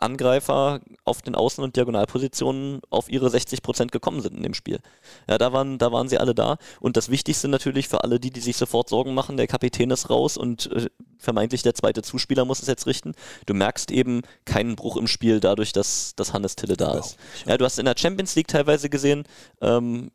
Angreifer 0.00 0.80
auf 1.04 1.22
den 1.22 1.36
Außen- 1.36 1.62
und 1.62 1.76
Diagonalpositionen 1.76 2.80
auf 2.90 3.10
ihre 3.10 3.30
60 3.30 3.62
Prozent 3.62 3.92
gekommen 3.92 4.20
sind 4.20 4.36
in 4.36 4.42
dem 4.42 4.54
Spiel. 4.54 4.80
Ja, 5.28 5.38
da 5.38 5.52
waren, 5.52 5.78
da 5.78 5.92
waren 5.92 6.08
sie 6.08 6.18
alle 6.18 6.34
da. 6.34 6.56
Und 6.80 6.96
das 6.96 7.10
Wichtigste 7.10 7.48
natürlich 7.48 7.88
für 7.88 8.02
alle 8.02 8.18
die, 8.18 8.30
die 8.30 8.40
sich 8.40 8.56
sofort 8.56 8.88
Sorgen 8.88 9.14
machen, 9.14 9.36
der 9.36 9.46
Kapitän 9.46 9.90
ist 9.90 10.10
raus 10.10 10.36
und 10.36 10.70
äh, 10.72 10.88
vermeintlich 11.18 11.62
der 11.62 11.74
zweite 11.74 12.02
Zuspieler 12.02 12.44
muss 12.44 12.62
es 12.62 12.68
jetzt 12.68 12.86
richten. 12.86 13.12
Du 13.46 13.54
merkst 13.54 13.90
eben 13.90 14.22
keinen 14.44 14.76
Bruch 14.76 14.96
im 14.96 15.06
Spiel 15.06 15.40
dadurch, 15.40 15.72
dass, 15.72 16.14
dass 16.16 16.32
Hannes 16.32 16.56
Tille 16.56 16.76
da 16.76 16.98
ist. 16.98 17.16
Ja, 17.46 17.58
du 17.58 17.64
hast 17.64 17.78
in 17.78 17.84
der 17.84 17.96
Champions 17.96 18.34
League 18.36 18.48
teilweise 18.48 18.88
gesehen, 18.88 19.24
ähm, 19.60 20.10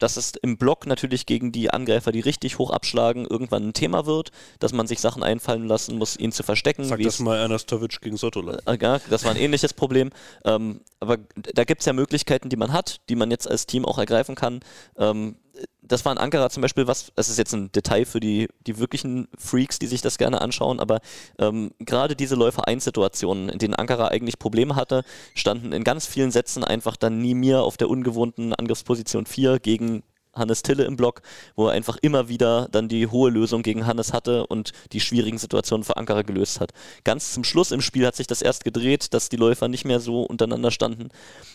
dass 0.00 0.16
es 0.16 0.32
im 0.42 0.58
Block 0.58 0.86
natürlich 0.86 1.26
gegen 1.26 1.52
die 1.52 1.70
Angreifer, 1.70 2.10
die 2.10 2.20
richtig 2.20 2.58
hoch 2.58 2.70
abschlagen, 2.70 3.26
irgendwann 3.26 3.68
ein 3.68 3.72
Thema 3.72 4.06
wird, 4.06 4.32
dass 4.58 4.72
man 4.72 4.86
sich 4.88 4.98
Sachen 5.00 5.22
einfallen 5.22 5.66
lassen 5.66 5.96
muss, 5.96 6.16
ihn 6.16 6.32
zu 6.32 6.42
verstecken. 6.42 6.84
Sag 6.84 7.00
das 7.00 7.20
mal 7.20 7.40
Anastovic 7.40 8.00
gegen 8.00 8.16
Sotola. 8.16 8.58
äh, 8.66 8.78
Ja, 8.80 8.98
das 9.08 9.24
war 9.24 9.30
ein 9.30 9.36
ähnliches 9.36 9.72
Problem. 9.72 10.10
Ähm, 10.44 10.80
aber 10.98 11.18
da 11.54 11.64
gibt 11.64 11.80
es 11.82 11.86
ja 11.86 11.92
Möglichkeiten, 11.92 12.48
die 12.48 12.56
man 12.56 12.72
hat, 12.72 13.00
die 13.08 13.14
man 13.16 13.30
jetzt 13.30 13.48
als 13.48 13.66
Team 13.66 13.84
auch 13.84 13.98
ergreifen 13.98 14.34
kann. 14.34 14.60
Ähm, 14.96 15.36
das 15.82 16.04
war 16.04 16.12
in 16.12 16.18
Ankara 16.18 16.50
zum 16.50 16.60
Beispiel 16.60 16.86
was, 16.86 17.12
das 17.16 17.28
ist 17.28 17.38
jetzt 17.38 17.52
ein 17.52 17.72
Detail 17.72 18.04
für 18.04 18.20
die, 18.20 18.48
die 18.66 18.78
wirklichen 18.78 19.28
Freaks, 19.36 19.78
die 19.78 19.86
sich 19.86 20.00
das 20.00 20.18
gerne 20.18 20.40
anschauen, 20.40 20.78
aber 20.78 21.00
ähm, 21.38 21.72
gerade 21.80 22.14
diese 22.14 22.36
Läufer-1-Situationen, 22.36 23.48
in 23.48 23.58
denen 23.58 23.74
Ankara 23.74 24.08
eigentlich 24.08 24.38
Probleme 24.38 24.76
hatte, 24.76 25.02
standen 25.34 25.72
in 25.72 25.84
ganz 25.84 26.06
vielen 26.06 26.30
Sätzen 26.30 26.64
einfach 26.64 26.96
dann 26.96 27.18
nie 27.18 27.34
mir 27.34 27.62
auf 27.62 27.76
der 27.76 27.90
ungewohnten 27.90 28.54
Angriffsposition 28.54 29.26
4 29.26 29.58
gegen 29.58 30.02
Hannes 30.34 30.62
Tille 30.62 30.84
im 30.84 30.96
Block, 30.96 31.22
wo 31.56 31.66
er 31.66 31.72
einfach 31.72 31.96
immer 32.02 32.28
wieder 32.28 32.68
dann 32.70 32.88
die 32.88 33.06
hohe 33.06 33.30
Lösung 33.30 33.62
gegen 33.62 33.86
Hannes 33.86 34.12
hatte 34.12 34.46
und 34.46 34.72
die 34.92 35.00
schwierigen 35.00 35.38
Situationen 35.38 35.84
für 35.84 35.96
Ankara 35.96 36.22
gelöst 36.22 36.60
hat. 36.60 36.72
Ganz 37.04 37.32
zum 37.32 37.44
Schluss 37.44 37.72
im 37.72 37.80
Spiel 37.80 38.06
hat 38.06 38.16
sich 38.16 38.26
das 38.26 38.42
erst 38.42 38.64
gedreht, 38.64 39.12
dass 39.14 39.28
die 39.28 39.36
Läufer 39.36 39.68
nicht 39.68 39.84
mehr 39.84 40.00
so 40.00 40.22
untereinander 40.22 40.70
standen. 40.70 41.08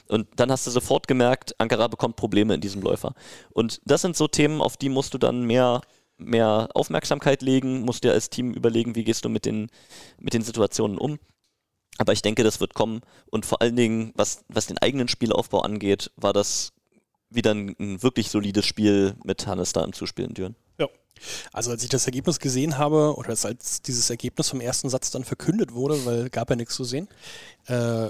Und 0.08 0.28
dann 0.36 0.52
hast 0.52 0.68
du 0.68 0.72
sofort 0.72 1.08
gemerkt, 1.08 1.56
Ankara 1.58 1.88
bekommt 1.88 2.16
Probleme 2.16 2.54
in 2.54 2.62
diesem 2.62 2.82
Läufer. 2.82 3.14
Und 3.52 3.82
das 3.86 4.02
sind 4.02 4.16
so 4.16 4.28
Themen, 4.28 4.62
auf 4.62 4.78
die 4.78 4.90
musst 4.90 5.14
du 5.14 5.18
dann 5.18 5.44
mehr 5.44 5.82
mehr 6.18 6.70
Aufmerksamkeit 6.74 7.42
legen, 7.42 7.82
musst 7.82 8.04
dir 8.06 8.14
als 8.14 8.30
Team 8.30 8.54
überlegen, 8.54 8.96
wie 8.96 9.04
gehst 9.04 9.26
du 9.26 9.30
mit 9.30 9.46
den, 9.46 9.68
mit 10.18 10.34
den 10.34 10.44
Situationen 10.44 10.98
um. 10.98 11.20
Aber 11.98 12.14
ich 12.14 12.22
denke, 12.22 12.44
das 12.44 12.60
wird 12.60 12.74
kommen. 12.74 13.02
Und 13.32 13.46
vor 13.46 13.62
allen 13.62 13.76
Dingen, 13.76 14.12
was, 14.16 14.44
was 14.50 14.68
den 14.68 14.78
eigenen 14.78 15.08
Spielaufbau 15.08 15.62
angeht, 15.62 16.12
war 16.16 16.34
das 16.34 16.74
wieder 17.36 17.52
ein, 17.54 17.76
ein 17.80 18.02
wirklich 18.04 18.30
solides 18.30 18.66
Spiel 18.66 19.16
mit 19.24 19.46
Hannes 19.48 19.74
da 19.74 19.84
im 19.84 19.94
Zuspielen, 19.94 20.34
Düren. 20.34 20.56
Ja. 20.80 20.88
Also 21.54 21.72
als 21.72 21.84
ich 21.84 21.90
das 21.90 22.06
Ergebnis 22.06 22.40
gesehen 22.40 22.78
habe, 22.78 23.16
oder 23.16 23.30
als- 23.30 23.82
dieses 23.82 24.10
Ergebnis 24.10 24.50
vom 24.50 24.62
ersten 24.62 24.90
Satz 24.90 25.12
dann 25.12 25.24
verkündet 25.24 25.74
wurde, 25.74 26.06
weil 26.06 26.30
gab 26.30 26.50
ja 26.50 26.56
nichts 26.56 26.76
zu 26.76 26.84
sehen, 26.84 27.08
äh, 27.68 28.10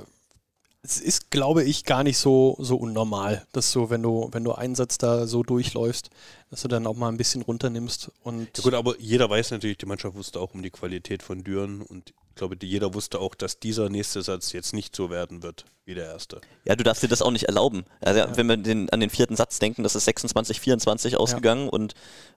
es 0.81 0.99
ist, 1.01 1.31
glaube 1.31 1.63
ich, 1.63 1.83
gar 1.83 2.03
nicht 2.03 2.19
so, 2.19 2.57
so 2.59 2.75
unnormal, 2.77 3.47
dass 3.53 3.71
du, 3.71 3.89
wenn 3.89 4.03
du, 4.03 4.29
wenn 4.33 4.43
du 4.43 4.51
einen 4.51 4.75
Satz 4.75 4.99
da 4.99 5.25
so 5.25 5.41
durchläufst, 5.41 6.11
dass 6.51 6.61
du 6.61 6.67
dann 6.67 6.85
auch 6.85 6.95
mal 6.95 7.09
ein 7.09 7.17
bisschen 7.17 7.41
runternimmst 7.41 8.11
und 8.21 8.55
Ja 8.57 8.63
gut, 8.63 8.73
aber 8.75 8.99
jeder 8.99 9.27
weiß 9.27 9.49
natürlich, 9.49 9.79
die 9.79 9.87
Mannschaft 9.87 10.15
wusste 10.15 10.39
auch 10.39 10.53
um 10.53 10.61
die 10.61 10.69
Qualität 10.69 11.23
von 11.23 11.43
Düren 11.43 11.81
und 11.81 12.13
ich 12.35 12.37
glaube, 12.37 12.57
jeder 12.61 12.93
wusste 12.93 13.21
auch, 13.21 13.33
dass 13.33 13.61
dieser 13.61 13.87
nächste 13.87 14.21
Satz 14.21 14.51
jetzt 14.51 14.73
nicht 14.73 14.93
so 14.93 15.09
werden 15.09 15.41
wird 15.41 15.63
wie 15.85 15.93
der 15.93 16.07
erste. 16.07 16.41
Ja, 16.65 16.75
du 16.75 16.83
darfst 16.83 17.01
dir 17.01 17.07
das 17.07 17.21
auch 17.21 17.31
nicht 17.31 17.45
erlauben. 17.45 17.85
Also, 18.01 18.25
Wenn 18.35 18.47
wir 18.49 18.57
den, 18.57 18.89
an 18.89 18.99
den 18.99 19.09
vierten 19.09 19.37
Satz 19.37 19.57
denken, 19.59 19.83
das 19.83 19.95
ist 19.95 20.03
26, 20.03 20.59
24 20.59 21.15
ausgegangen 21.15 21.69
und 21.69 21.93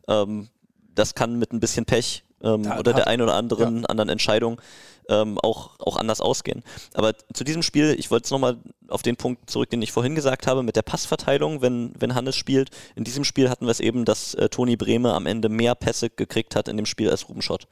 ähm, 0.06 0.50
das 0.94 1.16
kann 1.16 1.36
mit 1.40 1.52
ein 1.52 1.58
bisschen 1.58 1.84
Pech 1.84 2.22
ähm, 2.44 2.62
Da- 2.62 2.74
oder 2.78 2.92
da- 2.92 2.98
der 2.98 3.06
ein 3.08 3.20
oder 3.20 3.34
anderen 3.34 3.84
anderen 3.86 4.08
Entscheidung 4.08 4.60
ähm, 5.08 5.36
auch, 5.40 5.80
auch 5.80 5.96
anders 5.96 6.20
ausgehen. 6.20 6.62
Aber 6.94 7.14
zu 7.34 7.42
diesem 7.42 7.64
Spiel, 7.64 7.96
ich 7.98 8.12
wollte 8.12 8.26
jetzt 8.26 8.30
nochmal 8.30 8.56
auf 8.86 9.02
den 9.02 9.16
Punkt 9.16 9.50
zurück, 9.50 9.68
den 9.70 9.82
ich 9.82 9.90
vorhin 9.90 10.14
gesagt 10.14 10.46
habe, 10.46 10.62
mit 10.62 10.76
der 10.76 10.82
Passverteilung, 10.82 11.60
wenn, 11.60 11.92
wenn 11.98 12.14
Hannes 12.14 12.36
spielt. 12.36 12.70
In 12.94 13.02
diesem 13.02 13.24
Spiel 13.24 13.50
hatten 13.50 13.66
wir 13.66 13.72
es 13.72 13.80
eben, 13.80 14.04
dass 14.04 14.34
äh, 14.34 14.48
Toni 14.48 14.76
Brehme 14.76 15.12
am 15.14 15.26
Ende 15.26 15.48
mehr 15.48 15.74
Pässe 15.74 16.08
gekriegt 16.08 16.54
hat 16.54 16.68
in 16.68 16.76
dem 16.76 16.86
Spiel 16.86 17.10
als 17.10 17.28
Ruben 17.28 17.42
Schott. 17.42 17.66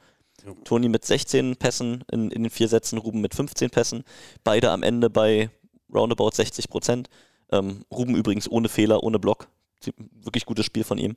Toni 0.63 0.89
mit 0.89 1.05
16 1.05 1.55
Pässen 1.57 2.03
in, 2.11 2.31
in 2.31 2.43
den 2.43 2.49
vier 2.49 2.67
Sätzen, 2.67 2.97
Ruben 2.97 3.21
mit 3.21 3.35
15 3.35 3.69
Pässen. 3.69 4.03
Beide 4.43 4.71
am 4.71 4.83
Ende 4.83 5.09
bei 5.09 5.49
roundabout 5.93 6.31
60 6.33 6.69
Prozent. 6.69 7.09
Ähm, 7.51 7.85
Ruben 7.91 8.15
übrigens 8.15 8.49
ohne 8.49 8.69
Fehler, 8.69 9.03
ohne 9.03 9.19
Block. 9.19 9.47
Wirklich 10.21 10.45
gutes 10.45 10.65
Spiel 10.65 10.83
von 10.83 10.97
ihm. 10.97 11.15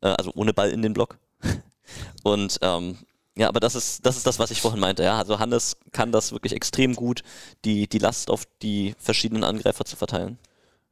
Äh, 0.00 0.08
also 0.08 0.32
ohne 0.34 0.52
Ball 0.52 0.70
in 0.70 0.82
den 0.82 0.94
Block. 0.94 1.18
Und 2.22 2.58
ähm, 2.62 2.98
ja, 3.36 3.48
aber 3.48 3.60
das 3.60 3.74
ist, 3.74 4.06
das 4.06 4.16
ist 4.16 4.26
das, 4.26 4.38
was 4.38 4.50
ich 4.50 4.60
vorhin 4.60 4.80
meinte. 4.80 5.02
Ja, 5.02 5.18
also 5.18 5.38
Hannes 5.38 5.76
kann 5.92 6.12
das 6.12 6.32
wirklich 6.32 6.52
extrem 6.52 6.94
gut, 6.94 7.22
die, 7.64 7.88
die 7.88 7.98
Last 7.98 8.30
auf 8.30 8.44
die 8.62 8.94
verschiedenen 8.98 9.44
Angreifer 9.44 9.84
zu 9.84 9.96
verteilen. 9.96 10.38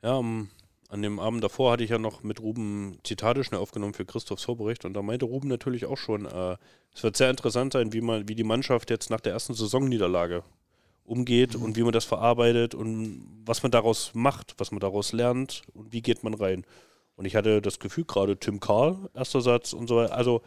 Ja, 0.02 0.18
am- 0.18 0.50
an 0.92 1.00
dem 1.00 1.18
Abend 1.18 1.42
davor 1.42 1.72
hatte 1.72 1.84
ich 1.84 1.90
ja 1.90 1.98
noch 1.98 2.22
mit 2.22 2.40
Ruben 2.40 2.98
Zitate 3.02 3.44
schnell 3.44 3.60
aufgenommen 3.60 3.94
für 3.94 4.04
Christophs 4.04 4.44
Vorbericht 4.44 4.84
und 4.84 4.92
da 4.92 5.00
meinte 5.00 5.24
Ruben 5.24 5.48
natürlich 5.48 5.86
auch 5.86 5.96
schon, 5.96 6.26
äh, 6.26 6.56
es 6.94 7.02
wird 7.02 7.16
sehr 7.16 7.30
interessant 7.30 7.72
sein, 7.72 7.94
wie 7.94 8.02
man, 8.02 8.28
wie 8.28 8.34
die 8.34 8.44
Mannschaft 8.44 8.90
jetzt 8.90 9.08
nach 9.08 9.20
der 9.20 9.32
ersten 9.32 9.54
Saisonniederlage 9.54 10.42
umgeht 11.04 11.56
und 11.56 11.76
wie 11.76 11.82
man 11.82 11.92
das 11.92 12.04
verarbeitet 12.04 12.74
und 12.74 13.26
was 13.46 13.62
man 13.62 13.72
daraus 13.72 14.10
macht, 14.12 14.54
was 14.58 14.70
man 14.70 14.80
daraus 14.80 15.12
lernt 15.12 15.62
und 15.72 15.94
wie 15.94 16.02
geht 16.02 16.24
man 16.24 16.34
rein. 16.34 16.66
Und 17.16 17.24
ich 17.24 17.36
hatte 17.36 17.62
das 17.62 17.78
Gefühl, 17.78 18.04
gerade 18.04 18.36
Tim 18.36 18.60
Karl, 18.60 19.08
erster 19.14 19.40
Satz 19.40 19.72
und 19.72 19.88
so 19.88 19.96
weiter, 19.96 20.14
also 20.14 20.42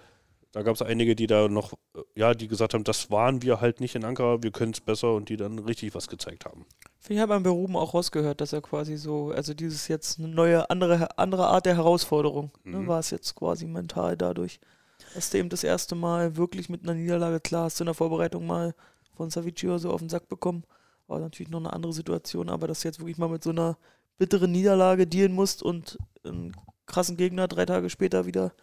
da 0.55 0.61
gab 0.61 0.73
es 0.73 0.81
einige, 0.81 1.17
die 1.17 1.27
da 1.27 1.49
noch, 1.49 1.73
äh, 1.95 2.01
ja, 2.15 2.33
die 2.33 2.47
gesagt 2.47 2.73
haben, 2.73 2.85
das 2.85 3.11
waren 3.11 3.41
wir 3.41 3.59
halt 3.59 3.81
nicht 3.81 3.93
in 3.93 4.05
Ankara, 4.05 4.41
wir 4.41 4.51
können 4.51 4.71
es 4.71 4.79
besser 4.79 5.13
und 5.13 5.27
die 5.27 5.35
dann 5.35 5.59
richtig 5.59 5.93
was 5.95 6.07
gezeigt 6.07 6.45
haben. 6.45 6.65
Ich 7.09 7.19
habe 7.19 7.37
bei 7.41 7.49
Ruben 7.49 7.75
auch 7.75 7.93
rausgehört, 7.93 8.39
dass 8.39 8.53
er 8.53 8.61
quasi 8.61 8.95
so, 8.95 9.31
also 9.31 9.53
dieses 9.53 9.89
jetzt 9.89 10.17
eine 10.17 10.29
neue, 10.29 10.69
andere, 10.69 11.19
andere 11.19 11.47
Art 11.47 11.65
der 11.65 11.75
Herausforderung, 11.75 12.51
ne, 12.63 12.77
Mhm. 12.77 12.87
war 12.87 12.99
es 12.99 13.09
jetzt 13.09 13.35
quasi 13.35 13.65
mental 13.65 14.15
dadurch, 14.15 14.61
dass 15.13 15.29
du 15.29 15.39
eben 15.39 15.49
das 15.49 15.65
erste 15.65 15.93
Mal 15.93 16.37
wirklich 16.37 16.69
mit 16.69 16.83
einer 16.83 16.93
Niederlage, 16.93 17.41
klar 17.41 17.65
hast 17.65 17.81
du 17.81 17.83
in 17.83 17.87
der 17.87 17.93
Vorbereitung 17.93 18.47
mal 18.47 18.73
von 19.13 19.29
Savicii 19.29 19.77
so 19.77 19.91
auf 19.91 19.99
den 19.99 20.07
Sack 20.07 20.29
bekommen, 20.29 20.63
war 21.07 21.19
natürlich 21.19 21.49
noch 21.51 21.59
eine 21.59 21.73
andere 21.73 21.91
Situation, 21.91 22.47
aber 22.49 22.67
dass 22.69 22.79
du 22.79 22.87
jetzt 22.87 22.99
wirklich 22.99 23.17
mal 23.17 23.27
mit 23.27 23.43
so 23.43 23.49
einer 23.49 23.77
bitteren 24.17 24.53
Niederlage 24.53 25.05
dealen 25.05 25.33
musst 25.33 25.61
und 25.63 25.97
einen 26.23 26.55
krassen 26.85 27.17
Gegner 27.17 27.49
drei 27.49 27.65
Tage 27.65 27.89
später 27.89 28.25
wieder, 28.25 28.53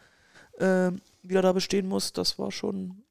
ähm, 0.59 1.01
wieder 1.23 1.43
da 1.43 1.53
bestehen 1.53 1.89
musst, 1.89 2.19
das 2.19 2.39
war 2.39 2.51
schon, 2.51 3.03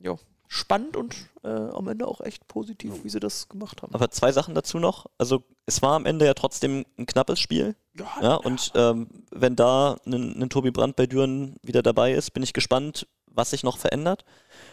ja, 0.00 0.16
spannend 0.48 0.96
und 0.96 1.14
äh, 1.42 1.48
am 1.48 1.88
Ende 1.88 2.06
auch 2.06 2.20
echt 2.20 2.46
positiv, 2.48 2.92
wie 3.02 3.08
sie 3.08 3.20
das 3.20 3.48
gemacht 3.48 3.82
haben. 3.82 3.94
Aber 3.94 4.10
zwei 4.10 4.32
Sachen 4.32 4.54
dazu 4.54 4.78
noch. 4.78 5.06
Also 5.18 5.42
es 5.66 5.82
war 5.82 5.94
am 5.94 6.06
Ende 6.06 6.24
ja 6.24 6.34
trotzdem 6.34 6.84
ein 6.98 7.06
knappes 7.06 7.40
Spiel. 7.40 7.74
Ja, 8.20 8.34
und 8.34 8.72
ähm, 8.74 9.08
wenn 9.30 9.56
da 9.56 9.96
ein, 10.06 10.48
Tobi 10.48 10.70
Brandt 10.70 10.96
bei 10.96 11.06
Düren 11.06 11.56
wieder 11.62 11.82
dabei 11.82 12.12
ist, 12.12 12.32
bin 12.32 12.42
ich 12.42 12.52
gespannt, 12.52 13.06
was 13.26 13.50
sich 13.50 13.64
noch 13.64 13.78
verändert. 13.78 14.24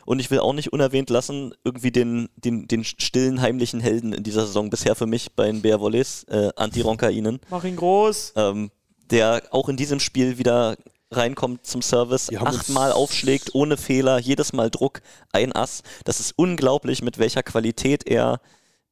Und 0.06 0.20
ich 0.20 0.30
will 0.30 0.40
auch 0.40 0.54
nicht 0.54 0.72
unerwähnt 0.74 1.10
lassen, 1.10 1.54
irgendwie 1.64 1.92
den, 1.92 2.30
den, 2.36 2.68
den 2.68 2.84
stillen, 2.84 3.42
heimlichen 3.42 3.80
Helden 3.80 4.14
in 4.14 4.24
dieser 4.24 4.46
Saison 4.46 4.70
bisher 4.70 4.96
für 4.96 5.08
mich 5.08 5.34
bei 5.36 5.48
den 5.48 5.62
Bär 5.62 5.80
Volleys, 5.80 6.24
äh, 6.26 6.52
Antti 6.56 6.82
Ronkainen, 6.82 7.40
Mach 7.50 7.64
ihn 7.64 7.76
groß. 7.76 8.34
ähm, 8.36 8.72
der 9.10 9.44
auch 9.52 9.70
in 9.70 9.78
diesem 9.78 10.00
Spiel 10.00 10.38
wieder 10.38 10.78
reinkommt 11.16 11.66
zum 11.66 11.82
Service, 11.82 12.30
achtmal 12.36 12.92
aufschlägt, 12.92 13.54
ohne 13.56 13.78
Fehler, 13.78 14.20
jedes 14.20 14.54
Mal 14.54 14.70
Druck, 14.70 15.02
ein 15.32 15.54
Ass. 15.54 15.84
Das 16.06 16.20
ist 16.20 16.34
unglaublich, 16.36 17.02
mit 17.02 17.18
welcher 17.18 17.44
Qualität 17.44 18.08
er 18.08 18.40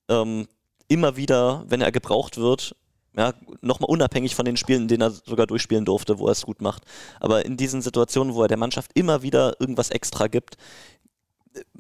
ähm, 0.09 0.47
immer 0.87 1.15
wieder, 1.15 1.63
wenn 1.67 1.81
er 1.81 1.91
gebraucht 1.91 2.37
wird, 2.37 2.75
ja, 3.15 3.33
nochmal 3.61 3.89
unabhängig 3.89 4.35
von 4.35 4.45
den 4.45 4.57
Spielen, 4.57 4.83
in 4.83 4.87
denen 4.87 5.01
er 5.01 5.11
sogar 5.11 5.45
durchspielen 5.47 5.85
durfte, 5.85 6.17
wo 6.19 6.27
er 6.27 6.31
es 6.31 6.43
gut 6.43 6.61
macht. 6.61 6.83
Aber 7.19 7.45
in 7.45 7.57
diesen 7.57 7.81
Situationen, 7.81 8.33
wo 8.35 8.41
er 8.43 8.47
der 8.47 8.57
Mannschaft 8.57 8.91
immer 8.93 9.21
wieder 9.21 9.59
irgendwas 9.59 9.89
extra 9.89 10.27
gibt, 10.27 10.55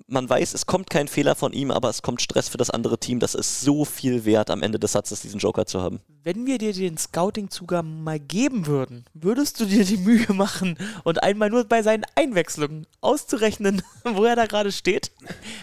man 0.07 0.29
weiß, 0.29 0.53
es 0.53 0.65
kommt 0.65 0.89
kein 0.89 1.07
Fehler 1.07 1.35
von 1.35 1.53
ihm, 1.53 1.71
aber 1.71 1.89
es 1.89 2.01
kommt 2.01 2.21
Stress 2.21 2.49
für 2.49 2.57
das 2.57 2.69
andere 2.69 2.99
Team. 2.99 3.19
Das 3.19 3.35
ist 3.35 3.61
so 3.61 3.85
viel 3.85 4.25
wert, 4.25 4.49
am 4.49 4.61
Ende 4.61 4.79
des 4.79 4.91
Satzes 4.91 5.21
diesen 5.21 5.39
Joker 5.39 5.65
zu 5.65 5.81
haben. 5.81 6.01
Wenn 6.23 6.45
wir 6.45 6.57
dir 6.57 6.73
den 6.73 6.97
Scouting-Zugang 6.97 8.03
mal 8.03 8.19
geben 8.19 8.67
würden, 8.67 9.05
würdest 9.13 9.59
du 9.59 9.65
dir 9.65 9.85
die 9.85 9.97
Mühe 9.97 10.33
machen 10.33 10.77
und 11.03 11.23
einmal 11.23 11.49
nur 11.49 11.63
bei 11.63 11.81
seinen 11.81 12.05
Einwechslungen 12.15 12.85
auszurechnen, 12.99 13.81
wo 14.03 14.25
er 14.25 14.35
da 14.35 14.45
gerade 14.45 14.71
steht? 14.71 15.11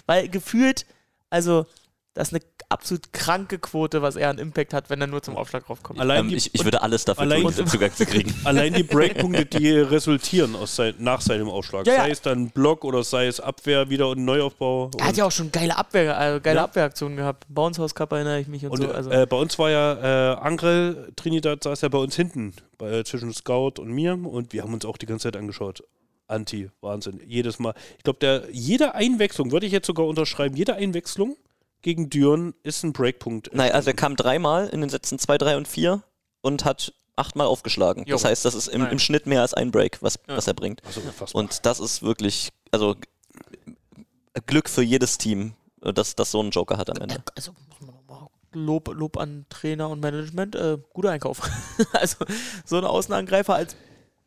Weil 0.06 0.28
gefühlt, 0.28 0.86
also, 1.30 1.66
das 2.14 2.28
ist 2.28 2.34
eine 2.34 2.42
absolut 2.70 3.12
kranke 3.12 3.58
Quote, 3.58 4.02
was 4.02 4.16
er 4.16 4.28
an 4.30 4.38
Impact 4.38 4.74
hat, 4.74 4.90
wenn 4.90 5.00
er 5.00 5.06
nur 5.06 5.22
zum 5.22 5.36
Aufschlag 5.36 5.68
raufkommt. 5.70 5.98
Allein 6.00 6.20
Ähm, 6.20 6.28
die, 6.28 6.36
ich, 6.36 6.54
ich 6.54 6.64
würde 6.64 6.82
alles 6.82 7.04
dafür 7.04 7.22
allein- 7.22 7.40
tun, 7.42 7.50
diesen 7.50 7.66
Zugang 7.66 7.92
zu 7.94 8.04
kriegen. 8.04 8.34
allein 8.44 8.74
die 8.74 8.82
Breakpunkte, 8.82 9.46
die 9.46 9.70
resultieren 9.70 10.54
aus 10.54 10.76
sein, 10.76 10.94
nach 10.98 11.20
seinem 11.22 11.48
Aufschlag. 11.48 11.86
Ja, 11.86 11.94
ja. 11.94 12.00
Sei 12.02 12.10
es 12.10 12.20
dann 12.20 12.50
Block 12.50 12.84
oder 12.84 13.02
sei 13.04 13.26
es 13.26 13.40
Abwehr 13.40 13.88
wieder 13.88 14.08
und 14.10 14.24
Neuaufbau. 14.24 14.90
Er 14.98 15.06
hat 15.06 15.16
ja 15.16 15.24
auch 15.24 15.32
schon 15.32 15.50
geile 15.50 15.76
Abwehr, 15.76 16.16
also 16.18 16.40
geile 16.40 16.56
Ja. 16.58 16.64
Abwehraktionen 16.64 17.16
gehabt. 17.16 17.46
Bounce 17.48 17.80
House 17.80 17.94
Cup 17.94 18.12
erinnere 18.12 18.40
ich 18.40 18.48
mich 18.48 18.64
und, 18.64 18.72
Und 18.72 18.82
so. 18.82 18.90
Also. 18.90 19.10
äh, 19.10 19.26
bei 19.26 19.36
uns 19.36 19.58
war 19.58 19.70
ja 19.70 20.32
äh, 20.34 20.36
Angrel 20.36 21.12
Trinidad 21.16 21.62
saß 21.64 21.80
ja 21.80 21.88
bei 21.88 21.98
uns 21.98 22.16
hinten, 22.16 22.52
bei, 22.76 23.02
zwischen 23.02 23.32
Scout 23.32 23.74
und 23.80 23.88
mir 23.88 24.12
und 24.12 24.52
wir 24.52 24.62
haben 24.62 24.74
uns 24.74 24.84
auch 24.84 24.98
die 24.98 25.06
ganze 25.06 25.24
Zeit 25.24 25.36
angeschaut. 25.36 25.82
Anti, 26.26 26.68
Wahnsinn. 26.82 27.20
Jedes 27.26 27.58
Mal. 27.58 27.72
Ich 27.96 28.04
glaube, 28.04 28.18
der 28.18 28.42
jede 28.52 28.94
Einwechslung, 28.94 29.50
würde 29.52 29.64
ich 29.64 29.72
jetzt 29.72 29.86
sogar 29.86 30.06
unterschreiben, 30.06 30.54
jede 30.54 30.74
Einwechslung 30.74 31.38
gegen 31.82 32.10
Düren 32.10 32.54
ist 32.62 32.82
ein 32.82 32.92
Breakpunkt. 32.92 33.50
Nein, 33.52 33.72
also 33.72 33.90
er 33.90 33.94
kam 33.96 34.16
dreimal 34.16 34.68
in 34.68 34.80
den 34.80 34.90
Sätzen 34.90 35.18
2, 35.18 35.38
3 35.38 35.56
und 35.56 35.68
4 35.68 36.02
und 36.40 36.64
hat 36.64 36.92
achtmal 37.16 37.46
aufgeschlagen. 37.46 38.04
Jo. 38.06 38.14
Das 38.16 38.24
heißt, 38.24 38.44
das 38.44 38.54
ist 38.54 38.68
im, 38.68 38.86
im 38.86 38.98
Schnitt 38.98 39.26
mehr 39.26 39.42
als 39.42 39.54
ein 39.54 39.70
Break, 39.70 39.98
was, 40.02 40.18
Ja. 40.28 40.36
was 40.36 40.46
er 40.46 40.54
bringt. 40.54 40.82
also. 40.84 41.00
Und 41.32 41.66
das 41.66 41.80
ist 41.80 42.02
wirklich, 42.02 42.50
also 42.70 42.96
Glück 44.46 44.68
für 44.68 44.82
jedes 44.82 45.18
Team, 45.18 45.54
dass 45.80 46.14
das 46.14 46.30
so 46.30 46.40
einen 46.40 46.50
Joker 46.50 46.76
hat 46.78 46.90
am 46.90 46.96
Ende. 47.02 47.22
also 47.36 47.52
muss 47.68 47.80
man 47.80 47.94
nochmal 47.94 48.28
Lob, 48.52 48.88
Lob 48.94 49.16
an 49.18 49.46
Trainer 49.50 49.90
und 49.90 50.00
Management, 50.00 50.54
äh, 50.54 50.78
guter 50.92 51.10
Einkauf. 51.10 51.40
also 51.92 52.24
so 52.64 52.76
einen 52.76 52.86
Außenangreifer 52.86 53.54
als 53.54 53.76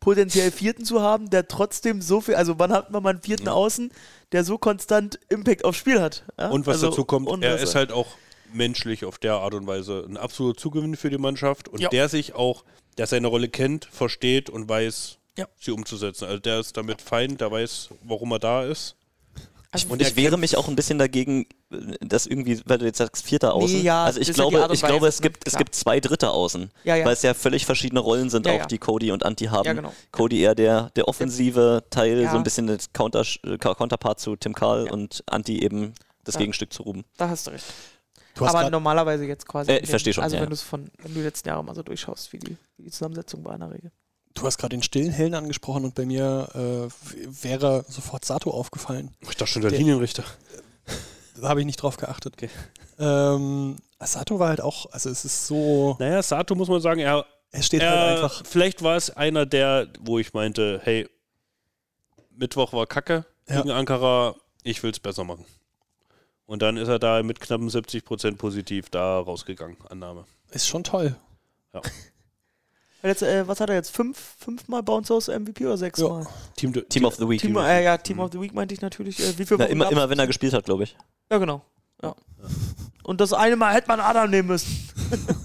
potenziell 0.02 0.52
vierten 0.52 0.84
zu 0.84 1.02
haben, 1.02 1.30
der 1.30 1.47
trotzdem 1.47 2.02
so 2.02 2.20
viel, 2.20 2.36
also 2.36 2.60
wann 2.60 2.74
hat 2.74 2.91
man 2.91 3.02
mal 3.02 3.12
einen 3.12 3.22
vierten 3.22 3.47
Außen, 3.47 3.91
der 4.34 4.43
so 4.43 4.58
konstant 4.58 5.18
Impact 5.30 5.64
aufs 5.64 5.78
Spiel 5.78 6.02
hat? 6.02 6.26
Ja? 6.38 6.49
Und 6.49 6.68
was 6.68 6.76
also, 6.76 6.89
dazu 6.89 7.06
kommt, 7.06 7.30
er 7.41 7.58
ist 7.60 7.76
halt 7.76 7.93
auch 7.93 8.08
menschlich 8.52 9.06
auf 9.06 9.18
der 9.18 9.36
Art 9.36 9.54
und 9.54 9.66
Weise 9.66 10.04
ein 10.06 10.18
absoluter 10.18 10.60
Zugewinn 10.60 10.97
für 10.97 11.10
die 11.10 11.18
Mannschaft 11.18 11.70
und 11.70 11.80
Ja. 11.80 11.88
der 11.88 12.10
sich 12.10 12.34
auch, 12.34 12.66
der 12.97 13.08
seine 13.08 13.28
Rolle 13.28 13.47
kennt, 13.47 13.86
versteht 13.86 14.49
und 14.49 14.68
weiß, 14.68 15.18
sie 15.60 15.72
umzusetzen. 15.72 16.26
Also 16.26 16.39
der 16.39 16.60
ist 16.60 16.76
damit 16.78 17.02
fein, 17.02 17.38
der 17.38 17.52
weiß, 17.52 17.89
warum 18.04 18.32
er 18.32 18.39
da 18.39 18.64
ist. 18.64 18.95
Also 19.74 19.88
Und 19.88 20.01
ich 20.01 20.17
wehre 20.17 20.38
mich 20.38 20.57
auch 20.57 20.67
ein 20.67 20.76
bisschen 20.76 20.99
dagegen, 20.99 21.45
dass 22.01 22.26
irgendwie, 22.28 22.61
weil 22.65 22.78
du 22.78 22.86
jetzt 22.86 22.97
sagst, 22.97 23.24
vierter 23.26 23.55
Nee, 23.57 23.63
Außen. 23.63 23.84
ja, 23.84 24.03
also 24.03 24.19
ich 24.19 24.28
ja 24.28 24.34
glaube, 24.34 24.61
und 24.67 24.74
ich 24.74 24.82
glaube, 24.82 25.07
es 25.07 25.19
ne? 25.19 25.24
gibt, 25.30 25.47
es 25.47 25.55
gibt 25.55 25.74
zwei 25.76 26.01
dritte 26.01 26.30
Außen, 26.32 26.69
Ja, 26.84 26.97
ja. 26.97 27.05
weil 27.05 27.13
es 27.13 27.22
ja 27.22 27.34
völlig 27.34 27.65
verschiedene 27.65 28.01
Rollen 28.01 28.30
sind, 28.30 28.45
Ja, 28.45 28.51
auch 28.53 28.57
ja. 28.59 28.65
die 28.65 28.80
Cody 28.80 29.11
und 29.13 29.24
Anti 29.26 29.45
haben. 29.45 29.65
Ja, 29.65 29.72
genau. 29.74 29.93
Cody 30.11 30.41
eher 30.41 30.55
der, 30.55 30.89
der 30.97 31.07
offensive 31.07 31.86
Teil, 31.89 32.22
Ja. 32.22 32.32
so 32.32 32.38
ein 32.38 32.43
bisschen 32.43 32.67
das 32.67 32.91
Counter, 32.91 33.24
äh, 33.45 33.57
Counterpart 33.57 34.19
zu 34.19 34.36
Tim 34.36 34.53
Karl 34.53 34.88
Ja. 34.88 34.91
und 34.91 35.24
Anti 35.28 35.61
eben 35.63 35.93
das 36.26 36.36
Ja. 36.36 36.39
Gegenstück 36.41 36.74
zu 36.74 36.84
Ruben. 36.84 37.05
Da 37.15 37.30
hast 37.30 37.47
du 37.47 37.51
recht. 37.51 37.63
Du 38.36 38.45
hast 38.45 38.55
Aber 38.55 38.69
normalerweise 38.69 39.24
jetzt 39.26 39.47
quasi. 39.47 39.72
Äh, 39.72 39.80
ich 39.80 39.89
verstehe 39.89 40.13
schon, 40.13 40.24
Also 40.24 40.36
ja, 40.36 40.41
wenn 40.41 40.47
ja. 40.47 40.49
du 40.49 40.55
es 40.55 40.61
von, 40.61 40.89
wenn 40.97 41.13
du 41.13 41.19
die 41.19 41.26
letzten 41.26 41.47
Jahre 41.47 41.63
mal 41.63 41.76
so 41.76 41.84
durchschaust, 41.84 42.34
wie 42.34 42.39
die, 42.39 42.57
wie 42.78 42.84
die 42.84 42.91
Zusammensetzung 42.91 43.43
war 43.45 43.53
in 43.53 43.61
der 43.61 43.72
Regel. 43.72 43.91
Du 44.34 44.44
hast 44.44 44.58
gerade 44.58 44.76
den 44.76 44.84
stillen 44.84 45.12
Hellen 45.12 45.34
angesprochen 45.36 45.84
und 45.84 45.94
bei 45.96 46.06
mir 46.06 46.48
äh, 46.54 47.44
wäre 47.44 47.86
sofort 47.88 48.24
Sato 48.26 48.52
aufgefallen. 48.52 49.14
Ich 49.22 49.30
dachte 49.30 49.48
schon, 49.48 49.62
der 49.62 49.72
Der- 49.72 49.80
Linienrichter. 49.80 50.24
Da 51.40 51.50
habe 51.50 51.60
ich 51.62 51.66
nicht 51.66 51.82
drauf 51.82 51.98
geachtet. 51.98 52.34
Okay. 52.36 52.50
Ähm, 53.00 53.76
Sato 54.00 54.40
war 54.40 54.50
halt 54.50 54.62
auch, 54.62 54.86
also 54.92 55.10
es 55.10 55.26
ist 55.26 55.48
so, 55.48 55.96
Naja, 56.00 56.22
Sato 56.24 56.56
muss 56.56 56.68
man 56.70 56.82
sagen, 56.82 57.00
er, 57.02 57.26
er 57.52 57.62
steht 57.64 57.82
er 57.82 57.90
halt 57.92 58.18
einfach. 58.24 58.46
vielleicht 58.46 58.84
war 58.84 58.96
es 58.96 59.10
einer 59.10 59.46
der, 59.46 59.88
wo 60.00 60.20
ich 60.20 60.34
meinte, 60.34 60.80
hey, 60.84 61.08
Mittwoch 62.32 62.74
war 62.74 62.86
Kacke 62.88 63.26
Ja. 63.50 63.58
gegen 63.58 63.72
Ankara, 63.72 64.36
ich 64.64 64.82
will 64.84 64.92
es 64.92 65.00
besser 65.00 65.24
machen. 65.24 65.46
Und 66.46 66.62
dann 66.62 66.78
ist 66.78 66.88
er 66.90 67.00
da 67.00 67.24
mit 67.24 67.40
knappen 67.40 67.70
70% 67.70 68.36
positiv 68.38 68.90
da 68.90 69.20
rausgegangen, 69.20 69.78
Annahme. 69.90 70.26
Ist 70.52 70.68
schon 70.68 70.84
toll. 70.84 71.16
Weil 71.72 71.82
Jetzt, 73.04 73.24
äh, 73.24 73.47
was 73.47 73.60
hat 73.60 73.70
er 73.70 73.76
jetzt? 73.76 73.95
Fünf, 73.95 74.18
fünfmal 74.39 74.84
Bounce 74.84 75.14
House 75.14 75.28
MVP 75.28 75.66
oder 75.66 75.78
sechsmal? 75.78 76.28
Team, 76.56 76.74
Team 76.89 77.06
of 77.06 77.16
the 77.16 77.28
Week. 77.28 77.41
Team, 77.41 77.58
äh, 77.58 77.84
ja, 77.84 77.97
Team 77.97 78.20
of 78.20 78.32
the 78.32 78.39
Week 78.39 78.54
meinte 78.54 78.74
ich 78.74 78.82
natürlich. 78.82 79.20
Äh, 79.20 79.38
wie 79.38 79.45
viel 79.45 79.58
Na, 79.58 79.66
immer, 79.66 79.91
immer 79.91 80.10
wenn 80.10 80.20
er 80.20 80.28
gespielt 80.28 80.54
hat, 80.54 80.66
glaube 80.66 80.84
ich. 80.84 80.95
Ja, 81.32 81.38
genau. 81.38 81.62
Ja. 82.04 82.16
Und 83.04 83.22
das 83.22 83.34
eine 83.34 83.56
Mal 83.56 83.74
hätte 83.74 83.88
man 83.88 83.99
Adam 83.99 84.30
nehmen 84.30 84.47
müssen. 84.49 84.89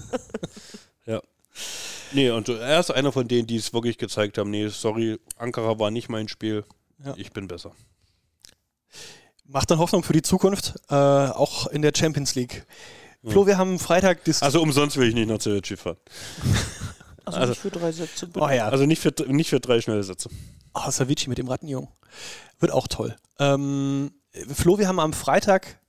Nee, 2.13 2.29
und 2.29 2.47
er 2.49 2.79
ist 2.79 2.91
einer 2.91 3.11
von 3.11 3.27
denen, 3.27 3.47
die 3.47 3.57
es 3.57 3.73
wirklich 3.73 3.97
gezeigt 3.97 4.37
haben, 4.37 4.49
nee, 4.49 4.67
sorry, 4.69 5.19
Ankara 5.37 5.77
war 5.79 5.91
nicht 5.91 6.09
mein 6.09 6.27
Spiel, 6.27 6.63
Ja. 7.03 7.13
ich 7.17 7.31
bin 7.31 7.47
besser. 7.47 7.71
Macht 9.45 9.71
dann 9.71 9.79
Hoffnung 9.79 10.03
für 10.03 10.13
die 10.13 10.21
Zukunft, 10.21 10.75
äh, 10.89 10.95
auch 10.95 11.67
in 11.67 11.81
der 11.81 11.91
Champions 11.95 12.35
League. 12.35 12.65
Flo, 13.25 13.45
wir 13.45 13.57
haben 13.57 13.77
Freitag 13.77 14.23
dis 14.23 14.41
Also 14.41 14.61
umsonst 14.61 14.95
will 14.95 15.09
ich 15.09 15.15
nicht 15.15 15.27
nach 15.27 15.39
Zürich 15.39 15.75
fahren. 15.77 15.97
Also, 17.27 17.39
Also- 17.39 17.51
nicht 17.51 17.61
für 17.61 17.71
drei 17.71 17.91
Sätze. 17.91 18.27
bitte. 18.27 18.39
Oh 18.39 18.49
ja, 18.49 18.67
Also 18.69 18.85
nicht 18.85 19.01
für, 19.01 19.13
nicht 19.27 19.49
für 19.49 19.59
drei 19.59 19.81
schnelle 19.81 20.03
Sätze. 20.03 20.29
oh, 20.73 20.89
Savici 20.89 21.29
mit 21.29 21.37
dem 21.37 21.47
Rattenjungen. 21.47 21.89
Wird 22.59 22.71
auch 22.71 22.87
toll. 22.87 23.15
Ähm, 23.39 24.11
Flo, 24.53 24.77
wir 24.79 24.87
haben 24.87 24.99
am 24.99 25.13
Freitag, 25.13 25.79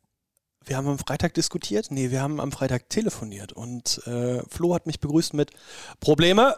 wir 0.64 0.76
haben 0.76 0.88
am 0.88 0.98
Freitag 0.98 1.34
diskutiert? 1.34 1.90
Nee, 1.90 2.10
wir 2.10 2.20
haben 2.20 2.40
am 2.40 2.52
Freitag 2.52 2.88
telefoniert 2.90 3.52
und 3.52 4.02
äh, 4.06 4.42
Flo 4.48 4.74
hat 4.74 4.86
mich 4.86 5.00
begrüßt 5.00 5.32
mit 5.34 5.50
Probleme. 6.00 6.56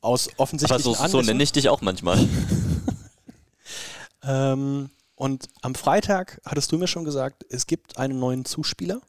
Aus 0.00 0.28
Aber 0.28 0.40
offensichtlichen 0.40 0.82
so, 0.84 0.94
so 0.94 1.02
Anlässen. 1.02 1.26
nenne 1.26 1.42
ich 1.42 1.52
dich 1.52 1.68
auch 1.68 1.80
manchmal. 1.80 2.26
Ähm, 4.22 4.90
und 5.14 5.48
am 5.62 5.76
Freitag 5.76 6.40
hattest 6.44 6.72
du 6.72 6.78
mir 6.78 6.88
schon 6.88 7.04
gesagt, 7.04 7.44
es 7.48 7.66
gibt 7.68 7.96
einen 7.98 8.18
neuen 8.18 8.44
Zuspieler. 8.44 9.00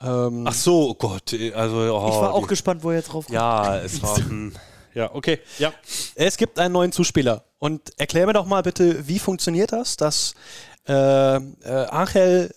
Ähm, 0.00 0.46
Ach 0.46 0.54
so, 0.54 0.90
oh 0.90 0.94
Gott, 0.94 1.32
also 1.54 1.76
oh, 1.76 2.08
Ich 2.08 2.14
war 2.20 2.34
auch 2.34 2.42
die- 2.42 2.48
gespannt, 2.48 2.82
wo 2.82 2.90
er 2.90 2.96
jetzt 2.98 3.08
drauf 3.12 3.26
kommt. 3.26 3.34
Ja, 3.34 3.78
es 3.78 4.02
war 4.02 4.16
hm, 4.16 4.52
ja 4.94 5.14
okay, 5.14 5.40
ja. 5.58 5.72
Es 6.14 6.36
gibt 6.36 6.58
einen 6.58 6.72
neuen 6.72 6.92
Zuspieler. 6.92 7.44
Und 7.58 7.98
erklär 7.98 8.26
mir 8.26 8.34
doch 8.34 8.46
mal 8.46 8.62
bitte, 8.62 9.06
wie 9.08 9.18
funktioniert 9.18 9.72
das, 9.72 9.96
dass 9.96 10.34
äh, 10.86 11.36
äh, 11.36 11.40
Angel 11.88 12.54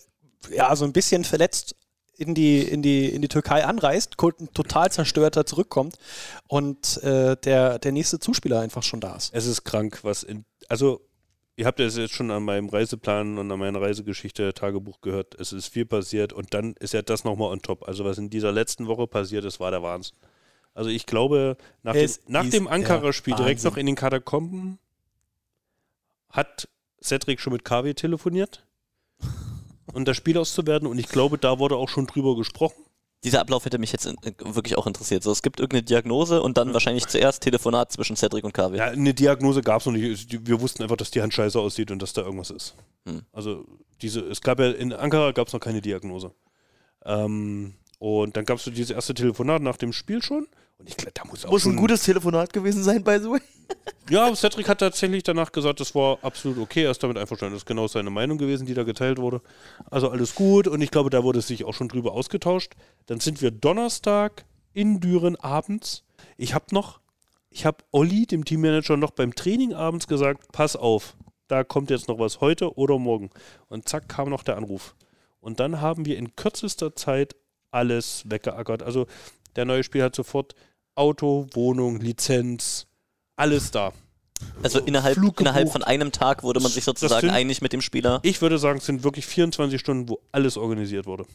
ja 0.52 0.76
so 0.76 0.84
ein 0.86 0.94
bisschen 0.94 1.24
verletzt 1.24 1.76
in 2.18 2.36
die, 2.36 2.62
in 2.62 2.82
die, 2.82 3.08
in 3.08 3.22
die 3.22 3.30
Türkei 3.30 3.64
anreist, 3.64 4.18
total 4.54 4.92
zerstörter 4.92 5.46
zurückkommt 5.46 5.96
und 6.48 7.02
äh, 7.04 7.38
der, 7.38 7.80
der 7.80 7.92
nächste 7.94 8.20
Zuspieler 8.20 8.60
einfach 8.60 8.84
schon 8.84 9.00
da 9.00 9.16
ist. 9.16 9.34
Es 9.34 9.46
ist 9.46 9.64
krank, 9.64 10.00
was 10.04 10.24
in 10.24 10.44
also 10.68 11.02
ihr 11.60 11.66
habt 11.66 11.82
es 11.82 11.98
jetzt 11.98 12.14
schon 12.14 12.32
an 12.32 12.44
meinem 12.44 12.70
Reiseplan 12.70 13.38
und 13.38 13.52
an 13.52 13.60
meiner 13.60 13.82
Reisegeschichte 13.82 14.54
Tagebuch 14.54 15.02
gehört. 15.02 15.36
Es 15.36 15.52
ist 15.52 15.68
viel 15.68 15.86
passiert 15.86 16.32
und 16.32 16.54
dann 16.54 16.74
ist 16.80 16.94
ja 16.94 17.02
das 17.02 17.26
nochmal 17.26 17.52
on 17.52 17.62
top. 17.62 17.86
Also 17.86 18.06
was 18.06 18.18
in 18.18 18.30
dieser 18.30 18.54
letzten 18.54 18.88
Woche 18.88 19.08
passiert 19.08 19.44
ist, 19.44 19.60
war 19.60 19.70
der 19.70 19.84
Wahnsinn. 19.84 20.16
Also 20.74 20.90
ich 20.90 21.06
glaube, 21.06 21.58
nach 21.84 21.92
dem, 21.92 22.06
Es 22.06 22.22
nach 22.28 22.50
dem 22.50 22.64
der 22.64 22.74
Ankara-Spiel 22.74 23.36
direkt 23.36 23.62
noch 23.66 23.76
in 23.76 23.88
den 23.88 23.96
Katakomben 23.96 24.80
hat 26.30 26.70
Cedric 27.04 27.42
schon 27.42 27.52
mit 27.52 27.66
KW 27.66 27.94
telefoniert, 27.94 28.66
um 29.94 30.06
das 30.06 30.16
Spiel 30.16 30.38
auszuwerten 30.38 30.88
und 30.88 30.98
ich 30.98 31.10
glaube, 31.10 31.38
da 31.38 31.60
wurde 31.60 31.76
auch 31.76 31.90
schon 31.90 32.08
drüber 32.08 32.38
gesprochen. 32.38 32.86
Dieser 33.24 33.42
Ablauf 33.42 33.66
hätte 33.66 33.80
mich 33.80 33.92
jetzt 33.92 34.06
in, 34.06 34.16
wirklich 34.40 34.78
auch 34.78 34.88
interessiert. 34.88 35.24
So, 35.24 35.32
es 35.32 35.42
gibt 35.42 35.60
irgendeine 35.60 35.84
Diagnose 35.84 36.42
und 36.42 36.58
dann 36.58 36.74
wahrscheinlich 36.74 37.06
zuerst 37.08 37.44
Telefonat 37.44 37.92
zwischen 37.92 38.16
Cedric 38.16 38.46
und 38.46 38.54
KW. 38.54 38.78
Ja, 38.78 38.86
eine 38.86 39.14
Diagnose 39.14 39.62
gab 39.62 39.82
es 39.82 39.86
noch 39.86 39.94
nicht. 39.94 40.48
Wir 40.48 40.62
wussten 40.62 40.84
einfach, 40.84 40.96
dass 40.96 41.12
die 41.12 41.22
Hand 41.22 41.34
scheiße 41.34 41.60
aussieht 41.60 41.92
und 41.92 42.02
dass 42.02 42.14
da 42.14 42.22
irgendwas 42.22 42.50
ist. 42.50 42.76
Hm. 43.06 43.22
Also 43.34 43.66
diese, 44.02 44.22
es 44.22 44.42
gab 44.42 44.60
ja 44.60 44.72
in 44.72 44.94
Ankara 44.94 45.32
gab 45.32 45.48
es 45.48 45.54
noch 45.54 45.60
keine 45.60 45.82
Diagnose. 45.82 46.32
Ähm, 47.04 47.74
und 48.00 48.38
dann 48.38 48.46
gab 48.46 48.58
es 48.58 48.64
so 48.64 48.72
dieses 48.72 48.92
erste 48.92 49.14
Telefonat 49.14 49.62
nach 49.62 49.76
dem 49.76 49.92
Spiel 49.92 50.24
schon. 50.24 50.48
Und 50.78 50.88
ich 50.88 50.96
glaube, 50.96 51.12
da 51.14 51.26
muss 51.26 51.46
auch 51.46 51.52
Muss 51.52 51.64
schon, 51.64 51.74
ein 51.74 51.78
gutes 51.78 52.04
Telefonat 52.04 52.54
gewesen 52.54 52.84
sein, 52.84 53.04
by 53.04 53.18
the 53.22 53.30
way. 53.30 53.42
Ja, 54.10 54.34
Cedric 54.36 54.68
hat 54.68 54.80
tatsächlich 54.80 55.22
danach 55.22 55.52
gesagt, 55.52 55.80
das 55.80 55.94
war 55.94 56.18
absolut 56.24 56.58
okay. 56.58 56.84
Er 56.84 56.92
ist 56.92 57.04
damit 57.04 57.18
einverstanden. 57.18 57.54
Das 57.54 57.62
ist 57.62 57.68
genau 57.68 57.88
seine 57.88 58.10
Meinung 58.10 58.40
gewesen, 58.40 58.66
die 58.66 58.74
da 58.74 58.84
geteilt 58.84 59.20
wurde. 59.20 59.42
Also 59.92 60.10
alles 60.10 60.34
gut. 60.34 60.68
Und 60.68 60.82
ich 60.82 60.90
glaube, 60.90 61.12
da 61.12 61.24
wurde 61.24 61.42
sich 61.42 61.64
auch 61.64 61.76
schon 61.76 61.90
drüber 61.90 62.14
ausgetauscht. 62.14 62.74
Dann 63.06 63.20
sind 63.20 63.42
wir 63.42 63.52
Donnerstag 63.52 64.46
in 64.74 65.00
Düren 65.00 65.36
abends. 65.36 66.04
Ich 66.38 66.56
habe 66.56 66.66
noch, 66.72 67.00
ich 67.52 67.68
habe 67.68 67.84
Olli, 67.92 68.26
dem 68.26 68.46
Teammanager, 68.46 68.98
noch 68.98 69.12
beim 69.12 69.36
Training 69.36 69.74
abends 69.74 70.08
gesagt, 70.08 70.52
pass 70.52 70.76
auf, 70.76 71.16
da 71.48 71.64
kommt 71.64 71.92
jetzt 71.92 72.08
noch 72.08 72.18
was 72.18 72.42
heute 72.42 72.76
oder 72.78 72.98
morgen. 72.98 73.30
Und 73.68 73.88
zack, 73.88 74.10
kam 74.10 74.30
noch 74.30 74.44
der 74.44 74.58
Anruf. 74.58 74.96
Und 75.40 75.60
dann 75.60 75.82
haben 75.82 76.06
wir 76.06 76.18
in 76.18 76.36
kürzester 76.36 76.96
Zeit 76.96 77.36
alles 77.70 78.24
weggeackert. 78.26 78.82
Also 78.82 79.06
der 79.56 79.66
neue 79.66 79.84
Spieler 79.84 80.06
hat 80.06 80.16
sofort 80.16 80.56
Auto, 80.96 81.48
Wohnung, 81.54 82.00
Lizenz, 82.00 82.88
alles 83.40 83.72
da. 83.72 83.92
Also 84.64 84.80
innerhalb, 84.80 85.16
Flug 85.18 85.40
innerhalb 85.42 85.66
gebucht. 85.66 85.74
von 85.74 85.84
einem 85.84 86.12
Tag 86.12 86.44
wurde 86.44 86.60
man 86.62 86.72
sich 86.72 86.84
sozusagen 86.86 87.22
sind- 87.22 87.30
einig 87.32 87.62
mit 87.62 87.74
dem 87.74 87.82
Spieler. 87.82 88.20
Ich 88.24 88.42
würde 88.42 88.58
sagen, 88.58 88.78
es 88.80 88.86
sind 88.86 89.04
wirklich 89.04 89.26
24 89.26 89.80
Stunden, 89.80 90.08
wo 90.08 90.20
alles 90.32 90.56
organisiert 90.58 91.06
wurde. 91.06 91.26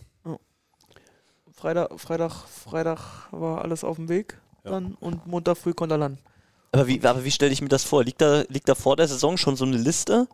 Freitag, 1.52 1.98
Freitag, 2.00 2.32
Freitag 2.48 3.28
war 3.30 3.62
alles 3.62 3.84
auf 3.84 3.96
dem 3.96 4.08
Weg 4.08 4.38
Ja. 4.64 4.72
dann 4.72 4.94
und 5.00 5.26
Montag 5.26 5.56
früh 5.58 5.72
konnte 5.74 5.94
er 5.94 5.98
landen. 5.98 6.18
Aber 6.72 6.86
wie, 6.88 7.00
aber 7.04 7.24
wie 7.24 7.30
stelle 7.30 7.52
ich 7.52 7.62
mir 7.62 7.68
das 7.68 7.84
vor? 7.84 8.02
Liegt 8.04 8.20
da, 8.20 8.42
liegt 8.48 8.68
da 8.68 8.74
vor 8.74 8.96
der 8.96 9.06
Saison 9.06 9.36
schon 9.36 9.56
so 9.56 9.64
eine 9.64 9.76
Liste 9.76 10.26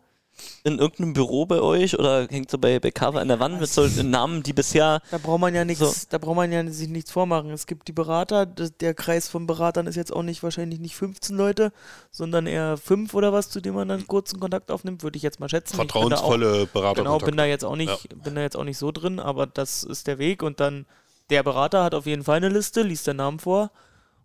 in 0.63 0.79
irgendeinem 0.79 1.13
Büro 1.13 1.45
bei 1.45 1.59
euch 1.61 1.97
oder 1.97 2.27
hängt 2.29 2.51
so 2.51 2.57
bei, 2.57 2.79
bei 2.79 2.91
Cover 2.91 3.19
an 3.19 3.27
der 3.27 3.39
Wand 3.39 3.59
mit 3.59 3.69
so 3.69 3.85
Namen, 4.03 4.43
die 4.43 4.53
bisher. 4.53 5.01
Da 5.11 5.17
braucht 5.17 5.39
man 5.39 5.55
ja 5.55 5.65
nichts, 5.65 5.79
So. 6.01 6.07
da 6.09 6.17
braucht 6.17 6.35
man 6.35 6.51
ja 6.51 6.65
sich 6.69 6.87
nichts 6.89 7.11
vormachen. 7.11 7.49
Es 7.51 7.65
gibt 7.67 7.87
die 7.87 7.91
Berater, 7.93 8.45
der 8.45 8.93
Kreis 8.93 9.27
von 9.27 9.47
Beratern 9.47 9.87
ist 9.87 9.95
jetzt 9.95 10.13
auch 10.13 10.23
nicht 10.23 10.43
wahrscheinlich 10.43 10.79
nicht 10.79 10.95
15 10.95 11.35
Leute, 11.35 11.71
sondern 12.11 12.47
eher 12.47 12.77
fünf 12.77 13.13
oder 13.13 13.33
was, 13.33 13.49
zu 13.49 13.61
denen 13.61 13.75
man 13.75 13.87
dann 13.87 14.07
kurzen 14.07 14.39
Kontakt 14.39 14.71
aufnimmt, 14.71 15.03
würde 15.03 15.17
ich 15.17 15.23
jetzt 15.23 15.39
mal 15.39 15.49
schätzen. 15.49 15.73
Auch- 15.75 15.77
Vertrauensvolle 15.77 16.67
Berater. 16.67 17.01
Genau, 17.03 17.17
bin 17.17 17.37
da 17.37 17.45
jetzt 17.45 17.65
auch 17.65 17.75
nicht, 17.75 18.09
bin 18.23 18.35
da 18.35 18.41
jetzt 18.41 18.55
auch 18.57 18.63
nicht 18.63 18.77
so 18.77 18.91
drin, 18.91 19.19
aber 19.19 19.47
das 19.47 19.83
ist 19.83 20.07
der 20.07 20.17
Weg 20.19 20.43
und 20.43 20.59
dann 20.59 20.85
der 21.29 21.43
Berater 21.43 21.83
hat 21.83 21.95
auf 21.95 22.05
jeden 22.05 22.23
Fall 22.23 22.37
eine 22.37 22.49
Liste, 22.49 22.81
liest 22.83 23.07
den 23.07 23.15
Namen 23.17 23.39
vor 23.39 23.71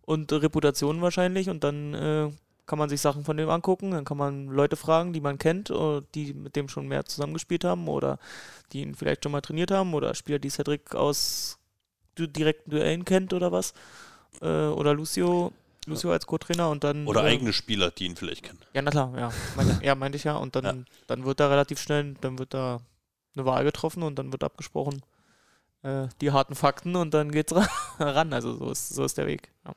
und 0.03 0.33
Reputation 0.33 1.01
wahrscheinlich 1.03 1.49
und 1.49 1.63
dann 1.65 1.95
äh, 1.95 2.29
kann 2.67 2.79
man 2.79 2.89
sich 2.89 3.01
Sachen 3.01 3.25
von 3.25 3.37
dem 3.37 3.49
angucken, 3.49 3.93
dann 3.93 4.05
kann 4.05 4.17
man 4.17 4.47
Leute 4.49 4.77
fragen, 4.77 5.13
die 5.13 5.21
man 5.21 5.39
kennt, 5.39 5.71
oder 5.71 6.03
die 6.15 6.35
mit 6.35 6.57
dem 6.57 6.69
schon 6.69 6.89
mehr 6.89 7.05
zusammengespielt 7.05 7.65
haben 7.65 7.87
oder 7.89 8.19
die 8.73 8.83
ihn 8.83 8.95
vielleicht 8.95 9.23
schon 9.23 9.33
mal 9.33 9.41
trainiert 9.41 9.71
haben 9.71 9.95
oder 9.95 10.15
Spieler, 10.15 10.39
die 10.39 10.51
Cedric 10.51 10.95
aus 10.95 11.59
direkten 12.19 12.71
Duellen 12.71 13.05
kennt 13.05 13.33
oder 13.33 13.53
was 13.53 13.73
äh, 14.41 14.47
oder 14.67 14.95
Lucio, 14.95 15.53
Lucio 15.87 16.11
als 16.11 16.27
Co-Trainer 16.27 16.71
und 16.71 16.83
dann 16.83 17.07
Oder 17.07 17.23
äh, 17.25 17.29
eigene 17.29 17.53
Spieler, 17.53 17.91
die 17.91 18.07
ihn 18.07 18.17
vielleicht 18.17 18.43
kennen. 18.45 18.59
ja, 18.73 18.83
na 18.83 18.91
klar, 18.91 19.13
ja. 19.17 19.31
Meine, 19.55 19.79
ja, 19.85 19.95
meinte 19.95 20.17
ich 20.17 20.25
ja. 20.25 20.37
Und 20.37 20.57
dann, 20.57 20.65
Ja. 20.65 20.75
dann 21.07 21.25
wird 21.25 21.39
da 21.41 21.49
relativ 21.49 21.79
schnell, 21.79 22.15
dann 22.21 22.39
wird 22.39 22.55
da 22.55 22.81
eine 23.37 23.45
Wahl 23.45 23.65
getroffen 23.65 24.03
und 24.03 24.19
dann 24.19 24.33
wird 24.33 24.43
abgesprochen 24.43 25.03
äh, 25.83 26.09
die 26.23 26.33
harten 26.33 26.55
Fakten 26.55 26.97
und 26.97 27.13
dann 27.15 27.31
geht's 27.31 27.55
ra- 27.55 27.69
ran. 28.01 28.33
Also 28.33 28.57
so 28.57 28.71
ist, 28.71 28.89
so 28.89 29.05
ist 29.05 29.19
der 29.19 29.27
Weg. 29.27 29.53
Ja. 29.67 29.75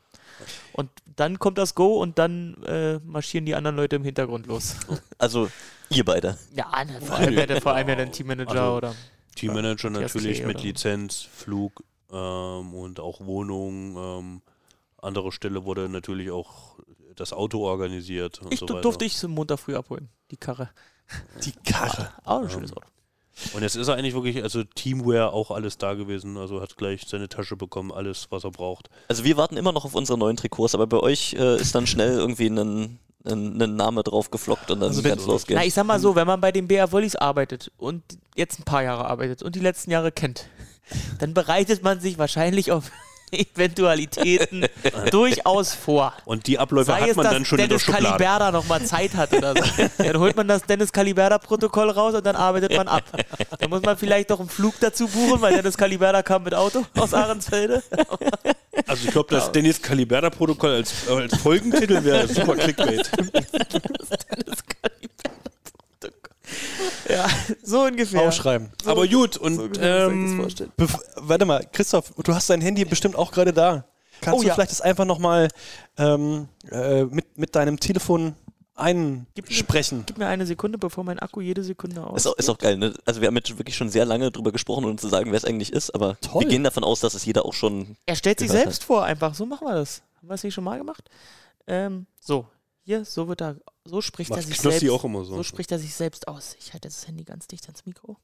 Und 0.74 0.90
dann 1.16 1.40
kommt 1.40 1.58
das 1.58 1.76
Go 1.76 1.98
und 2.02 2.18
dann 2.20 2.62
äh, 2.64 3.00
marschieren 3.00 3.46
die 3.46 3.56
anderen 3.56 3.76
Leute 3.76 3.96
im 3.98 4.04
Hintergrund 4.04 4.48
los. 4.48 4.76
Also 5.18 5.50
ihr 5.90 6.06
beide. 6.06 6.38
Ja, 6.54 6.84
ne, 6.86 7.02
vor 7.02 7.16
allem 7.18 7.34
ja 7.38 7.46
der, 7.46 7.62
vor 7.62 7.74
allem 7.74 7.90
ja 7.90 7.96
der 7.96 8.12
Teammanager 8.12 8.50
Also, 8.62 8.78
oder. 8.78 8.96
Teammanager 9.36 9.90
natürlich 9.90 10.44
mit 10.46 10.58
oder- 10.58 10.64
Lizenz, 10.66 11.22
Flug 11.22 11.84
ähm, 12.12 12.74
und 12.74 13.00
auch 13.00 13.22
Wohnung. 13.22 13.96
Ähm, 13.98 14.42
andere 15.02 15.32
Stelle 15.32 15.64
wurde 15.66 15.88
natürlich 15.90 16.30
auch 16.32 16.76
das 17.16 17.32
Auto 17.34 17.60
organisiert 17.66 18.40
und 18.42 18.54
Ich 18.54 18.60
so 18.60 18.66
durfte 18.66 19.06
ich 19.06 19.16
zum 19.18 19.32
Montag 19.32 19.60
früh 19.60 19.76
abholen, 19.76 20.10
die 20.32 20.38
Karre. 20.38 20.70
Die 21.44 21.52
Karre. 21.70 22.12
Ah, 22.24 22.40
ein 22.40 22.50
schönes 22.50 22.72
Ähm, 22.72 22.78
Auto. 22.78 22.88
Und 23.54 23.62
jetzt 23.62 23.76
ist 23.76 23.88
er 23.88 23.96
eigentlich 23.96 24.14
wirklich, 24.14 24.44
also 24.44 24.64
Teamwear 24.64 25.34
auch 25.34 25.52
alles 25.52 25.78
da 25.78 25.94
gewesen. 25.94 26.38
Also 26.38 26.62
hat 26.62 26.78
gleich 26.78 27.04
seine 27.08 27.30
Tasche 27.30 27.56
bekommen, 27.56 27.92
alles, 27.92 28.28
was 28.30 28.44
er 28.44 28.52
braucht. 28.52 28.90
Also 29.08 29.24
wir 29.24 29.38
warten 29.38 29.58
immer 29.58 29.72
noch 29.72 29.86
auf 29.86 29.96
unsere 29.96 30.18
neuen 30.18 30.38
Trikots, 30.38 30.76
aber 30.76 30.88
bei 30.88 31.00
euch 31.00 31.34
äh, 31.34 31.60
ist 31.60 31.76
dann 31.76 31.88
schnell 31.88 32.14
irgendwie 32.14 32.48
ein, 32.48 33.00
ein, 33.26 33.62
ein 33.62 33.76
Name 33.76 34.04
drauf 34.04 34.32
geflockt 34.32 34.72
und 34.72 34.82
dann 34.82 34.90
Also 34.90 35.02
es 35.02 35.26
losgehen. 35.26 35.60
Na, 35.60 35.66
ich 35.66 35.74
sag 35.74 35.86
mal 35.86 36.00
so, 36.00 36.16
wenn 36.16 36.28
man 36.28 36.42
bei 36.42 36.52
den 36.52 36.68
BR 36.68 36.92
Volleys 36.92 37.16
arbeitet 37.16 37.72
und 37.78 38.04
jetzt 38.36 38.60
ein 38.60 38.64
paar 38.64 38.84
Jahre 38.84 39.06
arbeitet 39.06 39.44
und 39.44 39.56
die 39.56 39.60
letzten 39.60 39.92
Jahre 39.92 40.12
kennt, 40.12 40.50
dann 41.20 41.34
bereitet 41.34 41.84
man 41.84 42.00
sich 42.00 42.18
wahrscheinlich 42.18 42.72
auf 42.72 42.92
Eventualitäten 43.56 44.66
durchaus 45.12 45.74
vor. 45.74 46.14
Und 46.26 46.48
die 46.48 46.60
Abläufe 46.60 46.92
Sei 46.92 47.02
hat 47.02 47.10
es, 47.10 47.16
man 47.16 47.24
dass 47.26 47.34
dann 47.34 47.46
schon 47.46 47.60
in 47.60 47.62
der 47.62 47.68
Dennis 47.70 47.84
Schublade. 47.84 48.06
Caliberda 48.06 48.52
noch 48.52 48.68
mal 48.68 48.84
Zeit 48.86 49.14
hat 49.16 49.34
oder 49.34 49.54
so. 49.56 49.64
Dann 50.04 50.20
holt 50.20 50.36
man 50.36 50.48
das 50.48 50.64
Dennis 50.64 50.92
Caliberda-Protokoll 50.92 51.90
raus 51.92 52.14
und 52.16 52.26
dann 52.26 52.36
arbeitet 52.36 52.76
man 52.76 52.88
ab. 52.88 53.04
Dann 53.60 53.70
muss 53.70 53.82
man 53.82 53.98
vielleicht 53.98 54.30
noch 54.30 54.40
einen 54.40 54.50
Flug 54.50 54.76
dazu 54.80 55.08
buchen, 55.08 55.42
weil 55.42 55.56
Dennis 55.56 55.78
Caliberda 55.78 56.24
kam 56.24 56.44
mit 56.44 56.56
Auto 56.56 56.86
aus 56.98 57.14
Ahrensfelde. 57.14 57.84
Also 58.88 59.06
ich 59.06 59.12
glaube, 59.12 59.30
das 59.34 59.52
Dennis 59.52 59.82
Caliberda-Protokoll 59.82 60.72
als, 60.72 61.08
als 61.10 61.38
Folgentitel 61.38 62.04
wäre 62.04 62.28
super 62.28 62.56
Clickbait. 62.56 63.10
Dennis 63.18 64.64
Caliberda-Protokoll. 64.66 64.99
Ja, 67.10 67.28
so 67.64 67.82
ungefähr. 67.84 68.22
Aufschreiben. 68.22 68.70
Aber 68.86 69.08
gut, 69.08 69.38
und 69.38 69.56
So 69.56 69.68
das 69.68 69.80
ähm, 69.82 70.48
warte 71.18 71.46
mal, 71.46 71.66
Christoph, 71.72 72.14
du 72.24 72.34
hast 72.34 72.50
dein 72.50 72.62
Handy 72.62 72.86
bestimmt 72.86 73.16
auch 73.16 73.32
gerade 73.32 73.52
da. 73.54 73.86
Kannst 74.22 74.38
Oh 74.40 74.42
du 74.42 74.48
ja. 74.48 74.54
vielleicht 74.54 74.72
das 74.72 74.82
einfach 74.82 75.06
nochmal 75.06 75.48
ähm, 75.98 76.48
äh, 76.72 77.06
mit, 77.06 77.38
mit 77.38 77.56
deinem 77.56 77.80
Telefon 77.80 78.36
Gib 79.34 79.46
mir- 79.46 79.50
einsprechen? 79.50 80.04
Gib 80.06 80.18
mir 80.18 80.28
eine 80.28 80.46
Sekunde, 80.46 80.78
bevor 80.78 81.04
mein 81.04 81.20
Akku 81.20 81.42
jede 81.42 81.64
Sekunde 81.64 82.06
aus. 82.06 82.18
Ist 82.22 82.28
auch, 82.28 82.36
ist 82.38 82.50
auch 82.50 82.58
geil, 82.58 82.78
ne? 82.78 82.94
Also 83.06 83.22
wir 83.22 83.28
haben 83.28 83.36
jetzt 83.38 83.58
wirklich 83.58 83.76
schon 83.76 83.90
sehr 83.90 84.06
lange 84.06 84.30
drüber 84.32 84.52
gesprochen, 84.52 84.86
um 84.86 84.98
zu 84.98 85.08
sagen, 85.10 85.32
wer 85.32 85.38
es 85.38 85.46
eigentlich 85.46 85.72
ist, 85.74 85.94
aber 85.96 86.18
Toll. 86.22 86.42
wir 86.42 86.48
gehen 86.50 86.64
davon 86.64 86.84
aus, 86.84 87.00
dass 87.00 87.14
es 87.14 87.26
jeder 87.26 87.46
auch 87.46 87.54
schon. 87.54 87.96
Er 88.06 88.16
stellt 88.16 88.40
sich 88.40 88.52
selbst 88.52 88.84
vor, 88.84 89.04
einfach. 89.04 89.34
So 89.34 89.46
machen 89.46 89.68
wir 89.68 89.74
das. 89.76 90.02
Haben 90.18 90.28
wir 90.30 90.36
es 90.36 90.44
nicht 90.44 90.54
schon 90.54 90.64
mal 90.66 90.78
gemacht? 90.78 91.10
Ähm, 91.68 92.06
so, 92.20 92.46
hier, 92.84 93.06
so 93.06 93.28
wird 93.30 93.42
er, 93.42 93.56
so 93.90 94.02
spricht 94.02 94.32
er 94.32 94.38
macht 94.38 94.48
sich 94.48 94.58
Knossi 94.58 94.80
selbst. 94.80 94.94
auch 94.96 95.04
immer 95.04 95.26
so. 95.26 95.36
So 95.36 95.44
spricht 95.44 95.72
er 95.72 95.80
sich 95.80 95.94
selbst 95.94 96.28
aus. 96.28 96.56
Ich 96.60 96.74
halte 96.74 96.88
das 96.88 97.08
Handy 97.08 97.24
ganz 97.24 97.48
dicht 97.48 97.66
ans 97.66 97.86
Mikro. 97.86 98.18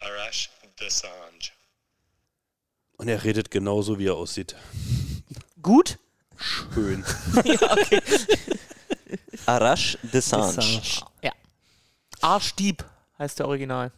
Arash 0.00 0.50
Desange. 0.80 1.50
Und 2.96 3.08
er 3.08 3.22
redet 3.24 3.50
genauso, 3.50 3.98
wie 3.98 4.06
er 4.08 4.14
aussieht. 4.16 4.56
Gut? 5.62 5.98
Schön. 6.38 7.04
ja, 7.44 7.72
okay. 7.72 8.00
Arash 9.46 9.98
Desange. 10.02 10.80
Ja. 11.22 11.32
Arschdieb 12.20 12.84
heißt 13.18 13.38
der 13.38 13.48
Original. 13.48 13.92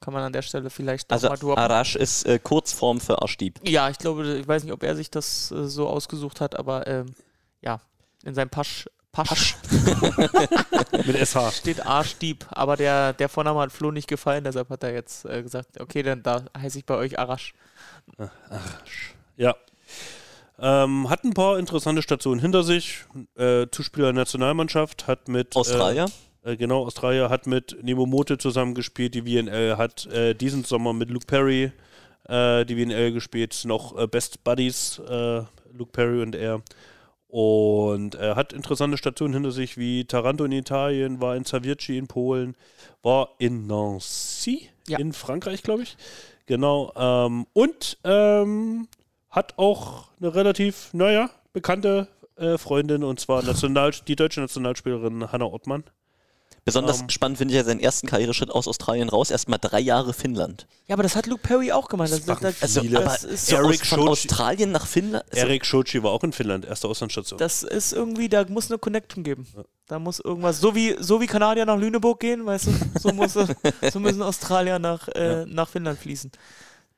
Kann 0.00 0.14
man 0.14 0.24
an 0.24 0.32
der 0.32 0.42
Stelle 0.42 0.68
vielleicht 0.70 1.10
Also 1.12 1.28
mal 1.28 1.36
droppen. 1.36 1.62
Arash 1.62 1.94
ist 1.94 2.24
äh, 2.26 2.38
Kurzform 2.40 3.00
für 3.00 3.22
Arschdieb. 3.22 3.60
Ja, 3.68 3.88
ich 3.88 3.98
glaube, 3.98 4.38
ich 4.38 4.48
weiß 4.48 4.64
nicht, 4.64 4.72
ob 4.72 4.82
er 4.82 4.96
sich 4.96 5.10
das 5.10 5.52
äh, 5.52 5.68
so 5.68 5.88
ausgesucht 5.88 6.40
hat, 6.40 6.56
aber 6.58 6.86
ähm, 6.88 7.14
ja, 7.60 7.80
in 8.24 8.34
seinem 8.34 8.50
Pasch, 8.50 8.88
Pasch, 9.12 9.56
Mit 11.06 11.16
SH. 11.16 11.52
steht 11.52 11.84
Arschdieb. 11.84 12.46
Aber 12.48 12.76
der, 12.76 13.12
der 13.12 13.28
Vorname 13.28 13.60
hat 13.60 13.70
Flo 13.70 13.90
nicht 13.90 14.08
gefallen, 14.08 14.42
deshalb 14.44 14.70
hat 14.70 14.82
er 14.82 14.94
jetzt 14.94 15.26
äh, 15.26 15.42
gesagt, 15.42 15.78
okay, 15.80 16.02
dann 16.02 16.22
da 16.22 16.44
heiße 16.56 16.78
ich 16.78 16.86
bei 16.86 16.96
euch 16.96 17.18
Arash. 17.18 17.52
Ja. 19.36 19.54
Ähm, 20.58 21.10
hat 21.10 21.24
ein 21.24 21.34
paar 21.34 21.58
interessante 21.58 22.00
Stationen 22.00 22.40
hinter 22.40 22.62
sich. 22.62 23.04
Äh, 23.36 23.66
Zuspieler 23.70 24.06
der 24.06 24.14
Nationalmannschaft 24.14 25.06
hat 25.06 25.28
mit 25.28 25.56
Australier. 25.56 26.06
Äh, 26.44 26.52
äh, 26.52 26.56
genau, 26.56 26.86
Australier 26.86 27.28
hat 27.28 27.46
mit 27.46 27.76
Nemo 27.82 28.06
Mote 28.06 28.38
zusammengespielt. 28.38 29.14
Die 29.14 29.26
WNL 29.26 29.76
hat 29.76 30.06
äh, 30.06 30.34
diesen 30.34 30.64
Sommer 30.64 30.92
mit 30.94 31.10
Luke 31.10 31.26
Perry 31.26 31.72
äh, 32.28 32.64
die 32.64 32.78
WNL 32.78 33.12
gespielt. 33.12 33.62
Noch 33.66 33.98
äh, 33.98 34.06
Best 34.06 34.42
Buddies, 34.44 35.00
äh, 35.00 35.42
Luke 35.72 35.92
Perry 35.92 36.22
und 36.22 36.34
er. 36.34 36.62
Und 37.32 38.14
er 38.16 38.36
hat 38.36 38.52
interessante 38.52 38.98
Stationen 38.98 39.32
hinter 39.32 39.52
sich, 39.52 39.78
wie 39.78 40.04
Taranto 40.04 40.44
in 40.44 40.52
Italien, 40.52 41.22
war 41.22 41.34
in 41.34 41.44
Savierci 41.44 41.96
in 41.96 42.06
Polen, 42.06 42.54
war 43.02 43.30
in 43.38 43.66
Nancy 43.66 44.68
Ja. 44.86 44.98
in 44.98 45.14
Frankreich, 45.14 45.62
glaube 45.62 45.84
ich. 45.84 45.96
Genau. 46.44 46.92
Ähm, 46.94 47.46
und 47.54 47.96
ähm, 48.04 48.86
hat 49.30 49.54
auch 49.56 50.08
eine 50.20 50.34
relativ, 50.34 50.90
naja, 50.92 51.30
bekannte 51.54 52.06
äh, 52.36 52.58
Freundin, 52.58 53.02
und 53.02 53.18
zwar 53.18 53.42
National, 53.46 53.92
die 54.06 54.16
deutsche 54.16 54.42
Nationalspielerin 54.42 55.32
Hanna 55.32 55.46
Ottmann. 55.46 55.84
Besonders 56.64 57.00
ähm, 57.00 57.10
spannend 57.10 57.38
finde 57.38 57.52
ich 57.52 57.58
ja 57.58 57.64
seinen 57.64 57.80
ersten 57.80 58.06
Karriereschritt 58.06 58.50
aus 58.50 58.68
Australien 58.68 59.08
raus. 59.08 59.30
Erstmal 59.32 59.58
drei 59.60 59.80
Jahre 59.80 60.12
Finnland. 60.12 60.68
Ja, 60.86 60.94
aber 60.94 61.02
das 61.02 61.16
hat 61.16 61.26
Luke 61.26 61.42
Perry 61.42 61.72
auch 61.72 61.88
gemacht. 61.88 62.12
Das, 62.12 62.24
das, 62.24 62.38
das, 62.38 62.62
Also, 62.62 62.80
aber 62.80 63.04
das, 63.04 63.24
ist, 63.24 63.46
so 63.48 63.56
Eric 63.56 63.80
aus, 63.82 63.88
von 63.88 63.98
Schochi- 64.00 64.08
Australien 64.10 64.70
nach 64.70 64.86
Finnland. 64.86 65.24
Also, 65.32 65.44
Erik 65.46 65.66
Schochi 65.66 66.02
war 66.04 66.12
auch 66.12 66.22
in 66.22 66.32
Finnland, 66.32 66.64
erste 66.64 66.86
Auslandsstation. 66.86 67.38
das 67.38 67.64
ist 67.64 67.92
irgendwie, 67.92 68.28
da 68.28 68.44
muss 68.48 68.70
eine 68.70 68.78
Connection 68.78 69.24
geben. 69.24 69.46
Da 69.88 69.98
muss 69.98 70.20
irgendwas, 70.20 70.60
so 70.60 70.74
wie, 70.76 70.96
so 71.00 71.20
wie 71.20 71.26
Kanadier 71.26 71.66
nach 71.66 71.76
Lüneburg 71.76 72.20
gehen, 72.20 72.46
weißt 72.46 72.68
du, 72.68 72.72
so, 73.00 73.08
muss, 73.12 73.32
so 73.92 74.00
müssen 74.00 74.22
Australier 74.22 74.78
nach, 74.78 75.08
äh, 75.08 75.44
nach 75.46 75.68
Finnland 75.68 75.98
fließen. 75.98 76.30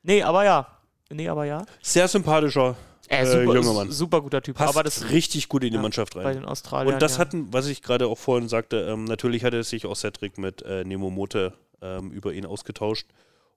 Nee, 0.03 0.21
aber 0.21 0.45
ja. 0.45 0.67
Nee, 1.09 1.27
aber 1.27 1.45
ja. 1.45 1.65
Sehr 1.81 2.07
sympathischer 2.07 2.75
Äh, 3.09 3.21
äh, 3.21 3.25
super, 3.25 3.55
junger 3.55 3.73
Mann. 3.73 3.91
super 3.91 4.21
guter 4.21 4.41
Typ. 4.41 4.55
Passt 4.57 4.73
aber 4.73 4.83
das 4.83 5.09
richtig 5.09 5.49
gut 5.49 5.63
in 5.63 5.69
die 5.71 5.75
ja, 5.75 5.81
Mannschaft 5.81 6.15
bei 6.15 6.23
rein. 6.23 6.37
den 6.37 6.45
Australiern. 6.45 6.93
Und 6.95 7.01
das 7.01 7.13
ja. 7.13 7.19
hatten, 7.19 7.51
was 7.51 7.67
ich 7.67 7.81
gerade 7.81 8.07
auch 8.07 8.17
vorhin 8.17 8.49
sagte, 8.49 8.77
ähm, 8.89 9.05
natürlich 9.05 9.43
hatte 9.43 9.63
sich 9.63 9.85
auch 9.85 9.95
Cedric 9.95 10.37
mit 10.37 10.61
äh, 10.63 10.83
Nemo 10.83 11.09
Mote 11.09 11.53
ähm, 11.81 12.11
über 12.11 12.33
ihn 12.33 12.45
ausgetauscht. 12.45 13.07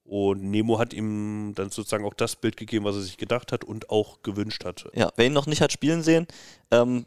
Und 0.04 0.42
Nemo 0.42 0.78
hat 0.78 0.94
ihm 0.94 1.52
dann 1.54 1.68
sozusagen 1.70 2.04
auch 2.04 2.14
das 2.14 2.36
Bild 2.36 2.56
gegeben, 2.56 2.84
was 2.84 2.96
er 2.96 3.02
sich 3.02 3.18
gedacht 3.18 3.52
hat 3.52 3.62
und 3.62 3.90
auch 3.90 4.22
gewünscht 4.22 4.64
hat. 4.64 4.86
Ja, 4.94 5.10
wer 5.16 5.26
ihn 5.26 5.34
noch 5.34 5.46
nicht 5.46 5.60
hat 5.60 5.70
spielen 5.70 6.02
sehen, 6.02 6.26
ähm, 6.70 7.04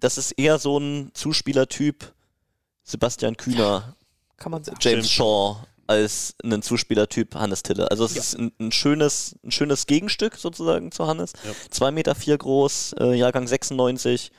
das 0.00 0.18
ist 0.18 0.32
eher 0.32 0.58
so 0.58 0.78
ein 0.78 1.10
Zuspielertyp 1.14 2.12
Sebastian 2.82 3.36
Kühner, 3.36 3.96
Kann 4.36 4.52
man 4.52 4.62
sagen. 4.62 4.76
James 4.80 4.94
James 4.96 5.10
Shaw 5.10 5.56
als 5.86 6.34
ein 6.42 6.62
Zuspielertyp 6.62 7.34
Hannes 7.34 7.62
Tille. 7.62 7.90
Also 7.90 8.04
es 8.04 8.16
ist 8.16 8.38
ein, 8.38 8.52
ein, 8.60 8.72
schönes, 8.72 9.36
ein 9.44 9.50
schönes 9.50 9.86
Gegenstück 9.86 10.36
sozusagen 10.36 10.92
zu 10.92 11.06
Hannes. 11.06 11.32
Ja. 11.44 11.52
Zwei 11.70 11.90
Meter 11.90 12.14
vier 12.14 12.38
groß, 12.38 12.94
äh, 13.00 13.14
Jahrgang 13.14 13.46
96. 13.46 14.30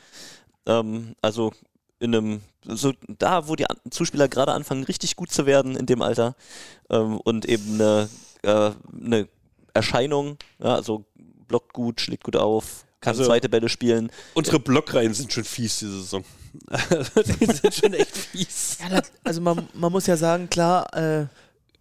Ähm, 0.65 1.15
also 1.21 1.51
in 1.99 2.15
einem, 2.15 2.41
so 2.63 2.93
da, 3.07 3.47
wo 3.47 3.55
die 3.55 3.69
An 3.69 3.77
Zuspieler 3.89 4.27
gerade 4.27 4.51
anfangen, 4.53 4.83
richtig 4.83 5.15
gut 5.15 5.31
zu 5.31 5.45
werden 5.45 5.75
in 5.75 5.85
dem 5.85 6.01
Alter 6.01 6.35
ähm, 6.89 7.19
und 7.19 7.45
eben 7.45 7.75
eine, 7.75 8.09
äh, 8.43 8.71
eine 9.01 9.27
Erscheinung, 9.73 10.37
ja, 10.59 10.75
also 10.75 11.05
blockt 11.47 11.73
gut, 11.73 12.01
schlägt 12.01 12.23
gut 12.23 12.35
auf, 12.35 12.85
kann 13.01 13.11
Also- 13.11 13.25
zweite 13.25 13.49
Bälle 13.49 13.69
spielen. 13.69 14.11
Unsere 14.33 14.59
Blockreihen 14.59 15.13
sind 15.13 15.31
schon 15.31 15.43
fies 15.43 15.79
diese 15.79 15.99
Saison. 16.01 16.23
die 17.39 17.45
sind 17.45 17.73
schon 17.73 17.93
echt 17.93 18.15
fies. 18.15 18.77
Ja, 18.79 19.01
also 19.23 19.41
man, 19.41 19.67
man 19.73 19.91
muss 19.91 20.07
ja 20.07 20.17
sagen, 20.17 20.49
klar, 20.49 20.93
äh, 20.95 21.27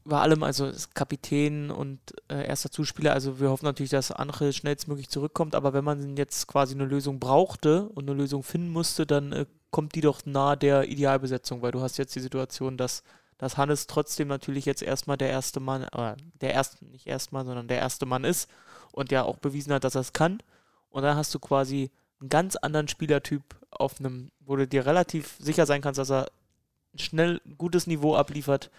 bei 0.04 0.20
allem, 0.20 0.42
also 0.42 0.70
Kapitän 0.92 1.70
und 1.70 1.98
äh, 2.28 2.46
erster 2.46 2.70
Zuspieler, 2.70 3.12
also 3.12 3.40
wir 3.40 3.48
hoffen 3.48 3.64
natürlich, 3.64 3.90
dass 3.90 4.10
Anche 4.10 4.52
schnellstmöglich 4.52 5.08
zurückkommt, 5.08 5.54
aber 5.54 5.72
wenn 5.72 5.84
man 5.84 6.16
jetzt 6.16 6.46
quasi 6.46 6.74
eine 6.74 6.84
Lösung 6.84 7.18
brauchte 7.18 7.88
und 7.88 8.08
eine 8.08 8.18
Lösung 8.18 8.42
finden 8.42 8.70
musste, 8.70 9.06
dann 9.06 9.32
äh, 9.32 9.46
kommt 9.70 9.94
die 9.94 10.02
doch 10.02 10.24
nahe 10.26 10.56
der 10.56 10.88
Idealbesetzung, 10.88 11.62
weil 11.62 11.72
du 11.72 11.80
hast 11.80 11.96
jetzt 11.96 12.14
die 12.14 12.20
Situation, 12.20 12.76
dass, 12.76 13.02
dass 13.38 13.56
Hannes 13.56 13.86
trotzdem 13.86 14.28
natürlich 14.28 14.66
jetzt 14.66 14.82
erstmal 14.82 15.16
der 15.16 15.30
erste 15.30 15.58
Mann, 15.58 15.84
äh, 15.84 16.16
der 16.40 16.52
erste, 16.52 16.84
nicht 16.84 17.06
erstmal, 17.06 17.44
sondern 17.46 17.66
der 17.66 17.78
erste 17.78 18.04
Mann 18.04 18.24
ist 18.24 18.50
und 18.92 19.10
ja 19.10 19.22
auch 19.24 19.38
bewiesen 19.38 19.72
hat, 19.72 19.84
dass 19.84 19.94
er 19.94 20.02
es 20.02 20.12
kann. 20.12 20.38
Und 20.90 21.02
dann 21.02 21.16
hast 21.16 21.34
du 21.34 21.38
quasi 21.38 21.90
einen 22.24 22.30
ganz 22.30 22.56
anderen 22.56 22.88
Spielertyp 22.88 23.42
auf 23.70 24.00
einem, 24.00 24.30
wo 24.40 24.56
du 24.56 24.66
dir 24.66 24.86
relativ 24.86 25.36
sicher 25.38 25.66
sein 25.66 25.82
kannst, 25.82 25.98
dass 25.98 26.10
er 26.10 26.30
schnell 26.96 27.40
gutes 27.58 27.86
Niveau 27.86 28.16
abliefert 28.16 28.70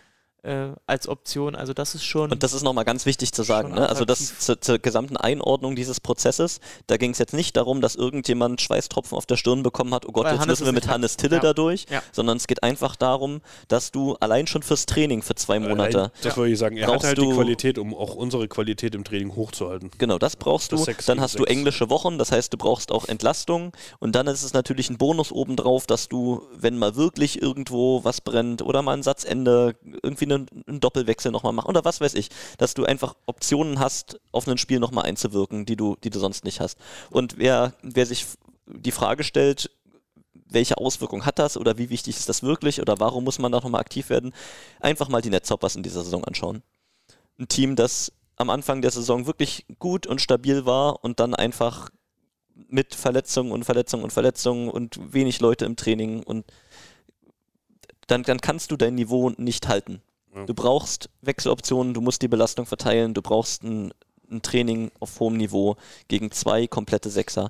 äh, 0.45 0.69
als 0.87 1.07
Option. 1.07 1.55
Also 1.55 1.73
das 1.73 1.95
ist 1.95 2.03
schon. 2.03 2.31
Und 2.31 2.43
das 2.43 2.53
ist 2.53 2.63
nochmal 2.63 2.85
ganz 2.85 3.05
wichtig 3.05 3.31
zu 3.33 3.43
sagen. 3.43 3.73
Ne? 3.73 3.87
Also 3.89 4.05
das 4.05 4.39
zur, 4.39 4.61
zur 4.61 4.79
gesamten 4.79 5.17
Einordnung 5.17 5.75
dieses 5.75 5.99
Prozesses, 5.99 6.59
da 6.87 6.97
ging 6.97 7.11
es 7.11 7.17
jetzt 7.17 7.33
nicht 7.33 7.57
darum, 7.57 7.81
dass 7.81 7.95
irgendjemand 7.95 8.61
Schweißtropfen 8.61 9.17
auf 9.17 9.25
der 9.25 9.37
Stirn 9.37 9.63
bekommen 9.63 9.93
hat, 9.93 10.05
oh 10.05 10.11
Gott, 10.11 10.25
Weil 10.25 10.33
jetzt 10.33 10.41
Hannes 10.41 10.59
müssen 10.59 10.65
wir 10.67 10.73
mit. 10.73 10.87
Hannes 10.87 11.17
Tille 11.17 11.37
Ja. 11.37 11.41
da 11.41 11.53
durch, 11.53 11.85
Ja. 11.89 12.01
sondern 12.11 12.37
es 12.37 12.47
geht 12.47 12.63
einfach 12.63 12.95
darum, 12.95 13.41
dass 13.67 13.91
du 13.91 14.15
allein 14.19 14.47
schon 14.47 14.61
fürs 14.63 14.85
Training 14.85 15.21
für 15.21 15.35
zwei 15.35 15.59
Monate, 15.59 15.97
Allein, 15.99 16.11
das 16.21 16.37
wollte 16.37 16.53
ich 16.53 16.59
sagen. 16.59 16.77
Er 16.77 16.87
Brauchst 16.87 17.07
hat 17.07 17.17
halt 17.17 17.27
die 17.27 17.33
Qualität, 17.33 17.77
um 17.77 17.93
auch 17.95 18.15
unsere 18.15 18.47
Qualität 18.47 18.95
im 18.95 19.03
Training 19.03 19.35
hochzuhalten. 19.35 19.91
genau, 19.97 20.17
das 20.19 20.35
brauchst 20.35 20.71
Das 20.71 20.85
du. 20.85 20.93
Dann 21.07 21.19
hast 21.21 21.39
du 21.39 21.43
englische 21.45 21.89
Wochen, 21.89 22.17
das 22.17 22.31
heißt, 22.31 22.53
du 22.53 22.57
brauchst 22.57 22.91
auch 22.91 23.07
Entlastung 23.07 23.71
und 23.99 24.15
dann 24.15 24.27
ist 24.27 24.43
es 24.43 24.53
natürlich 24.53 24.89
ein 24.89 24.97
Bonus 24.97 25.31
obendrauf, 25.31 25.85
dass 25.87 26.07
du, 26.09 26.43
wenn 26.55 26.77
mal 26.77 26.95
wirklich 26.95 27.41
irgendwo 27.41 28.03
was 28.03 28.21
brennt 28.21 28.61
oder 28.61 28.81
mal 28.81 28.93
ein 28.93 29.03
Satzende, 29.03 29.75
irgendwie 30.03 30.25
einen, 30.35 30.63
einen 30.67 30.79
Doppelwechsel 30.79 31.31
nochmal 31.31 31.53
machst 31.53 31.69
oder 31.69 31.85
was 31.85 32.01
weiß 32.01 32.13
ich, 32.15 32.29
dass 32.57 32.73
du 32.73 32.85
einfach 32.85 33.15
Optionen 33.25 33.79
hast, 33.79 34.19
auf 34.31 34.47
ein 34.47 34.57
Spiel 34.57 34.79
nochmal 34.79 35.05
einzuwirken, 35.05 35.65
die 35.65 35.75
du, 35.75 35.97
die 36.03 36.09
du 36.09 36.19
sonst 36.19 36.43
nicht 36.43 36.59
hast. 36.59 36.77
Und 37.09 37.37
wer, 37.37 37.73
wer 37.81 38.05
sich 38.05 38.25
die 38.67 38.91
Frage 38.91 39.23
stellt, 39.23 39.71
welche 40.47 40.77
Auswirkung 40.77 41.25
hat 41.25 41.39
das 41.39 41.57
oder 41.57 41.77
wie 41.77 41.89
wichtig 41.89 42.17
ist 42.17 42.29
das 42.29 42.43
wirklich 42.43 42.81
oder 42.81 42.99
warum 42.99 43.23
muss 43.23 43.39
man 43.39 43.51
da 43.51 43.59
nochmal 43.59 43.81
aktiv 43.81 44.09
werden, 44.09 44.33
einfach 44.79 45.09
mal 45.09 45.21
die 45.21 45.29
Netzhoppers 45.29 45.75
in 45.75 45.83
dieser 45.83 46.03
Saison 46.03 46.23
anschauen. 46.23 46.61
Ein 47.39 47.47
Team, 47.47 47.75
das 47.75 48.11
am 48.37 48.49
Anfang 48.49 48.81
der 48.81 48.91
Saison 48.91 49.27
wirklich 49.27 49.65
gut 49.79 50.07
und 50.07 50.21
stabil 50.21 50.65
war 50.65 51.03
und 51.03 51.19
dann 51.19 51.33
einfach 51.33 51.89
mit 52.55 52.95
Verletzungen 52.95 53.51
und 53.51 53.65
Verletzungen 53.65 54.03
und 54.03 54.13
Verletzungen 54.13 54.69
und 54.69 55.13
wenig 55.13 55.39
Leute 55.39 55.65
im 55.65 55.75
Training 55.75 56.23
und 56.23 56.45
dann, 58.07 58.23
dann 58.23 58.39
kannst 58.39 58.71
du 58.71 58.77
dein 58.77 58.95
Niveau 58.95 59.31
nicht 59.31 59.67
halten. 59.67 60.01
Ja. 60.35 60.45
Du 60.45 60.53
brauchst 60.53 61.09
Wechseloptionen, 61.21 61.93
du 61.93 62.01
musst 62.01 62.21
die 62.21 62.27
Belastung 62.27 62.65
verteilen, 62.65 63.13
du 63.13 63.21
brauchst 63.21 63.63
ein, 63.63 63.93
ein 64.29 64.41
Training 64.41 64.91
auf 64.99 65.19
hohem 65.19 65.37
Niveau 65.37 65.77
gegen 66.07 66.29
zwei 66.31 66.67
komplette 66.67 67.09
Sechser. 67.09 67.49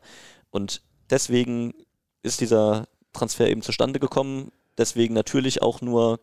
Und 0.51 0.81
deswegen 1.09 1.73
ist 2.21 2.41
dieser 2.41 2.87
Transfer 3.13 3.47
eben 3.49 3.61
zustande 3.61 3.99
gekommen. 3.99 4.51
Deswegen 4.77 5.13
natürlich 5.13 5.61
auch 5.61 5.81
nur 5.81 6.19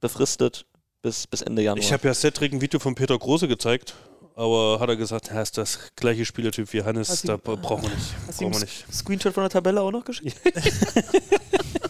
befristet 0.00 0.66
bis, 1.00 1.26
bis 1.26 1.42
Ende 1.42 1.62
Januar. 1.62 1.82
Ich 1.84 1.92
habe 1.92 2.06
ja 2.06 2.14
Cedric 2.14 2.52
ein 2.52 2.60
Video 2.60 2.78
von 2.80 2.94
Peter 2.94 3.18
Große 3.18 3.48
gezeigt, 3.48 3.94
aber 4.36 4.78
hat 4.80 4.88
er 4.88 4.96
gesagt, 4.96 5.28
er 5.28 5.42
ist 5.42 5.58
das 5.58 5.78
gleiche 5.96 6.24
Spielertyp 6.24 6.72
wie 6.72 6.82
Hannes, 6.82 7.08
Hast 7.08 7.28
da 7.28 7.34
ihm- 7.34 7.40
bra- 7.40 7.56
brauchen 7.56 7.84
wir 7.84 7.90
nicht. 7.90 8.14
Hast 8.26 8.40
du 8.40 8.44
ihm 8.44 8.50
Brauchen 8.50 8.62
wir 8.62 8.68
einen 8.68 8.76
nicht. 8.86 8.94
Screenshot 8.94 9.34
von 9.34 9.42
der 9.44 9.50
Tabelle 9.50 9.80
auch 9.80 9.90
noch 9.90 10.04
geschickt? 10.04 10.36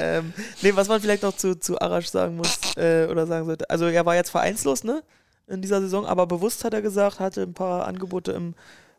ähm, 0.00 0.32
nee, 0.62 0.72
was 0.74 0.88
man 0.88 1.00
vielleicht 1.00 1.22
noch 1.22 1.36
zu, 1.36 1.58
zu 1.58 1.80
Arash 1.80 2.08
sagen 2.08 2.36
muss 2.36 2.58
äh, 2.76 3.06
oder 3.10 3.26
sagen 3.26 3.46
sollte. 3.46 3.68
Also 3.70 3.86
er 3.86 4.06
war 4.06 4.14
jetzt 4.14 4.30
vereinslos, 4.30 4.84
ne? 4.84 5.02
In 5.46 5.62
dieser 5.62 5.80
Saison, 5.80 6.04
aber 6.04 6.26
bewusst 6.26 6.64
hat 6.64 6.74
er 6.74 6.82
gesagt, 6.82 7.20
hatte 7.20 7.42
ein 7.42 7.54
paar 7.54 7.86
Angebote 7.86 8.32
im, 8.32 8.54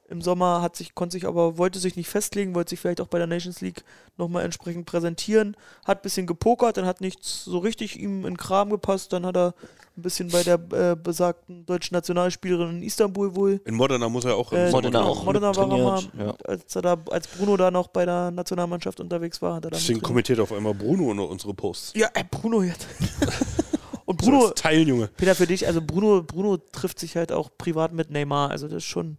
im 0.09 0.21
Sommer, 0.21 0.61
hat 0.61 0.75
sich, 0.75 0.95
konnte 0.95 1.13
sich 1.13 1.25
aber, 1.27 1.57
wollte 1.57 1.79
sich 1.79 1.95
nicht 1.95 2.09
festlegen, 2.09 2.55
wollte 2.55 2.71
sich 2.71 2.79
vielleicht 2.79 3.01
auch 3.01 3.07
bei 3.07 3.17
der 3.19 3.27
Nations 3.27 3.61
League 3.61 3.83
nochmal 4.17 4.43
entsprechend 4.43 4.85
präsentieren, 4.85 5.55
hat 5.85 5.99
ein 5.99 6.01
bisschen 6.01 6.27
gepokert, 6.27 6.77
dann 6.77 6.85
hat 6.85 7.01
nichts 7.01 7.45
so 7.45 7.59
richtig 7.59 7.99
ihm 7.99 8.19
in 8.19 8.33
den 8.33 8.37
Kram 8.37 8.69
gepasst, 8.69 9.13
dann 9.13 9.25
hat 9.25 9.37
er 9.37 9.53
ein 9.97 10.01
bisschen 10.01 10.29
bei 10.29 10.43
der 10.43 10.59
äh, 10.71 10.95
besagten 10.95 11.65
deutschen 11.65 11.93
Nationalspielerin 11.95 12.77
in 12.77 12.83
Istanbul 12.83 13.35
wohl 13.35 13.61
In 13.65 13.75
Modena 13.75 14.07
muss 14.09 14.25
er 14.25 14.35
auch. 14.35 14.51
im 14.53 14.57
Äh, 14.59 14.71
Modena 14.71 15.01
auch. 15.03 15.23
Modena 15.25 15.55
war 15.55 15.69
er 15.69 15.77
mal, 15.83 15.99
trainiert, 15.99 16.11
ja. 16.19 16.35
als, 16.45 16.75
er 16.75 16.81
da, 16.81 16.97
als 17.11 17.27
Bruno 17.27 17.57
da 17.57 17.69
noch 17.69 17.87
bei 17.87 18.05
der 18.05 18.31
Nationalmannschaft 18.31 18.99
unterwegs 18.99 19.41
war, 19.41 19.55
hat 19.55 19.65
er 19.65 19.71
da 19.71 19.77
Deswegen 19.77 19.99
trainiert. 19.99 20.03
kommentiert 20.05 20.39
auf 20.39 20.51
einmal 20.53 20.73
Bruno 20.73 21.23
unsere 21.25 21.53
Posts. 21.53 21.93
Ja, 21.95 22.07
ey, 22.13 22.23
Bruno 22.29 22.63
jetzt. 22.63 22.87
Und 24.05 24.21
So 24.23 24.31
Bruno, 24.31 24.45
als 24.47 24.55
Teiljunge. 24.61 25.07
Peter, 25.17 25.35
für 25.35 25.45
dich, 25.45 25.67
also 25.67 25.81
Bruno, 25.83 26.23
Bruno 26.23 26.57
trifft 26.57 26.97
sich 26.99 27.15
halt 27.15 27.31
auch 27.31 27.49
privat 27.59 27.93
mit 27.93 28.09
Neymar, 28.09 28.49
also 28.49 28.67
das 28.67 28.77
ist 28.77 28.85
schon, 28.85 29.17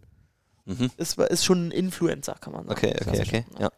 Mhm. 0.65 0.91
ist, 0.97 1.17
ist 1.19 1.45
schon 1.45 1.67
ein 1.67 1.71
Influencer, 1.71 2.35
kann 2.39 2.53
man 2.53 2.65
sagen. 2.67 2.77
Okay, 2.77 2.95
okay, 3.01 3.21
okay. 3.21 3.45
Ja. 3.59 3.69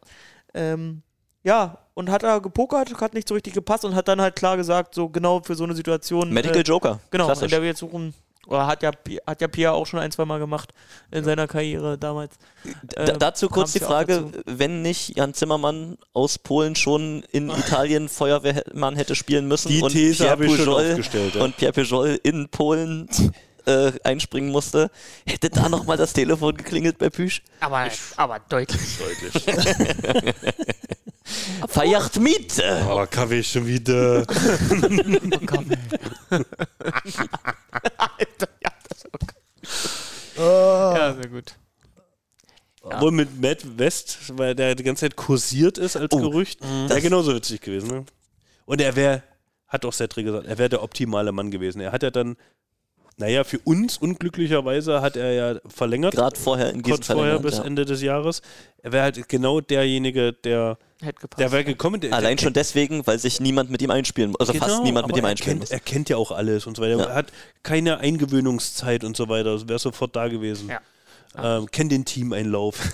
Ähm, 0.54 1.02
ja, 1.44 1.78
und 1.94 2.10
hat 2.10 2.24
er 2.24 2.40
gepokert, 2.42 3.00
hat 3.02 3.14
nicht 3.14 3.28
so 3.28 3.34
richtig 3.34 3.54
gepasst 3.54 3.84
und 3.86 3.96
hat 3.96 4.08
dann 4.08 4.22
halt 4.22 4.36
klar 4.36 4.58
gesagt, 4.58 4.96
so 4.96 5.10
genau 5.10 5.42
für 5.44 5.56
so 5.56 5.64
eine 5.64 5.76
Situation. 5.76 6.32
Medical 6.32 6.60
äh, 6.60 6.64
Joker. 6.64 7.00
Genau, 7.12 7.32
in 7.32 7.50
der 7.50 7.62
wir 7.62 7.70
jetzt 7.70 7.80
suchen. 7.80 8.14
Oder 8.48 8.68
hat 8.68 8.84
ja, 8.84 8.92
hat 9.26 9.40
ja 9.42 9.48
Pierre 9.48 9.74
auch 9.74 9.86
schon 9.86 10.00
ein, 10.00 10.12
zwei 10.12 10.26
Mal 10.26 10.38
gemacht 10.38 10.74
in 11.12 11.24
seiner 11.24 11.48
Karriere 11.48 11.98
damals. 11.98 12.36
Da, 12.84 13.08
Ähm, 13.08 13.20
dazu 13.20 13.48
kurz 13.48 13.72
die 13.72 13.80
ja 13.80 13.88
Frage, 13.88 14.30
dazu. 14.32 14.44
wenn 14.46 14.82
nicht 14.82 15.16
Jan 15.16 15.34
Zimmermann 15.34 15.98
aus 16.12 16.40
Polen 16.40 16.76
schon 16.76 17.24
in 17.32 17.50
Italien 17.50 18.10
Feuerwehrmann 18.10 18.98
hätte 18.98 19.16
spielen 19.16 19.48
müssen 19.48 19.70
Die 19.70 19.82
und 19.82 19.94
These 19.94 20.18
Pierre 20.24 20.32
habe 20.32 20.46
ich 20.46 20.56
schon 20.58 20.66
Pujol 20.66 20.92
aufgestellt. 20.92 21.36
Ja. 21.36 21.44
und 21.44 21.56
Pierre 21.56 21.72
Pujol 21.74 22.20
in 22.24 22.50
Polen 22.50 23.08
äh, 23.66 23.92
einspringen 24.04 24.52
musste, 24.52 24.92
hätte 25.26 25.50
da 25.50 25.70
nochmal 25.70 25.98
das 25.98 26.14
Telefon 26.14 26.56
geklingelt 26.56 26.98
bei 26.98 27.10
Püsch. 27.10 27.42
Aber, 27.60 27.88
aber 28.18 28.40
deutlich. 28.50 28.98
Deutlich. 28.98 29.44
Feiert 31.70 32.20
mit! 32.20 32.62
Aber 32.64 33.08
Kaffee 33.08 33.44
schon 33.44 33.66
wieder. 33.66 34.26
ja, 38.62 38.72
das 38.90 38.98
ist 38.98 39.06
okay. 39.12 39.36
Ja, 40.38 41.14
sehr 41.14 41.30
gut. 41.30 41.56
Obwohl 42.82 43.12
mit 43.12 43.42
Matt 43.42 43.78
West, 43.80 44.18
weil 44.38 44.56
der 44.56 44.76
die 44.76 44.84
ganze 44.84 45.02
Zeit 45.02 45.16
kursiert 45.16 45.78
ist 45.78 45.96
als 45.96 46.12
Oh, 46.12 46.20
Gerücht, 46.20 46.60
wäre 46.62 47.02
genauso 47.02 47.34
witzig 47.34 47.62
gewesen. 47.62 47.88
Ne? 47.90 48.06
Und 48.66 48.82
er 48.82 48.96
wäre, 48.98 49.24
hat 49.70 49.86
auch 49.86 49.94
Cedric 49.94 50.26
gesagt, 50.26 50.48
er 50.48 50.58
wäre 50.58 50.70
der 50.70 50.84
optimale 50.84 51.32
Mann 51.32 51.50
gewesen. 51.50 51.80
Er 51.80 51.94
hat 51.94 52.04
ja 52.04 52.12
dann, 52.12 52.36
naja, 53.18 53.44
für 53.44 53.60
uns 53.60 53.98
unglücklicherweise 53.98 55.02
hat 55.02 55.16
er 55.16 55.34
ja 55.34 55.60
verlängert. 55.68 56.16
Gerade 56.16 56.40
vorher 56.40 56.72
in 56.72 56.82
Gießen 56.82 56.92
kurz 56.98 57.08
vorher 57.08 57.24
verlängert, 57.24 57.44
bis 57.44 57.58
ja. 57.58 57.64
Ende 57.64 57.86
des 57.86 58.02
Jahres. 58.02 58.42
Er 58.82 58.92
wäre 58.92 59.04
halt 59.04 59.30
genau 59.30 59.62
derjenige, 59.62 60.34
der, 60.34 60.78
Hätte 61.02 61.22
gepasst. 61.22 61.40
der 61.40 61.52
wäre 61.52 61.64
gekommen. 61.64 62.02
Der, 62.02 62.14
Allein 62.14 62.38
der 62.38 62.44
schon 62.44 62.54
deswegen, 62.54 63.06
weil 63.06 63.20
sich 63.20 63.40
niemand 63.40 63.70
mit 63.70 63.82
ihm 63.82 63.92
einspielen 63.92 64.32
muss. 64.32 64.40
Also 64.40 64.54
fast 64.54 64.72
Genau, 64.72 64.84
niemand 64.84 65.08
mit 65.08 65.18
ihm 65.18 65.24
er 65.26 65.30
einspielen 65.30 65.60
kennt, 65.60 65.70
muss. 65.70 65.72
er 65.72 65.80
kennt 65.80 66.10
ja 66.10 66.18
auch 66.18 66.32
alles 66.32 66.66
und 66.66 66.76
so 66.76 66.82
weiter. 66.84 66.98
Ja. 66.98 67.06
Er 67.06 67.16
hat 67.16 67.28
keine 67.62 68.00
Eingewöhnungszeit 68.00 69.04
und 69.04 69.16
so 69.16 69.30
weiter. 69.30 69.68
Wäre 69.68 69.80
sofort 69.80 70.16
da 70.16 70.28
gewesen. 70.28 70.70
Ja. 70.70 70.80
Ähm, 71.36 71.66
kennt 71.72 71.92
den 71.92 72.06
Teameinlauf. 72.06 72.80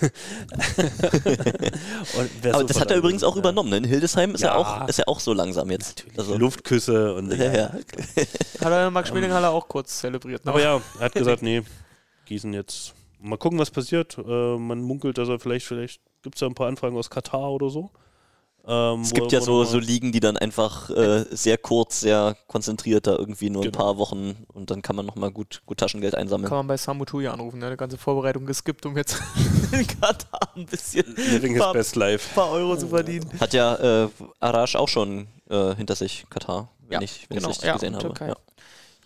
Aber 2.52 2.64
das 2.64 2.80
hat 2.80 2.90
er 2.90 2.96
übrigens 2.96 3.22
auch 3.22 3.36
übernommen. 3.36 3.70
Ne? 3.70 3.76
In 3.78 3.84
Hildesheim 3.84 4.34
ist, 4.34 4.40
Ja. 4.40 4.48
er 4.54 4.58
auch, 4.58 4.88
ist 4.88 4.98
er 4.98 5.08
auch 5.08 5.20
so 5.20 5.32
langsam 5.32 5.70
jetzt. 5.70 6.04
Also, 6.16 6.36
Luftküsse 6.36 7.14
und 7.14 7.32
ja, 7.36 7.52
ja. 7.52 7.72
Hat 7.72 8.72
er 8.72 8.90
Max 8.90 9.08
Schmelinghaller 9.10 9.50
auch 9.50 9.68
kurz 9.68 9.98
zelebriert. 9.98 10.44
ne? 10.44 10.50
Aber 10.52 10.62
ja, 10.62 10.80
er 10.98 11.04
hat 11.04 11.12
gesagt, 11.14 11.42
nee, 11.42 11.62
Gießen 12.26 12.52
jetzt. 12.54 12.94
Mal 13.20 13.36
gucken, 13.36 13.58
was 13.58 13.70
passiert. 13.70 14.16
Äh, 14.18 14.56
man 14.56 14.80
munkelt, 14.80 15.18
dass 15.18 15.28
er 15.28 15.38
vielleicht, 15.38 15.66
vielleicht 15.66 16.00
gibt 16.22 16.36
es 16.36 16.40
ja 16.40 16.46
ein 16.46 16.54
paar 16.54 16.68
Anfragen 16.68 16.96
aus 16.96 17.10
Katar 17.10 17.50
oder 17.50 17.68
so. 17.68 17.90
Ähm, 18.66 19.00
Es 19.00 19.10
wo- 19.10 19.14
gibt 19.14 19.32
ja 19.32 19.40
wo 19.40 19.44
so, 19.44 19.64
so 19.64 19.78
Ligen, 19.78 20.12
die 20.12 20.20
dann 20.20 20.36
einfach 20.36 20.90
äh, 20.90 21.24
sehr 21.30 21.56
kurz, 21.58 22.00
sehr 22.00 22.36
konzentriert 22.46 23.06
da 23.06 23.16
irgendwie 23.16 23.48
nur 23.50 23.62
ein 23.62 23.70
Genau. 23.72 23.78
paar 23.84 23.96
Wochen 23.98 24.36
und 24.52 24.70
dann 24.70 24.82
kann 24.82 24.96
man 24.96 25.06
nochmal 25.06 25.30
gut, 25.30 25.62
gut 25.66 25.78
Taschengeld 25.78 26.14
einsammeln. 26.14 26.48
Kann 26.48 26.58
man 26.58 26.66
bei 26.66 26.76
Samu 26.76 27.04
Tuya 27.06 27.32
anrufen, 27.32 27.60
der 27.60 27.68
hat 27.68 27.70
eine 27.72 27.76
ganze 27.78 27.96
Vorbereitung 27.98 28.44
geskippt, 28.46 28.84
um 28.86 28.96
jetzt 28.96 29.20
in 29.72 29.86
Katar 29.86 30.50
ein 30.56 30.66
bisschen 30.66 31.06
Living 31.16 31.52
his 31.54 31.62
paar, 31.62 31.72
best 31.72 31.96
life. 31.96 32.34
paar 32.34 32.50
Euro 32.50 32.76
zu 32.76 32.88
verdienen. 32.88 33.30
Hat 33.40 33.54
ja 33.54 34.04
äh, 34.04 34.08
Arash 34.40 34.76
auch 34.76 34.88
schon 34.88 35.26
äh, 35.48 35.74
hinter 35.74 35.96
sich, 35.96 36.26
Katar, 36.28 36.68
wenn 36.86 37.00
Ja, 37.00 37.02
ich 37.02 37.26
wenn 37.30 37.38
genau, 37.38 37.48
ich 37.48 37.56
richtig 37.56 37.66
ja, 37.68 37.72
gesehen 37.74 37.96
habe. 37.96 38.12
Ja. 38.26 38.36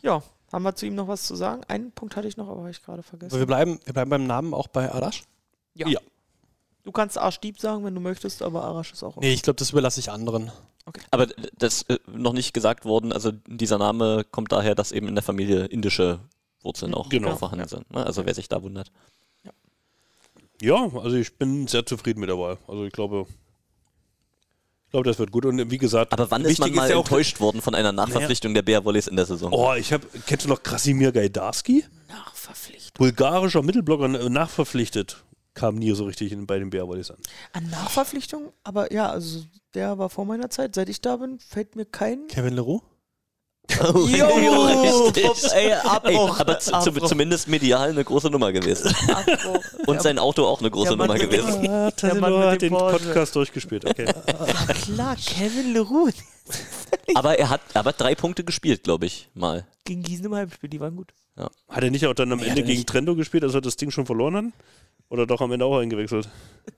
Ja, 0.03 0.23
haben 0.53 0.63
wir 0.65 0.75
zu 0.75 0.87
ihm 0.87 0.95
noch 0.97 1.09
was 1.09 1.23
zu 1.23 1.37
sagen? 1.37 1.63
Einen 1.69 1.93
Punkt 1.93 2.17
hatte 2.17 2.29
ich 2.29 2.37
noch, 2.37 2.49
aber 2.49 2.61
habe 2.63 2.71
ich 2.71 2.83
gerade 2.83 2.99
Aber 2.99 3.13
wir 3.13 3.19
vergessen. 3.29 3.47
bleiben, 3.47 3.81
wir 3.85 3.93
bleiben 3.95 4.11
beim 4.11 4.27
Namen 4.27 4.53
auch 4.53 4.67
bei 4.69 4.91
Arash. 4.93 5.23
Ja. 5.75 5.87
Ja. 5.89 6.01
Du 6.85 6.93
kannst 6.93 7.17
Arschdieb 7.19 7.59
sagen, 7.59 7.85
wenn 7.85 7.95
du 7.95 8.01
möchtest, 8.01 8.43
aber 8.43 8.63
Arash 8.65 8.93
ist 8.93 9.03
auch 9.03 9.17
okay. 9.17 9.27
Nee, 9.27 9.33
ich 9.33 9.43
glaube, 9.43 9.57
das 9.57 9.71
überlasse 9.71 10.01
ich 10.01 10.11
anderen. 10.11 10.53
Aber 11.11 11.27
das 11.57 11.83
äh, 11.85 11.99
noch 12.07 12.35
nicht 12.35 12.53
gesagt 12.53 12.85
worden, 12.85 13.11
also 13.13 13.33
dieser 13.47 13.79
Name 13.79 14.25
kommt 14.31 14.53
daher, 14.53 14.75
dass 14.75 14.93
eben 14.93 15.09
in 15.09 15.15
der 15.15 15.25
Familie 15.25 15.65
indische 15.65 16.21
Wurzeln 16.63 16.93
auch 16.95 17.09
Genau. 17.09 17.37
vorhanden 17.37 17.69
sind. 17.69 17.91
Ne? 17.91 18.05
Also 18.05 18.27
wer 18.27 18.35
sich 18.35 18.49
da 18.49 18.63
wundert. 18.63 18.93
Ja, 20.61 20.89
also 20.95 21.17
ich 21.17 21.37
bin 21.37 21.67
sehr 21.67 21.85
zufrieden 21.85 22.21
mit 22.21 22.29
der 22.29 22.39
Wahl. 22.39 22.59
Also 22.69 22.85
ich 22.85 22.93
glaube, 22.93 23.27
ich 24.85 24.91
glaube, 24.91 25.09
das 25.09 25.19
wird 25.19 25.31
gut. 25.33 25.47
Und 25.47 25.71
wie 25.71 25.79
gesagt, 25.79 26.13
Aber 26.13 26.31
wann 26.31 26.45
ist 26.45 26.59
man 26.59 26.73
mal 26.75 26.89
ja 26.89 26.97
auch, 26.97 27.01
enttäuscht 27.01 27.41
worden 27.41 27.61
von 27.61 27.75
einer 27.75 27.93
Nachverpflichtung 27.93 28.55
der 28.55 28.63
Bär 28.63 28.85
Volleys 28.85 29.07
in 29.09 29.17
der 29.17 29.27
Saison? 29.27 29.53
Oh, 29.53 29.75
ich 29.75 29.93
habe, 29.93 30.07
kennst 30.27 30.45
du 30.45 30.51
noch 30.51 30.63
Krasimir 30.63 31.13
Gajdarski? 31.13 31.85
Nachverpflichtung. 32.09 32.93
Bulgarischer 32.95 33.63
Mittelblocker 33.63 34.05
äh, 34.21 34.29
nachverpflichtet. 34.29 35.25
Kam 35.55 35.77
nie 35.77 35.93
so 35.93 36.05
richtig 36.05 36.33
in, 36.33 36.47
bei 36.47 36.59
den 36.59 36.71
Bärwollis 36.71 37.11
an. 37.11 37.19
An 37.53 37.71
Nachverpflichtung? 37.71 38.53
Aber 38.65 38.93
ja, 38.93 39.09
also 39.09 39.45
der 39.75 39.99
war 39.99 40.11
vor 40.11 40.25
meiner 40.25 40.51
Zeit. 40.51 40.75
Seit 40.75 40.89
ich 40.89 41.01
da 41.01 41.17
bin, 41.17 41.39
fällt 41.39 41.77
mir 41.77 41.85
kein. 41.85 42.27
Kevin 42.27 42.55
Leroux? 42.55 42.83
Oh, 43.81 44.07
Jo, 44.07 44.27
ey, 44.29 45.31
Ey, 45.55 45.73
Abbruch. 45.73 46.39
aber 46.39 46.59
zu, 46.59 46.71
zu, 46.71 46.77
Abbruch, 46.77 47.09
zumindest 47.09 47.49
medial 47.49 47.91
eine 47.91 48.05
große 48.05 48.29
Nummer 48.29 48.53
gewesen. 48.53 48.95
Abbruch. 49.09 49.61
Und 49.87 49.95
Ja, 49.97 50.01
sein 50.03 50.19
Auto 50.19 50.45
auch 50.45 50.61
eine 50.61 50.71
große 50.71 50.91
der 50.91 50.97
Mann 50.97 51.09
Nummer 51.09 51.19
mit 51.21 51.31
gewesen. 51.31 51.69
Ah, 51.71 51.91
Der 51.91 52.15
Mann 52.15 52.33
mit 52.39 52.43
hat 52.47 52.53
dem 52.63 52.69
den 52.71 52.79
Porsche. 52.79 53.05
Podcast 53.07 53.35
durchgespielt, 53.37 53.85
okay. 53.89 54.05
Klar, 54.85 55.17
Kevin 55.17 55.73
Leroux. 55.73 56.11
Aber 57.15 57.39
er 57.39 57.49
hat 57.49 57.63
aber 57.73 57.93
drei 57.93 58.15
Punkte 58.15 58.45
gespielt, 58.45 58.85
glaube 58.85 59.07
ich, 59.07 59.31
mal. 59.35 59.67
Gegen 59.85 60.03
Gießen 60.03 60.25
im 60.27 60.35
Heimspiel, 60.35 60.69
die 60.69 60.81
waren 60.81 60.95
gut. 60.97 61.13
Hat 61.37 61.83
er 61.83 61.91
nicht 61.91 62.07
auch 62.07 62.15
dann 62.15 62.31
am 62.33 62.39
Nee, 62.39 62.45
Ende 62.49 62.61
hat 62.61 62.67
gegen 62.67 62.79
nicht. 62.79 62.89
Trendo 62.89 63.17
gespielt, 63.17 63.45
als 63.45 63.55
er 63.55 63.61
das 63.63 63.77
Ding 63.77 63.91
schon 63.91 64.07
verloren 64.07 64.37
hat? 64.37 64.45
Oder 65.09 65.27
doch 65.27 65.41
am 65.41 65.51
Ende 65.53 65.65
auch 65.65 65.79
eingewechselt? 65.79 66.29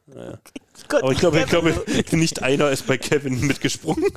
Naja. 0.06 0.38
Gott, 0.88 1.02
Aber 1.02 1.12
ich 1.12 1.18
glaube, 1.18 1.40
ich 1.40 1.46
glaube, 1.46 1.74
nicht 2.12 2.42
einer 2.42 2.70
ist 2.70 2.86
bei 2.86 2.96
Kevin 2.96 3.40
mitgesprungen. 3.40 4.04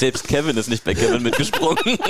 Selbst 0.00 0.26
Kevin 0.26 0.56
ist 0.56 0.70
nicht 0.70 0.82
bei 0.82 0.94
Kevin 0.94 1.22
mitgesprungen. 1.22 1.76
Wie 1.84 2.00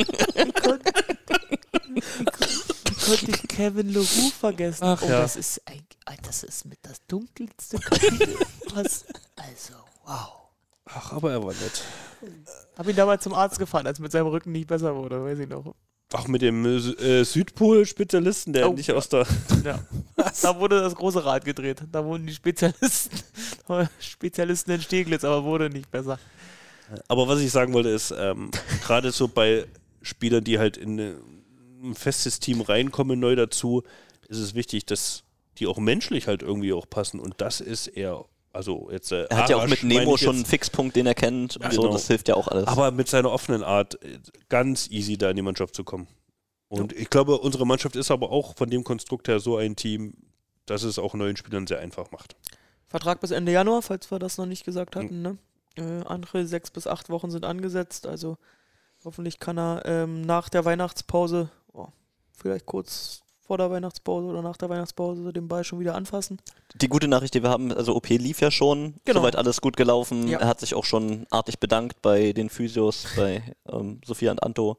konnte 3.04 3.30
ich 3.32 3.48
Kevin 3.48 3.88
Leroux 3.88 4.30
vergessen? 4.38 4.84
Ach 4.84 5.02
oh, 5.02 5.06
ja. 5.08 5.22
das 5.22 5.34
ist 5.34 5.60
ein, 5.66 5.82
ah, 6.04 6.14
das 6.22 6.44
ist 6.44 6.66
mit 6.66 6.78
das 6.82 7.04
dunkelste 7.08 7.80
Kapitel. 7.80 8.36
Was? 8.74 9.06
Also, 9.34 9.74
wow. 10.04 10.28
Ach, 10.84 11.14
aber 11.14 11.32
er 11.32 11.42
war 11.42 11.52
nett. 11.52 11.82
Hab 12.78 12.86
ihn 12.86 12.94
damals 12.94 13.24
zum 13.24 13.34
Arzt 13.34 13.58
gefahren, 13.58 13.88
als 13.88 13.98
mit 13.98 14.12
seinem 14.12 14.28
Rücken 14.28 14.52
nicht 14.52 14.68
besser 14.68 14.94
wurde, 14.94 15.24
weiß 15.24 15.40
ich 15.40 15.48
noch. 15.48 15.74
Auch 16.12 16.28
mit 16.28 16.42
dem 16.42 16.64
äh, 16.64 16.76
äh, 16.76 17.24
Südpol-Spezialisten, 17.24 18.52
der 18.52 18.70
Oh, 18.70 18.72
nicht 18.72 18.92
aus 18.92 19.08
der. 19.08 19.26
Ja. 19.64 19.80
Da 20.42 20.60
wurde 20.60 20.80
das 20.80 20.94
große 20.94 21.24
Rad 21.24 21.44
gedreht. 21.44 21.82
Da 21.90 22.04
wurden 22.04 22.24
die 22.24 22.34
Spezialisten, 22.34 23.18
Spezialisten 23.98 24.70
in 24.70 24.80
Steglitz, 24.80 25.24
aber 25.24 25.42
wurde 25.42 25.70
nicht 25.70 25.90
besser. 25.90 26.20
Aber 27.08 27.28
was 27.28 27.40
ich 27.40 27.50
sagen 27.50 27.72
wollte, 27.72 27.90
ist, 27.90 28.12
ähm, 28.16 28.50
gerade 28.82 29.12
so 29.12 29.28
bei 29.28 29.66
Spielern, 30.02 30.44
die 30.44 30.58
halt 30.58 30.76
in 30.76 30.98
äh, 30.98 31.14
ein 31.82 31.94
festes 31.94 32.40
Team 32.40 32.60
reinkommen, 32.60 33.18
neu 33.18 33.36
dazu, 33.36 33.82
ist 34.28 34.38
es 34.38 34.54
wichtig, 34.54 34.86
dass 34.86 35.24
die 35.58 35.66
auch 35.66 35.78
menschlich 35.78 36.26
halt 36.26 36.42
irgendwie 36.42 36.72
auch 36.72 36.88
passen. 36.88 37.20
Und 37.20 37.34
das 37.38 37.60
ist 37.60 37.86
er. 37.88 38.24
Also 38.52 38.88
jetzt. 38.90 39.12
Äh, 39.12 39.26
Er 39.30 39.36
hat 39.36 39.50
ja 39.50 39.56
auch 39.56 39.60
Arash 39.60 39.82
mit 39.82 39.84
Nemo 39.84 40.16
schon 40.16 40.36
einen 40.36 40.44
Fixpunkt, 40.44 40.96
den 40.96 41.06
er 41.06 41.14
kennt. 41.14 41.56
Und 41.56 41.62
Ja, 41.64 41.70
so, 41.70 41.82
genau. 41.82 41.92
das 41.92 42.08
hilft 42.08 42.28
ja 42.28 42.34
auch 42.34 42.48
alles. 42.48 42.66
Aber 42.66 42.90
mit 42.90 43.08
seiner 43.08 43.30
offenen 43.30 43.62
Art 43.62 44.02
äh, 44.02 44.18
ganz 44.48 44.88
easy 44.90 45.16
da 45.16 45.30
in 45.30 45.36
die 45.36 45.42
Mannschaft 45.42 45.74
zu 45.74 45.84
kommen. 45.84 46.08
Und 46.68 46.92
ich 46.92 47.10
glaube, 47.10 47.38
unsere 47.38 47.66
Mannschaft 47.66 47.96
ist 47.96 48.12
aber 48.12 48.30
auch 48.30 48.54
von 48.56 48.70
dem 48.70 48.84
Konstrukt 48.84 49.26
her 49.26 49.40
so 49.40 49.56
ein 49.56 49.74
Team, 49.74 50.14
dass 50.66 50.84
es 50.84 51.00
auch 51.00 51.14
neuen 51.14 51.36
Spielern 51.36 51.66
sehr 51.66 51.80
einfach 51.80 52.12
macht. 52.12 52.36
Vertrag 52.86 53.20
bis 53.20 53.32
Ende 53.32 53.50
Januar, 53.50 53.82
falls 53.82 54.10
wir 54.10 54.20
das 54.20 54.38
noch 54.38 54.46
nicht 54.46 54.64
gesagt 54.64 54.94
hatten. 54.94 55.20
Ne? 55.22 55.38
Äh, 55.80 56.04
andere 56.06 56.46
sechs 56.46 56.70
bis 56.70 56.86
acht 56.86 57.08
Wochen 57.10 57.30
sind 57.30 57.44
angesetzt. 57.44 58.06
Also 58.06 58.36
hoffentlich 59.04 59.38
kann 59.38 59.58
er 59.58 59.82
ähm, 59.86 60.20
nach 60.22 60.48
der 60.48 60.64
Weihnachtspause, 60.64 61.48
oh, 61.72 61.86
vielleicht 62.36 62.66
kurz 62.66 63.22
vor 63.40 63.58
der 63.58 63.70
Weihnachtspause 63.70 64.28
oder 64.28 64.42
nach 64.42 64.56
der 64.56 64.68
Weihnachtspause 64.68 65.32
den 65.32 65.48
Ball 65.48 65.64
schon 65.64 65.80
wieder 65.80 65.96
anfassen. 65.96 66.38
Die 66.76 66.88
gute 66.88 67.08
Nachricht, 67.08 67.34
die 67.34 67.42
wir 67.42 67.50
haben, 67.50 67.72
also 67.72 67.96
OP 67.96 68.08
lief 68.10 68.40
ja 68.40 68.50
schon, 68.52 68.94
Genau. 69.04 69.20
soweit 69.20 69.34
alles 69.34 69.60
gut 69.60 69.76
gelaufen. 69.76 70.28
Ja. 70.28 70.38
Er 70.38 70.46
hat 70.46 70.60
sich 70.60 70.74
auch 70.74 70.84
schon 70.84 71.26
artig 71.30 71.58
bedankt 71.58 72.00
bei 72.02 72.32
den 72.32 72.48
Physios, 72.48 73.06
bei 73.16 73.42
ähm, 73.72 74.00
Sophia 74.04 74.30
und 74.30 74.42
Anto, 74.44 74.76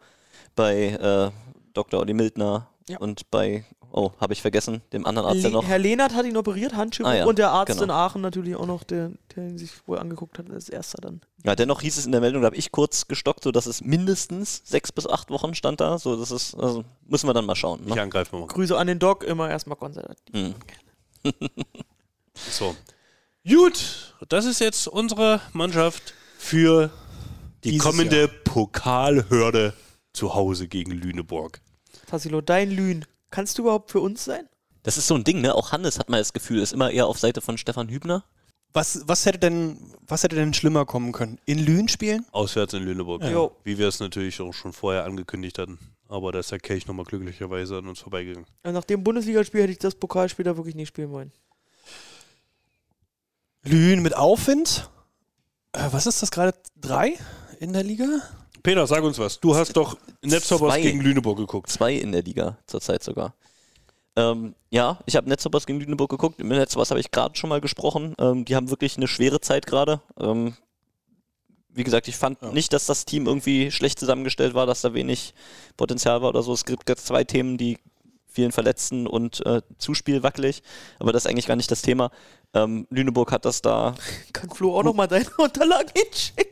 bei 0.56 0.88
äh, 0.88 1.32
Dr. 1.73 1.99
Olli 1.99 2.14
Mildner 2.14 2.68
Ja. 2.88 2.98
und 2.99 3.30
bei, 3.30 3.65
oh, 3.91 4.11
habe 4.19 4.34
ich 4.34 4.41
vergessen, 4.41 4.81
dem 4.93 5.05
anderen 5.05 5.27
Arzt 5.27 5.43
ja 5.43 5.49
Le 5.49 5.53
noch. 5.53 5.65
Herr 5.65 5.80
Lehnert 5.80 6.15
hat 6.15 6.26
ihn 6.26 6.38
operiert, 6.38 6.76
Handschuhe 6.76 7.05
Ah, 7.05 7.15
ja, 7.15 7.26
und 7.26 7.38
der 7.38 7.51
Arzt 7.51 7.73
genau. 7.73 7.84
in 7.84 7.89
Aachen 7.91 8.22
natürlich 8.22 8.55
auch 8.55 8.65
noch, 8.65 8.84
der, 8.84 9.11
der 9.35 9.47
ihn 9.47 9.57
sich 9.57 9.72
wohl 9.88 9.99
angeguckt 9.99 10.39
hat 10.39 10.49
als 10.49 10.69
erster 10.69 10.99
dann. 11.01 11.22
Ja, 11.43 11.55
dennoch 11.55 11.81
hieß 11.81 11.97
es 11.97 12.05
in 12.05 12.11
der 12.11 12.22
Meldung, 12.22 12.41
da 12.41 12.47
habe 12.47 12.55
ich 12.55 12.72
kurz 12.72 13.07
gestockt, 13.07 13.43
so 13.43 13.51
dass 13.51 13.65
es 13.65 13.81
mindestens 13.81 14.61
sechs 14.65 14.91
bis 14.91 15.07
acht 15.07 15.30
Wochen 15.30 15.55
stand 15.55 15.81
da. 15.81 15.97
So, 15.97 16.15
das 16.18 16.31
ist, 16.31 16.55
also 16.55 16.84
müssen 17.07 17.27
wir 17.27 17.34
dann 17.34 17.45
mal 17.45 17.55
schauen. 17.55 17.85
Ne? 17.85 18.01
angreifen 18.01 18.34
wir 18.34 18.39
mal. 18.41 18.47
Grüße 18.47 18.77
an 18.77 18.88
den 18.88 18.99
Doc, 18.99 19.23
immer 19.23 19.49
erstmal 19.49 19.77
konservativ. 19.77 20.34
Hm. 20.34 20.55
So. 22.49 22.76
Gut, 23.47 24.15
das 24.30 24.45
ist 24.45 24.59
jetzt 24.59 24.88
unsere 24.88 25.41
Mannschaft 25.53 26.13
für 26.38 26.91
die 27.63 27.72
Dieses 27.72 27.85
kommende 27.85 28.27
Pokalhürde 28.27 29.73
zu 30.13 30.34
Hause 30.34 30.68
gegen 30.68 30.91
Lüneburg. 30.91 31.61
Tassilo, 32.07 32.41
dein 32.41 32.72
Lühn, 32.72 33.05
kannst 33.31 33.57
du 33.57 33.63
überhaupt 33.63 33.91
für 33.91 33.99
uns 33.99 34.23
sein? 34.23 34.47
Das 34.83 34.97
ist 34.97 35.07
so 35.07 35.15
ein 35.15 35.23
Ding, 35.23 35.41
ne? 35.41 35.55
Auch 35.55 35.71
Hannes 35.71 35.99
hat 35.99 36.09
mal 36.09 36.19
das 36.19 36.33
Gefühl, 36.33 36.59
ist 36.61 36.73
immer 36.73 36.91
eher 36.91 37.07
auf 37.07 37.19
Seite 37.19 37.41
von 37.41 37.57
Stefan 37.57 37.89
Hübner. 37.89 38.23
Was, 38.73 39.01
was, 39.05 39.25
hätte 39.25 39.39
denn, 39.39 39.77
was 40.07 40.23
hätte 40.23 40.35
denn 40.35 40.53
schlimmer 40.53 40.85
kommen 40.85 41.11
können? 41.11 41.39
In 41.45 41.59
Lünen 41.59 41.89
spielen? 41.89 42.25
Auswärts 42.31 42.73
in 42.73 42.83
Lüneburg. 42.83 43.23
Jo. 43.23 43.55
Wie 43.63 43.77
wir 43.77 43.87
es 43.87 43.99
natürlich 43.99 44.39
auch 44.39 44.53
schon 44.53 44.71
vorher 44.71 45.03
angekündigt 45.03 45.59
hatten. 45.59 45.77
Aber 46.07 46.31
da 46.31 46.39
ist 46.39 46.51
der 46.51 46.59
Kelch 46.59 46.87
nochmal 46.87 47.05
glücklicherweise 47.05 47.77
an 47.77 47.87
uns 47.87 47.99
vorbeigegangen. 47.99 48.47
Nach 48.63 48.83
dem 48.83 49.03
Bundesligaspiel 49.03 49.61
hätte 49.61 49.73
ich 49.73 49.79
das 49.79 49.95
Pokalspiel 49.95 50.45
da 50.45 50.55
wirklich 50.55 50.75
nicht 50.75 50.89
spielen 50.89 51.11
wollen. 51.11 51.31
Lünen 53.63 54.01
mit 54.01 54.15
Aufwind? 54.15 54.89
Äh, 55.73 55.87
was 55.91 56.07
ist 56.07 56.21
das 56.21 56.31
gerade? 56.31 56.57
Drei 56.75 57.17
in 57.59 57.73
der 57.73 57.83
Liga? 57.83 58.21
Peter, 58.63 58.85
sag 58.88 59.03
uns 59.03 59.17
was. 59.19 59.39
Du 59.39 59.55
hast 59.55 59.73
doch 59.73 59.97
Netzhoppers 60.21 60.75
gegen 60.77 61.01
Lüneburg 61.01 61.38
geguckt. 61.38 61.69
Zwei 61.69 61.95
in 61.95 62.11
der 62.11 62.21
Liga 62.23 62.57
zurzeit 62.67 63.03
sogar. 63.03 63.33
Ähm, 64.15 64.55
ja, 64.69 64.99
ich 65.05 65.15
habe 65.15 65.29
Netzhoppers 65.29 65.65
gegen 65.65 65.79
Lüneburg 65.79 66.09
geguckt. 66.09 66.39
Mit 66.39 66.47
Netzhoppers 66.57 66.91
habe 66.91 66.99
ich 66.99 67.11
gerade 67.11 67.35
schon 67.35 67.49
mal 67.49 67.61
gesprochen. 67.61 68.13
Ähm, 68.19 68.45
die 68.45 68.55
haben 68.55 68.69
wirklich 68.69 68.97
eine 68.97 69.07
schwere 69.07 69.39
Zeit 69.41 69.65
gerade. 69.65 70.01
Ähm, 70.19 70.53
wie 71.69 71.83
gesagt, 71.83 72.07
ich 72.09 72.17
fand 72.17 72.41
Ja. 72.41 72.51
nicht, 72.51 72.73
dass 72.73 72.85
das 72.85 73.05
Team 73.05 73.25
irgendwie 73.27 73.71
schlecht 73.71 73.97
zusammengestellt 73.99 74.53
war, 74.53 74.65
dass 74.65 74.81
da 74.81 74.93
wenig 74.93 75.33
Potenzial 75.77 76.21
war 76.21 76.29
oder 76.29 76.43
so. 76.43 76.53
Es 76.53 76.65
gibt 76.65 76.89
jetzt 76.89 77.07
zwei 77.07 77.23
Themen, 77.23 77.57
die 77.57 77.77
vielen 78.27 78.51
Verletzten 78.51 79.07
und 79.07 79.45
äh, 79.45 79.61
Zuspiel 79.77 80.23
wackelig, 80.23 80.63
aber 80.99 81.11
das 81.11 81.25
ist 81.25 81.31
eigentlich 81.31 81.47
gar 81.47 81.55
nicht 81.57 81.69
das 81.71 81.81
Thema. 81.81 82.11
Ähm, 82.53 82.88
Lüneburg 82.89 83.31
hat 83.31 83.43
das 83.45 83.61
da 83.61 83.95
Kann 84.33 84.49
Flo 84.49 84.77
auch 84.77 84.83
nochmal 84.83 85.07
deine 85.07 85.29
Unterlagen 85.38 85.91
hinschicken? 85.95 86.51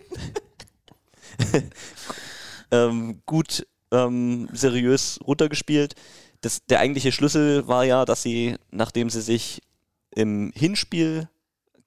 ähm, 2.71 3.21
gut 3.25 3.65
ähm, 3.91 4.49
seriös 4.53 5.19
runtergespielt. 5.25 5.95
Das, 6.41 6.65
der 6.65 6.79
eigentliche 6.79 7.11
Schlüssel 7.11 7.67
war 7.67 7.83
ja, 7.83 8.05
dass 8.05 8.23
sie, 8.23 8.55
nachdem 8.71 9.09
sie 9.09 9.21
sich 9.21 9.61
im 10.15 10.51
Hinspiel 10.55 11.27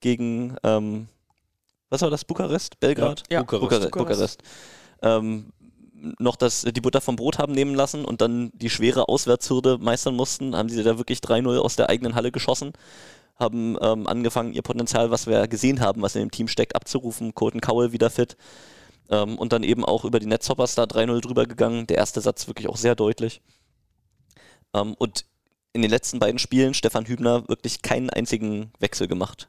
gegen, 0.01 0.57
ähm, 0.63 1.09
was 1.89 2.03
war 2.03 2.11
das, 2.11 2.25
Bukarest? 2.25 2.79
Belgrad? 2.81 3.23
Ja, 3.31 3.41
Bukarest. 3.41 3.91
Bukarest. 3.91 3.91
Bukarest. 3.91 4.39
Bukarest. 4.39 4.43
Ähm, 5.03 5.53
noch 6.19 6.37
das, 6.37 6.63
die 6.63 6.81
Butter 6.81 7.01
vom 7.01 7.17
Brot 7.17 7.39
haben 7.39 7.53
nehmen 7.53 7.75
lassen 7.75 8.05
und 8.05 8.21
dann 8.21 8.51
die 8.55 8.71
schwere 8.71 9.09
Auswärtshürde 9.09 9.79
meistern 9.79 10.17
mussten, 10.17 10.57
haben 10.57 10.69
sie 10.69 10.83
da 10.83 10.99
wirklich 10.99 11.21
3-0 11.21 11.59
aus 11.59 11.77
der 11.77 11.89
eigenen 11.89 12.15
Halle 12.15 12.33
geschossen, 12.33 12.73
haben 13.37 13.77
ähm, 13.81 14.07
angefangen, 14.07 14.53
ihr 14.53 14.63
Potenzial, 14.63 15.11
was 15.11 15.27
wir 15.27 15.47
gesehen 15.49 15.81
haben, 15.81 16.03
was 16.03 16.17
in 16.17 16.23
dem 16.23 16.31
Team 16.31 16.49
steckt, 16.49 16.75
abzurufen. 16.77 17.35
Colton 17.35 17.61
Cowell 17.61 17.93
wieder 17.93 18.11
fit. 18.11 18.37
Ähm, 19.11 19.39
und 19.39 19.53
dann 19.53 19.63
eben 19.63 19.85
auch 19.85 20.05
über 20.05 20.21
die 20.21 20.27
Netzhoppers 20.27 20.75
da 20.75 20.85
3-0 20.85 21.21
drüber 21.21 21.47
gegangen. 21.47 21.87
Der 21.87 21.99
erste 21.99 22.21
Satz 22.21 22.47
wirklich 22.47 22.69
auch 22.69 22.77
sehr 22.77 22.95
deutlich. 22.95 23.41
Ähm, 24.75 24.95
und 24.95 25.25
in 25.73 25.83
den 25.83 25.91
letzten 25.91 26.19
beiden 26.19 26.39
Spielen 26.39 26.75
Stefan 26.75 27.07
Hübner 27.07 27.49
wirklich 27.49 27.83
keinen 27.83 28.11
einzigen 28.11 28.73
Wechsel 28.79 29.09
gemacht 29.09 29.49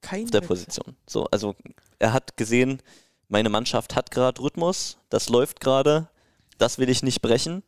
Kein 0.00 0.24
auf 0.24 0.30
der 0.30 0.40
Wechsel. 0.42 0.48
Position. 0.48 0.96
So, 1.06 1.26
also 1.26 1.54
er 1.98 2.12
hat 2.12 2.36
gesehen, 2.36 2.82
meine 3.28 3.50
Mannschaft 3.50 3.94
hat 3.94 4.10
gerade 4.10 4.40
Rhythmus, 4.40 4.98
das 5.10 5.28
läuft 5.28 5.60
gerade, 5.60 6.08
das 6.56 6.78
will 6.78 6.88
ich 6.88 7.02
nicht 7.02 7.20
brechen. 7.20 7.62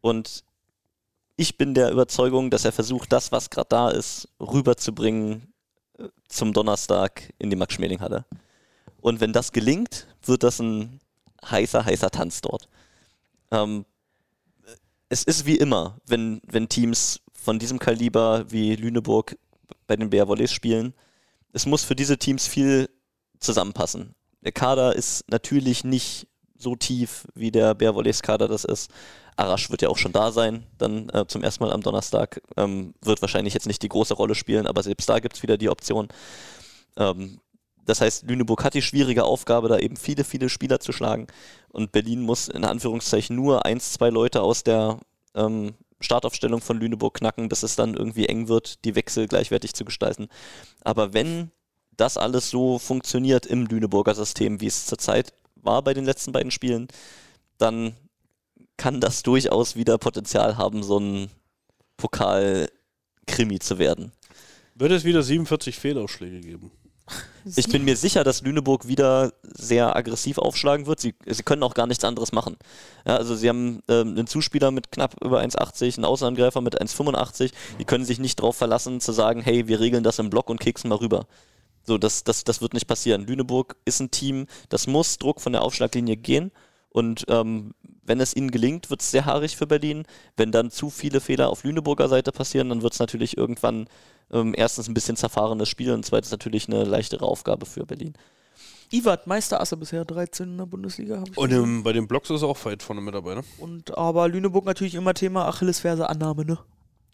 Und 0.00 0.44
ich 1.36 1.56
bin 1.56 1.74
der 1.74 1.90
Überzeugung, 1.90 2.50
dass 2.50 2.64
er 2.64 2.72
versucht, 2.72 3.12
das, 3.12 3.32
was 3.32 3.50
gerade 3.50 3.68
da 3.68 3.90
ist, 3.90 4.28
rüberzubringen 4.40 5.52
äh, 5.98 6.08
zum 6.28 6.52
Donnerstag 6.52 7.32
in 7.38 7.50
die 7.50 7.56
Max-Schmeling-Halle. 7.56 8.24
Und 9.00 9.20
wenn 9.20 9.32
das 9.32 9.52
gelingt, 9.52 10.06
wird 10.22 10.42
das 10.42 10.58
ein 10.60 11.00
heißer, 11.44 11.84
heißer 11.84 12.10
Tanz 12.10 12.40
dort. 12.40 12.68
Ähm, 13.50 13.84
es 15.08 15.24
ist 15.24 15.46
wie 15.46 15.56
immer, 15.56 15.98
wenn, 16.06 16.40
wenn 16.46 16.68
Teams 16.68 17.20
von 17.32 17.58
diesem 17.58 17.78
Kaliber 17.78 18.50
wie 18.50 18.76
Lüneburg 18.76 19.36
bei 19.86 19.96
den 19.96 20.10
Bär 20.10 20.28
Volleys 20.28 20.52
spielen. 20.52 20.92
Es 21.52 21.66
muss 21.66 21.84
für 21.84 21.96
diese 21.96 22.18
Teams 22.18 22.46
viel 22.46 22.90
zusammenpassen. 23.38 24.14
Der 24.42 24.52
Kader 24.52 24.94
ist 24.94 25.24
natürlich 25.30 25.84
nicht 25.84 26.26
so 26.56 26.76
tief, 26.76 27.26
wie 27.34 27.50
der 27.50 27.74
Bär 27.74 27.94
Volleys 27.94 28.22
Kader 28.22 28.48
das 28.48 28.64
ist. 28.64 28.90
Arash 29.36 29.70
wird 29.70 29.82
ja 29.82 29.88
auch 29.88 29.96
schon 29.96 30.12
da 30.12 30.32
sein, 30.32 30.66
dann 30.78 31.08
äh, 31.10 31.24
zum 31.26 31.42
ersten 31.42 31.62
Mal 31.62 31.72
am 31.72 31.80
Donnerstag. 31.80 32.42
Ähm, 32.56 32.94
wird 33.00 33.22
wahrscheinlich 33.22 33.54
jetzt 33.54 33.66
nicht 33.66 33.82
die 33.82 33.88
große 33.88 34.14
Rolle 34.14 34.34
spielen, 34.34 34.66
aber 34.66 34.82
selbst 34.82 35.08
da 35.08 35.20
gibt 35.20 35.36
es 35.36 35.42
wieder 35.42 35.56
die 35.56 35.68
Option. 35.68 36.08
Ähm, 36.96 37.40
das 37.88 38.02
heißt, 38.02 38.24
Lüneburg 38.28 38.64
hat 38.64 38.74
die 38.74 38.82
schwierige 38.82 39.24
Aufgabe, 39.24 39.68
da 39.68 39.78
eben 39.78 39.96
viele, 39.96 40.22
viele 40.22 40.50
Spieler 40.50 40.78
zu 40.78 40.92
schlagen. 40.92 41.26
Und 41.70 41.90
Berlin 41.90 42.20
muss 42.20 42.48
in 42.48 42.66
Anführungszeichen 42.66 43.34
nur 43.34 43.64
eins, 43.64 43.94
zwei 43.94 44.10
Leute 44.10 44.42
aus 44.42 44.62
der 44.62 44.98
ähm, 45.34 45.72
Startaufstellung 45.98 46.60
von 46.60 46.78
Lüneburg 46.78 47.14
knacken, 47.14 47.48
bis 47.48 47.62
es 47.62 47.76
dann 47.76 47.94
irgendwie 47.94 48.26
eng 48.26 48.48
wird, 48.48 48.84
die 48.84 48.94
Wechsel 48.94 49.26
gleichwertig 49.26 49.72
zu 49.72 49.86
gestalten. 49.86 50.28
Aber 50.82 51.14
wenn 51.14 51.50
das 51.96 52.18
alles 52.18 52.50
so 52.50 52.78
funktioniert 52.78 53.46
im 53.46 53.64
Lüneburger 53.64 54.14
System, 54.14 54.60
wie 54.60 54.66
es 54.66 54.84
zurzeit 54.84 55.32
war 55.56 55.80
bei 55.80 55.94
den 55.94 56.04
letzten 56.04 56.32
beiden 56.32 56.50
Spielen, 56.50 56.88
dann 57.56 57.96
kann 58.76 59.00
das 59.00 59.22
durchaus 59.22 59.76
wieder 59.76 59.96
Potenzial 59.96 60.58
haben, 60.58 60.82
so 60.82 61.00
ein 61.00 61.30
Pokal-Krimi 61.96 63.60
zu 63.60 63.78
werden. 63.78 64.12
Wird 64.74 64.92
es 64.92 65.04
wieder 65.04 65.22
47 65.22 65.78
Fehlausschläge 65.78 66.40
geben? 66.40 66.70
Ich 67.56 67.68
bin 67.68 67.84
mir 67.84 67.96
sicher, 67.96 68.24
dass 68.24 68.42
Lüneburg 68.42 68.88
wieder 68.88 69.32
sehr 69.42 69.96
aggressiv 69.96 70.38
aufschlagen 70.38 70.86
wird. 70.86 71.00
Sie, 71.00 71.14
sie 71.26 71.42
können 71.42 71.62
auch 71.62 71.74
gar 71.74 71.86
nichts 71.86 72.04
anderes 72.04 72.32
machen. 72.32 72.56
Ja, 73.06 73.16
also 73.16 73.34
sie 73.34 73.48
haben 73.48 73.80
ähm, 73.88 74.08
einen 74.08 74.26
Zuspieler 74.26 74.70
mit 74.70 74.92
knapp 74.92 75.16
über 75.24 75.40
1,80, 75.40 75.96
einen 75.96 76.04
Außenangreifer 76.04 76.60
mit 76.60 76.80
1,85. 76.80 77.52
Die 77.78 77.84
können 77.84 78.04
sich 78.04 78.18
nicht 78.18 78.40
darauf 78.40 78.56
verlassen, 78.56 79.00
zu 79.00 79.12
sagen, 79.12 79.40
hey, 79.40 79.66
wir 79.68 79.80
regeln 79.80 80.04
das 80.04 80.18
im 80.18 80.30
Block 80.30 80.50
und 80.50 80.60
kicksen 80.60 80.90
mal 80.90 80.96
rüber. 80.96 81.26
So, 81.84 81.96
das, 81.96 82.24
das, 82.24 82.44
das 82.44 82.60
wird 82.60 82.74
nicht 82.74 82.86
passieren. 82.86 83.26
Lüneburg 83.26 83.76
ist 83.86 84.00
ein 84.00 84.10
Team, 84.10 84.46
das 84.68 84.86
muss 84.86 85.16
Druck 85.16 85.40
von 85.40 85.52
der 85.52 85.62
Aufschlaglinie 85.62 86.16
gehen. 86.16 86.52
Und 86.90 87.24
ähm, 87.28 87.74
wenn 88.08 88.20
es 88.20 88.34
ihnen 88.34 88.50
gelingt, 88.50 88.90
wird 88.90 89.02
es 89.02 89.10
sehr 89.10 89.26
haarig 89.26 89.56
für 89.56 89.66
Berlin. 89.66 90.04
Wenn 90.36 90.50
dann 90.50 90.70
zu 90.70 90.90
viele 90.90 91.20
Fehler 91.20 91.50
auf 91.50 91.64
Lüneburger 91.64 92.08
Seite 92.08 92.32
passieren, 92.32 92.70
dann 92.70 92.82
wird 92.82 92.94
es 92.94 92.98
natürlich 92.98 93.36
irgendwann 93.36 93.88
ähm, 94.32 94.54
erstens 94.56 94.88
ein 94.88 94.94
bisschen 94.94 95.16
zerfahrenes 95.16 95.68
Spiel 95.68 95.92
und 95.92 96.04
zweitens 96.04 96.30
natürlich 96.30 96.68
eine 96.68 96.84
leichtere 96.84 97.24
Aufgabe 97.24 97.66
für 97.66 97.86
Berlin. 97.86 98.14
Iwat, 98.90 99.26
Meisterasse 99.26 99.76
bisher 99.76 100.04
13 100.04 100.48
in 100.48 100.58
der 100.58 100.66
Bundesliga. 100.66 101.20
hab 101.20 101.28
ich 101.28 101.36
Und 101.36 101.52
im, 101.52 101.82
bei 101.82 101.92
den 101.92 102.08
Blocks 102.08 102.30
ist 102.30 102.42
er 102.42 102.48
auch 102.48 102.64
weit 102.64 102.82
vorne 102.82 103.02
mit 103.02 103.14
dabei, 103.14 103.34
ne? 103.34 103.44
Und 103.58 103.96
aber 103.96 104.28
Lüneburg 104.28 104.64
natürlich 104.64 104.94
immer 104.94 105.12
Thema 105.12 105.46
Achillesferse 105.46 106.08
Annahme, 106.08 106.44
ne? 106.44 106.58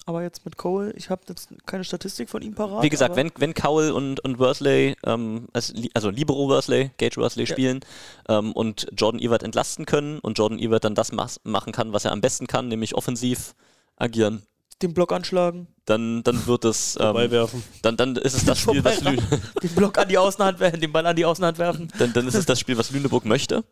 Aber 0.07 0.23
jetzt 0.23 0.45
mit 0.45 0.59
Cole, 0.59 0.93
ich 0.97 1.09
habe 1.09 1.23
jetzt 1.29 1.49
keine 1.65 1.83
Statistik 1.83 2.29
von 2.29 2.43
ihm 2.43 2.55
parat. 2.55 2.83
Wie 2.83 2.91
gesagt, 2.91 3.17
wenn, 3.17 3.33
wenn 3.39 3.55
Cowell 3.55 3.91
und, 3.91 4.21
und 4.21 4.39
Worsley, 4.39 4.97
ähm, 5.07 5.49
also 5.53 6.11
Libero 6.11 6.47
Worsley, 6.49 6.91
Gage 6.99 7.17
Worsley 7.17 7.45
Ja. 7.45 7.53
spielen 7.55 7.81
ähm, 8.29 8.53
und 8.53 8.87
Jordan 8.95 9.19
Ewert 9.21 9.43
entlasten 9.43 9.87
können 9.87 10.19
und 10.19 10.37
Jordan 10.39 10.59
Ewert 10.59 10.85
dann 10.85 10.95
das 10.95 11.13
machen 11.13 11.73
kann, 11.73 11.93
was 11.95 12.05
er 12.05 12.13
am 12.13 12.21
besten 12.21 12.47
kann, 12.47 12.69
nämlich 12.69 12.95
offensiv 12.95 13.55
agieren, 13.97 14.43
den 14.83 14.93
Block 14.93 15.13
anschlagen, 15.13 15.69
dann, 15.87 16.23
dann 16.25 16.47
wird 16.47 16.65
es, 16.67 16.97
ähm, 17.01 17.03
Vorbeiwerfen. 17.03 17.63
dann, 17.81 17.97
dann 17.97 18.17
ist 18.17 18.35
es 18.35 18.45
das 18.45 18.59
Spiel, 18.59 18.85
was 18.85 19.01
Lü 19.01 19.17
den 19.63 19.75
Block 19.75 19.97
an 19.97 20.09
die 20.09 20.19
Außenhand 20.19 20.61
werfen, 20.61 20.81
den 20.81 20.93
Ball 20.93 21.07
an 21.07 21.17
die 21.17 21.25
Außenhand 21.25 21.57
werfen. 21.59 21.91
dann, 21.99 22.13
dann 22.13 22.27
ist 22.29 22.35
es 22.35 22.45
das 22.45 22.61
Spiel, 22.61 22.77
was 22.77 22.91
Lüneburg 22.91 23.25
möchte. 23.25 23.65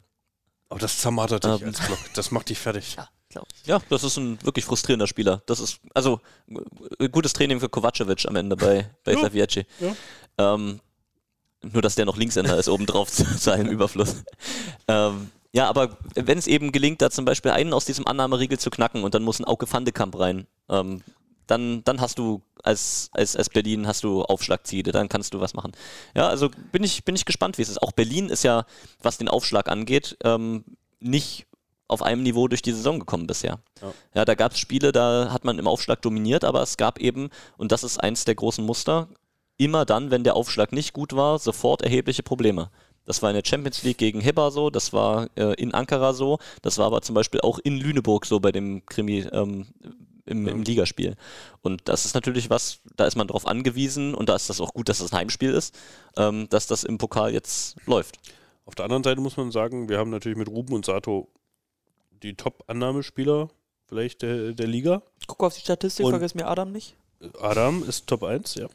Aber 0.70 0.80
das 0.80 0.98
zermartert 0.98 1.44
dich 1.44 1.60
Ähm. 1.60 1.68
als 1.68 1.80
Block. 1.86 1.98
Das 2.14 2.30
macht 2.30 2.48
dich 2.48 2.58
fertig. 2.58 2.96
Glaub 3.32 3.46
ich. 3.54 3.66
Ja, 3.66 3.80
das 3.88 4.04
ist 4.04 4.16
ein 4.18 4.38
wirklich 4.44 4.64
frustrierender 4.64 5.06
Spieler. 5.06 5.42
Das 5.46 5.58
ist, 5.58 5.80
also, 5.94 6.20
äh, 6.98 7.08
gutes 7.08 7.32
Training 7.32 7.60
für 7.60 7.68
Kovacevic 7.68 8.26
am 8.26 8.36
Ende 8.36 8.56
bei, 8.56 8.88
bei 9.04 9.12
Ja, 9.14 9.20
Savieci. 9.20 9.66
ja. 9.80 9.96
Ähm, 10.38 10.80
nur, 11.62 11.80
dass 11.82 11.94
der 11.94 12.04
noch 12.04 12.16
Linkshänder 12.16 12.58
ist, 12.58 12.68
obendrauf 12.68 13.10
zu 13.12 13.24
seinem 13.24 13.68
Überfluss. 13.68 14.24
Ähm, 14.88 15.30
ja, 15.52 15.68
aber 15.68 15.96
wenn 16.14 16.38
es 16.38 16.46
eben 16.46 16.72
gelingt, 16.72 17.02
da 17.02 17.10
zum 17.10 17.24
Beispiel 17.24 17.50
einen 17.52 17.72
aus 17.72 17.84
diesem 17.84 18.06
Annahmeriegel 18.06 18.58
zu 18.58 18.70
knacken 18.70 19.04
und 19.04 19.14
dann 19.14 19.22
muss 19.22 19.38
ein 19.38 19.44
Auge 19.44 19.66
Fandekamp 19.66 20.18
rein, 20.18 20.46
ähm, 20.68 21.02
dann, 21.46 21.84
dann 21.84 22.00
hast 22.00 22.18
du 22.18 22.42
als, 22.62 23.10
als, 23.12 23.36
als 23.36 23.50
Berlin 23.50 23.86
hast 23.86 24.04
du 24.04 24.22
Aufschlagziele, 24.22 24.92
dann 24.92 25.08
kannst 25.08 25.34
du 25.34 25.40
was 25.40 25.54
machen. 25.54 25.72
Ja, 26.14 26.28
also 26.28 26.50
bin 26.70 26.82
ich, 26.84 27.04
bin 27.04 27.14
ich 27.14 27.24
gespannt, 27.24 27.58
wie 27.58 27.62
es 27.62 27.68
ist. 27.68 27.82
Auch 27.82 27.92
Berlin 27.92 28.28
ist 28.28 28.44
ja, 28.44 28.64
was 29.02 29.18
den 29.18 29.28
Aufschlag 29.28 29.68
angeht, 29.68 30.16
ähm, 30.24 30.64
nicht 31.00 31.46
auf 31.92 32.02
einem 32.02 32.22
Niveau 32.22 32.48
durch 32.48 32.62
die 32.62 32.72
Saison 32.72 32.98
gekommen 32.98 33.26
bisher. 33.26 33.60
Ja. 33.80 33.92
Ja, 34.14 34.24
da 34.24 34.34
gab 34.34 34.52
es 34.52 34.58
Spiele, 34.58 34.92
da 34.92 35.30
hat 35.32 35.44
man 35.44 35.58
im 35.58 35.66
Aufschlag 35.66 36.02
dominiert, 36.02 36.44
aber 36.44 36.62
es 36.62 36.76
gab 36.76 36.98
eben, 36.98 37.30
und 37.56 37.72
das 37.72 37.84
ist 37.84 37.98
eins 37.98 38.24
der 38.24 38.34
großen 38.34 38.64
Muster, 38.64 39.08
immer 39.56 39.84
dann, 39.84 40.10
wenn 40.10 40.24
der 40.24 40.36
Aufschlag 40.36 40.72
nicht 40.72 40.92
gut 40.92 41.14
war, 41.14 41.38
sofort 41.38 41.82
erhebliche 41.82 42.22
Probleme. 42.22 42.70
Das 43.04 43.22
war 43.22 43.30
in 43.30 43.36
der 43.36 43.44
Champions 43.44 43.82
League 43.82 43.98
gegen 43.98 44.20
Hibba 44.20 44.50
so, 44.50 44.70
das 44.70 44.92
war 44.92 45.28
äh, 45.36 45.54
in 45.54 45.74
Ankara 45.74 46.12
so, 46.12 46.38
das 46.62 46.78
war 46.78 46.86
aber 46.86 47.02
zum 47.02 47.14
Beispiel 47.14 47.40
auch 47.40 47.58
in 47.58 47.76
Lüneburg 47.76 48.26
so 48.26 48.38
bei 48.38 48.52
dem 48.52 48.86
Krimi 48.86 49.26
ähm, 49.32 49.66
im, 50.24 50.46
im 50.46 50.62
Ligaspiel. 50.62 51.16
Und 51.62 51.82
das 51.88 52.04
ist 52.04 52.14
natürlich 52.14 52.48
was, 52.48 52.80
da 52.96 53.06
ist 53.06 53.16
man 53.16 53.26
drauf 53.26 53.46
angewiesen 53.46 54.14
und 54.14 54.28
da 54.28 54.36
ist 54.36 54.48
das 54.48 54.60
auch 54.60 54.72
gut, 54.72 54.88
dass 54.88 54.98
das 54.98 55.12
ein 55.12 55.18
Heimspiel 55.18 55.52
ist, 55.52 55.74
ähm, 56.16 56.48
dass 56.48 56.66
das 56.66 56.84
im 56.84 56.98
Pokal 56.98 57.32
jetzt 57.32 57.76
läuft. 57.86 58.18
Auf 58.64 58.74
der 58.74 58.84
anderen 58.84 59.02
Seite 59.02 59.20
muss 59.20 59.36
man 59.36 59.50
sagen, 59.50 59.88
wir 59.88 59.98
haben 59.98 60.10
natürlich 60.10 60.38
mit 60.38 60.48
Ruben 60.48 60.72
und 60.74 60.84
Sato 60.84 61.28
die 62.22 62.34
Top-Annahmespieler 62.34 63.50
vielleicht 63.86 64.22
der, 64.22 64.52
der 64.52 64.66
Liga. 64.66 65.02
Guck 65.26 65.42
auf 65.42 65.54
die 65.54 65.60
Statistik, 65.60 66.06
Und- 66.06 66.12
vergiss 66.12 66.34
mir 66.34 66.46
Adam 66.46 66.72
nicht. 66.72 66.94
Adam 67.40 67.88
ist 67.88 68.08
Top 68.08 68.24
1, 68.24 68.56
ja. 68.56 68.66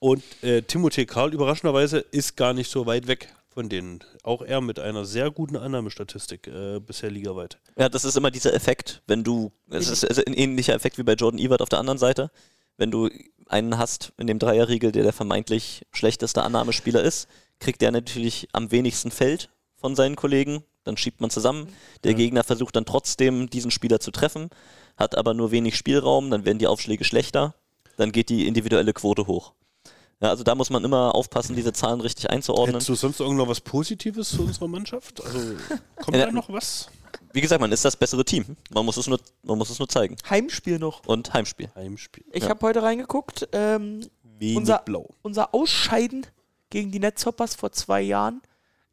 Und 0.00 0.22
äh, 0.42 0.58
Timothée 0.58 1.06
Karl 1.06 1.32
überraschenderweise 1.32 1.98
ist 2.10 2.36
gar 2.36 2.52
nicht 2.52 2.70
so 2.70 2.84
weit 2.84 3.06
weg 3.06 3.34
von 3.48 3.70
denen. 3.70 4.00
Auch 4.22 4.42
er 4.42 4.60
mit 4.60 4.78
einer 4.78 5.06
sehr 5.06 5.30
guten 5.30 5.56
Annahmestatistik 5.56 6.46
äh, 6.46 6.78
bisher 6.78 7.10
ligaweit. 7.10 7.58
Ja, 7.78 7.88
das 7.88 8.04
ist 8.04 8.16
immer 8.16 8.30
dieser 8.30 8.52
Effekt, 8.52 9.00
wenn 9.06 9.24
du, 9.24 9.50
es 9.70 9.88
ist 9.88 10.26
ein 10.26 10.34
ähnlicher 10.34 10.74
Effekt 10.74 10.98
wie 10.98 11.04
bei 11.04 11.14
Jordan 11.14 11.38
Ebert 11.38 11.62
auf 11.62 11.70
der 11.70 11.78
anderen 11.78 11.98
Seite, 11.98 12.30
wenn 12.76 12.90
du 12.90 13.08
einen 13.48 13.78
hast 13.78 14.12
in 14.18 14.26
dem 14.26 14.38
Dreierriegel, 14.38 14.92
der 14.92 15.04
der 15.04 15.14
vermeintlich 15.14 15.86
schlechteste 15.92 16.42
Annahmespieler 16.42 17.02
ist, 17.02 17.28
kriegt 17.60 17.80
der 17.80 17.92
natürlich 17.92 18.48
am 18.52 18.70
wenigsten 18.70 19.10
Feld 19.10 19.48
von 19.76 19.96
seinen 19.96 20.16
Kollegen, 20.16 20.64
dann 20.86 20.96
schiebt 20.96 21.20
man 21.20 21.30
zusammen, 21.30 21.68
der 22.04 22.14
Gegner 22.14 22.44
versucht 22.44 22.76
dann 22.76 22.84
trotzdem 22.86 23.50
diesen 23.50 23.70
Spieler 23.70 24.00
zu 24.00 24.10
treffen, 24.10 24.48
hat 24.96 25.16
aber 25.18 25.34
nur 25.34 25.50
wenig 25.50 25.76
Spielraum, 25.76 26.30
dann 26.30 26.44
werden 26.44 26.58
die 26.58 26.66
Aufschläge 26.66 27.04
schlechter, 27.04 27.54
dann 27.96 28.12
geht 28.12 28.28
die 28.30 28.46
individuelle 28.46 28.92
Quote 28.92 29.26
hoch. 29.26 29.52
Ja, 30.20 30.30
also 30.30 30.44
da 30.44 30.54
muss 30.54 30.70
man 30.70 30.82
immer 30.84 31.14
aufpassen, 31.14 31.54
diese 31.56 31.74
Zahlen 31.74 32.00
richtig 32.00 32.30
einzuordnen. 32.30 32.76
Hättest 32.76 32.88
du 32.88 32.94
sonst 32.94 33.20
irgendwo 33.20 33.46
was 33.48 33.60
Positives 33.60 34.30
zu 34.30 34.42
unserer 34.44 34.68
Mannschaft? 34.68 35.22
Also 35.22 35.54
kommt 35.96 36.16
Ja, 36.16 36.26
da 36.26 36.32
noch 36.32 36.48
was? 36.48 36.88
Wie 37.34 37.42
gesagt, 37.42 37.60
man 37.60 37.70
ist 37.72 37.84
das 37.84 37.96
bessere 37.96 38.24
Team. 38.24 38.56
Man 38.70 38.86
muss 38.86 38.96
es 38.96 39.06
nur, 39.08 39.20
man 39.42 39.58
muss 39.58 39.68
es 39.68 39.78
nur 39.78 39.88
zeigen. 39.88 40.16
Heimspiel 40.30 40.78
noch. 40.78 41.04
Und 41.06 41.34
Heimspiel. 41.34 41.68
Heimspiel. 41.74 42.24
Ich 42.32 42.44
Ja. 42.44 42.48
habe 42.50 42.64
heute 42.66 42.82
reingeguckt, 42.82 43.46
ähm, 43.52 44.06
Wenig 44.38 44.56
Unser- 44.56 44.78
blau. 44.78 45.10
unser 45.22 45.54
Ausscheiden 45.54 46.26
gegen 46.70 46.90
die 46.92 46.98
Netzhoppers 46.98 47.54
vor 47.54 47.72
zwei 47.72 48.00
Jahren, 48.02 48.40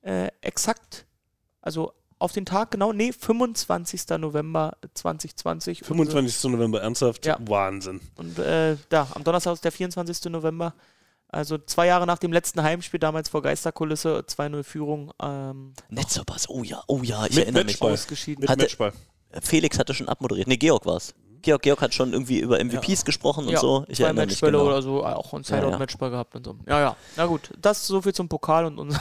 äh, 0.01 0.27
exakt, 0.41 1.05
also 1.63 1.93
auf 2.19 2.31
den 2.31 2.45
Tag 2.45 2.71
genau, 2.71 2.93
nee, 2.93 3.11
25. 3.11 4.07
November 4.19 4.77
2020. 4.93 5.79
25. 5.83 6.51
November, 6.51 6.81
ernsthaft? 6.81 7.25
Ja. 7.25 7.37
Wahnsinn. 7.41 7.99
Und 8.15 8.37
äh, 8.39 8.77
da, 8.89 9.07
am 9.15 9.23
Donnerstag 9.23 9.53
ist 9.55 9.65
der 9.65 9.71
24. 9.71 10.31
November. 10.31 10.73
Also 11.27 11.57
zwei 11.57 11.87
Jahre 11.87 12.05
nach 12.05 12.19
dem 12.19 12.31
letzten 12.31 12.61
Heimspiel, 12.61 12.99
damals 12.99 13.27
vor 13.27 13.41
Geisterkulisse, 13.41 14.19
2-0 14.27 14.63
Führung, 14.63 15.11
ähm, 15.19 15.73
Netzhoppers, 15.89 16.47
oh 16.47 16.63
ja, 16.63 16.83
oh 16.87 16.99
ja, 17.01 17.25
ich 17.25 17.31
Mit 17.35 17.45
erinnere 17.45 17.63
mich. 17.63 17.73
Matchball. 17.73 17.93
ausgeschieden. 17.93 18.41
Mit 18.41 18.49
Hatte- 18.51 18.61
Matchball. 18.65 18.93
Felix 19.41 19.79
hatte 19.79 19.95
schon 19.95 20.07
abmoderiert. 20.07 20.47
Nee, 20.47 20.57
Georg 20.57 20.85
war 20.85 20.97
es. 20.97 21.15
Georg, 21.41 21.63
Georg 21.63 21.81
hat 21.81 21.93
schon 21.93 22.13
irgendwie 22.13 22.39
über 22.39 22.63
MVPs 22.63 23.03
gesprochen 23.03 23.45
und 23.47 23.51
ja, 23.53 23.59
so. 23.59 23.83
Ich 23.87 23.97
zwei 23.97 24.05
erinnere 24.05 24.27
mich 24.27 24.35
Matchbälle 24.35 24.57
genau. 24.59 24.65
oder 24.69 24.81
so, 24.83 25.03
auch 25.03 25.33
ein 25.33 25.41
Ja, 25.41 25.55
ja. 25.55 25.61
Sideout-Matchball 25.63 26.09
gehabt 26.11 26.35
und 26.35 26.45
so. 26.45 26.55
Ja, 26.67 26.79
ja. 26.79 26.95
Na 27.17 27.25
gut, 27.25 27.49
das 27.59 27.85
so 27.85 28.01
viel 28.01 28.13
zum 28.13 28.29
Pokal 28.29 28.65
und, 28.65 28.77
und 28.79 28.97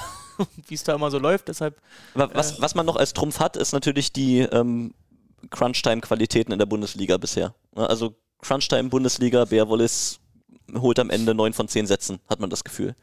wie 0.69 0.75
es 0.75 0.85
da 0.85 0.95
immer 0.95 1.11
so 1.11 1.19
läuft. 1.19 1.49
Deshalb 1.49 1.81
Wa- 2.15 2.31
Was, 2.33 2.61
was 2.61 2.75
man 2.75 2.87
noch 2.87 2.97
als 2.97 3.13
Trumpf 3.13 3.39
hat, 3.41 3.57
ist 3.57 3.73
natürlich 3.73 4.13
die 4.13 4.41
ähm, 4.41 4.95
Crunch-Time-Qualitäten 5.51 6.53
in 6.53 6.59
der 6.59 6.67
Bundesliga 6.67 7.17
bisher. 7.17 7.55
Ja, 7.77 7.87
Also 7.87 8.15
Crunch-Time-Bundesliga, 8.43 9.45
Bär 9.45 9.69
Wallis 9.69 10.19
holt 10.75 10.99
am 10.99 11.11
Ende 11.11 11.35
9 11.35 11.53
von 11.53 11.69
10 11.69 11.87
Sätzen, 11.87 12.21
hat 12.29 12.41
man 12.41 12.51
das 12.51 12.65
Gefühl. 12.65 12.95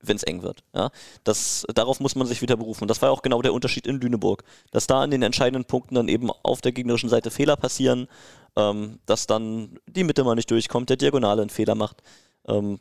Wenn 0.00 0.14
es 0.16 0.22
eng 0.22 0.42
wird. 0.42 0.62
Ja, 0.72 0.90
das, 1.24 1.66
darauf 1.74 1.98
muss 1.98 2.14
man 2.14 2.24
sich 2.28 2.40
wieder 2.40 2.56
berufen. 2.56 2.84
Und 2.84 2.88
das 2.88 3.02
war 3.02 3.10
auch 3.10 3.20
genau 3.20 3.42
der 3.42 3.52
Unterschied 3.52 3.84
in 3.84 4.00
Lüneburg. 4.00 4.44
Dass 4.70 4.86
da 4.86 5.02
an 5.02 5.10
den 5.10 5.22
entscheidenden 5.22 5.64
Punkten 5.64 5.96
dann 5.96 6.06
eben 6.06 6.30
auf 6.30 6.60
der 6.60 6.70
gegnerischen 6.70 7.08
Seite 7.08 7.32
Fehler 7.32 7.56
passieren, 7.56 8.06
ähm, 8.54 9.00
dass 9.06 9.26
dann 9.26 9.76
die 9.86 10.04
Mitte 10.04 10.22
mal 10.22 10.36
nicht 10.36 10.52
durchkommt, 10.52 10.88
der 10.88 10.96
Diagonale 10.98 11.42
einen 11.42 11.50
Fehler 11.50 11.74
macht. 11.74 12.02
Ähm, 12.46 12.78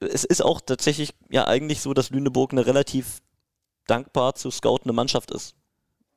es 0.00 0.24
ist 0.24 0.42
auch 0.42 0.60
tatsächlich 0.60 1.14
ja 1.30 1.46
eigentlich 1.46 1.80
so, 1.80 1.94
dass 1.94 2.10
Lüneburg 2.10 2.52
eine 2.52 2.66
relativ 2.66 3.20
dankbar 3.86 4.34
zu 4.34 4.50
scoutende 4.50 4.92
Mannschaft 4.92 5.30
ist. 5.30 5.54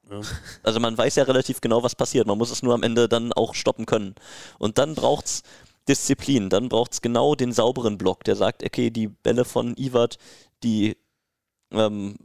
Ja. 0.09 0.21
Also 0.63 0.79
man 0.79 0.97
weiß 0.97 1.15
ja 1.15 1.23
relativ 1.23 1.61
genau, 1.61 1.83
was 1.83 1.95
passiert. 1.95 2.27
Man 2.27 2.37
muss 2.37 2.51
es 2.51 2.63
nur 2.63 2.73
am 2.73 2.83
Ende 2.83 3.07
dann 3.07 3.33
auch 3.33 3.55
stoppen 3.55 3.85
können. 3.85 4.15
Und 4.59 4.77
dann 4.77 4.95
braucht's 4.95 5.43
Disziplin. 5.87 6.49
Dann 6.49 6.69
braucht 6.69 6.93
es 6.93 7.01
genau 7.01 7.35
den 7.35 7.51
sauberen 7.51 7.97
Block, 7.97 8.23
der 8.23 8.35
sagt, 8.35 8.63
okay, 8.63 8.89
die 8.89 9.07
Bälle 9.07 9.45
von 9.45 9.75
Iwat, 9.77 10.17
die, 10.63 10.97
ähm, 11.71 12.15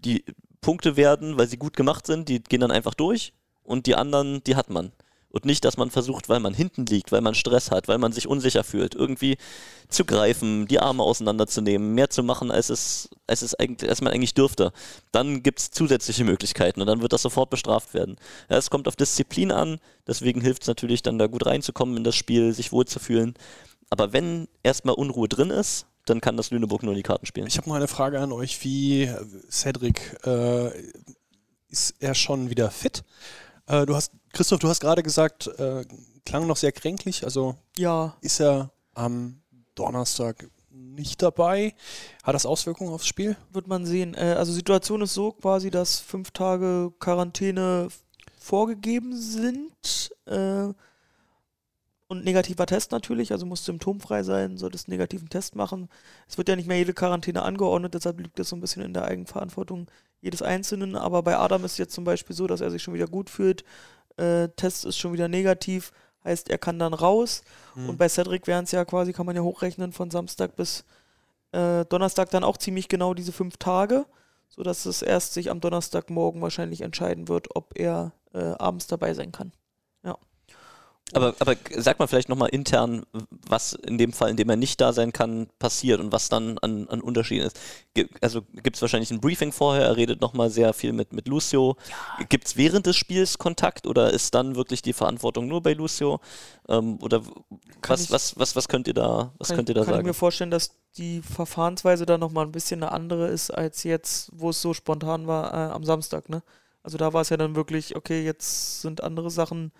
die 0.00 0.24
Punkte 0.60 0.96
werden, 0.96 1.38
weil 1.38 1.48
sie 1.48 1.56
gut 1.56 1.76
gemacht 1.76 2.06
sind, 2.06 2.28
die 2.28 2.42
gehen 2.42 2.60
dann 2.60 2.70
einfach 2.70 2.94
durch 2.94 3.32
und 3.62 3.86
die 3.86 3.94
anderen, 3.94 4.42
die 4.44 4.56
hat 4.56 4.70
man. 4.70 4.92
Und 5.30 5.44
nicht, 5.44 5.64
dass 5.64 5.76
man 5.76 5.90
versucht, 5.90 6.30
weil 6.30 6.40
man 6.40 6.54
hinten 6.54 6.86
liegt, 6.86 7.12
weil 7.12 7.20
man 7.20 7.34
Stress 7.34 7.70
hat, 7.70 7.86
weil 7.86 7.98
man 7.98 8.12
sich 8.12 8.26
unsicher 8.26 8.64
fühlt, 8.64 8.94
irgendwie 8.94 9.36
zu 9.88 10.06
greifen, 10.06 10.66
die 10.66 10.80
Arme 10.80 11.02
auseinanderzunehmen, 11.02 11.94
mehr 11.94 12.08
zu 12.08 12.22
machen, 12.22 12.50
als 12.50 12.70
es, 12.70 13.10
als 13.26 13.42
es 13.42 13.54
eigentlich, 13.54 13.90
als 13.90 14.00
man 14.00 14.12
eigentlich 14.12 14.32
dürfte. 14.32 14.72
Dann 15.12 15.42
gibt 15.42 15.58
es 15.58 15.70
zusätzliche 15.70 16.24
Möglichkeiten 16.24 16.80
und 16.80 16.86
dann 16.86 17.02
wird 17.02 17.12
das 17.12 17.22
sofort 17.22 17.50
bestraft 17.50 17.92
werden. 17.92 18.16
Ja, 18.48 18.56
es 18.56 18.70
kommt 18.70 18.88
auf 18.88 18.96
Disziplin 18.96 19.52
an, 19.52 19.80
deswegen 20.06 20.40
hilft 20.40 20.62
es 20.62 20.68
natürlich 20.68 21.02
dann 21.02 21.18
da 21.18 21.26
gut 21.26 21.44
reinzukommen 21.44 21.98
in 21.98 22.04
das 22.04 22.16
Spiel, 22.16 22.54
sich 22.54 22.72
wohlzufühlen. 22.72 23.34
Aber 23.90 24.14
wenn 24.14 24.48
erstmal 24.62 24.94
Unruhe 24.94 25.28
drin 25.28 25.50
ist, 25.50 25.86
dann 26.06 26.20
kann 26.22 26.38
das 26.38 26.50
Lüneburg 26.50 26.82
nur 26.82 26.92
in 26.92 26.98
die 26.98 27.02
Karten 27.02 27.26
spielen. 27.26 27.46
Ich 27.46 27.58
habe 27.58 27.68
noch 27.68 27.76
eine 27.76 27.88
Frage 27.88 28.20
an 28.20 28.32
euch, 28.32 28.64
wie 28.64 29.02
äh, 29.02 29.24
Cedric, 29.50 30.18
äh, 30.24 30.70
ist 31.70 31.96
er 32.00 32.14
schon 32.14 32.50
wieder 32.50 32.70
fit? 32.70 33.04
Äh, 33.68 33.86
du 33.86 33.94
hast, 33.94 34.12
Christoph, 34.32 34.58
du 34.60 34.68
hast 34.68 34.80
gerade 34.80 35.02
gesagt, 35.02 35.46
äh, 35.58 35.84
klang 36.24 36.46
noch 36.46 36.56
sehr 36.56 36.72
kränklich. 36.72 37.24
Also 37.24 37.54
Ja, 37.76 38.16
ist 38.20 38.40
er 38.40 38.70
am 38.94 39.40
Donnerstag 39.74 40.48
nicht 40.70 41.22
dabei? 41.22 41.74
Hat 42.22 42.34
das 42.34 42.46
Auswirkungen 42.46 42.92
aufs 42.92 43.06
Spiel? 43.06 43.36
wird 43.52 43.68
man 43.68 43.86
sehen. 43.86 44.14
Äh, 44.14 44.34
also 44.38 44.52
Situation 44.52 45.02
ist 45.02 45.14
so 45.14 45.32
quasi, 45.32 45.70
dass 45.70 46.00
fünf 46.00 46.30
Tage 46.30 46.92
Quarantäne 46.98 47.88
vorgegeben 48.40 49.14
sind. 49.16 50.10
Äh, 50.26 50.68
und 52.08 52.24
negativer 52.24 52.66
Test 52.66 52.90
natürlich, 52.90 53.32
also 53.32 53.44
muss 53.46 53.64
symptomfrei 53.64 54.22
sein, 54.22 54.56
solltest 54.56 54.88
einen 54.88 54.96
negativen 54.96 55.28
Test 55.28 55.54
machen. 55.54 55.88
Es 56.26 56.38
wird 56.38 56.48
ja 56.48 56.56
nicht 56.56 56.66
mehr 56.66 56.78
jede 56.78 56.94
Quarantäne 56.94 57.42
angeordnet, 57.42 57.94
deshalb 57.94 58.18
liegt 58.20 58.38
das 58.38 58.48
so 58.48 58.56
ein 58.56 58.60
bisschen 58.60 58.82
in 58.82 58.94
der 58.94 59.04
Eigenverantwortung 59.04 59.86
jedes 60.20 60.40
Einzelnen. 60.42 60.96
Aber 60.96 61.22
bei 61.22 61.36
Adam 61.36 61.64
ist 61.64 61.78
jetzt 61.78 61.94
zum 61.94 62.04
Beispiel 62.04 62.34
so, 62.34 62.46
dass 62.46 62.62
er 62.62 62.70
sich 62.70 62.82
schon 62.82 62.94
wieder 62.94 63.06
gut 63.06 63.28
fühlt. 63.28 63.62
Äh, 64.16 64.48
Test 64.56 64.86
ist 64.86 64.96
schon 64.96 65.12
wieder 65.12 65.28
negativ, 65.28 65.92
heißt, 66.24 66.48
er 66.48 66.58
kann 66.58 66.78
dann 66.78 66.94
raus. 66.94 67.42
Und 67.88 67.98
bei 67.98 68.08
Cedric 68.08 68.46
wären 68.46 68.64
es 68.64 68.72
ja 68.72 68.84
quasi, 68.84 69.12
kann 69.12 69.26
man 69.26 69.36
ja 69.36 69.42
hochrechnen, 69.42 69.92
von 69.92 70.10
Samstag 70.10 70.56
bis 70.56 70.84
äh, 71.52 71.84
Donnerstag 71.84 72.30
dann 72.30 72.42
auch 72.44 72.56
ziemlich 72.56 72.88
genau 72.88 73.14
diese 73.14 73.32
fünf 73.32 73.58
Tage, 73.58 74.06
sodass 74.48 74.86
es 74.86 75.02
erst 75.02 75.34
sich 75.34 75.50
am 75.50 75.60
Donnerstagmorgen 75.60 76.40
wahrscheinlich 76.40 76.80
entscheiden 76.80 77.28
wird, 77.28 77.54
ob 77.54 77.78
er 77.78 78.12
äh, 78.32 78.38
abends 78.38 78.86
dabei 78.86 79.12
sein 79.14 79.30
kann. 79.30 79.52
Aber, 81.14 81.34
aber 81.38 81.56
sag 81.76 81.98
mal 81.98 82.06
vielleicht 82.06 82.28
nochmal 82.28 82.50
intern, 82.50 83.04
was 83.48 83.72
in 83.72 83.96
dem 83.96 84.12
Fall, 84.12 84.30
in 84.30 84.36
dem 84.36 84.50
er 84.50 84.56
nicht 84.56 84.78
da 84.80 84.92
sein 84.92 85.12
kann, 85.12 85.48
passiert 85.58 86.00
und 86.00 86.12
was 86.12 86.28
dann 86.28 86.58
an, 86.58 86.86
an 86.88 87.00
Unterschieden 87.00 87.46
ist. 87.46 87.58
Also 88.20 88.42
gibt 88.62 88.76
es 88.76 88.82
wahrscheinlich 88.82 89.10
ein 89.10 89.20
Briefing 89.20 89.50
vorher, 89.52 89.84
er 89.86 89.96
redet 89.96 90.20
nochmal 90.20 90.50
sehr 90.50 90.72
viel 90.74 90.92
mit, 90.92 91.12
mit 91.14 91.26
Lucio. 91.26 91.76
Gibt 92.28 92.48
es 92.48 92.56
während 92.56 92.84
des 92.86 92.96
Spiels 92.96 93.38
Kontakt 93.38 93.86
oder 93.86 94.12
ist 94.12 94.34
dann 94.34 94.54
wirklich 94.54 94.82
die 94.82 94.92
Verantwortung 94.92 95.48
nur 95.48 95.62
bei 95.62 95.72
Lucio? 95.72 96.20
Ähm, 96.68 96.98
oder 97.00 97.22
was, 97.86 98.02
ich- 98.02 98.10
was, 98.10 98.38
was, 98.38 98.54
was 98.54 98.68
könnt 98.68 98.86
ihr 98.86 98.94
da, 98.94 99.32
was 99.38 99.48
kann 99.48 99.56
könnt 99.56 99.70
ihr 99.70 99.72
ich, 99.72 99.78
da 99.78 99.84
kann 99.84 99.94
ich 99.94 99.96
sagen? 99.96 100.06
mir 100.08 100.14
vorstellen, 100.14 100.50
dass 100.50 100.72
die 100.98 101.22
Verfahrensweise 101.22 102.04
da 102.04 102.18
nochmal 102.18 102.44
ein 102.44 102.52
bisschen 102.52 102.82
eine 102.82 102.92
andere 102.92 103.28
ist, 103.28 103.50
als 103.50 103.82
jetzt, 103.84 104.30
wo 104.34 104.50
es 104.50 104.60
so 104.60 104.74
spontan 104.74 105.26
war 105.26 105.52
äh, 105.54 105.72
am 105.72 105.84
Samstag. 105.84 106.28
Ne? 106.28 106.42
Also 106.82 106.98
da 106.98 107.12
war 107.14 107.22
es 107.22 107.30
ja 107.30 107.36
dann 107.38 107.56
wirklich, 107.56 107.96
okay, 107.96 108.24
jetzt 108.24 108.82
sind 108.82 109.02
andere 109.02 109.30
Sachen 109.30 109.72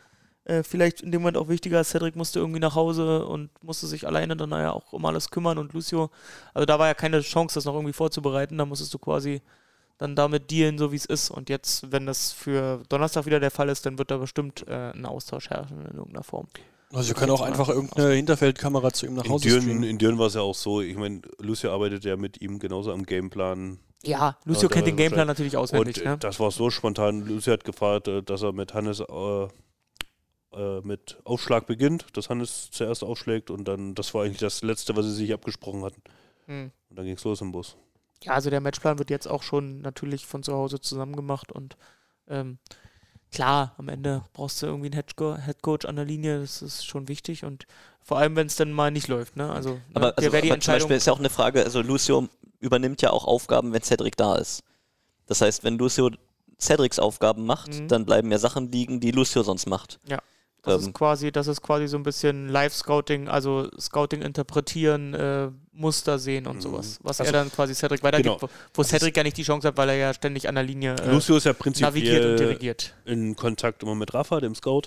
äh, 0.49 0.62
vielleicht 0.62 1.03
in 1.03 1.12
dem 1.12 1.23
Moment 1.23 1.37
auch 1.37 1.49
wichtiger. 1.49 1.85
Cedric 1.85 2.16
musste 2.16 2.41
irgendwie 2.41 2.61
nach 2.61 2.75
Hause 2.75 3.27
und 3.27 3.51
musste 3.62 3.87
sich 3.87 4.07
alleine 4.07 4.37
dann 4.37 4.51
ja 4.51 4.73
auch 4.73 4.93
um 4.93 5.05
alles 5.05 5.31
kümmern 5.31 5.59
und 5.59 5.73
Lucio, 5.75 6.11
also 6.55 6.66
da 6.66 6.79
war 6.79 6.89
ja 6.89 6.95
keine 6.95 7.20
Chance, 7.20 7.55
das 7.55 7.65
noch 7.65 7.75
irgendwie 7.75 7.93
vorzubereiten. 7.93 8.59
Da 8.59 8.65
musstest 8.65 8.93
du 8.95 8.99
quasi 8.99 9.43
dann 9.99 10.16
damit 10.16 10.51
dealen, 10.51 10.79
so 10.79 10.93
wie 10.93 10.97
es 10.97 11.05
ist. 11.05 11.31
Und 11.31 11.51
jetzt, 11.51 11.93
wenn 11.93 12.07
das 12.07 12.33
für 12.33 12.83
Donnerstag 12.89 13.27
wieder 13.27 13.41
der 13.41 13.51
Fall 13.51 13.69
ist, 13.69 13.85
dann 13.85 13.99
wird 13.99 14.11
da 14.11 14.16
bestimmt 14.16 14.66
äh, 14.69 14.93
ein 14.93 15.05
Austausch 15.07 15.51
herrschen 15.51 15.81
in 15.87 15.97
irgendeiner 15.97 16.25
Form. 16.25 16.47
Also 16.93 17.09
wir 17.09 17.15
können 17.16 17.33
auch 17.33 17.43
einfach 17.43 17.69
irgendeine 17.69 18.15
Hinterfeldkamera 18.15 18.93
zu 18.93 19.07
ihm 19.07 19.15
nach 19.15 19.25
In 19.25 19.33
Hause 19.33 19.49
Düren, 19.49 19.62
streamen. 19.62 19.83
in 19.83 19.99
Düren 19.99 20.19
war 20.19 20.29
es 20.29 20.35
ja 20.35 20.41
auch 20.41 20.55
so, 20.55 20.81
ich 20.81 20.97
meine, 20.97 21.20
Lucio 21.39 21.70
arbeitet 21.70 22.05
ja 22.05 22.16
mit 22.16 22.41
ihm 22.41 22.59
genauso 22.59 22.93
am 22.93 23.05
Gameplan. 23.05 23.79
Ja, 24.05 24.39
Lucio 24.45 24.69
da 24.69 24.75
kennt 24.75 24.87
den 24.87 24.97
Gameplan 24.97 25.27
natürlich 25.27 25.57
auswendig. 25.57 25.99
Und 25.99 26.05
ne? 26.05 26.12
äh, 26.15 26.19
das 26.19 26.41
war 26.41 26.51
so 26.51 26.70
spontan. 26.70 27.27
Lucio 27.27 27.53
hat 27.53 27.65
gefragt, 27.65 28.09
äh, 28.09 28.23
dass 28.23 28.43
er 28.43 28.53
mit 28.53 28.73
Hannes 28.73 29.01
äh, 29.01 29.49
äh, 30.53 30.81
mit 30.81 31.19
Aufschlag 31.25 31.66
beginnt, 31.66 32.07
dass 32.15 32.31
Hannes 32.31 32.70
zuerst 32.70 33.05
aufschlägt 33.05 33.51
und 33.51 33.66
dann, 33.66 33.95
das 33.95 34.15
war 34.15 34.25
eigentlich 34.25 34.39
das 34.39 34.62
Letzte, 34.62 34.97
was 34.97 35.05
sie 35.07 35.15
sich 35.15 35.33
abgesprochen 35.33 35.83
hatten. 35.85 36.03
Hm. 36.47 36.70
Und 36.91 36.97
dann 36.99 37.05
ging 37.05 37.15
es 37.16 37.25
los 37.25 37.41
im 37.41 37.53
Bus. 37.53 37.77
Ja, 38.25 38.33
also 38.33 38.51
der 38.51 38.61
Matchplan 38.61 38.99
wird 38.99 39.11
jetzt 39.11 39.29
auch 39.29 39.43
schon 39.43 39.81
natürlich 39.81 40.27
von 40.27 40.43
zu 40.43 40.53
Hause 40.53 40.81
zusammen 40.81 41.15
gemacht 41.15 41.53
und 41.53 41.77
ähm, 42.29 42.59
klar, 43.31 43.75
am 43.79 43.89
Ende 43.89 44.25
brauchst 44.33 44.61
du 44.62 44.66
irgendwie 44.66 44.91
einen 44.91 45.01
Headco- 45.03 45.37
Headcoach 45.37 45.87
an 45.87 45.97
der 45.97 46.05
Linie, 46.05 46.41
das 46.41 46.62
ist 46.62 46.85
schon 46.87 47.09
wichtig 47.09 47.45
und 47.45 47.66
vor 48.03 48.19
allem, 48.19 48.37
wenn 48.37 48.47
es 48.47 48.57
dann 48.57 48.73
mal 48.73 48.91
nicht 48.91 49.09
läuft, 49.09 49.37
ne? 49.37 49.53
Also, 49.53 49.75
ne, 49.75 49.81
Aber, 49.95 50.12
der 50.12 50.33
also, 50.33 50.37
aber 50.39 50.61
zum. 50.61 50.73
Beispiel 50.75 50.97
ist 50.97 51.07
ja 51.07 51.12
auch 51.12 51.19
eine 51.19 51.29
Frage, 51.31 51.62
also 51.62 51.83
Lucio 51.83 52.27
übernimmt 52.59 53.03
ja 53.03 53.11
auch 53.11 53.27
Aufgaben, 53.27 53.73
wenn 53.75 53.83
Cedric 53.83 54.16
da 54.16 54.37
ist. 54.37 54.62
Das 55.27 55.43
heißt, 55.43 55.62
wenn 55.62 55.77
Lucio 55.77 56.11
Cedrics 56.59 56.99
Aufgaben 56.99 57.45
macht, 57.45 57.69
Mhm. 57.79 57.89
dann 57.89 58.07
bleiben 58.07 58.33
ja 58.33 58.39
Sachen 58.39 58.73
liegen, 58.73 58.99
die 58.99 59.11
Lucio 59.11 59.43
sonst 59.43 59.66
macht. 59.66 60.01
Das 60.69 60.82
ähm, 60.82 60.89
ist 60.89 60.95
quasi, 60.95 61.32
das 61.32 61.47
ist 61.47 61.62
quasi 61.62 61.86
so 61.89 61.97
ein 61.97 62.03
bisschen 62.03 62.49
Live-Scouting, 62.49 63.28
also 63.28 63.69
Scouting 63.78 64.23
interpretieren, 64.23 65.15
äh, 65.15 65.49
Muster 65.73 66.19
sehen 66.19 66.47
und 66.47 66.57
Mhm. 66.57 66.61
sowas, 66.61 66.99
was 67.03 67.20
Also- 67.20 67.32
er 67.32 67.40
dann 67.40 67.53
quasi 67.53 67.74
Cedric 67.74 68.03
weitergibt, 68.03 68.40
Genau. 68.40 68.51
wo, 68.74 68.81
wo 68.81 68.82
Cedric 68.82 69.16
ja 69.16 69.23
nicht 69.23 69.36
die 69.36 69.43
Chance 69.45 69.69
hat, 69.69 69.77
weil 69.77 69.89
er 69.90 69.97
ja 69.97 70.15
ständig 70.15 70.49
an 70.49 70.55
der 70.57 70.65
Linie 70.65 70.95
äh, 70.97 71.11
Lucio 71.12 71.36
ist 71.36 71.45
ja 71.45 71.53
navigiert 71.53 71.81
und 71.81 71.93
prinzipiell 71.93 72.36
dirigiert. 72.36 72.95
in 73.05 73.36
Kontakt 73.36 73.82
immer 73.82 73.95
mit 73.95 74.12
Rafa, 74.15 74.40
dem 74.40 74.55
Scout. 74.55 74.82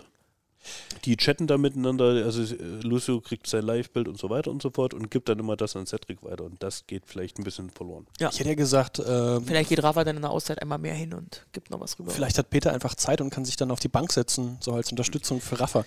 Die 1.06 1.18
chatten 1.18 1.48
da 1.48 1.58
miteinander, 1.58 2.24
also 2.26 2.42
äh, 2.42 2.58
Lucio 2.82 3.20
kriegt 3.22 3.48
sein 3.48 3.66
Live-Bild 3.66 4.08
und 4.08 4.18
so 4.18 4.30
weiter 4.30 4.52
und 4.52 4.62
so 4.62 4.70
fort 4.70 4.94
und 4.94 5.10
gibt 5.10 5.30
dann 5.30 5.40
immer 5.40 5.56
das 5.56 5.76
an 5.76 5.86
Cedric 5.86 6.24
weiter 6.24 6.44
und 6.44 6.62
das 6.62 6.86
geht 6.88 7.04
vielleicht 7.06 7.40
ein 7.40 7.44
bisschen 7.44 7.70
verloren. 7.70 8.06
Ja. 8.20 8.30
Ich 8.30 8.40
hätte 8.40 8.50
ja 8.50 8.56
gesagt, 8.56 9.02
ähm, 9.06 9.44
Vielleicht 9.46 9.70
geht 9.70 9.84
Rafa 9.84 10.04
dann 10.04 10.18
in 10.18 10.22
der 10.22 10.32
Auszeit 10.32 10.62
einmal 10.62 10.78
mehr 10.78 10.94
hin 10.94 11.14
und 11.14 11.46
gibt 11.52 11.70
noch 11.72 11.80
was 11.80 11.98
rüber. 11.98 12.12
vielleicht 12.12 12.38
hat 12.38 12.50
Peter 12.50 12.72
einfach 12.74 12.96
Zeit 12.96 13.22
und 13.22 13.30
kann 13.30 13.46
sich 13.46 13.56
dann 13.56 13.72
auf 13.72 13.80
die 13.80 13.88
Bank 13.88 14.12
setzen, 14.12 14.58
so 14.60 14.74
als 14.74 14.92
Unterstützung 14.92 15.42
für 15.42 15.60
Rafa. 15.60 15.86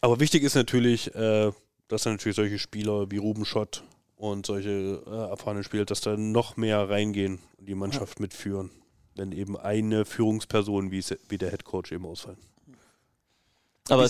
Aber 0.00 0.18
wichtig 0.20 0.42
ist 0.42 0.54
natürlich, 0.54 1.14
äh, 1.14 1.52
dass 1.88 2.02
dann 2.04 2.14
natürlich 2.14 2.36
solche 2.36 2.58
Spieler 2.58 3.10
wie 3.10 3.18
Ruben 3.18 3.44
Schott 3.44 3.82
und 4.16 4.46
solche 4.46 5.02
äh, 5.06 5.30
erfahrene 5.30 5.64
Spieler, 5.64 5.84
dass 5.84 6.00
da 6.00 6.16
noch 6.16 6.56
mehr 6.56 6.88
reingehen 6.88 7.38
und 7.58 7.68
die 7.68 7.74
Mannschaft 7.74 8.20
mitführen, 8.20 8.70
wenn 9.16 9.32
eben 9.32 9.56
eine 9.56 10.04
Führungsperson 10.04 10.90
wie, 10.90 11.04
wie 11.28 11.38
der 11.38 11.50
Headcoach 11.50 11.92
eben 11.92 12.06
ausfallen. 12.06 12.38
Aber 13.90 14.08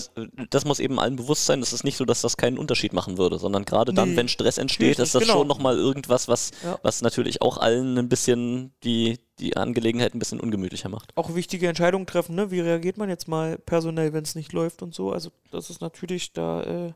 das 0.49 0.65
muss 0.65 0.79
eben 0.79 0.99
allen 0.99 1.15
bewusst 1.15 1.45
sein, 1.45 1.61
es 1.61 1.73
ist 1.73 1.83
nicht 1.83 1.97
so, 1.97 2.05
dass 2.05 2.21
das 2.21 2.37
keinen 2.37 2.57
Unterschied 2.57 2.93
machen 2.93 3.17
würde, 3.17 3.39
sondern 3.39 3.65
gerade 3.65 3.93
dann, 3.93 4.11
Nee, 4.11 4.15
wenn 4.17 4.27
Stress 4.27 4.57
entsteht, 4.57 4.99
ist 4.99 5.15
das 5.15 5.23
genau. 5.23 5.39
schon 5.39 5.47
nochmal 5.47 5.77
irgendwas, 5.77 6.27
was, 6.27 6.51
Ja. 6.63 6.79
was 6.83 7.01
natürlich 7.01 7.41
auch 7.41 7.57
allen 7.57 7.97
ein 7.97 8.09
bisschen 8.09 8.73
die, 8.83 9.19
die 9.39 9.57
Angelegenheit 9.57 10.13
ein 10.13 10.19
bisschen 10.19 10.39
ungemütlicher 10.39 10.89
macht. 10.89 11.11
auch 11.17 11.33
wichtige 11.35 11.67
Entscheidungen 11.67 12.05
treffen, 12.05 12.35
ne? 12.35 12.51
Wie 12.51 12.59
reagiert 12.59 12.97
man 12.97 13.09
jetzt 13.09 13.27
mal 13.27 13.57
personell, 13.57 14.13
wenn 14.13 14.23
es 14.23 14.35
nicht 14.35 14.53
läuft 14.53 14.81
und 14.83 14.93
so? 14.93 15.11
Also 15.11 15.31
das 15.51 15.69
ist 15.69 15.81
natürlich 15.81 16.33
da, 16.33 16.61
äh, 16.63 16.93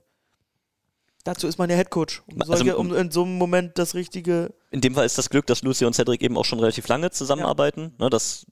dazu 1.24 1.48
ist 1.48 1.58
man 1.58 1.70
ja 1.70 1.76
Headcoach, 1.76 2.22
um, 2.28 2.40
Also, 2.42 2.56
solche, 2.56 2.78
um 2.78 2.94
in 2.94 3.10
so 3.12 3.24
einem 3.24 3.38
Moment 3.38 3.78
das 3.80 3.96
richtige, 3.96 4.54
In 4.72 4.82
dem 4.82 4.94
Fall 4.94 5.06
ist 5.06 5.18
das 5.18 5.30
Glück, 5.30 5.48
dass 5.48 5.64
Lucy 5.64 5.86
und 5.86 5.94
Cedric 5.94 6.22
eben 6.22 6.38
auch 6.38 6.46
schon 6.46 6.60
relativ 6.60 6.88
lange 6.88 7.10
zusammenarbeiten, 7.12 7.94
ne, 7.98 8.10
dass 8.10 8.46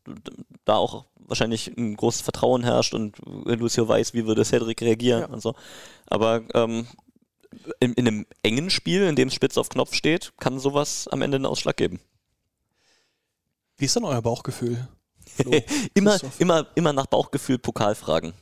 da 0.65 0.75
auch 0.77 1.05
wahrscheinlich 1.27 1.67
ein 1.77 1.95
großes 1.95 2.21
Vertrauen 2.21 2.63
herrscht 2.63 2.93
und 2.93 3.17
Lucio 3.25 3.87
weiß, 3.87 4.13
wie 4.13 4.25
würde 4.25 4.43
Cedric 4.45 4.81
reagieren 4.81 5.21
Ja. 5.21 5.27
und 5.27 5.41
so. 5.41 5.55
Aber 6.07 6.41
ähm, 6.53 6.87
in, 7.79 7.93
in 7.93 8.07
einem 8.07 8.25
engen 8.41 8.69
Spiel, 8.69 9.03
in 9.03 9.15
dem 9.15 9.27
es 9.27 9.33
spitz 9.33 9.57
auf 9.57 9.69
Knopf 9.69 9.93
steht, 9.93 10.33
kann 10.39 10.59
sowas 10.59 11.07
am 11.07 11.21
Ende 11.21 11.35
einen 11.35 11.45
Ausschlag 11.45 11.77
geben. 11.77 11.99
Wie 13.77 13.85
ist 13.85 13.95
denn 13.95 14.05
euer 14.05 14.21
Bauchgefühl? 14.21 14.87
Immer, 15.95 16.19
immer, 16.37 16.67
immer 16.75 16.93
nach 16.93 17.07
Bauchgefühl 17.07 17.57
Pokalfragen. 17.57 18.33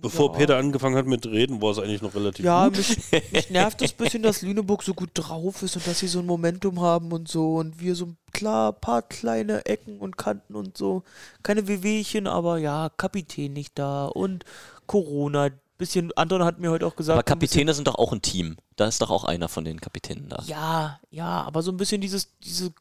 Bevor 0.00 0.32
Ja. 0.32 0.38
Peter 0.38 0.56
angefangen 0.56 0.96
hat 0.96 1.06
mit 1.06 1.26
Reden, 1.26 1.60
war 1.60 1.70
es 1.70 1.78
eigentlich 1.78 2.02
noch 2.02 2.14
relativ 2.14 2.44
ja, 2.44 2.68
gut. 2.68 2.76
mich, 2.76 2.96
mich 3.32 3.50
nervt 3.50 3.80
das 3.80 3.92
bisschen, 3.92 4.22
dass 4.22 4.42
Lüneburg 4.42 4.82
so 4.82 4.94
gut 4.94 5.10
drauf 5.14 5.62
ist 5.62 5.76
und 5.76 5.86
dass 5.86 5.98
sie 5.98 6.08
so 6.08 6.20
ein 6.20 6.26
Momentum 6.26 6.80
haben 6.80 7.12
und 7.12 7.28
so 7.28 7.56
und 7.56 7.80
wir 7.80 7.94
so 7.94 8.08
klar, 8.32 8.72
paar 8.72 9.02
kleine 9.02 9.66
Ecken 9.66 9.98
und 9.98 10.16
Kanten 10.16 10.54
und 10.54 10.76
so, 10.76 11.02
keine 11.42 11.68
Wehwehchen, 11.68 12.26
aber 12.26 12.58
ja, 12.58 12.90
Kapitän 12.96 13.52
nicht 13.52 13.78
da 13.78 14.06
und 14.06 14.44
Corona, 14.86 15.50
bisschen, 15.78 16.12
Anton 16.16 16.44
hat 16.44 16.58
mir 16.58 16.70
heute 16.70 16.86
auch 16.86 16.96
gesagt, 16.96 17.14
Aber 17.16 17.24
ein 17.24 17.30
Kapitäne 17.30 17.72
sind 17.72 17.88
doch 17.88 17.94
auch 17.94 18.12
ein 18.12 18.20
Team. 18.20 18.56
Da 18.76 18.86
ist 18.86 19.00
doch 19.00 19.10
auch 19.10 19.24
einer 19.24 19.48
von 19.48 19.64
den 19.64 19.80
Kapitänen 19.80 20.28
da. 20.28 20.42
Ja, 20.46 21.00
ja, 21.10 21.42
aber 21.42 21.62
so 21.62 21.70
ein 21.70 21.76
bisschen 21.76 22.00
dieses, 22.00 22.36
diese 22.40 22.72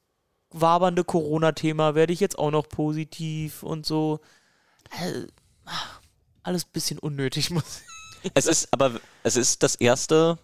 wabernde 0.51 1.03
Corona-Thema 1.03 1.95
werde 1.95 2.13
ich 2.13 2.19
jetzt 2.19 2.39
auch 2.39 2.51
noch 2.51 2.67
positiv 2.67 3.63
und 3.63 3.85
so. 3.85 4.19
Äh, 4.91 5.27
ach, 5.65 6.01
alles 6.47 6.65
ein 6.65 6.71
bisschen 6.73 6.97
unnötig, 6.99 7.49
muss 7.51 7.81
Es 8.33 8.47
ist 8.47 8.67
aber 8.73 8.99
es 9.23 9.35
ist 9.35 9.61
das 9.63 9.75
erste 9.75 10.37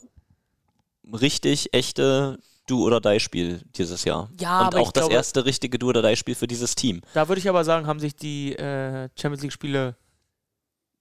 richtig 1.11 1.73
echte 1.73 2.39
Du 2.65 2.85
oder 2.85 3.01
Die 3.01 3.19
Spiel 3.19 3.61
dieses 3.75 4.05
Jahr. 4.05 4.29
Ja, 4.39 4.61
und 4.61 4.67
aber 4.67 4.79
auch 4.79 4.87
ich 4.87 4.93
das 4.93 5.01
glaube- 5.01 5.15
erste 5.15 5.43
richtige 5.45 5.77
Du 5.79 5.89
oder 5.89 6.01
Die 6.07 6.15
Spiel 6.15 6.35
für 6.35 6.47
dieses 6.47 6.75
Team. 6.75 7.01
Da 7.13 7.27
würde 7.27 7.39
ich 7.39 7.49
aber 7.49 7.65
sagen, 7.65 7.87
haben 7.87 7.99
sich 7.99 8.15
die 8.15 8.55
äh, 8.55 9.09
Champions 9.19 9.41
League-Spiele 9.41 9.97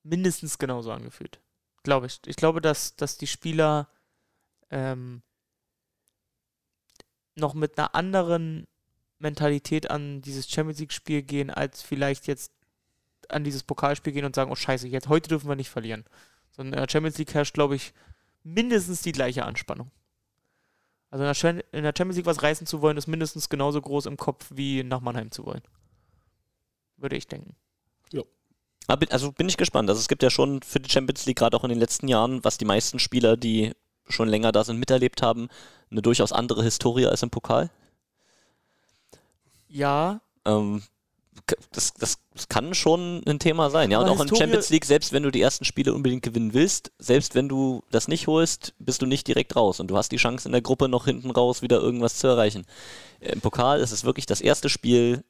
mindestens 0.03 0.59
genauso 0.59 0.91
angefühlt. 0.91 1.39
Glaube 1.85 2.07
ich. 2.07 2.19
Ich 2.27 2.35
glaube, 2.37 2.61
dass, 2.61 2.97
dass 2.97 3.17
die 3.17 3.29
Spieler 3.29 3.89
ähm, 4.71 5.23
noch 7.37 7.55
mit 7.55 7.79
einer 7.79 7.95
anderen 7.95 8.67
Mentalität 9.19 9.89
an 9.91 10.21
dieses 10.21 10.51
Champions 10.51 10.81
League-Spiel 10.81 11.23
gehen, 11.23 11.51
als 11.51 11.81
vielleicht 11.83 12.27
jetzt 12.27 12.51
an 13.33 13.45
dieses 13.45 13.63
Pokalspiel 13.63 14.13
gehen 14.13 14.25
und 14.25 14.35
sagen, 14.35 14.51
oh 14.51 14.57
scheiße, 14.57 14.89
jetzt 14.89 15.09
heute 15.09 15.29
dürfen 15.29 15.49
wir 15.49 15.57
nicht 15.57 15.71
verlieren. 15.71 16.05
Sondern 16.51 16.75
in 16.75 16.81
der 16.81 16.91
Champions 16.91 17.19
League 17.19 17.33
herrscht, 17.35 17.55
glaube 17.55 17.77
ich, 17.77 17.93
mindestens 18.43 19.03
die 19.03 19.13
gleiche 19.13 19.45
Anspannung. 19.45 19.91
Also 21.11 21.25
in 21.25 21.27
der, 21.27 21.35
Chan- 21.35 21.63
in 21.73 21.83
der 21.83 21.93
Champions 21.97 22.17
League 22.17 22.27
was 22.27 22.43
reißen 22.43 22.67
zu 22.67 22.81
wollen, 22.83 22.97
ist 22.97 23.07
mindestens 23.07 23.49
genauso 23.49 23.81
groß 23.81 24.07
im 24.07 24.17
Kopf 24.17 24.51
wie 24.55 24.83
nach 24.83 25.01
Mannheim 25.01 25.31
zu 25.31 25.45
wollen. 25.47 25.63
Würde 26.97 27.17
ich 27.17 27.27
denken. 27.27 27.55
Aber 28.89 28.97
bin- 28.99 29.13
Also 29.13 29.31
bin 29.31 29.49
ich 29.49 29.57
gespannt. 29.57 29.89
Also 29.89 30.01
es 30.01 30.09
gibt 30.09 30.23
ja 30.25 30.31
schon 30.31 30.61
für 30.63 30.81
die 30.81 30.91
Champions 30.91 31.25
League 31.27 31.39
gerade 31.39 31.57
auch 31.57 31.63
in 31.63 31.71
den 31.71 31.79
letzten 31.79 32.09
Jahren, 32.09 32.43
was 32.45 32.59
die 32.59 32.65
meisten 32.65 32.99
Spieler, 32.99 33.37
die 33.37 33.73
schon 34.09 34.29
länger 34.29 34.51
da 34.51 34.65
sind, 34.65 34.79
miterlebt 34.81 35.23
haben, 35.23 35.49
eine 35.91 36.03
durchaus 36.03 36.33
andere 36.33 36.65
Historie 36.65 37.07
als 37.07 37.23
im 37.23 37.31
Pokal. 37.31 37.71
Ja, 39.69 40.21
Ähm, 40.45 40.83
das, 41.73 41.95
das, 41.95 42.19
das 42.35 42.49
kann 42.49 42.75
schon 42.75 43.23
ein 43.27 43.39
Thema 43.39 43.71
sein. 43.71 43.91
Ja, 43.91 44.01
Aber 44.01 44.13
und 44.13 44.19
auch 44.19 44.23
in 44.23 44.35
Champions 44.35 44.71
League, 44.71 44.85
selbst 44.85 45.13
wenn 45.13 45.23
du 45.23 45.31
die 45.31 45.41
ersten 45.41 45.65
Spiele 45.65 45.95
unbedingt 45.95 46.23
gewinnen 46.23 46.55
willst, 46.55 46.93
selbst 46.99 47.35
wenn 47.35 47.49
du 47.49 47.83
das 47.91 48.09
nicht 48.09 48.27
holst, 48.27 48.75
bist 48.79 49.03
du 49.03 49.07
nicht 49.07 49.27
direkt 49.29 49.57
raus. 49.57 49.81
Und 49.81 49.89
du 49.89 49.97
hast 49.97 50.13
die 50.13 50.17
Chance 50.17 50.49
in 50.49 50.53
der 50.53 50.63
Gruppe 50.63 50.89
noch 50.89 51.05
hinten 51.05 51.31
raus 51.31 51.63
wieder 51.63 51.81
irgendwas 51.81 52.17
zu 52.17 52.27
erreichen. 52.27 52.65
Im 53.21 53.41
Pokal 53.41 53.81
ist 53.81 53.93
es 53.93 54.05
wirklich 54.05 54.27
das 54.27 54.41
erste 54.41 54.69
Spiel, 54.69 55.25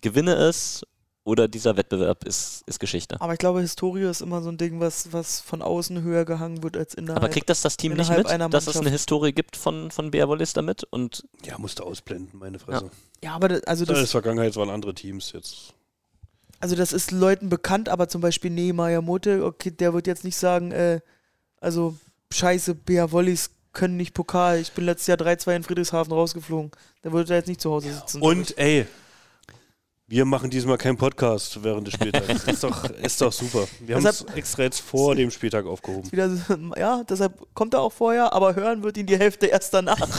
gewinne 0.00 0.34
es 0.34 0.84
oder 1.24 1.46
dieser 1.46 1.76
Wettbewerb 1.76 2.24
ist, 2.24 2.62
ist 2.66 2.80
Geschichte. 2.80 3.20
Aber 3.20 3.32
ich 3.32 3.38
glaube, 3.38 3.60
Historie 3.60 4.02
ist 4.02 4.22
immer 4.22 4.42
so 4.42 4.48
ein 4.48 4.56
Ding, 4.58 4.80
was, 4.80 5.12
was 5.12 5.40
von 5.40 5.62
außen 5.62 6.02
höher 6.02 6.24
gehangen 6.24 6.62
wird 6.62 6.76
als 6.76 6.94
innerhalb. 6.94 7.22
Aber 7.22 7.28
kriegt 7.28 7.48
das 7.48 7.60
das 7.62 7.76
Team 7.76 7.92
nicht 7.92 8.00
innerhalb 8.06 8.24
mit, 8.24 8.32
einer 8.32 8.48
dass 8.48 8.66
es 8.66 8.76
eine. 8.76 8.90
Historie 8.90 9.32
gibt 9.32 9.56
von, 9.56 9.90
von 9.90 10.10
BR 10.10 10.28
Wallis 10.28 10.52
damit? 10.52 10.84
Und 10.84 11.24
Ja, 11.44 11.58
musste 11.58 11.84
ausblenden, 11.84 12.40
meine 12.40 12.58
Fresse. 12.58 12.90
Ja, 13.22 13.34
aber 13.34 13.48
das, 13.48 13.62
also 13.64 13.84
Das 13.84 13.98
ist 13.98 14.02
das, 14.04 14.10
Vergangenheit, 14.10 14.50
es 14.50 14.56
waren 14.56 14.70
andere 14.70 14.94
Teams 14.94 15.30
jetzt. 15.32 15.74
also 16.58 16.74
das 16.74 16.92
ist 16.92 17.12
Leuten 17.12 17.48
bekannt, 17.48 17.88
aber 17.88 18.08
zum 18.08 18.20
Beispiel 18.20 18.50
Nehemiah 18.50 19.00
Mote, 19.00 19.44
okay, 19.44 19.70
der 19.70 19.94
wird 19.94 20.08
jetzt 20.08 20.24
nicht 20.24 20.36
sagen, 20.36 20.72
äh, 20.72 21.00
also 21.60 21.96
scheiße, 22.32 22.74
BR 22.74 23.12
Wollis 23.12 23.50
können 23.72 23.96
nicht 23.96 24.12
Pokal. 24.12 24.58
Ich 24.58 24.72
bin 24.72 24.84
letztes 24.84 25.06
Jahr 25.06 25.18
3-2 25.18 25.56
in 25.56 25.62
Friedrichshafen 25.62 26.12
rausgeflogen. 26.12 26.72
Der 27.04 27.12
würde 27.12 27.28
da 27.28 27.34
jetzt 27.36 27.48
nicht 27.48 27.60
zu 27.60 27.70
Hause 27.70 27.94
sitzen. 27.94 28.20
Und 28.20 28.58
ey, 28.58 28.86
wir 30.12 30.26
machen 30.26 30.50
diesmal 30.50 30.76
keinen 30.76 30.98
Podcast 30.98 31.64
während 31.64 31.86
des 31.86 31.94
Spieltags. 31.94 32.44
ist, 32.46 32.62
doch, 32.62 32.84
ist 32.84 33.18
doch 33.22 33.32
super. 33.32 33.66
Wir 33.80 33.96
haben 33.96 34.04
es 34.04 34.20
extra 34.34 34.64
jetzt 34.64 34.80
vor 34.80 35.14
dem 35.14 35.30
Spieltag 35.30 35.64
aufgehoben. 35.64 36.12
wieder 36.12 36.28
so, 36.28 36.54
ja, 36.76 37.02
deshalb 37.08 37.32
kommt 37.54 37.72
er 37.72 37.80
auch 37.80 37.94
vorher, 37.94 38.30
aber 38.34 38.54
hören 38.54 38.82
wird 38.82 38.98
ihn 38.98 39.06
die 39.06 39.16
Hälfte 39.16 39.46
erst 39.46 39.72
danach. 39.72 39.96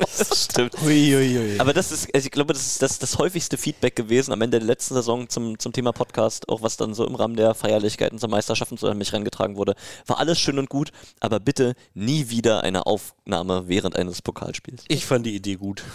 das 0.00 0.46
stimmt. 0.46 0.82
Uiuiui. 0.82 1.60
Aber 1.60 1.72
das 1.72 1.92
ist, 1.92 2.12
also 2.12 2.26
ich 2.26 2.32
glaube, 2.32 2.54
das 2.54 2.66
ist 2.66 2.82
das, 2.82 2.98
das 2.98 3.18
häufigste 3.18 3.56
Feedback 3.56 3.94
gewesen 3.94 4.32
am 4.32 4.42
Ende 4.42 4.58
der 4.58 4.66
letzten 4.66 4.94
Saison 4.94 5.28
zum, 5.28 5.60
zum 5.60 5.72
Thema 5.72 5.92
Podcast, 5.92 6.48
auch 6.48 6.60
was 6.60 6.76
dann 6.76 6.92
so 6.92 7.06
im 7.06 7.14
Rahmen 7.14 7.36
der 7.36 7.54
Feierlichkeiten 7.54 8.18
zur 8.18 8.30
Meisterschaft 8.30 8.72
und 8.72 8.80
so 8.80 8.88
an 8.88 8.98
mich 8.98 9.12
herangetragen 9.12 9.54
wurde. 9.54 9.76
War 10.08 10.18
alles 10.18 10.40
schön 10.40 10.58
und 10.58 10.68
gut, 10.68 10.90
aber 11.20 11.38
bitte 11.38 11.76
nie 11.94 12.30
wieder 12.30 12.64
eine 12.64 12.86
Aufnahme 12.86 13.68
während 13.68 13.94
eines 13.94 14.22
Pokalspiels. 14.22 14.82
Ich 14.88 15.06
fand 15.06 15.24
die 15.24 15.36
Idee 15.36 15.54
gut. 15.54 15.84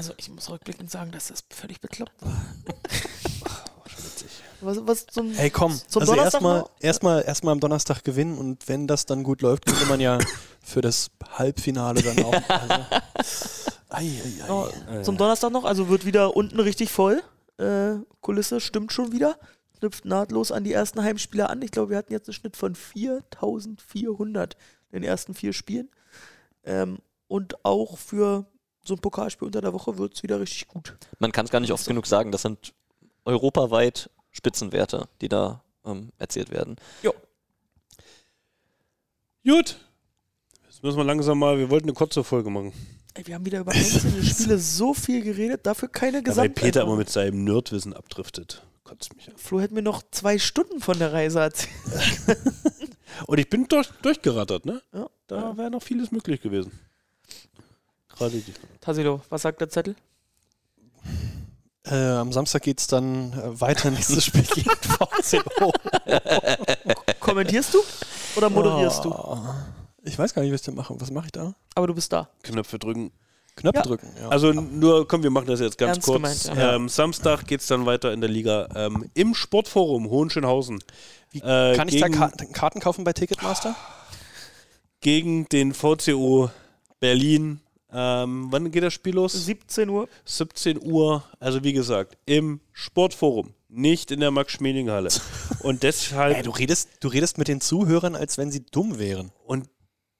Also 0.00 0.14
ich 0.16 0.30
muss 0.30 0.48
rückblickend 0.48 0.90
sagen, 0.90 1.12
dass 1.12 1.28
das 1.28 1.44
völlig 1.50 1.78
bekloppt 1.78 2.22
war. 2.22 2.32
was, 4.62 4.78
was 4.86 5.04
zum, 5.04 5.30
Hey 5.32 5.50
komm, 5.50 5.78
zum 5.88 6.00
also 6.00 6.14
Donnerstag 6.14 6.40
erstmal 6.40 6.64
erstmal 6.80 7.22
erstmal 7.22 7.52
am 7.52 7.60
Donnerstag 7.60 8.02
gewinnen 8.02 8.38
und 8.38 8.66
wenn 8.66 8.86
das 8.86 9.04
dann 9.04 9.22
gut 9.22 9.42
läuft, 9.42 9.66
könnte 9.66 9.84
man 9.84 10.00
ja 10.00 10.18
für 10.62 10.80
das 10.80 11.10
Halbfinale 11.34 12.00
dann 12.00 12.24
auch. 12.24 12.32
Also, 13.90 14.06
ei, 14.06 14.06
ei, 14.06 14.42
ei. 14.42 14.94
Ja, 14.94 15.02
zum 15.02 15.18
Donnerstag 15.18 15.52
noch, 15.52 15.64
also 15.64 15.90
wird 15.90 16.06
wieder 16.06 16.34
unten 16.34 16.60
richtig 16.60 16.90
voll. 16.90 17.22
Äh, 17.58 17.96
Kulisse 18.22 18.60
stimmt 18.60 18.92
schon 18.92 19.12
wieder. 19.12 19.36
Knüpft 19.80 20.06
nahtlos 20.06 20.50
an 20.50 20.64
die 20.64 20.72
ersten 20.72 21.02
Heimspieler 21.02 21.50
an. 21.50 21.60
Ich 21.60 21.72
glaube, 21.72 21.90
wir 21.90 21.98
hatten 21.98 22.14
jetzt 22.14 22.26
einen 22.26 22.34
Schnitt 22.34 22.56
von 22.56 22.74
4400 22.74 24.56
in 24.92 25.02
den 25.02 25.02
ersten 25.02 25.34
vier 25.34 25.52
Spielen. 25.52 25.90
Ähm, 26.64 27.00
und 27.26 27.64
auch 27.66 27.98
für 27.98 28.46
so 28.82 28.94
ein 28.94 29.00
Pokalspiel 29.00 29.46
unter 29.46 29.60
der 29.60 29.72
Woche 29.72 29.98
wird 29.98 30.14
es 30.14 30.22
wieder 30.22 30.40
richtig 30.40 30.68
gut. 30.68 30.96
Man 31.18 31.32
kann 31.32 31.44
es 31.44 31.50
gar 31.50 31.60
nicht 31.60 31.72
oft 31.72 31.86
genug 31.86 32.06
sagen, 32.06 32.32
das 32.32 32.42
sind 32.42 32.72
europaweit 33.24 34.10
Spitzenwerte, 34.30 35.08
die 35.20 35.28
da 35.28 35.62
ähm, 35.84 36.10
erzählt 36.18 36.50
werden. 36.50 36.76
Gut. 39.44 39.76
Jetzt 40.66 40.82
müssen 40.82 40.96
wir 40.98 41.04
langsam 41.04 41.38
mal, 41.38 41.58
wir 41.58 41.70
wollten 41.70 41.86
eine 41.86 41.94
kurze 41.94 42.22
Folge 42.24 42.50
machen. 42.50 42.72
Ey, 43.14 43.26
wir 43.26 43.34
haben 43.34 43.44
wieder 43.44 43.60
über 43.60 43.72
einzelne 43.72 44.22
Spiele 44.22 44.58
so 44.58 44.94
viel 44.94 45.22
geredet, 45.22 45.66
dafür 45.66 45.88
keine 45.88 46.22
Ja, 46.24 46.36
weil. 46.36 46.50
Peter 46.50 46.82
immer 46.82 46.96
mit 46.96 47.10
seinem 47.10 47.44
Nerdwissen 47.44 47.92
abdriftet. 47.92 48.62
Kotzt 48.84 49.14
mich 49.16 49.28
an. 49.28 49.36
Flo 49.36 49.60
hätte 49.60 49.74
mir 49.74 49.82
noch 49.82 50.02
zwei 50.10 50.38
Stunden 50.38 50.80
von 50.80 50.98
der 50.98 51.12
Reise 51.12 51.40
erzählt. 51.40 51.70
Und 53.26 53.38
ich 53.38 53.48
bin 53.50 53.66
durch, 53.66 53.88
durchgerattert, 54.02 54.64
ne? 54.64 54.80
Ja. 54.92 55.10
Da 55.26 55.56
wäre 55.56 55.70
noch 55.70 55.82
vieles 55.82 56.12
möglich 56.12 56.40
gewesen. 56.40 56.72
Gerade 58.20 58.36
die. 58.38 58.52
Tassilo, 58.82 59.22
was 59.30 59.40
sagt 59.40 59.62
der 59.62 59.70
Zettel? 59.70 59.96
Äh, 61.86 61.94
am 61.94 62.30
Samstag 62.32 62.62
geht 62.62 62.78
es 62.78 62.86
dann 62.86 63.32
äh, 63.32 63.58
weiter. 63.60 63.90
Nächstes 63.90 64.26
Spiel 64.26 64.42
gegen 64.54 64.68
VCO. 64.70 65.72
Kommentierst 67.18 67.72
du 67.72 67.78
oder 68.36 68.50
moderierst 68.50 69.04
du? 69.06 69.10
Oh. 69.10 69.38
Ich 70.04 70.18
weiß 70.18 70.34
gar 70.34 70.42
nicht, 70.42 70.52
was 70.52 70.60
ich 70.60 70.66
da 70.66 70.72
mache. 70.72 70.94
Was 71.00 71.10
mache 71.10 71.26
ich 71.26 71.32
da? 71.32 71.54
Aber 71.74 71.86
du 71.86 71.94
bist 71.94 72.12
da. 72.12 72.28
Knöpfe 72.42 72.78
drücken. 72.78 73.10
Knöpfe 73.56 73.78
Ja. 73.78 73.82
drücken. 73.86 74.08
Ja. 74.20 74.28
Also 74.28 74.52
nur, 74.52 75.08
komm, 75.08 75.22
wir 75.22 75.30
machen 75.30 75.46
das 75.46 75.60
jetzt 75.60 75.78
ganz 75.78 75.96
Ernst 75.96 76.06
kurz. 76.06 76.16
gemeint, 76.44 76.58
ja. 76.58 76.74
ähm, 76.74 76.90
Samstag 76.90 77.46
geht 77.46 77.62
es 77.62 77.66
dann 77.68 77.86
weiter 77.86 78.12
in 78.12 78.20
der 78.20 78.28
Liga 78.28 78.68
ähm, 78.74 79.08
im 79.14 79.34
Sportforum 79.34 80.10
Hohenschönhausen. 80.10 80.84
Wie 81.30 81.38
äh, 81.38 81.74
Kann 81.74 81.88
ich 81.88 81.98
da 81.98 82.10
Karten, 82.10 82.52
Karten 82.52 82.80
kaufen 82.80 83.04
bei 83.04 83.14
Ticketmaster? 83.14 83.74
Gegen 85.00 85.48
den 85.48 85.72
VCO 85.72 86.50
Berlin. 87.00 87.60
Ähm, 87.92 88.46
wann 88.50 88.70
geht 88.70 88.82
das 88.82 88.94
Spiel 88.94 89.14
los? 89.14 89.32
17 89.32 89.88
Uhr. 89.88 90.08
17 90.24 90.80
Uhr. 90.82 91.24
Also 91.38 91.64
wie 91.64 91.72
gesagt, 91.72 92.16
im 92.26 92.60
Sportforum, 92.72 93.54
nicht 93.68 94.10
in 94.10 94.20
der 94.20 94.30
Max-Schmeling-Halle. 94.30 95.10
Und 95.60 95.82
deshalb, 95.82 96.36
Ey, 96.36 96.42
du, 96.42 96.50
redest, 96.50 96.88
du 97.00 97.08
redest 97.08 97.38
mit 97.38 97.48
den 97.48 97.60
Zuhörern, 97.60 98.14
als 98.14 98.38
wenn 98.38 98.50
sie 98.50 98.64
dumm 98.64 98.98
wären. 98.98 99.32
und 99.44 99.68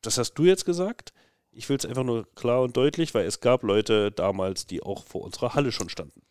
das 0.02 0.16
hast 0.16 0.34
du 0.34 0.44
jetzt 0.44 0.64
gesagt, 0.64 1.12
ich 1.52 1.68
will 1.68 1.76
es 1.76 1.84
einfach 1.84 2.04
nur 2.04 2.26
klar 2.34 2.62
und 2.62 2.76
deutlich, 2.76 3.12
weil 3.12 3.26
es 3.26 3.40
gab 3.40 3.62
Leute 3.62 4.10
damals, 4.10 4.66
die 4.66 4.82
auch 4.82 5.04
vor 5.04 5.22
unserer 5.22 5.54
Halle 5.54 5.72
schon 5.72 5.88
standen. 5.88 6.22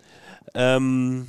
Ähm, 0.55 1.27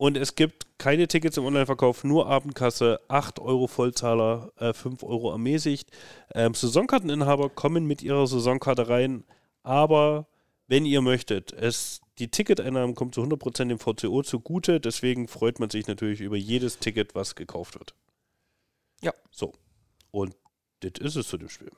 und 0.00 0.16
es 0.16 0.34
gibt 0.34 0.66
keine 0.78 1.08
Tickets 1.08 1.36
im 1.36 1.44
Online-Verkauf, 1.44 2.04
nur 2.04 2.26
Abendkasse, 2.26 3.02
8 3.08 3.38
Euro 3.38 3.66
Vollzahler, 3.66 4.50
äh, 4.56 4.72
5 4.72 5.02
Euro 5.02 5.30
ermäßigt. 5.30 5.90
Ähm, 6.34 6.54
Saisonkarteninhaber 6.54 7.50
kommen 7.50 7.84
mit 7.84 8.00
ihrer 8.00 8.26
Saisonkarte 8.26 8.88
rein, 8.88 9.24
aber 9.62 10.26
wenn 10.68 10.86
ihr 10.86 11.02
möchtet, 11.02 11.52
es, 11.52 12.00
die 12.18 12.30
Ticketeinnahmen 12.30 12.94
kommen 12.94 13.12
zu 13.12 13.20
100% 13.20 13.68
dem 13.68 13.78
VCO 13.78 14.22
zugute, 14.22 14.80
deswegen 14.80 15.28
freut 15.28 15.60
man 15.60 15.68
sich 15.68 15.86
natürlich 15.86 16.22
über 16.22 16.38
jedes 16.38 16.78
Ticket, 16.78 17.14
was 17.14 17.34
gekauft 17.34 17.74
wird. 17.78 17.94
Ja. 19.02 19.12
So. 19.30 19.52
Und 20.12 20.34
das 20.80 20.92
ist 20.98 21.16
es 21.16 21.28
zu 21.28 21.36
dem 21.36 21.50
Spiel. 21.50 21.72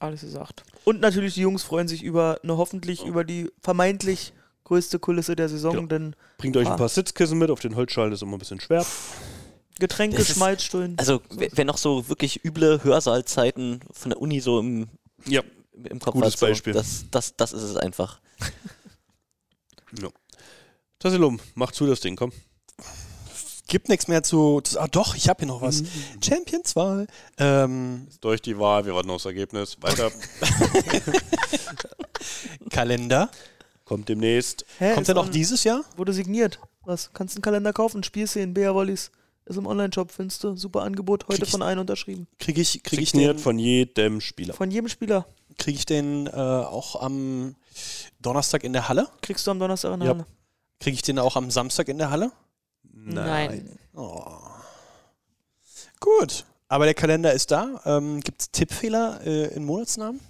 Alles 0.00 0.22
gesagt. 0.22 0.64
Und 0.82 1.00
natürlich, 1.00 1.34
die 1.34 1.42
Jungs 1.42 1.62
freuen 1.62 1.86
sich 1.86 2.02
über 2.02 2.40
eine 2.42 2.56
hoffentlich 2.56 3.04
über 3.04 3.22
die 3.22 3.52
vermeintlich 3.60 4.32
größte 4.64 4.98
Kulisse 4.98 5.36
der 5.36 5.48
Saison, 5.48 5.72
Genau. 5.74 5.86
denn 5.86 6.16
Bringt 6.38 6.56
euch 6.56 6.66
Ah. 6.66 6.72
ein 6.72 6.78
paar 6.78 6.88
Sitzkissen 6.88 7.38
mit, 7.38 7.50
auf 7.50 7.60
den 7.60 7.76
Holzschalen 7.76 8.12
ist 8.12 8.22
immer 8.22 8.36
ein 8.36 8.38
bisschen 8.38 8.60
schwer. 8.60 8.84
Getränke, 9.78 10.24
Schmalzstullen. 10.24 10.96
Also, 10.98 11.20
wenn 11.30 11.66
noch 11.66 11.78
so 11.78 12.08
wirklich 12.08 12.44
üble 12.44 12.84
Hörsaalzeiten 12.84 13.80
von 13.90 14.10
der 14.10 14.20
Uni 14.20 14.40
so 14.40 14.60
im, 14.60 14.88
Ja. 15.26 15.42
im 15.84 15.98
Kopf 15.98 16.14
Gutes 16.14 16.34
hat, 16.34 16.38
so, 16.38 16.46
Beispiel. 16.46 16.72
Das, 16.74 17.06
das, 17.10 17.34
das 17.36 17.52
ist 17.52 17.62
es 17.62 17.76
einfach. 17.76 18.20
Tassilum, 20.98 21.40
mach 21.54 21.72
zu 21.72 21.86
das 21.86 22.00
Ding, 22.00 22.14
komm. 22.16 22.32
Gibt 23.66 23.88
nichts 23.88 24.06
mehr 24.06 24.22
zu, 24.22 24.60
zu. 24.60 24.78
Ah, 24.78 24.86
doch, 24.86 25.16
ich 25.16 25.28
habe 25.28 25.40
hier 25.40 25.48
noch 25.48 25.62
was. 25.62 25.82
Champions-Wahl. 26.22 27.06
Ähm, 27.38 28.06
Durch 28.20 28.42
die 28.42 28.58
Wahl, 28.58 28.84
wir 28.84 28.94
warten 28.94 29.10
aufs 29.10 29.24
Ergebnis. 29.24 29.78
Weiter. 29.80 30.12
Kalender. 32.70 33.30
Kommt 33.92 34.08
demnächst. 34.08 34.64
Hä, 34.78 34.94
Kommt 34.94 35.06
der 35.08 35.14
noch 35.14 35.26
on- 35.26 35.32
dieses 35.32 35.64
Jahr? 35.64 35.84
Wurde 35.96 36.12
signiert. 36.14 36.58
Was? 36.84 37.10
Kannst 37.12 37.34
du 37.34 37.36
einen 37.38 37.42
Kalender 37.42 37.72
kaufen? 37.74 38.02
Spielszenen, 38.02 38.54
BR 38.54 38.74
Wollis. 38.74 39.10
Ist 39.44 39.56
im 39.58 39.66
Online-Shop, 39.66 40.10
findest 40.10 40.42
du. 40.44 40.56
Super 40.56 40.82
Angebot, 40.82 41.24
heute 41.28 41.36
Krieg 41.38 41.44
ich- 41.46 41.50
von 41.50 41.62
einem 41.62 41.80
unterschrieben. 41.82 42.26
Kriege 42.38 42.60
ich, 42.62 42.82
krieg 42.82 43.00
ich 43.00 43.10
Signiert 43.10 43.36
den, 43.36 43.42
von 43.42 43.58
jedem 43.58 44.20
Spieler. 44.22 44.54
Von 44.54 44.70
jedem 44.70 44.88
Spieler. 44.88 45.26
krieg 45.58 45.74
ich 45.74 45.84
den 45.84 46.26
äh, 46.26 46.30
auch 46.30 47.02
am 47.02 47.54
Donnerstag 48.20 48.64
in 48.64 48.72
der 48.72 48.88
Halle? 48.88 49.08
Kriegst 49.20 49.46
du 49.46 49.50
am 49.50 49.58
Donnerstag 49.58 49.92
in 49.92 50.00
der 50.00 50.08
Ja. 50.08 50.14
Halle. 50.14 50.26
Kriege 50.80 50.94
ich 50.94 51.02
den 51.02 51.18
auch 51.18 51.36
am 51.36 51.50
Samstag 51.50 51.88
in 51.88 51.98
der 51.98 52.10
Halle? 52.10 52.32
Nein. 52.94 53.78
Oh. 53.94 54.24
Gut. 56.00 56.44
Aber 56.68 56.86
der 56.86 56.94
Kalender 56.94 57.32
ist 57.34 57.50
da. 57.50 57.80
Ähm, 57.84 58.20
Gibt 58.20 58.40
es 58.40 58.50
Tippfehler 58.50 59.20
äh, 59.26 59.54
in 59.54 59.64
Monatsnamen? 59.64 60.20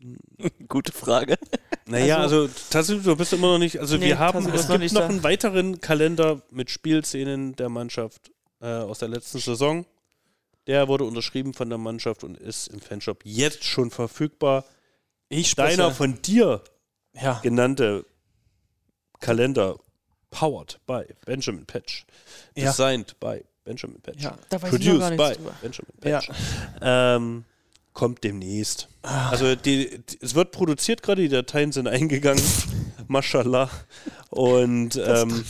Gute 0.68 0.92
Frage. 0.92 1.36
Naja, 1.90 2.18
also, 2.18 2.48
tatsächlich, 2.70 3.04
du 3.04 3.16
bist 3.16 3.32
immer 3.32 3.48
noch 3.52 3.58
nicht. 3.58 3.78
Also, 3.80 3.96
Nee, 3.96 4.06
wir 4.06 4.18
haben, 4.18 4.38
es 4.52 4.68
noch 4.68 4.78
gibt 4.78 4.92
noch 4.92 5.00
da. 5.02 5.06
einen 5.08 5.22
weiteren 5.22 5.80
Kalender 5.80 6.42
mit 6.50 6.70
Spielszenen 6.70 7.56
der 7.56 7.68
Mannschaft 7.68 8.30
äh, 8.60 8.66
aus 8.66 9.00
der 9.00 9.08
letzten 9.08 9.38
Saison. 9.38 9.84
Der 10.66 10.88
wurde 10.88 11.04
unterschrieben 11.04 11.52
von 11.54 11.68
der 11.68 11.78
Mannschaft 11.78 12.22
und 12.22 12.36
ist 12.38 12.68
im 12.68 12.80
Fanshop 12.80 13.22
jetzt 13.24 13.64
schon 13.64 13.90
verfügbar. 13.90 14.64
Ich 15.28 15.54
Deiner 15.56 15.90
von 15.90 16.20
dir 16.22 16.62
Ja. 17.20 17.40
genannte 17.42 18.04
Kalender, 19.20 19.76
powered 20.30 20.78
by 20.86 21.02
Benjamin 21.26 21.66
Patch, 21.66 22.06
Ja. 22.54 22.66
designed 22.70 23.18
by 23.20 23.44
Benjamin 23.64 24.00
Patch, 24.00 24.22
Ja. 24.22 24.38
Da 24.48 24.62
weiß 24.62 24.72
ich 24.74 24.86
noch 24.88 24.98
gar 25.00 25.10
produced 25.10 25.16
by 25.16 25.34
drüber. 25.42 25.54
Benjamin 25.60 25.92
Ja. 26.04 26.18
Patch, 26.20 26.30
ähm, 26.82 27.44
kommt 27.92 28.24
demnächst. 28.24 28.88
Also 29.02 29.54
die, 29.54 29.98
die, 29.98 30.18
es 30.20 30.34
wird 30.34 30.52
produziert 30.52 31.02
gerade, 31.02 31.22
die 31.22 31.28
Dateien 31.28 31.72
sind 31.72 31.88
eingegangen, 31.88 32.42
mashallah. 33.08 33.70
Und 34.30 34.96
ähm, 34.96 35.44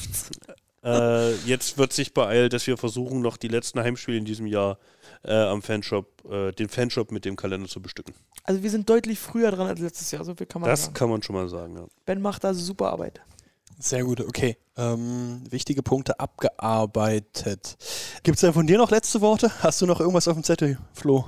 äh, 0.85 1.35
jetzt 1.47 1.79
wird 1.79 1.93
sich 1.93 2.15
beeilt, 2.15 2.53
dass 2.53 2.67
wir 2.67 2.77
versuchen, 2.77 3.21
noch 3.21 3.37
die 3.37 3.49
letzten 3.49 3.81
Heimspiele 3.81 4.17
in 4.19 4.25
diesem 4.25 4.47
Jahr 4.47 4.79
äh, 5.23 5.35
am 5.35 5.63
Fanshop, 5.63 6.25
äh, 6.31 6.53
den 6.53 6.69
Fanshop 6.69 7.13
mit 7.13 7.25
dem 7.25 7.37
Kalender 7.37 7.69
zu 7.69 7.83
bestücken. 7.83 8.15
Also 8.45 8.63
wir 8.63 8.71
sind 8.71 8.89
deutlich 8.89 9.19
früher 9.19 9.51
dran 9.51 9.67
als 9.67 9.81
letztes 9.81 10.11
Jahr, 10.11 10.25
so 10.25 10.35
viel 10.35 10.47
kann 10.47 10.63
man 10.63 10.71
Das 10.71 10.85
sagen. 10.85 10.95
kann 10.95 11.11
man 11.11 11.23
schon 11.23 11.37
mal 11.37 11.49
sagen, 11.49 11.77
ja. 11.77 11.87
Ben 12.07 12.23
macht 12.23 12.45
da 12.45 12.55
super 12.55 12.91
Arbeit. 12.93 13.21
Sehr 13.79 14.05
gut, 14.05 14.21
okay. 14.21 14.57
Ähm, 14.77 15.43
wichtige 15.51 15.83
Punkte 15.83 16.21
abgearbeitet. 16.21 17.77
Gibt 18.23 18.37
es 18.37 18.41
denn 18.41 18.53
von 18.53 18.67
dir 18.67 18.79
noch 18.79 18.91
letzte 18.91 19.21
Worte? 19.21 19.51
Hast 19.63 19.81
du 19.81 19.87
noch 19.87 20.01
irgendwas 20.01 20.29
auf 20.29 20.35
dem 20.35 20.45
Zettel, 20.45 20.79
Flo? 20.93 21.27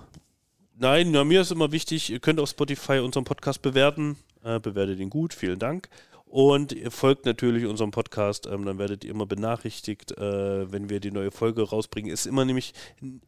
Nein, 0.75 1.11
na, 1.11 1.23
mir 1.25 1.43
ist 1.43 1.53
immer 1.53 1.71
wichtig, 1.71 2.11
ihr 2.11 2.21
könnt 2.21 2.41
auf 2.41 2.49
Spotify 2.49 2.99
unseren 2.99 3.25
Podcast 3.25 3.63
bewerten. 3.63 4.17
Äh, 4.43 4.59
bewertet 4.59 4.99
ihn 5.01 5.11
gut, 5.11 5.35
vielen 5.35 5.59
Dank. 5.59 5.89
Und 6.25 6.73
ihr 6.73 6.91
folgt 6.91 7.27
natürlich 7.27 7.67
unserem 7.67 7.91
Podcast, 7.91 8.47
ähm, 8.47 8.65
dann 8.65 8.79
werdet 8.79 9.05
ihr 9.05 9.11
immer 9.11 9.27
benachrichtigt, 9.27 10.13
äh, 10.13 10.73
wenn 10.73 10.89
wir 10.89 10.99
die 10.99 11.11
neue 11.11 11.31
Folge 11.31 11.63
rausbringen. 11.63 12.11
Ist 12.11 12.27
immer 12.27 12.47
nämlich 12.47 12.73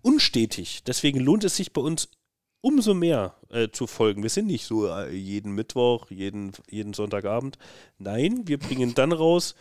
unstetig. 0.00 0.84
Deswegen 0.84 1.20
lohnt 1.20 1.44
es 1.44 1.54
sich 1.54 1.74
bei 1.74 1.82
uns 1.82 2.08
umso 2.62 2.94
mehr 2.94 3.34
äh, 3.50 3.68
zu 3.68 3.86
folgen. 3.86 4.22
Wir 4.22 4.30
sind 4.30 4.46
nicht 4.46 4.64
so 4.64 4.88
äh, 4.88 5.14
jeden 5.14 5.54
Mittwoch, 5.54 6.10
jeden, 6.10 6.52
jeden 6.70 6.94
Sonntagabend. 6.94 7.58
Nein, 7.98 8.48
wir 8.48 8.58
bringen 8.58 8.94
dann 8.94 9.12
raus, 9.12 9.54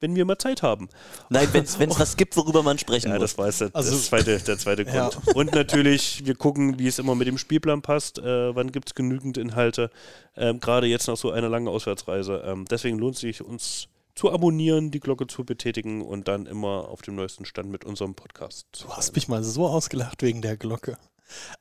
wenn 0.00 0.16
wir 0.16 0.24
mal 0.24 0.38
Zeit 0.38 0.62
haben. 0.62 0.88
Nein, 1.28 1.48
wenn 1.52 1.64
es 1.64 1.78
was 1.78 2.16
gibt, 2.16 2.36
worüber 2.36 2.62
man 2.62 2.78
sprechen 2.78 3.08
Ja, 3.08 3.14
muss. 3.18 3.30
das 3.32 3.38
war 3.38 3.46
jetzt 3.46 3.60
der, 3.60 3.70
Also- 3.72 3.90
das 3.92 4.06
zweite, 4.06 4.38
der 4.38 4.58
zweite 4.58 4.82
Ja. 4.92 5.08
Grund. 5.10 5.36
Und 5.36 5.54
natürlich, 5.54 6.24
wir 6.26 6.34
gucken, 6.34 6.78
wie 6.78 6.86
es 6.88 6.98
immer 6.98 7.14
mit 7.14 7.28
dem 7.28 7.38
Spielplan 7.38 7.82
passt. 7.82 8.18
Äh, 8.18 8.54
wann 8.54 8.72
gibt 8.72 8.88
es 8.90 8.94
genügend 8.94 9.36
Inhalte? 9.38 9.90
Ähm, 10.36 10.58
Gerade 10.60 10.86
jetzt 10.86 11.06
nach 11.06 11.16
so 11.16 11.30
einer 11.30 11.48
langen 11.48 11.68
Auswärtsreise. 11.68 12.42
Ähm, 12.46 12.64
deswegen 12.70 12.98
lohnt 12.98 13.14
es 13.16 13.20
sich, 13.20 13.42
uns 13.42 13.88
zu 14.14 14.32
abonnieren, 14.32 14.90
die 14.90 15.00
Glocke 15.00 15.26
zu 15.26 15.44
betätigen 15.44 16.02
und 16.02 16.28
dann 16.28 16.46
immer 16.46 16.88
auf 16.88 17.00
dem 17.02 17.14
neuesten 17.14 17.44
Stand 17.44 17.70
mit 17.70 17.84
unserem 17.84 18.14
Podcast 18.14 18.66
zu 18.72 18.84
Du 18.86 18.92
hast 18.92 19.14
mich 19.14 19.28
mal 19.28 19.42
so 19.44 19.66
ausgelacht 19.66 20.22
wegen 20.22 20.42
der 20.42 20.56
Glocke. 20.56 20.98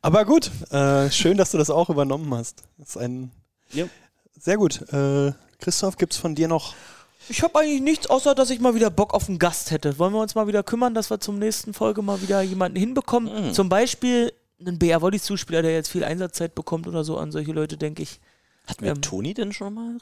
Aber 0.02 0.26
gut, 0.26 0.50
äh, 0.72 1.12
schön, 1.12 1.38
dass 1.38 1.52
du 1.52 1.58
das 1.58 1.70
auch 1.70 1.90
übernommen 1.90 2.34
hast. 2.34 2.64
Das 2.78 2.90
ist 2.90 2.98
ein. 2.98 3.32
Ja. 3.72 3.86
Sehr 4.40 4.58
gut. 4.58 4.82
Äh, 4.92 5.34
Christoph, 5.60 5.98
gibt 5.98 6.14
es 6.14 6.20
von 6.20 6.34
dir 6.36 6.48
noch. 6.48 6.74
Ich 7.30 7.44
habe 7.44 7.60
eigentlich 7.60 7.82
nichts, 7.82 8.08
außer 8.08 8.36
dass 8.36 8.50
ich 8.50 8.60
mal 8.60 8.76
wieder 8.76 8.90
Bock 8.90 9.14
auf 9.14 9.30
einen 9.30 9.40
Gast 9.40 9.72
hätte. 9.72 10.00
Wollen 10.00 10.14
wir 10.14 10.22
uns 10.22 10.36
mal 10.36 10.48
wieder 10.48 10.64
kümmern, 10.64 10.94
dass 10.94 11.10
wir 11.10 11.20
zum 11.20 11.38
nächsten 11.40 11.74
Folge 11.74 12.02
mal 12.02 12.22
wieder 12.22 12.42
jemanden 12.42 12.78
hinbekommen? 12.78 13.50
Mhm. 13.50 13.54
Zum 13.54 13.70
Beispiel 13.70 14.34
einen 14.60 14.80
BR 14.80 15.02
Volleys 15.02 15.24
Zuspieler, 15.24 15.62
der 15.62 15.74
jetzt 15.74 15.90
viel 15.90 16.04
Einsatzzeit 16.04 16.56
bekommt 16.56 16.88
oder 16.88 17.04
so. 17.04 17.18
An 17.18 17.32
solche 17.32 17.52
Leute 17.52 17.78
denke 17.78 18.04
ich. 18.04 18.20
Hatten 18.68 18.84
wir 18.84 18.92
ähm, 18.92 19.02
Toni 19.02 19.34
denn 19.34 19.54
schon 19.54 19.74
mal? 19.74 19.98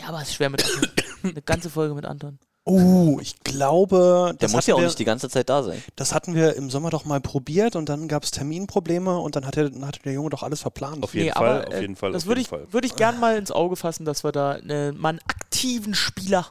Ja, 0.00 0.08
aber 0.08 0.22
es 0.22 0.28
ist 0.28 0.34
schwer 0.34 0.50
mit 0.50 0.64
Anton. 0.64 0.90
Eine 1.22 1.42
ganze 1.42 1.70
Folge 1.70 1.94
mit 1.94 2.04
Anton. 2.04 2.38
Oh, 2.68 3.18
ich 3.22 3.38
glaube, 3.44 4.34
Der 4.40 4.50
muss 4.50 4.66
ja 4.66 4.74
auch 4.74 4.80
wir, 4.80 4.86
nicht 4.86 4.98
die 4.98 5.04
ganze 5.04 5.28
Zeit 5.28 5.48
da 5.48 5.62
sein. 5.62 5.80
das 5.94 6.12
hatten 6.12 6.34
wir 6.34 6.56
im 6.56 6.68
Sommer 6.68 6.90
doch 6.90 7.04
mal 7.04 7.20
probiert 7.20 7.76
und 7.76 7.88
dann 7.88 8.08
gab 8.08 8.24
es 8.24 8.32
Terminprobleme 8.32 9.16
und 9.18 9.36
dann 9.36 9.46
hat 9.46 9.54
der, 9.54 9.70
dann 9.70 9.86
hatte 9.86 10.00
der 10.02 10.12
Junge 10.12 10.30
doch 10.30 10.42
alles 10.42 10.62
verplant. 10.62 11.04
Auf 11.04 11.14
jeden 11.14 11.32
Fall, 11.32 11.64
auf 11.64 11.80
jeden 11.80 11.94
Fall. 11.94 12.10
Das 12.10 12.24
auf 12.24 12.28
würde 12.28 12.40
jeden 12.40 12.64
ich, 12.66 12.72
würde 12.72 12.86
ich 12.88 12.96
gern 12.96 13.20
mal 13.20 13.36
ins 13.36 13.52
Auge 13.52 13.76
fassen, 13.76 14.04
dass 14.04 14.24
wir 14.24 14.32
da 14.32 14.56
äh, 14.56 14.90
mal 14.90 15.10
einen 15.10 15.20
aktiven 15.28 15.94
Spieler. 15.94 16.46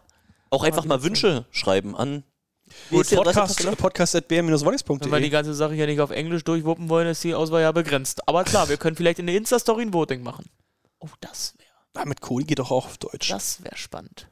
Auch 0.56 0.64
einfach 0.64 0.86
mal 0.86 1.04
Wünsche 1.04 1.46
schreiben 1.52 1.96
an. 1.96 2.24
Gut, 2.90 3.02
ist 3.02 3.12
die 3.12 3.18
Adresse, 3.18 3.40
Podcast, 3.40 3.58
Pascal? 3.58 3.76
Podcast 3.76 4.16
at 4.16 4.30
Wenn 4.30 4.48
wir 4.48 5.20
die 5.20 5.30
ganze 5.30 5.54
Sache 5.54 5.74
hier 5.74 5.86
nicht 5.86 6.00
auf 6.00 6.12
Englisch 6.12 6.44
durchwuppen 6.44 6.90
wollen, 6.90 7.08
ist 7.08 7.24
die 7.24 7.36
Auswahl 7.36 7.62
ja 7.62 7.72
begrenzt. 7.72 8.28
Aber 8.28 8.44
klar, 8.44 8.70
wir 8.70 8.78
können 8.78 8.96
vielleicht 8.96 9.20
in 9.20 9.28
der 9.28 9.36
Insta-Story 9.36 9.84
ein 9.84 9.94
Voting 9.94 10.24
machen. 10.24 10.46
Oh, 11.00 11.10
das 11.20 11.54
wäre 11.58 11.66
Ah, 11.96 12.06
mit 12.06 12.22
Cody 12.22 12.46
geht 12.46 12.60
doch 12.60 12.72
auch 12.72 12.86
auf 12.86 12.98
Deutsch. 12.98 13.30
das 13.30 13.64
wär 13.64 13.76
spannend. 13.76 14.30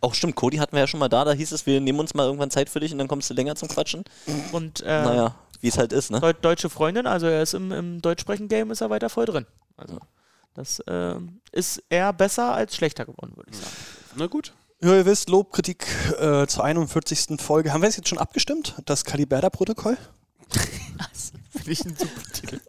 Auch 0.00 0.14
stimmt, 0.14 0.36
Cody 0.36 0.56
hatten 0.58 0.72
wir 0.72 0.80
ja 0.80 0.86
schon 0.86 1.00
mal 1.00 1.08
da. 1.08 1.24
Da 1.24 1.32
hieß 1.32 1.52
es, 1.52 1.66
wir 1.66 1.80
nehmen 1.80 1.98
uns 1.98 2.14
mal 2.14 2.24
irgendwann 2.24 2.50
Zeit 2.50 2.68
für 2.68 2.80
dich 2.80 2.92
und 2.92 2.98
dann 2.98 3.08
kommst 3.08 3.28
du 3.30 3.34
länger 3.34 3.56
zum 3.56 3.68
Quatschen. 3.68 4.04
Und 4.52 4.82
äh, 4.82 5.02
Naja, 5.02 5.34
wie 5.60 5.68
es 5.68 5.78
halt 5.78 5.92
ist, 5.92 6.10
ne? 6.10 6.20
Deu 6.20 6.32
deutsche 6.32 6.70
Freundin, 6.70 7.06
also 7.06 7.26
er 7.26 7.42
ist 7.42 7.54
im, 7.54 7.72
im 7.72 8.02
Deutschsprechen-Game, 8.02 8.70
ist 8.70 8.80
er 8.82 8.90
weiter 8.90 9.08
voll 9.08 9.26
drin. 9.26 9.46
Also 9.76 9.98
das 10.54 10.82
ähm, 10.86 11.40
ist 11.52 11.82
eher 11.88 12.12
besser 12.12 12.54
als 12.54 12.76
schlechter 12.76 13.04
geworden, 13.06 13.32
würde 13.36 13.50
ich 13.50 13.56
sagen. 13.56 13.70
Na 14.16 14.26
gut. 14.26 14.52
Ja, 14.82 14.94
ihr 14.96 15.06
wisst, 15.06 15.28
Lobkritik 15.30 15.86
äh, 16.18 16.46
zur 16.46 16.64
41. 16.64 17.40
Folge. 17.40 17.72
Haben 17.72 17.82
wir 17.82 17.88
das 17.88 17.96
jetzt 17.96 18.08
schon 18.08 18.18
abgestimmt? 18.18 18.74
Das 18.84 19.04
Caliberda-Protokoll? 19.04 19.96
Das 20.98 21.32
finde 21.52 21.70
ich 21.70 21.84
ein 21.84 21.96
super 21.96 22.32
Titel. 22.32 22.60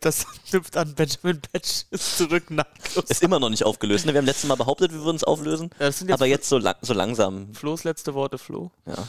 Das 0.00 0.24
knüpft 0.48 0.76
an 0.76 0.94
Benjamin 0.94 1.40
Patch 1.40 1.84
ist 1.90 2.16
zurück 2.18 2.50
nahtlos. 2.50 3.06
Ist 3.08 3.22
immer 3.22 3.40
noch 3.40 3.50
nicht 3.50 3.64
aufgelöst. 3.64 4.06
Ne? 4.06 4.12
Wir 4.12 4.18
haben 4.18 4.26
letztes 4.26 4.48
Mal 4.48 4.54
behauptet, 4.54 4.92
wir 4.92 5.02
würden 5.02 5.16
es 5.16 5.24
auflösen. 5.24 5.70
Sind 5.78 6.08
jetzt, 6.08 6.12
aber 6.12 6.26
jetzt 6.26 6.48
so, 6.48 6.58
lang, 6.58 6.76
so 6.80 6.94
langsam. 6.94 7.52
Flo's 7.54 7.82
letzte 7.84 8.14
Worte, 8.14 8.38
Flo. 8.38 8.70
Ja. 8.86 9.08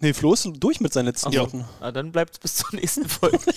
Nee, 0.00 0.14
Flo 0.14 0.32
ist 0.32 0.48
durch 0.54 0.80
mit 0.80 0.92
seinen 0.92 1.06
letzten 1.06 1.32
Ja. 1.32 1.42
Worten. 1.42 1.64
Na, 1.80 1.92
dann 1.92 2.12
bleibt 2.12 2.34
es 2.34 2.38
bis 2.38 2.54
zur 2.54 2.68
nächsten 2.72 3.06
Folge. 3.08 3.38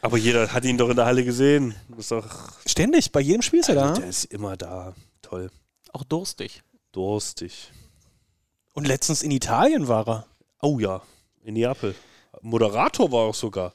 Aber 0.00 0.16
jeder 0.16 0.52
hat 0.52 0.64
ihn 0.64 0.78
doch 0.78 0.88
in 0.88 0.96
der 0.96 1.04
Halle 1.06 1.24
gesehen. 1.24 1.74
Ist 1.98 2.12
doch, 2.12 2.52
Ständig, 2.64 3.10
bei 3.12 3.20
jedem 3.20 3.42
Spiel 3.42 3.60
ist 3.60 3.68
er 3.68 3.74
da. 3.74 3.92
der 3.92 4.06
ist 4.06 4.24
immer 4.26 4.56
da. 4.56 4.94
Toll. 5.20 5.50
Auch 5.96 6.04
durstig. 6.04 6.62
Durstig. 6.92 7.72
Und 8.74 8.86
letztens 8.86 9.22
in 9.22 9.30
Italien 9.30 9.88
war 9.88 10.06
er. 10.06 10.26
Oh 10.60 10.78
ja, 10.78 11.00
in 11.42 11.54
Neapel. 11.54 11.94
Moderator 12.42 13.10
war 13.10 13.20
auch 13.20 13.34
sogar. 13.34 13.72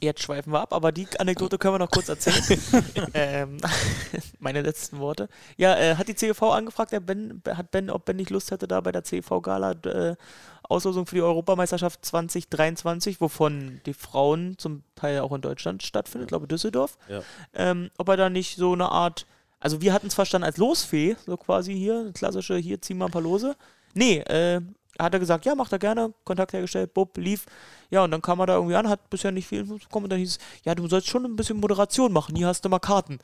Jetzt 0.00 0.22
schweifen 0.22 0.52
wir 0.52 0.60
ab, 0.60 0.72
aber 0.72 0.92
die 0.92 1.08
Anekdote 1.18 1.58
können 1.58 1.74
wir 1.74 1.78
noch 1.80 1.90
kurz 1.90 2.08
erzählen. 2.08 2.62
ähm, 3.14 3.58
meine 4.38 4.62
letzten 4.62 5.00
Worte. 5.00 5.28
Ja, 5.56 5.76
äh, 5.76 5.96
hat 5.96 6.06
die 6.06 6.14
CEV 6.14 6.40
angefragt, 6.42 6.92
der 6.92 7.00
ben, 7.00 7.42
hat 7.44 7.72
Ben, 7.72 7.90
ob 7.90 8.04
Ben 8.04 8.14
nicht 8.14 8.30
Lust 8.30 8.52
hätte, 8.52 8.68
da 8.68 8.80
bei 8.80 8.92
der 8.92 9.02
CEV-Gala 9.02 9.72
äh, 9.72 10.14
Auslosung 10.62 11.06
für 11.06 11.16
die 11.16 11.22
Europameisterschaft 11.22 12.04
2023, 12.04 13.20
wovon 13.20 13.80
die 13.86 13.94
Frauen 13.94 14.56
zum 14.56 14.84
Teil 14.94 15.18
auch 15.18 15.32
in 15.32 15.40
Deutschland 15.40 15.82
stattfindet, 15.82 16.28
glaube 16.28 16.46
Düsseldorf. 16.46 16.96
Ja. 17.08 17.22
Ähm, 17.54 17.90
ob 17.98 18.08
er 18.08 18.16
da 18.16 18.30
nicht 18.30 18.56
so 18.56 18.72
eine 18.72 18.88
Art, 18.92 19.26
also 19.66 19.80
wir 19.80 19.92
hatten 19.92 20.06
es 20.06 20.14
verstanden 20.14 20.44
als 20.44 20.58
Losfee, 20.58 21.16
so 21.26 21.36
quasi 21.36 21.74
hier, 21.74 22.12
klassische, 22.14 22.56
hier 22.56 22.80
ziehen 22.80 22.98
wir 22.98 23.06
ein 23.06 23.10
paar 23.10 23.20
Lose. 23.20 23.56
Nee, 23.94 24.18
äh, 24.18 24.60
hat 24.96 25.12
er 25.12 25.18
gesagt, 25.18 25.44
ja, 25.44 25.56
macht 25.56 25.72
er 25.72 25.80
gerne, 25.80 26.14
Kontakt 26.22 26.52
hergestellt, 26.52 26.94
bub, 26.94 27.16
lief. 27.16 27.46
Ja, 27.90 28.04
und 28.04 28.12
dann 28.12 28.22
kam 28.22 28.38
er 28.38 28.46
da 28.46 28.54
irgendwie 28.54 28.76
an, 28.76 28.88
hat 28.88 29.10
bisher 29.10 29.32
nicht 29.32 29.48
viel 29.48 29.62
Infos 29.62 29.82
bekommen 29.82 30.04
und 30.04 30.10
dann 30.10 30.20
hieß 30.20 30.36
es, 30.36 30.38
ja, 30.64 30.72
du 30.76 30.86
sollst 30.86 31.08
schon 31.08 31.24
ein 31.24 31.34
bisschen 31.34 31.58
Moderation 31.58 32.12
machen, 32.12 32.36
hier 32.36 32.46
hast 32.46 32.64
du 32.64 32.68
mal 32.68 32.78
Karten. 32.78 33.18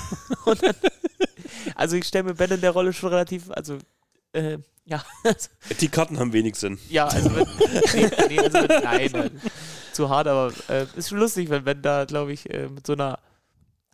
dann, 0.46 0.74
also 1.76 1.94
ich 1.94 2.06
stelle 2.06 2.24
mir 2.24 2.34
Ben 2.34 2.50
in 2.50 2.60
der 2.60 2.72
Rolle 2.72 2.92
schon 2.92 3.10
relativ, 3.10 3.52
also, 3.52 3.78
äh, 4.32 4.58
ja, 4.86 5.00
Die 5.80 5.88
Karten 5.88 6.18
haben 6.18 6.32
wenig 6.32 6.56
Sinn. 6.56 6.76
ja, 6.90 7.06
also 7.06 7.36
wenn, 7.36 7.46
nee, 7.94 8.10
nee, 8.30 8.40
also 8.40 8.58
wenn, 8.58 8.82
nein, 8.82 9.10
nein, 9.12 9.40
zu 9.92 10.08
hart, 10.08 10.26
aber 10.26 10.52
äh, 10.68 10.86
ist 10.96 11.10
schon 11.10 11.18
lustig, 11.18 11.50
wenn 11.50 11.62
Ben 11.62 11.80
da, 11.82 12.04
glaube 12.04 12.32
ich, 12.32 12.50
äh, 12.50 12.66
mit 12.66 12.84
so 12.84 12.94
einer, 12.94 13.20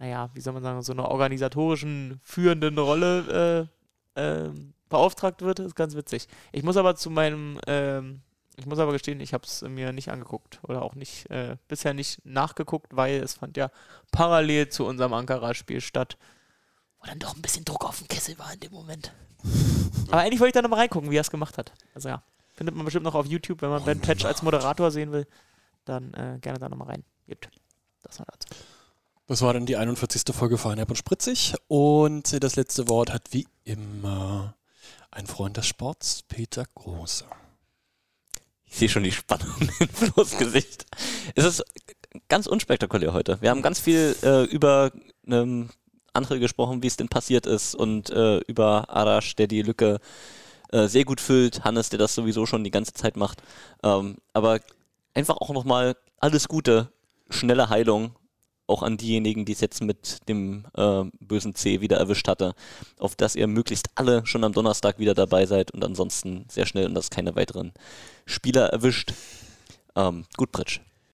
naja, 0.01 0.31
wie 0.35 0.41
soll 0.41 0.53
man 0.53 0.63
sagen, 0.63 0.83
so 0.83 0.93
einer 0.93 1.09
organisatorischen, 1.09 2.21
führenden 2.25 2.77
Rolle 2.79 3.69
äh, 4.17 4.21
ähm, 4.21 4.75
beauftragt 4.89 5.43
wird, 5.43 5.61
ist 5.61 5.77
ganz 5.77 5.95
witzig. 5.95 6.27
Ich 6.51 6.65
muss 6.65 6.77
aber 6.77 6.97
zu 6.97 7.11
meinem, 7.11 7.61
ähm, 7.69 8.23
ich 8.57 8.67
muss 8.67 8.81
aber 8.81 8.93
gestehen, 8.93 9.21
ich 9.21 9.33
habe 9.33 9.47
es 9.47 9.63
mir 9.63 9.93
nicht 9.93 10.11
angeguckt 10.11 10.59
oder 10.65 10.83
auch 10.83 10.97
nicht, 10.97 11.31
äh, 11.31 11.57
bisher 11.69 11.95
nicht 11.95 12.25
nachgeguckt, 12.27 12.97
weil 12.97 13.23
es 13.23 13.35
fand 13.35 13.57
ja 13.57 13.71
parallel 14.11 14.69
zu 14.71 14.85
unserem 14.85 15.13
Ankara-Spiel 15.13 15.81
statt, 15.81 16.19
wo 16.99 17.07
dann 17.07 17.21
doch 17.21 17.37
ein 17.37 17.43
bisschen 17.43 17.65
Druck 17.65 17.85
auf 17.85 17.99
dem 17.99 18.09
Kessel 18.09 18.37
war 18.39 18.53
in 18.53 18.61
dem 18.61 18.73
Moment. 18.73 19.13
Aber 20.09 20.23
eigentlich 20.23 20.41
wollte 20.41 20.49
ich 20.49 20.55
da 20.55 20.63
nochmal 20.63 20.81
reingucken, 20.81 21.11
wie 21.11 21.17
er 21.17 21.23
es 21.23 21.31
gemacht 21.31 21.57
hat. 21.57 21.73
Also 21.95 22.09
ja, 22.09 22.23
Findet 22.61 22.77
man 22.77 22.85
bestimmt 22.85 23.05
noch 23.05 23.15
auf 23.15 23.25
YouTube, 23.25 23.63
wenn 23.63 23.71
man 23.71 23.83
Ben 23.87 24.01
Patch 24.01 24.27
als 24.27 24.43
Moderator 24.43 24.91
sehen 24.91 25.13
will. 25.13 25.27
Dann 25.87 26.13
äh, 26.13 26.39
gerne 26.43 26.59
da 26.59 26.69
nochmal 26.69 26.89
rein. 26.89 27.05
Gut. 27.27 27.49
Das 28.03 28.19
war 28.19 28.27
dazu. 28.31 28.49
Das 29.31 29.43
war 29.43 29.53
dann 29.53 29.65
die 29.65 29.77
41. 29.77 30.35
Folge 30.35 30.59
Feinherb 30.59 30.91
und 30.91 30.97
Spritzig. 30.97 31.55
Und 31.69 32.43
das 32.43 32.57
letzte 32.57 32.89
Wort 32.89 33.13
hat 33.13 33.29
wie 33.31 33.47
immer 33.63 34.57
ein 35.13 35.29
Freund 35.29 35.57
des 35.57 35.69
Sports, 35.69 36.25
Peter 36.27 36.65
Große. 36.75 37.27
Ich 38.65 38.75
sehe 38.75 38.89
schon 38.89 39.05
die 39.05 39.13
Spannung 39.13 39.55
in 39.79 39.89
Flo's 39.89 40.37
Gesicht. 40.37 40.85
Es 41.37 41.45
ist 41.45 41.63
ganz 42.29 42.49
unspektakulär 42.49 43.13
heute. 43.13 43.41
Wir 43.41 43.51
haben 43.51 43.63
ganz 43.63 43.79
viel 43.79 44.17
äh, 44.25 44.47
über 44.47 44.91
ähm, 45.29 45.71
andere 46.13 46.41
gesprochen, 46.41 46.83
wie 46.83 46.89
es 46.89 46.97
denn 46.97 47.09
passiert 47.09 47.47
ist 47.47 47.77
und 47.77 48.11
äh, 48.11 48.39
über 48.49 48.91
Arash, 48.91 49.37
der 49.37 49.47
die 49.47 49.63
Lücke 49.63 50.01
äh, 50.73 50.89
sehr 50.89 51.05
gut 51.05 51.21
füllt, 51.21 51.63
Hannes, 51.63 51.89
der 51.89 52.01
das 52.01 52.17
sowieso 52.17 52.47
schon 52.47 52.65
die 52.65 52.73
ganze 52.73 52.95
Zeit 52.95 53.17
macht. 53.17 53.45
Ähm, 53.85 54.17
aber 54.33 54.59
einfach 55.15 55.37
auch 55.37 55.51
nochmal 55.51 55.95
alles 56.19 56.49
Gute, 56.49 56.89
schnelle 57.29 57.69
Heilung, 57.69 58.17
auch 58.71 58.83
an 58.83 58.97
diejenigen, 58.97 59.45
die 59.45 59.53
es 59.53 59.61
jetzt 59.61 59.83
mit 59.83 60.29
dem 60.29 60.65
äh, 60.77 61.05
bösen 61.21 61.55
C 61.55 61.81
wieder 61.81 61.99
erwischt 61.99 62.29
hatte, 62.29 62.55
auf 62.99 63.17
dass 63.17 63.37
ihr 63.37 63.47
möglichst 63.47 63.91
alle 63.97 64.25
schon 64.27 64.45
am 64.45 64.53
Donnerstag 64.53 64.99
wieder 64.99 65.15
dabei 65.15 65.47
seid 65.47 65.73
und 65.73 65.85
ansonsten 65.85 66.47
sehr 66.49 66.67
schnell 66.67 66.87
und 66.87 66.95
dass 66.95 67.11
keine 67.11 67.37
weiteren 67.37 67.73
Spieler 68.27 68.69
erwischt. 68.69 69.13
Ähm, 69.97 70.25
gut, 70.37 70.53
Pritsch. 70.53 70.81